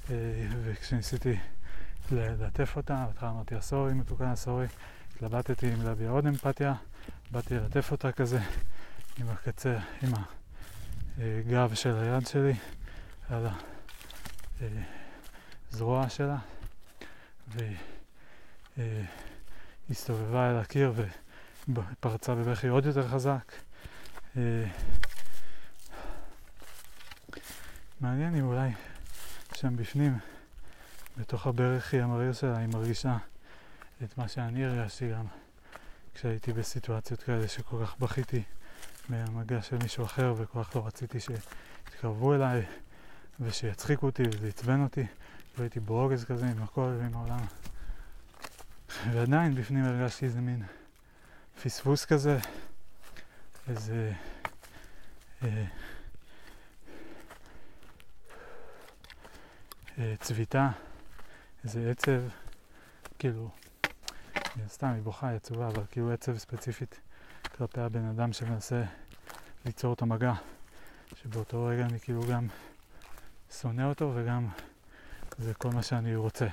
אה, 0.09 0.15
וכשניסיתי 0.63 1.37
ללטף 2.11 2.73
אותה, 2.75 3.05
בהתחלה 3.07 3.29
אמרתי 3.29 3.55
הסורי, 3.55 3.93
מתוקן 3.93 4.25
הסורי, 4.25 4.67
התלבטתי 5.15 5.73
אם 5.73 5.81
להביע 5.81 6.09
עוד 6.09 6.27
אמפתיה, 6.27 6.73
באתי 7.31 7.55
ללטף 7.55 7.91
אותה 7.91 8.11
כזה 8.11 8.39
עם 9.17 9.29
הקצר, 9.29 9.77
עם 10.03 10.11
הגב 11.17 11.73
של 11.73 11.95
היד 11.95 12.27
שלי 12.27 12.53
על 13.29 13.47
הזרוע 15.71 16.09
שלה, 16.09 16.37
והיא 17.47 17.77
אה, 18.77 19.01
הסתובבה 19.89 20.51
אל 20.51 20.55
הקיר 20.55 20.93
ופרצה 21.67 22.35
בבכי 22.35 22.67
עוד 22.67 22.85
יותר 22.85 23.07
חזק. 23.07 23.53
אה, 24.37 24.65
מעניין 28.01 28.35
אם 28.35 28.45
אולי 28.45 28.69
שם 29.55 29.75
בפנים, 29.75 30.17
בתוך 31.17 31.47
הברכי 31.47 32.01
המריר 32.01 32.33
שלה, 32.33 32.57
היא 32.57 32.67
מרגישה 32.67 33.17
את 34.03 34.17
מה 34.17 34.27
שאני 34.27 34.65
הרגשתי 34.65 35.11
גם 35.11 35.25
כשהייתי 36.15 36.53
בסיטואציות 36.53 37.23
כאלה 37.23 37.47
שכל 37.47 37.85
כך 37.85 37.97
בכיתי 37.99 38.43
מהמגע 39.09 39.61
של 39.61 39.77
מישהו 39.77 40.05
אחר 40.05 40.33
וכל 40.37 40.63
כך 40.63 40.75
לא 40.75 40.87
רציתי 40.87 41.19
שיתקרבו 41.19 42.33
אליי 42.33 42.65
ושיצחיקו 43.39 44.05
אותי 44.05 44.23
וזה 44.23 44.47
עצבן 44.47 44.83
אותי 44.83 45.05
והייתי 45.57 45.79
ברוגז 45.79 46.25
כזה 46.25 46.45
עם 46.45 46.63
הכל 46.63 46.95
ועם 46.99 47.15
העולם. 47.15 47.45
ועדיין 49.11 49.55
בפנים 49.55 49.83
הרגשתי 49.83 50.25
איזה 50.25 50.41
מין 50.41 50.63
פספוס 51.63 52.05
כזה, 52.05 52.37
איזה... 53.67 54.11
אה, 55.43 55.65
אה, 59.99 60.15
צביטה, 60.19 60.69
איזה 61.63 61.91
עצב, 61.91 62.21
כאילו, 63.19 63.49
סתם 64.67 64.87
היא 64.87 65.01
בוכה, 65.01 65.27
היא 65.27 65.35
עצובה, 65.35 65.67
אבל 65.67 65.83
כאילו 65.91 66.11
עצב 66.11 66.37
ספציפית 66.37 66.99
כלפי 67.57 67.81
הבן 67.81 68.05
אדם 68.05 68.33
שמנסה 68.33 68.83
ליצור 69.65 69.93
את 69.93 70.01
המגע, 70.01 70.33
שבאותו 71.15 71.65
רגע 71.65 71.85
אני 71.85 71.99
כאילו 71.99 72.21
גם 72.31 72.47
שונא 73.51 73.81
אותו 73.81 74.11
וגם 74.15 74.47
זה 75.37 75.53
כל 75.53 75.69
מה 75.71 75.83
שאני 75.83 76.15
רוצה 76.15 76.47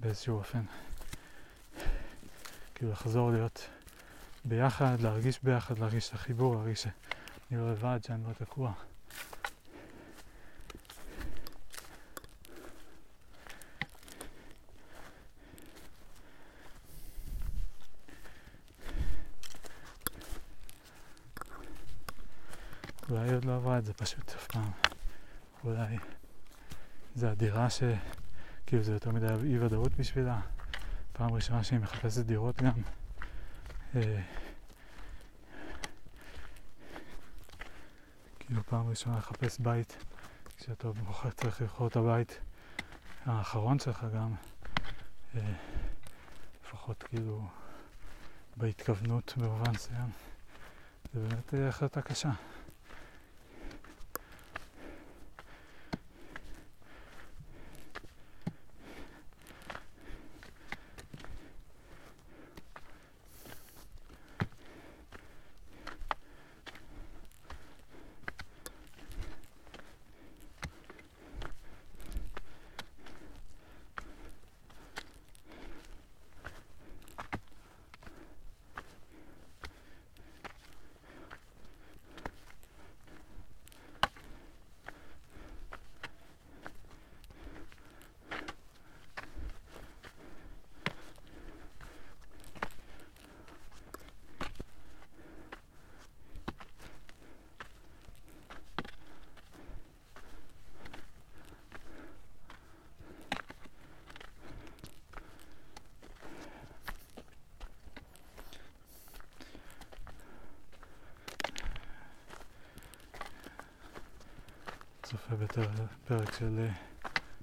באיזשהו 0.00 0.38
אופן. 0.38 0.62
כאילו 2.74 2.92
לחזור 2.92 3.30
להיות 3.30 3.68
ביחד, 4.44 5.00
להרגיש 5.00 5.38
ביחד, 5.42 5.78
להרגיש 5.78 6.08
את 6.08 6.14
החיבור, 6.14 6.54
להרגיש 6.54 6.82
שאני 6.82 7.60
לא 7.60 7.72
לבד, 7.72 7.98
שאני 8.06 8.24
לא 8.24 8.32
תקוע. 8.32 8.72
אולי 23.10 23.34
עוד 23.34 23.44
לא 23.44 23.56
עברה 23.56 23.78
את 23.78 23.84
זה 23.84 23.92
פשוט 23.94 24.28
אף 24.28 24.46
פעם. 24.46 24.89
אולי 25.64 25.96
זה 27.14 27.30
הדירה 27.30 27.70
ש... 27.70 27.82
כאילו 28.66 28.82
זה 28.82 28.92
יותר 28.92 29.10
מדי 29.10 29.26
אי 29.44 29.58
ודאות 29.58 29.94
בשבילה. 29.94 30.40
פעם 31.12 31.32
ראשונה 31.32 31.64
שהיא 31.64 31.78
מחפשת 31.78 32.24
דירות 32.24 32.62
גם. 32.62 32.72
אה, 33.96 34.22
כאילו 38.38 38.62
פעם 38.66 38.88
ראשונה 38.88 39.18
לחפש 39.18 39.58
בית, 39.58 40.04
כשאתה 40.56 40.92
בוחר 40.92 41.30
צריך 41.30 41.62
לבחור 41.62 41.86
את 41.86 41.96
הבית 41.96 42.40
האחרון 43.26 43.78
שלך 43.78 44.06
גם, 44.14 44.34
אה, 45.34 45.52
לפחות 46.64 47.02
כאילו 47.02 47.48
בהתכוונות 48.56 49.34
במובן 49.36 49.70
מסוים. 49.70 50.10
זה 51.14 51.20
באמת 51.20 51.54
אה, 51.54 51.68
החלטה 51.68 52.02
קשה. 52.02 52.30
צופה 115.52 115.68
בפרק 116.04 116.32
של 116.38 116.58
אה, 116.58 116.72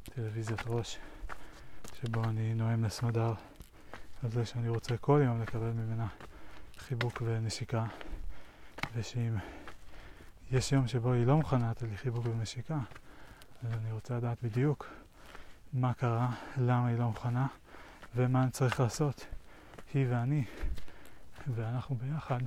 טלוויזיית 0.03 0.61
ראש, 0.67 0.97
שבו 1.93 2.23
אני 2.23 2.53
נואם 2.53 2.83
לסמדר 2.83 3.33
על 4.23 4.31
זה 4.31 4.45
שאני 4.45 4.69
רוצה 4.69 4.97
כל 4.97 5.21
יום 5.25 5.41
לקבל 5.41 5.71
ממנה 5.71 6.07
חיבוק 6.77 7.21
ונשיקה, 7.25 7.85
ושאם 8.95 9.35
יש 10.51 10.71
יום 10.71 10.87
שבו 10.87 11.13
היא 11.13 11.25
לא 11.25 11.37
מוכנה 11.37 11.71
לתת 11.71 11.83
לי 11.83 11.97
חיבוק 11.97 12.25
ונשיקה, 12.25 12.79
אז 13.63 13.73
אני 13.73 13.91
רוצה 13.91 14.17
לדעת 14.17 14.37
בדיוק 14.43 14.87
מה 15.73 15.93
קרה, 15.93 16.29
למה 16.57 16.87
היא 16.87 16.97
לא 16.97 17.05
מוכנה, 17.05 17.47
ומה 18.15 18.43
אני 18.43 18.51
צריך 18.51 18.79
לעשות, 18.79 19.27
היא 19.93 20.05
ואני, 20.09 20.45
ואנחנו 21.55 21.95
ביחד, 21.95 22.39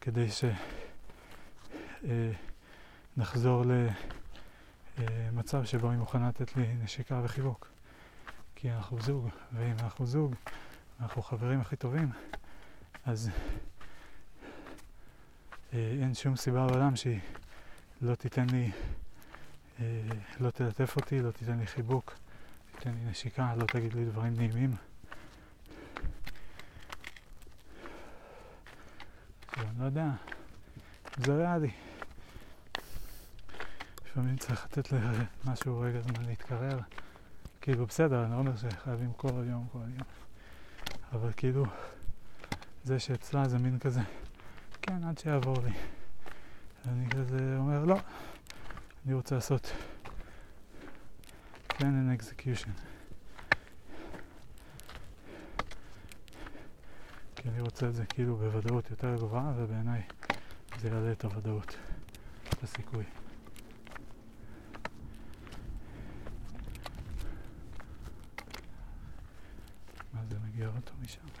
כדי 0.00 0.30
ש... 0.30 0.44
אה, 2.04 2.32
נחזור 3.16 3.64
למצב 4.98 5.64
שבו 5.64 5.90
היא 5.90 5.98
מוכנה 5.98 6.28
לתת 6.28 6.56
לי 6.56 6.74
נשיקה 6.74 7.20
וחיבוק. 7.24 7.68
כי 8.60 8.70
אנחנו 8.70 9.00
זוג, 9.00 9.28
ואם 9.52 9.74
אנחנו 9.82 10.06
זוג, 10.06 10.34
אנחנו 11.00 11.22
חברים 11.22 11.60
הכי 11.60 11.76
טובים, 11.76 12.10
אז 13.04 13.30
אה, 15.74 15.98
אין 16.02 16.14
שום 16.14 16.36
סיבה 16.36 16.66
בעולם 16.66 16.96
שהיא 16.96 17.20
לא 18.02 18.14
תיתן 18.14 18.46
לי, 18.50 18.70
אה, 19.80 19.84
לא 20.40 20.50
תלטף 20.50 20.96
אותי, 20.96 21.22
לא 21.22 21.30
תיתן 21.30 21.58
לי 21.58 21.66
חיבוק, 21.66 22.14
תיתן 22.72 22.90
לי 22.90 23.10
נשיקה, 23.10 23.54
לא 23.56 23.64
תגיד 23.64 23.94
לי 23.94 24.04
דברים 24.04 24.34
נעימים. 24.36 24.70
אני 29.58 29.80
לא 29.80 29.84
יודע, 29.84 30.06
זה 31.16 31.36
ריאלי. 31.36 31.87
לפעמים 34.18 34.36
צריך 34.36 34.64
לתת 34.64 34.92
למשהו 35.44 35.80
רגע 35.80 36.00
זמן 36.00 36.24
להתקרר. 36.24 36.78
כאילו 37.60 37.86
בסדר, 37.86 38.24
אני 38.24 38.32
לא 38.32 38.36
אומר 38.36 38.56
שחייבים 38.56 39.12
כל 39.16 39.44
יום, 39.50 39.66
כל 39.72 39.78
יום. 39.78 40.06
אבל 41.12 41.30
כאילו, 41.36 41.64
זה 42.84 42.98
שאצלה 42.98 43.48
זה 43.48 43.58
מין 43.58 43.78
כזה, 43.78 44.00
כן, 44.82 45.04
עד 45.04 45.18
שיעבור 45.18 45.56
לי. 45.64 45.70
אני 46.88 47.10
כזה 47.10 47.56
אומר, 47.58 47.84
לא, 47.84 47.96
אני 49.06 49.14
רוצה 49.14 49.34
לעשות 49.34 49.72
plan 51.72 51.80
and 51.80 52.20
execution. 52.20 52.70
כי 57.36 57.48
אני 57.48 57.60
רוצה 57.60 57.88
את 57.88 57.94
זה 57.94 58.06
כאילו 58.06 58.36
בוודאות 58.36 58.90
יותר 58.90 59.16
גבוהה, 59.16 59.52
ובעיניי 59.56 60.02
זה 60.80 60.88
יעלה 60.88 61.12
את 61.12 61.24
הוודאות, 61.24 61.76
את 62.48 62.62
הסיכוי. 62.62 63.04
מה 70.14 70.20
זה 70.30 70.36
מגיע 71.02 71.16
אוטו 71.24 71.40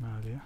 מה 0.00 0.14
העלייה? 0.14 0.38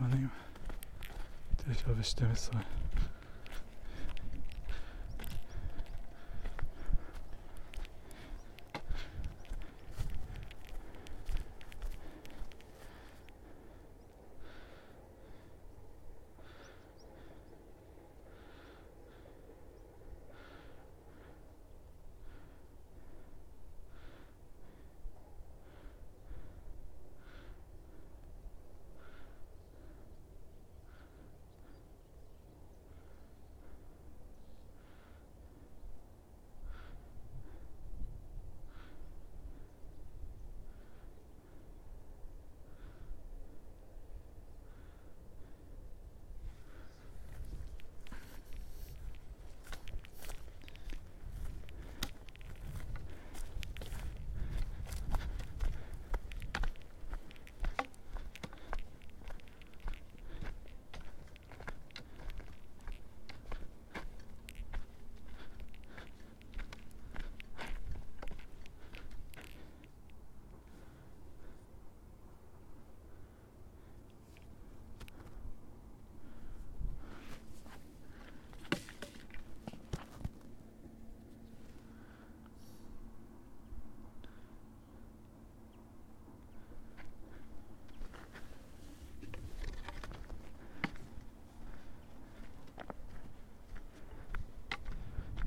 הזמנים, 0.00 0.28
9 1.56 1.90
ו-12 1.96 2.75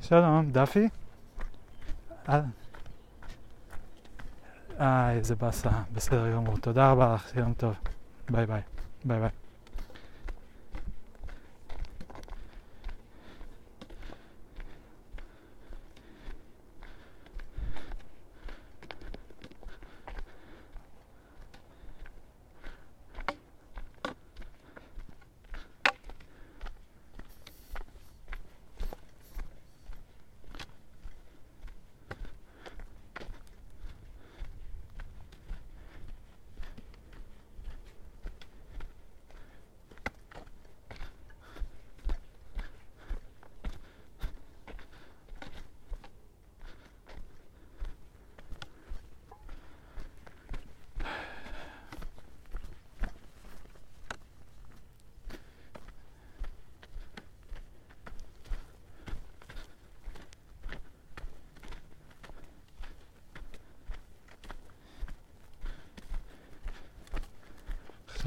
שלום, 0.09 0.51
דפי? 0.51 0.89
אה, 2.29 2.41
אה, 4.79 5.11
איזה 5.11 5.35
באסה, 5.35 5.69
בסדר 5.93 6.33
גמור. 6.33 6.57
תודה 6.57 6.91
רבה 6.91 7.13
לך, 7.13 7.35
יום 7.35 7.53
טוב. 7.53 7.75
ביי 8.29 8.45
ביי. 8.45 8.61
ביי 9.05 9.19
ביי. 9.19 9.29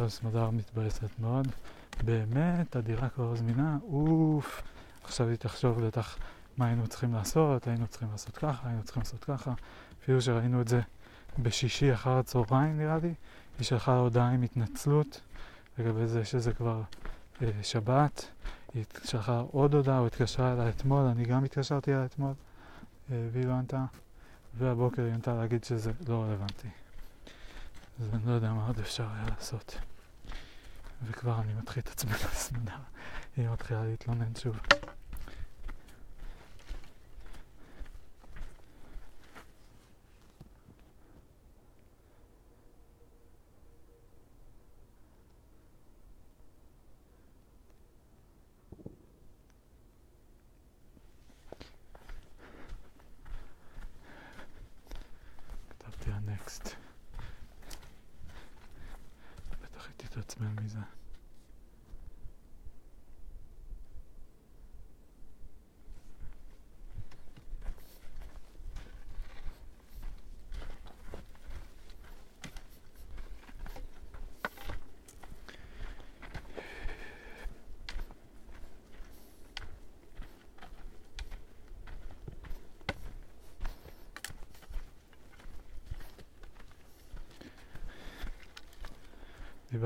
עכשיו 0.02 0.20
סמדר 0.20 0.50
מתבאסת 0.50 1.18
מאוד. 1.18 1.48
באמת, 2.04 2.76
הדירה 2.76 3.08
כבר 3.08 3.34
זמינה, 3.34 3.78
אוף. 3.82 4.62
עכשיו 5.04 5.28
היא 5.28 5.36
תחשוב 5.36 5.86
בטח 5.86 6.18
מה 6.56 6.66
היינו 6.66 6.86
צריכים 6.86 7.14
לעשות, 7.14 7.66
היינו 7.66 7.86
צריכים 7.86 8.08
לעשות 8.12 8.36
ככה, 8.36 8.68
היינו 8.68 8.82
צריכים 8.82 9.02
לעשות 9.02 9.24
ככה. 9.24 9.52
אפילו 10.02 10.22
שראינו 10.22 10.60
את 10.60 10.68
זה 10.68 10.80
בשישי 11.38 11.94
אחר 11.94 12.10
הצהריים 12.10 12.78
נראה 12.78 12.98
לי, 13.02 13.14
היא 13.58 13.66
שלחה 13.66 13.96
הודעה 13.96 14.30
עם 14.30 14.42
התנצלות 14.42 15.20
לגבי 15.78 16.06
זה 16.06 16.24
שזה 16.24 16.52
כבר 16.52 16.82
אה, 17.42 17.50
שבת. 17.62 18.28
היא 18.74 18.84
שלחה 19.04 19.42
עוד 19.50 19.74
הודעה, 19.74 19.98
הוא 19.98 20.06
התקשרה 20.06 20.52
אליי 20.52 20.68
אתמול, 20.68 21.04
אני 21.04 21.24
גם 21.24 21.44
התקשרתי 21.44 21.92
אליה 21.92 22.04
אתמול, 22.04 22.32
אה, 23.12 23.28
והיא 23.32 23.46
לא 23.46 23.52
ענתה. 23.52 23.84
והבוקר 24.58 25.02
היא 25.02 25.12
ענתה 25.12 25.34
להגיד 25.34 25.64
שזה 25.64 25.92
לא 26.08 26.22
רלוונטי. 26.22 26.68
אז 28.00 28.08
אני 28.14 28.26
לא 28.26 28.32
יודע 28.32 28.52
מה 28.52 28.66
עוד 28.66 28.78
אפשר 28.78 29.06
היה 29.14 29.24
לעשות. 29.28 29.78
וכבר 31.06 31.40
אני 31.40 31.54
מתחיל 31.54 31.82
את 31.82 31.88
עצמי 31.88 32.12
לסמדה. 32.12 32.76
היא 33.36 33.48
מתחילה 33.48 33.84
להתלונן 33.84 34.34
שוב. 34.38 34.56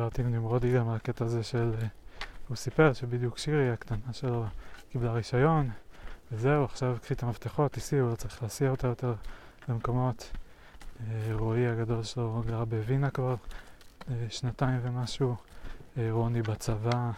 דיברתי 0.07 0.23
עם 0.23 0.35
נמרודי 0.35 0.73
גם 0.73 0.89
על 0.89 0.97
הקטע 0.97 1.24
הזה 1.24 1.43
של... 1.43 1.73
אה, 1.83 1.87
הוא 2.49 2.57
סיפר 2.57 2.93
שבדיוק 2.93 3.39
שירי 3.39 3.70
הקטנה 3.70 4.12
שלו 4.12 4.45
קיבלה 4.93 5.12
רישיון, 5.12 5.70
וזהו, 6.33 6.65
עכשיו 6.65 6.97
קחי 7.03 7.15
את 7.15 7.23
המפתחות, 7.23 7.73
תיסעי, 7.73 7.99
הוא 7.99 8.11
לא 8.11 8.16
צריך 8.16 8.43
להסיע 8.43 8.70
אותה 8.70 8.87
יותר 8.87 9.15
למקומות. 9.69 10.31
אה, 11.01 11.33
רועי 11.33 11.69
הגדול 11.69 12.03
שלו 12.03 12.43
גר 12.47 12.65
בווינה 12.65 13.11
כבר 13.11 13.35
אה, 14.11 14.15
שנתיים 14.28 14.81
ומשהו, 14.83 15.37
רוני 16.11 16.43
בצבא, 16.43 17.11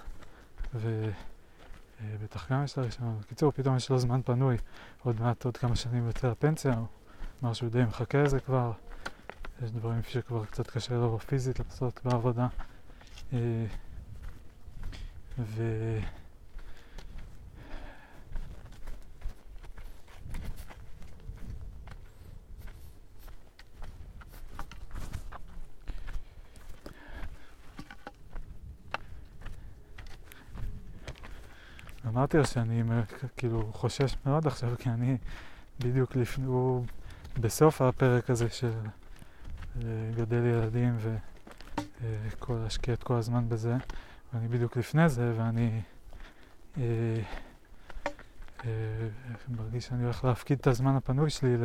ובטח 0.74 2.52
גם 2.52 2.65
יש 2.65 2.78
לה 2.78 2.85
רישיון. 2.85 3.19
בקיצור, 3.20 3.52
פתאום 3.52 3.77
יש 3.77 3.90
לו 3.90 3.98
זמן 3.98 4.20
פנוי, 4.24 4.56
עוד 5.02 5.20
מעט, 5.20 5.44
עוד 5.44 5.56
כמה 5.56 5.77
שנים 5.77 6.06
יוצא 6.06 6.31
לפנסיה, 6.31 6.74
הוא 6.74 6.86
אמר 7.43 7.52
שהוא 7.52 7.70
די 7.70 7.82
מחכה 7.82 8.23
לזה 8.23 8.40
כבר. 8.40 8.73
יש 9.62 9.70
דברים 9.70 10.02
שכבר 10.09 10.44
קצת 10.44 10.70
קשה 10.70 10.94
לו 10.94 11.19
פיזית 11.19 11.59
לעשות 11.59 12.01
בעבודה. 12.05 12.47
ו... 15.38 15.98
אמרתי 32.06 32.36
לו 32.36 32.44
שאני 32.46 32.82
כאילו 33.36 33.70
חושש 33.72 34.16
מאוד 34.26 34.46
עכשיו, 34.46 34.70
כי 34.78 34.88
אני 34.88 35.16
בדיוק 35.80 36.16
לפני, 36.16 36.46
הוא 36.46 36.84
בסוף 37.40 37.82
הפרק 37.82 38.30
הזה 38.30 38.50
של 38.50 38.72
אה, 39.76 40.10
גדל 40.16 40.44
ילדים 42.02 42.52
ולהשקיע 42.52 42.94
את 42.94 43.02
כל 43.02 43.14
הזמן 43.14 43.48
בזה, 43.48 43.76
ואני 44.32 44.48
בדיוק 44.48 44.76
לפני 44.76 45.08
זה, 45.08 45.32
ואני 45.36 45.80
אה, 46.78 46.82
אה, 48.64 49.08
מרגיש 49.48 49.86
שאני 49.86 50.04
הולך 50.04 50.24
להפקיד 50.24 50.58
את 50.58 50.66
הזמן 50.66 50.96
הפנוי 50.96 51.30
שלי 51.30 51.56
ל, 51.56 51.64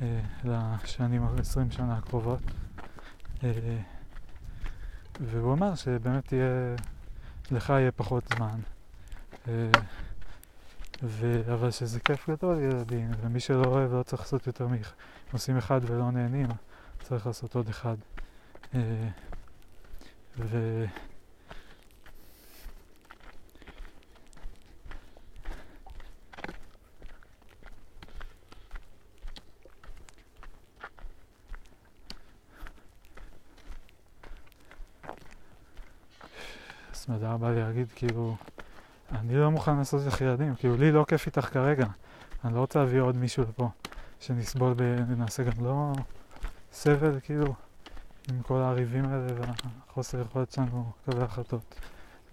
אה, 0.00 0.20
לשנים, 0.44 1.22
20 1.38 1.70
שנה 1.70 1.96
הקרובות. 1.96 2.40
אה, 3.44 3.50
והוא 5.20 5.52
אמר 5.54 5.74
שבאמת 5.74 6.32
יהיה, 6.32 6.76
לך 7.50 7.68
יהיה 7.70 7.92
פחות 7.92 8.24
זמן. 8.36 8.60
אה, 9.48 9.70
ו... 11.02 11.42
אבל 11.54 11.70
שזה 11.70 12.00
כיף 12.00 12.30
גדול 12.30 12.58
ילדים, 12.58 13.10
ומי 13.20 13.40
שלא 13.40 13.64
אוהב 13.64 13.92
לא 13.92 14.02
צריך 14.02 14.22
לעשות 14.22 14.46
יותר 14.46 14.66
עושים 15.32 15.56
אחד 15.56 15.80
ולא 15.84 16.10
נהנים, 16.10 16.46
צריך 17.02 17.26
לעשות 17.26 17.54
עוד 17.54 17.68
אחד. 17.68 17.96
אה, 18.74 19.08
ו... 20.38 20.84
סמדר 36.94 37.36
בא 37.36 37.50
לי 37.50 37.60
להגיד 37.60 37.92
כאילו 37.94 38.36
אני 39.12 39.36
לא 39.36 39.50
מוכן 39.50 39.76
לעשות 39.76 40.06
לך 40.06 40.20
ילדים, 40.20 40.54
כאילו 40.54 40.76
לי 40.76 40.92
לא 40.92 41.04
כיף 41.08 41.26
איתך 41.26 41.48
כרגע. 41.52 41.86
אני 42.44 42.54
לא 42.54 42.60
רוצה 42.60 42.78
להביא 42.78 43.00
עוד 43.00 43.16
מישהו 43.16 43.42
לפה 43.42 43.70
שנסבול 44.20 44.74
ונעשה 44.76 45.42
גם 45.42 45.64
לא 45.64 45.92
סבל, 46.72 47.20
כאילו, 47.22 47.54
עם 48.28 48.42
כל 48.42 48.58
הריבים 48.58 49.04
האלה 49.04 49.26
והחוסר 49.40 50.20
יכולת 50.20 50.52
שלנו 50.52 50.92
לקבל 51.08 51.22
החלטות. 51.22 51.80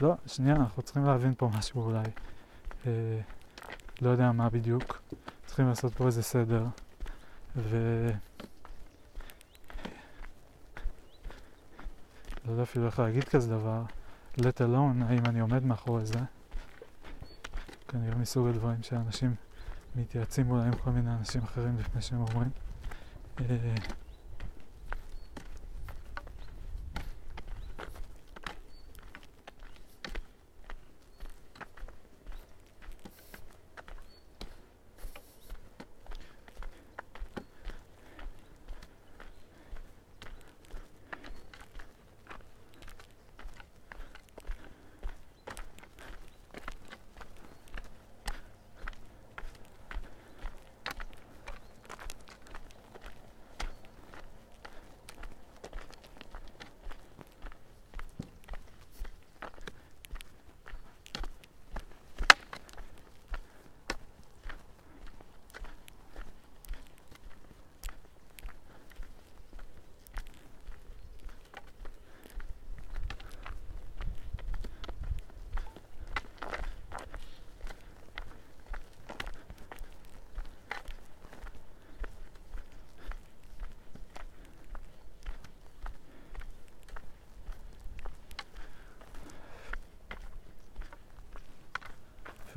לא, 0.02 0.14
שנייה, 0.26 0.56
אנחנו 0.56 0.82
צריכים 0.82 1.06
להבין 1.06 1.34
פה 1.38 1.50
משהו 1.58 1.82
אולי. 1.82 2.04
אה, 2.88 3.20
לא 4.02 4.10
יודע 4.10 4.32
מה 4.32 4.50
בדיוק. 4.50 5.02
צריכים 5.46 5.68
לעשות 5.68 5.94
פה 5.94 6.06
איזה 6.06 6.24
סדר. 6.24 6.66
ו... 7.56 8.08
לא 12.46 12.52
יודע 12.52 12.64
אפילו 12.64 12.86
איך 12.86 13.00
להגיד 13.00 13.24
כזה 13.24 13.50
דבר. 13.50 13.84
let 14.38 14.60
alone, 14.60 15.04
האם 15.06 15.26
אני 15.26 15.40
עומד 15.40 15.64
מאחורי 15.64 16.06
זה. 16.06 16.20
כנראה 17.88 18.16
מסוג 18.16 18.48
הדברים 18.48 18.84
שאנשים 18.84 19.36
מתייעצים 19.96 20.52
אולי 20.52 20.68
עם 20.68 20.76
כל 20.76 20.90
מיני 20.92 21.12
אנשים 21.12 21.42
אחרים 21.42 21.78
לפני 21.78 22.02
שהם 22.02 22.20
אומרים. 22.20 22.50
אה, 23.40 23.76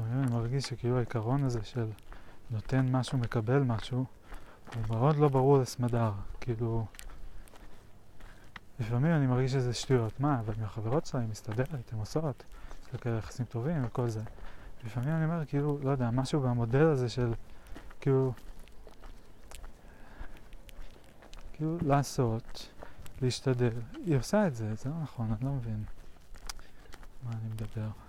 לפעמים 0.02 0.24
אני 0.24 0.32
מרגיש 0.32 0.64
שכאילו 0.64 0.96
העיקרון 0.96 1.44
הזה 1.44 1.64
של 1.64 1.86
נותן 2.50 2.86
משהו, 2.90 3.18
מקבל 3.18 3.58
משהו, 3.58 4.04
הוא 4.74 4.82
מאוד 4.88 5.16
לא 5.16 5.28
ברור 5.28 5.58
לסמדר. 5.58 6.12
כאילו, 6.40 6.86
לפעמים 8.80 9.12
אני 9.12 9.26
מרגיש 9.26 9.52
שזה 9.52 9.74
שטויות. 9.74 10.20
מה, 10.20 10.40
אבל 10.40 10.54
עם 10.58 10.64
החברות 10.64 11.06
שלה 11.06 11.20
היא 11.20 11.28
מסתדרת, 11.28 11.92
הן 11.92 11.98
עושות, 11.98 12.44
יש 12.86 12.92
לה 12.92 12.98
כאלה 12.98 13.18
יחסים 13.18 13.46
טובים 13.46 13.84
וכל 13.84 14.08
זה. 14.08 14.22
לפעמים 14.84 15.08
אני 15.08 15.24
אומר, 15.24 15.44
כאילו, 15.46 15.78
לא 15.82 15.90
יודע, 15.90 16.10
משהו 16.10 16.40
במודל 16.40 16.86
הזה 16.86 17.08
של, 17.08 17.32
כאילו, 18.00 18.32
כאילו 21.52 21.78
לעשות, 21.82 22.68
להשתדל. 23.22 23.72
היא 24.06 24.16
עושה 24.16 24.46
את 24.46 24.54
זה, 24.54 24.74
זה 24.74 24.90
לא 24.90 24.96
נכון, 25.02 25.26
אני 25.32 25.44
לא 25.44 25.52
מבין 25.52 25.84
מה 27.22 27.30
אני 27.32 27.48
מדבר. 27.52 28.01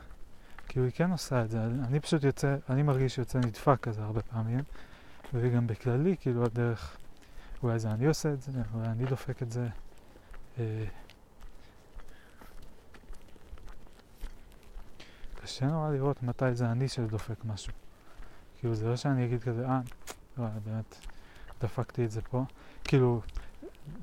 כאילו 0.74 0.86
היא 0.86 0.94
כן 0.96 1.12
עושה 1.12 1.42
את 1.42 1.50
זה, 1.50 1.64
אני 1.64 2.00
פשוט 2.00 2.24
יוצא, 2.24 2.56
אני 2.70 2.84
מרגיש 2.84 3.16
שיוצא 3.16 3.40
נדפק 3.40 3.80
כזה 3.82 4.04
הרבה 4.04 4.22
פעמים, 4.22 4.60
וגם 5.34 5.68
בכללי, 5.68 6.16
כאילו 6.20 6.46
הדרך, 6.46 6.98
אולי 7.64 7.80
זה 7.80 7.92
אני 7.92 8.06
עושה 8.06 8.34
את 8.34 8.42
זה, 8.42 8.52
אולי 8.74 8.88
אני 8.88 9.06
דופק 9.06 9.42
את 9.42 9.52
זה. 9.52 9.68
אה, 10.60 10.86
קשה 15.44 15.66
נורא 15.66 15.92
לראות 15.92 16.24
מתי 16.24 16.56
זה 16.56 16.72
אני 16.72 16.88
שדופק 16.88 17.46
משהו. 17.46 17.74
כאילו 18.60 18.76
זה 18.76 18.88
לא 18.88 18.96
שאני 18.96 19.26
אגיד 19.26 19.44
כזה, 19.44 19.66
אה, 19.68 19.80
לא, 20.38 20.46
באמת 20.66 20.96
דפקתי 21.62 22.06
את 22.06 22.12
זה 22.12 22.22
פה. 22.22 22.44
כאילו, 22.84 23.22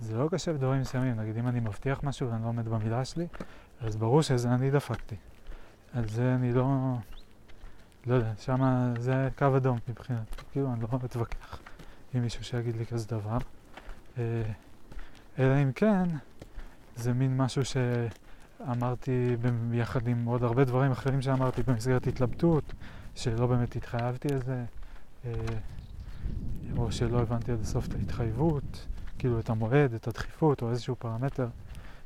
זה 0.00 0.16
לא 0.16 0.28
קשה 0.32 0.52
בדברים 0.52 0.80
מסוימים, 0.80 1.16
נגיד 1.16 1.36
אם 1.36 1.48
אני 1.48 1.60
מבטיח 1.60 2.02
משהו 2.02 2.30
ואני 2.30 2.42
לא 2.42 2.48
עומד 2.48 2.68
במילה 2.68 3.04
שלי, 3.04 3.26
אז 3.80 3.96
ברור 3.96 4.22
שזה 4.22 4.54
אני 4.54 4.70
דפקתי. 4.70 5.16
על 5.94 6.08
זה 6.08 6.34
אני 6.34 6.52
לא... 6.52 6.96
לא 8.06 8.14
יודע, 8.14 8.32
שמה 8.40 8.92
זה 8.98 9.28
קו 9.38 9.56
אדום 9.56 9.78
מבחינת, 9.88 10.42
כאילו 10.52 10.72
אני 10.72 10.80
לא 10.80 10.88
אתווכח 11.04 11.58
עם 12.14 12.22
מישהו 12.22 12.44
שיגיד 12.44 12.76
לי 12.76 12.86
כזה 12.86 13.08
דבר. 13.08 13.38
אה, 14.18 14.42
אלא 15.38 15.62
אם 15.62 15.72
כן, 15.72 16.04
זה 16.96 17.12
מין 17.12 17.36
משהו 17.36 17.62
שאמרתי 17.64 19.36
ביחד 19.70 20.08
עם 20.08 20.24
עוד 20.24 20.42
הרבה 20.42 20.64
דברים 20.64 20.92
אחרים 20.92 21.22
שאמרתי 21.22 21.62
במסגרת 21.62 22.06
התלבטות, 22.06 22.72
שלא 23.14 23.46
באמת 23.46 23.76
התחייבתי 23.76 24.28
לזה, 24.28 24.64
אה, 25.24 25.32
או 26.76 26.92
שלא 26.92 27.20
הבנתי 27.20 27.52
עד 27.52 27.60
הסוף 27.60 27.88
את 27.88 27.94
ההתחייבות, 27.94 28.86
כאילו 29.18 29.40
את 29.40 29.50
המועד, 29.50 29.94
את 29.94 30.08
הדחיפות 30.08 30.62
או 30.62 30.70
איזשהו 30.70 30.96
פרמטר. 30.98 31.48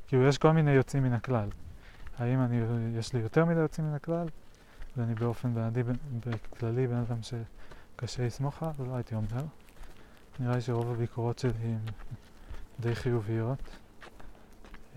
כאילו 0.08 0.28
יש 0.28 0.38
כל 0.38 0.50
מיני 0.50 0.70
יוצאים 0.70 1.02
מן 1.02 1.12
הכלל. 1.12 1.48
האם 2.18 2.40
אני, 2.40 2.60
יש 2.98 3.12
לי 3.12 3.20
יותר 3.20 3.44
מדי 3.44 3.60
יוצאים 3.60 3.86
מן 3.86 3.94
הכלל, 3.94 4.26
ואני 4.96 5.14
באופן 5.14 5.54
בעדי, 5.54 5.82
בכללי 6.26 6.86
בן 6.86 6.96
אדם 6.96 7.18
שקשה 7.22 8.26
לסמוך 8.26 8.62
עליו, 8.62 8.74
לא 8.86 8.94
הייתי 8.94 9.14
אומר. 9.14 9.44
נראה 10.40 10.54
לי 10.54 10.60
שרוב 10.60 10.90
הביקורות 10.90 11.38
שלי 11.38 11.52
הן 11.62 11.78
די 12.80 12.94
חיוביות. 12.94 13.58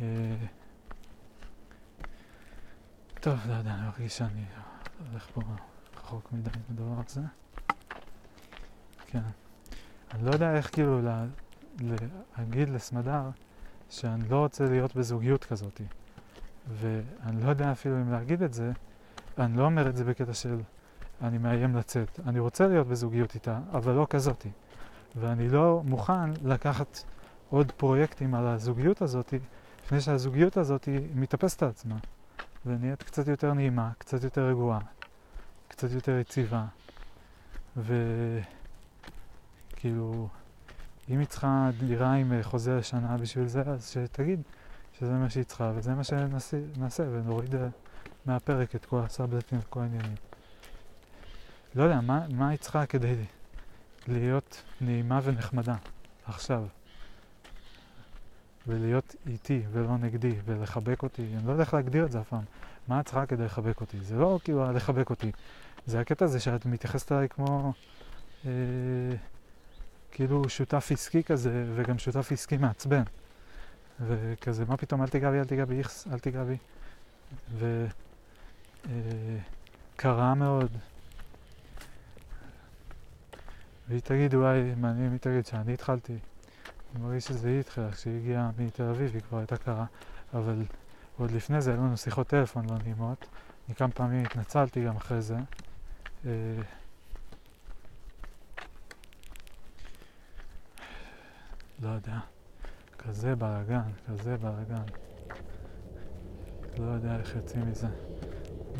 אה, 0.02 0.06
טוב, 3.20 3.40
לא 3.48 3.54
יודע, 3.54 3.74
אני 3.74 3.86
מרגיש 3.86 4.18
שאני 4.18 4.46
הולך 5.12 5.28
פה 5.34 5.42
רחוק 5.98 6.32
מדי 6.32 6.50
בדבר 6.70 7.02
הזה. 7.06 7.22
כן. 9.08 9.22
אני 10.12 10.26
לא 10.26 10.32
יודע 10.32 10.56
איך 10.56 10.74
כאילו 10.74 11.02
לה, 11.02 11.26
להגיד 12.38 12.70
לסמדר 12.70 13.30
שאני 13.90 14.30
לא 14.30 14.40
רוצה 14.40 14.66
להיות 14.66 14.96
בזוגיות 14.96 15.46
כזאת. 15.46 15.82
ואני 16.72 17.44
לא 17.44 17.50
יודע 17.50 17.72
אפילו 17.72 17.96
אם 17.96 18.12
להגיד 18.12 18.44
את 18.44 18.54
זה, 18.54 18.72
אני 19.38 19.58
לא 19.58 19.66
אומר 19.66 19.90
את 19.90 19.96
זה 19.96 20.04
בקטע 20.04 20.34
של 20.34 20.60
אני 21.22 21.38
מאיים 21.38 21.76
לצאת. 21.76 22.20
אני 22.28 22.40
רוצה 22.40 22.68
להיות 22.68 22.88
בזוגיות 22.88 23.36
איתה, 23.36 23.60
אבל 23.72 23.94
לא 23.94 24.08
כזאתי. 24.10 24.50
ואני 25.16 25.50
לא 25.50 25.82
מוכן 25.86 26.30
לקחת 26.44 27.04
עוד 27.50 27.72
פרויקטים 27.72 28.36
על 28.36 28.48
הזוגיות 28.48 29.02
הזאת, 29.02 29.34
לפני 29.86 30.02
שהזוגיות 30.02 30.58
הזאת 30.58 30.90
מתאפסת 31.16 31.64
על 31.64 31.70
עצמה, 31.70 31.96
ונהיית 32.66 33.04
קצת 33.04 33.28
יותר 33.28 33.54
נעימה, 33.54 33.92
קצת 33.98 34.24
יותר 34.24 34.48
רגועה, 34.48 34.80
קצת 35.68 35.92
יותר 35.92 36.18
יציבה. 36.18 36.66
וכאילו, 37.78 38.44
אם 41.10 41.20
היא 41.20 41.28
צריכה 41.28 41.70
דירה 41.80 42.14
עם 42.14 42.34
חוזה 42.42 42.78
לשנה 42.78 43.18
בשביל 43.18 43.48
זה, 43.48 43.62
אז 43.62 43.90
שתגיד 43.90 44.42
שזה 45.00 45.14
מה 45.14 45.30
שהיא 45.30 45.44
צריכה, 45.44 45.72
וזה 45.76 45.96
מה 45.96 46.04
שנעשה, 46.04 47.04
ונוריד 47.12 47.56
מהפרק 48.26 48.76
את 48.76 48.86
כל 48.86 49.00
הסאבלטים 49.00 49.60
וכל 49.60 49.80
העניינים. 49.80 50.16
לא 51.76 51.84
יודע, 51.84 52.02
מה, 52.02 52.26
מה 52.30 52.50
היא 52.50 52.60
צריכה 52.60 52.86
כדי 52.86 53.16
להיות 54.08 54.64
נעימה 54.82 55.20
ונחמדה 55.24 55.76
עכשיו? 56.26 56.64
ולהיות 58.68 59.16
איתי 59.28 59.62
ולא 59.72 59.98
נגדי 59.98 60.36
ולחבק 60.46 61.04
אותי, 61.04 61.28
אני 61.38 61.48
לא 61.48 61.52
יודע 61.52 61.64
איך 61.64 61.74
להגדיר 61.74 62.06
את 62.06 62.12
זה 62.12 62.20
אף 62.20 62.30
פעם. 62.30 62.44
מה 62.88 63.00
את 63.00 63.06
צריכה 63.06 63.26
כדי 63.26 63.46
לחבק 63.46 63.82
אותי? 63.82 63.98
זה 64.02 64.16
לא 64.16 64.40
כאילו 64.44 64.72
לחבק 64.72 65.10
אותי, 65.10 65.32
זה 65.86 66.00
הקטע 66.00 66.26
הזה 66.26 66.40
שאת 66.40 66.66
מתייחסת 66.66 67.12
אליי 67.12 67.30
כמו 67.30 67.74
אה, 68.46 68.52
כאילו 70.12 70.50
שותף 70.50 70.90
עסקי 70.92 71.24
כזה, 71.24 71.66
וגם 71.76 71.98
שותף 71.98 72.32
עסקי 72.32 72.58
מעצבן. 72.58 73.04
וכזה, 74.02 74.66
מה 74.66 74.78
פתאום, 74.78 75.02
אל 75.02 75.08
תיגע 75.08 75.32
בי, 75.32 75.40
אל 75.40 75.46
תיגע 75.46 75.66
בי, 75.66 75.78
איכס, 75.78 76.08
אל 76.12 76.20
תיגע 76.20 76.44
בי. 76.44 76.58
וקרה 79.96 80.30
אה, 80.30 80.36
מאוד. 80.36 80.72
והיא 83.88 84.02
תגיד 84.02 84.34
אולי, 84.34 84.76
מעניין 84.78 85.06
אם 85.06 85.12
היא 85.12 85.20
תגיד 85.20 85.46
שאני 85.46 85.74
התחלתי. 85.74 86.18
אני 86.96 87.04
מרגיש 87.04 87.26
שזה 87.26 87.48
היא 87.48 87.60
התחילה, 87.60 87.92
כשהיא 87.92 88.18
הגיעה 88.18 88.52
מתל 88.58 88.84
אביב 88.84 89.14
היא 89.14 89.22
כבר 89.22 89.38
הייתה 89.38 89.58
קרה, 89.58 89.86
אבל 90.34 90.64
עוד 91.18 91.32
לפני 91.32 91.62
זה 91.62 91.72
היו 91.72 91.80
לנו 91.80 91.98
שיחות 91.98 92.28
טלפון 92.28 92.70
לא 92.70 92.78
נעימות. 92.84 93.26
אני 93.68 93.76
כמה 93.76 93.92
פעמים 93.92 94.26
התנצלתי 94.26 94.86
גם 94.86 94.96
אחרי 94.96 95.22
זה. 95.22 95.38
אה, 96.26 96.32
לא 101.82 101.90
יודע. 101.90 102.37
כזה 103.08 103.36
בלאגן, 103.36 103.82
כזה 104.08 104.38
בלאגן. 104.38 104.84
לא 106.78 106.86
יודע 106.86 107.16
איך 107.16 107.36
יוצאים 107.36 107.70
מזה. 107.70 107.88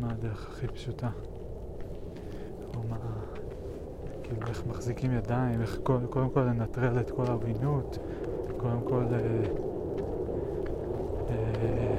מה 0.00 0.12
הדרך 0.12 0.48
הכי 0.48 0.68
פשוטה? 0.68 1.10
או 2.74 2.82
מה... 2.82 2.96
כאילו 4.22 4.46
איך 4.48 4.66
מחזיקים 4.66 5.12
ידיים, 5.12 5.60
איך 5.60 5.78
קודם, 5.82 6.06
קודם 6.06 6.30
כל 6.30 6.40
לנטרל 6.40 7.00
את 7.00 7.10
כל 7.10 7.26
העוינות, 7.26 7.98
קודם 8.56 8.82
כל... 8.82 9.04
אה, 9.12 9.42
אה, 11.30 11.96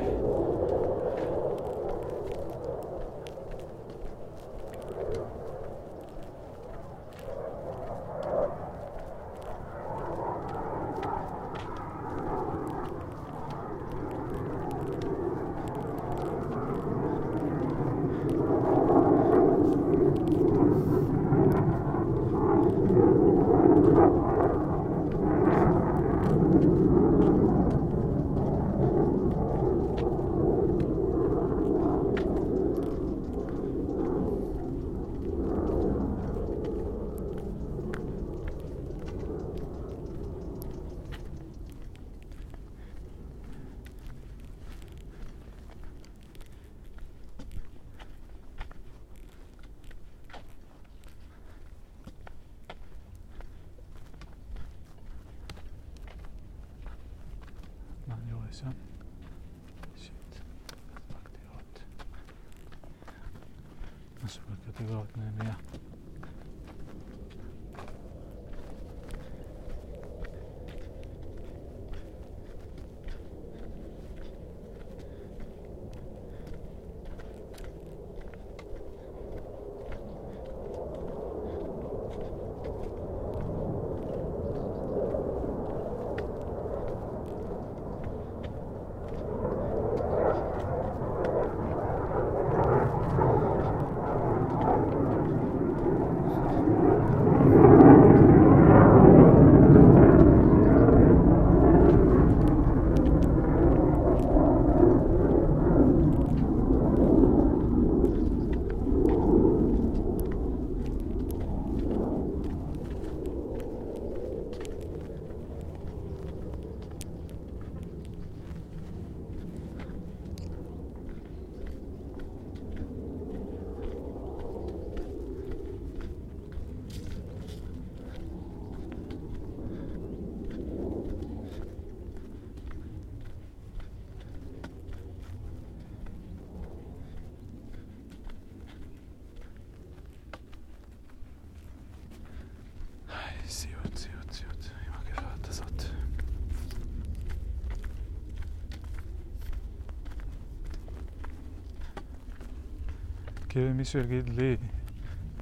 כאילו 153.60 153.74
מישהו 153.74 154.00
יגיד 154.00 154.30
לי, 154.30 154.58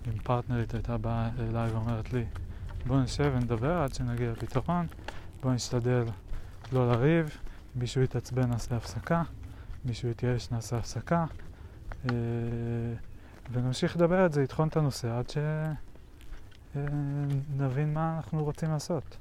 אם 0.07 0.19
פרטנרית 0.23 0.73
הייתה 0.73 0.97
באה 0.97 1.29
אליי 1.39 1.71
ואומרת 1.71 2.13
לי, 2.13 2.25
בוא 2.87 2.99
נשב 2.99 3.31
ונדבר 3.35 3.77
עד 3.77 3.93
שנגיע 3.93 4.31
לפתרון, 4.31 4.87
בוא 5.41 5.53
נשתדל 5.53 6.03
לא 6.71 6.91
לריב, 6.91 7.37
מישהו 7.75 8.01
יתעצבן 8.01 8.49
נעשה 8.49 8.75
הפסקה, 8.75 9.23
מישהו 9.85 10.09
יתייאש 10.09 10.51
נעשה 10.51 10.77
הפסקה, 10.77 11.25
אה, 12.05 12.15
ונמשיך 13.51 13.95
לדבר 13.95 14.25
את 14.25 14.33
זה, 14.33 14.43
לטחון 14.43 14.67
את 14.67 14.77
הנושא 14.77 15.17
עד 15.17 15.29
ש... 15.29 15.37
אה, 16.75 17.85
מה 17.85 18.17
אנחנו 18.17 18.43
רוצים 18.43 18.69
לעשות. 18.69 19.17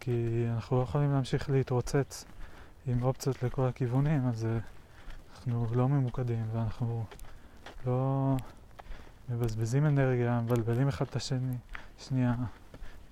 כי 0.00 0.46
אנחנו 0.54 0.76
לא 0.76 0.82
יכולים 0.82 1.12
להמשיך 1.12 1.50
להתרוצץ 1.50 2.24
עם 2.86 3.02
אופציות 3.02 3.42
לכל 3.42 3.66
הכיוונים, 3.68 4.26
אז 4.28 4.44
אה, 4.46 4.58
אנחנו 5.36 5.66
לא 5.74 5.88
ממוקדים 5.88 6.44
ואנחנו 6.52 7.04
לא 7.86 8.36
מבזבזים 9.28 9.86
אנרגיה, 9.86 10.40
מבלבלים 10.40 10.88
אחד 10.88 11.06
את 11.10 11.16
השני, 11.16 11.56
שנייה, 11.98 12.34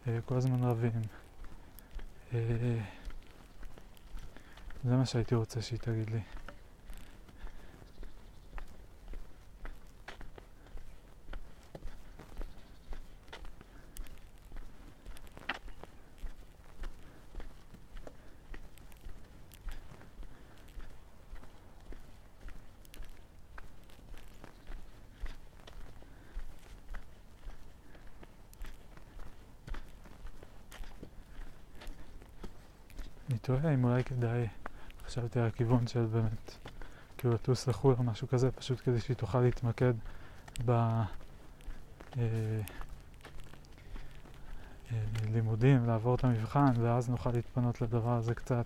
אה, 0.08 0.18
כל 0.26 0.36
הזמן 0.36 0.64
רבים. 0.64 1.00
זה 4.84 4.96
מה 4.96 5.06
שהייתי 5.06 5.34
רוצה 5.34 5.62
שהיא 5.62 5.78
תגיד 5.78 6.10
לי. 6.10 6.20
אני 33.30 33.38
תוהה 33.38 33.74
אם 33.74 33.84
אולי 33.84 34.04
כדאי, 34.04 34.46
חשבתי 35.14 35.40
על 35.40 35.46
הכיוון 35.46 35.86
של 35.86 36.04
באמת, 36.04 36.52
כאילו 37.18 37.34
לטוס 37.34 37.68
לחו"ל 37.68 37.94
או 37.98 38.02
משהו 38.02 38.28
כזה, 38.28 38.50
פשוט 38.50 38.80
כדי 38.84 39.00
שהיא 39.00 39.16
תוכל 39.16 39.40
להתמקד 39.40 39.92
בלימודים, 45.30 45.76
אה, 45.76 45.82
אה, 45.82 45.86
לעבור 45.86 46.14
את 46.14 46.24
המבחן, 46.24 46.72
ואז 46.82 47.10
נוכל 47.10 47.30
להתפנות 47.30 47.80
לדבר 47.82 48.16
הזה 48.16 48.34
קצת. 48.34 48.64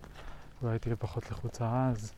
אולי 0.63 0.79
תהיה 0.79 0.97
פחות 0.97 1.31
לחוצה 1.31 1.89
אז. 1.89 2.13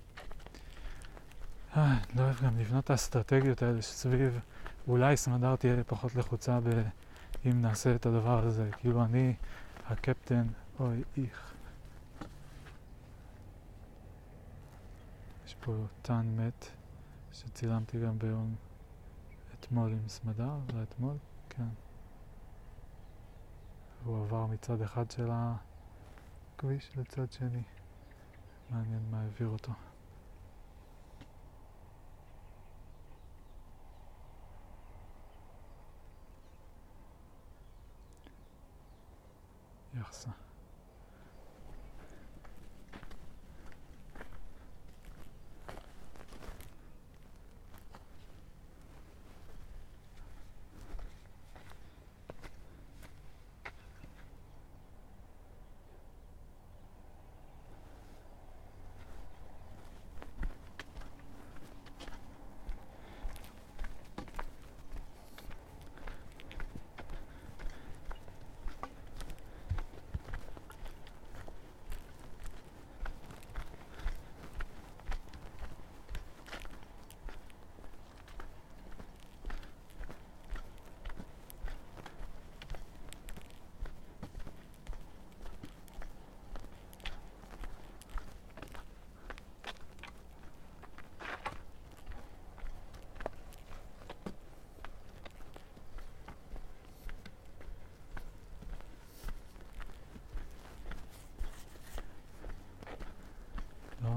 אה, 1.76 1.99
לא 2.17 2.23
אוהב 2.23 2.42
גם 2.42 2.59
לבנות 2.59 2.84
את 2.84 2.91
האסטרטגיות 2.91 3.62
האלה 3.62 3.83
שסביב, 3.83 4.41
אולי 4.89 5.17
סמדר 5.17 5.57
תהיה 5.57 5.84
פחות 5.84 6.15
לחוצה 6.15 6.60
ב... 6.60 6.83
אם 7.47 7.62
נעשה 7.62 7.94
את 7.94 8.07
הדבר 8.07 8.47
הזה. 8.47 8.68
כאילו 8.78 9.05
אני 9.05 9.34
הקפטן, 9.89 10.47
אוי, 10.81 11.02
איך. 11.18 11.50
פה 15.60 15.86
טן 16.02 16.36
מת 16.36 16.66
שצילמתי 17.32 18.00
גם 18.00 18.18
ביום 18.18 18.55
אתמול 19.55 19.92
עם 19.92 20.08
סמדר, 20.08 20.50
היה 20.72 20.82
אתמול? 20.82 21.16
כן. 21.50 21.68
הוא 24.05 24.24
עבר 24.24 24.47
מצד 24.47 24.82
אחד 24.82 25.10
של 25.10 25.28
הכביש 26.56 26.90
לצד 26.97 27.32
שני. 27.32 27.62
מעניין 28.70 29.02
מה 29.10 29.22
העביר 29.22 29.48
אותו. 29.48 29.72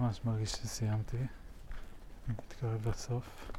ממש 0.04 0.22
מרגיש 0.26 0.52
שסיימתי. 0.52 1.18
אני 1.18 2.36
מתקרב 2.40 2.88
לסוף. 2.88 3.52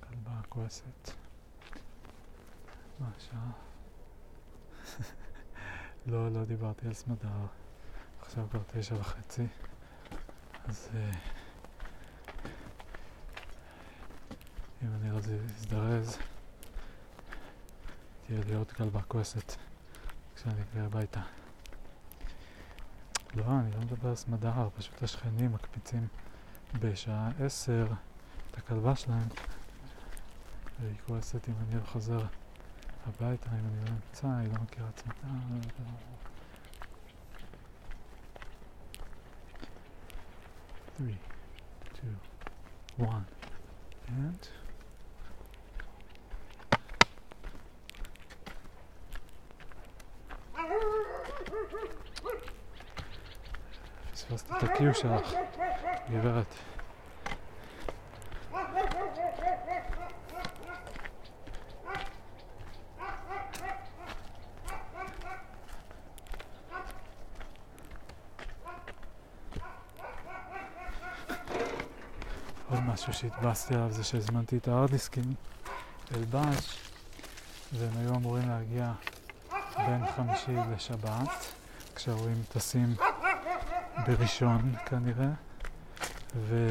כלבה 0.00 0.40
כועסת. 0.48 1.10
מה 3.00 3.06
השעה? 3.16 3.50
לא, 6.06 6.32
לא 6.32 6.44
דיברתי 6.44 6.86
על 6.86 6.92
סמדר. 6.92 7.28
עכשיו 8.20 8.46
כבר 8.50 8.62
תשע 8.66 8.94
וחצי. 8.94 9.46
אז 10.64 10.88
אה, 10.94 11.10
אם 14.82 14.88
אני 15.00 15.10
רוצה 15.10 15.30
להזדרז, 15.30 16.18
תהיה 18.26 18.40
לי 18.46 18.54
עוד 18.54 18.72
כלבה 18.72 19.02
כועסת 19.02 19.52
כשאני 20.36 20.62
אגיע 20.62 20.84
הביתה. 20.84 21.20
לא, 23.36 23.44
אני 23.60 23.70
לא 23.70 23.80
מדבר 23.80 24.08
על 24.08 24.14
סמדר, 24.14 24.68
פשוט 24.76 25.02
השכנים 25.02 25.52
מקפיצים 25.52 26.06
בשעה 26.80 27.30
עשר 27.40 27.86
את 28.50 28.58
הכלבה 28.58 28.96
שלהם 28.96 29.28
והיא 30.80 30.94
כועסת 31.06 31.48
אם 31.48 31.54
אני 31.66 31.80
לא 31.80 31.84
חוזר 31.84 32.20
הביתה, 33.06 33.50
אם 33.50 33.66
אני 33.66 33.84
לא 33.84 33.90
נמצא, 33.90 34.28
היא 34.28 34.52
לא 34.52 34.62
מכירה 34.62 34.88
את 34.88 34.98
סמדר. 34.98 35.12
Three, 40.98 41.18
two, 41.94 43.02
one, 43.04 43.26
and... 44.08 44.65
את 54.42 54.62
הקיו 54.62 54.94
שלך, 54.94 55.32
גברת. 56.10 56.46
עוד 72.70 72.80
משהו 72.80 73.12
שהתבאסתי 73.12 73.74
עליו 73.74 73.92
זה 73.92 74.04
שהזמנתי 74.04 74.56
את 74.56 74.68
הארדיסקים 74.68 75.34
אל 76.14 76.24
בש 76.30 76.78
והם 77.72 77.90
היו 77.96 78.14
אמורים 78.14 78.48
להגיע 78.48 78.92
בין 79.76 80.06
חמישי 80.16 80.56
לשבת 80.74 81.52
כשההורים 81.94 82.42
טסים 82.52 82.94
בראשון 84.06 84.74
כנראה, 84.86 85.30
ו... 86.36 86.68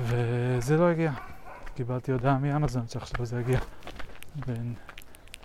וזה 0.00 0.76
לא 0.76 0.90
הגיע. 0.90 1.12
קיבלתי 1.74 2.12
הודעה 2.12 2.38
מאמזון 2.38 2.88
שעכשיו 2.88 3.26
זה 3.26 3.40
יגיע 3.40 3.60
בין 4.46 4.74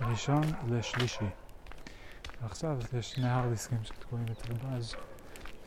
ראשון 0.01 0.41
לשלישי. 0.69 1.25
ועכשיו 2.41 2.77
יש 2.99 3.11
שני 3.11 3.29
הרדיסקים 3.29 3.77
שתקועים 3.83 4.25
בתרבז' 4.25 4.95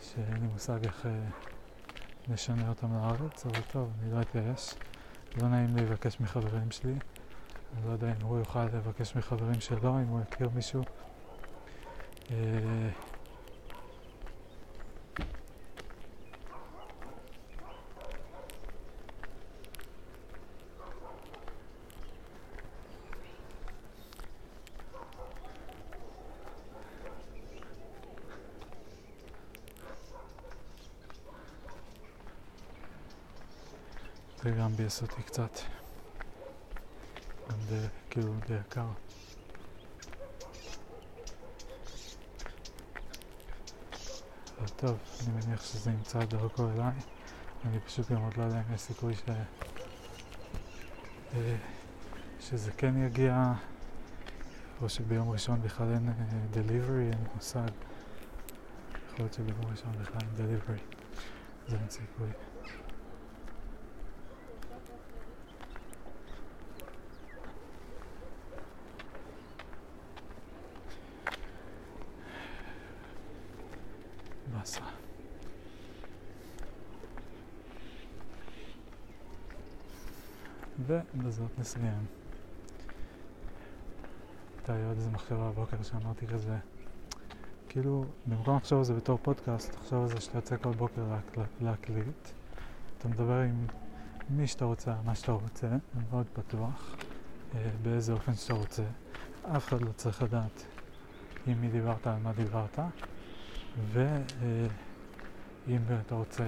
שאין 0.01 0.33
לי 0.41 0.47
מושג 0.53 0.79
איך 0.85 1.07
אה, 1.07 1.11
נשנה 2.29 2.69
אותם 2.69 2.95
לארץ, 2.95 3.47
אבל 3.47 3.61
טוב, 3.73 3.91
אני 4.03 4.13
לא 4.13 4.21
אתייאש. 4.21 4.75
לא 5.43 5.49
נעים 5.49 5.77
לי 5.77 5.83
לבקש 5.83 6.21
מחברים 6.21 6.71
שלי. 6.71 6.93
אני 6.93 7.87
לא 7.87 7.93
יודע 7.93 8.07
אם 8.07 8.27
הוא 8.27 8.39
יוכל 8.39 8.65
לבקש 8.65 9.17
מחברים 9.17 9.61
שלו, 9.61 9.99
אם 9.99 10.07
הוא 10.07 10.21
יכיר 10.21 10.49
מישהו 10.55 10.83
Eh. 12.33 12.93
Peygamberimize 34.43 35.07
dikkat. 35.07 35.67
Hem 37.49 37.57
de 37.57 37.91
görüldüğü 38.11 38.65
kal. 38.71 38.89
טוב, 44.83 44.99
אני 45.21 45.33
מניח 45.33 45.65
שזה 45.65 45.91
ימצא 45.91 46.25
דרכו 46.25 46.71
אליי. 46.71 46.93
אני 47.65 47.81
פשוט 47.81 48.13
גם 48.13 48.23
עוד 48.23 48.37
לא 48.37 48.43
יודע 48.43 48.57
אם 48.57 48.75
יש 48.75 48.81
סיכוי 48.81 49.15
ש... 49.15 49.23
אה, 51.35 51.57
שזה 52.41 52.71
כן 52.73 52.97
יגיע, 53.07 53.53
או 54.83 54.89
שביום 54.89 55.31
ראשון 55.31 55.63
בכלל 55.63 55.93
אין 55.93 56.11
דליברי, 56.51 57.05
אין 57.05 57.25
מושג. 57.35 57.69
יכול 59.07 59.19
להיות 59.19 59.33
שביום 59.33 59.71
ראשון 59.71 59.93
בכלל 60.01 60.21
אין 60.21 60.47
דליברי. 60.47 60.79
זה 61.69 61.77
אין 61.77 61.91
סיכוי. 61.91 62.29
באסה. 74.63 74.81
ובזאת 81.15 81.59
נסיים. 81.59 82.07
הייתה 84.57 84.77
לי 84.77 84.85
עוד 84.85 84.97
איזה 84.97 85.11
מחשבה 85.11 85.51
בבוקר 85.51 85.83
שאמרתי 85.83 86.27
כזה, 86.27 86.57
כאילו, 87.69 88.05
במקום 88.27 88.57
לחשוב 88.57 88.79
על 88.79 88.85
זה 88.85 88.95
בתור 88.95 89.19
פודקאסט, 89.23 89.73
תחשוב 89.73 90.03
על 90.03 90.09
זה 90.09 90.21
שאתה 90.21 90.39
יוצא 90.39 90.57
כל 90.57 90.71
בוקר 90.71 91.03
לה, 91.09 91.45
להקליט. 91.61 92.29
אתה 92.99 93.09
מדבר 93.09 93.41
עם 93.41 93.67
מי 94.31 94.47
שאתה 94.47 94.65
רוצה, 94.65 94.95
מה 95.05 95.15
שאתה 95.15 95.33
רוצה, 95.33 95.69
מאוד 96.11 96.27
פתוח, 96.33 96.97
אה, 97.55 97.71
באיזה 97.83 98.13
אופן 98.13 98.35
שאתה 98.35 98.55
רוצה. 98.55 98.83
אף 99.57 99.69
אחד 99.69 99.81
לא 99.81 99.93
צריך 99.93 100.23
לדעת 100.23 100.67
עם 101.47 101.61
מי 101.61 101.69
דיברת, 101.69 102.07
על 102.07 102.19
מה 102.23 102.33
דיברת. 102.33 102.79
ואם 103.93 105.81
אתה 106.07 106.15
רוצה 106.15 106.45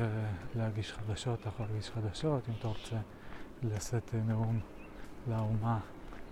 להגיש 0.54 0.92
חדשות, 0.92 1.40
אתה 1.40 1.48
יכול 1.48 1.66
להגיש 1.66 1.90
חדשות, 1.90 2.48
אם 2.48 2.54
אתה 2.58 2.68
רוצה 2.68 2.96
לשאת 3.62 4.14
נאום 4.14 4.60
לאומה, 5.28 5.80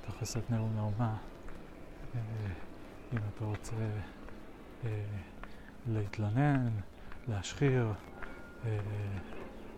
אתה 0.00 0.08
יכול 0.08 0.22
לשאת 0.22 0.50
נאום 0.50 0.76
לאומה. 0.76 1.16
אם 3.12 3.18
אתה 3.34 3.44
רוצה 3.44 3.76
להתלונן, 5.86 6.68
להשחיר, 7.28 7.92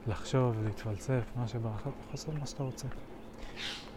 לחשוב, 0.06 0.62
להתפלצף, 0.64 1.24
מה 1.36 1.48
שבא 1.48 1.70
אתה 1.74 1.80
יכול 1.80 1.92
לעשות 2.10 2.34
מה 2.34 2.46
שאתה 2.46 2.62
רוצה. 2.62 2.88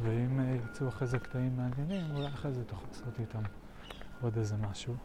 ואם 0.01 0.55
יצאו 0.55 0.87
אחרי 0.87 1.07
זה 1.07 1.19
קטעים 1.19 1.57
מעניינים, 1.57 2.15
אולי 2.15 2.27
אחרי 2.27 2.53
זה 2.53 2.63
תוכל 2.63 2.87
לעשות 2.87 3.19
איתם 3.19 3.41
עוד 4.21 4.37
איזה 4.37 4.55
משהו. 4.57 4.95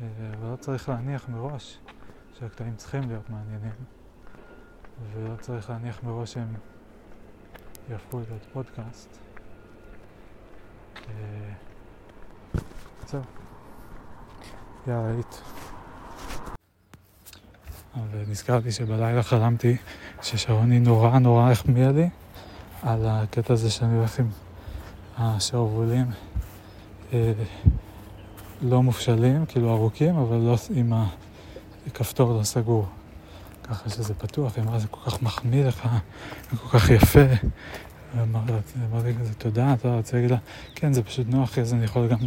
ולא 0.00 0.50
אה, 0.50 0.56
צריך 0.56 0.88
להניח 0.88 1.28
מראש 1.28 1.78
שהקטעים 2.34 2.76
צריכים 2.76 3.08
להיות 3.08 3.30
מעניינים, 3.30 3.74
ולא 5.12 5.36
צריך 5.36 5.70
להניח 5.70 6.02
מראש 6.02 6.32
שהם 6.32 6.54
יהפכו 7.90 8.20
להיות 8.28 8.46
פודקאסט. 8.52 9.18
אה, 10.96 11.52
זהו. 13.06 13.22
יאללה, 14.86 15.08
היית. 15.10 15.42
ונזכרתי 18.10 18.72
שבלילה 18.72 19.22
חלמתי 19.22 19.76
ששרוני 20.22 20.80
נורא 20.80 21.18
נורא 21.18 21.50
החמיאה 21.50 21.92
לי 21.92 22.08
על 22.82 23.06
הקטע 23.06 23.52
הזה 23.52 23.70
שאני 23.70 23.96
הולך 23.96 24.18
עם 24.18 24.28
השרוולים. 25.18 26.06
אה, 27.12 27.32
לא 28.62 28.82
מופשלים, 28.82 29.46
כאילו 29.46 29.72
ארוכים, 29.72 30.16
אבל 30.16 30.36
לא 30.36 30.56
עם 30.74 30.92
הכפתור 31.86 32.38
לא 32.38 32.42
סגור. 32.42 32.86
ככה 33.68 33.90
שזה 33.90 34.14
פתוח, 34.14 34.56
היא 34.56 34.64
אמרה, 34.64 34.78
זה 34.78 34.86
כל 34.88 35.10
כך 35.10 35.22
מחמיא 35.22 35.64
לך, 35.64 35.88
זה 36.50 36.56
כל 36.56 36.78
כך 36.78 36.90
יפה. 36.90 37.20
אמרתי 38.22 39.14
כזה, 39.20 39.34
תודה, 39.34 39.72
אתה 39.72 39.96
רוצה 39.96 40.16
להגיד 40.16 40.30
לה, 40.30 40.36
כן, 40.74 40.92
זה 40.92 41.02
פשוט 41.02 41.26
נוח, 41.28 41.58
אז 41.58 41.74
אני 41.74 41.84
יכול 41.84 42.08
גם 42.08 42.18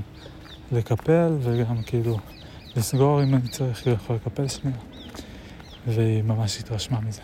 לקפל 0.72 1.38
וגם 1.42 1.84
כאילו 1.84 2.20
לסגור 2.76 3.24
אם 3.24 3.36
אני 3.36 3.48
צריך, 3.48 3.88
יכול 3.88 4.16
לקפל 4.16 4.48
שנייה. 4.48 4.78
והיא 5.88 6.24
ממש 6.24 6.60
התרשמה 6.60 7.00
מזה. 7.02 7.22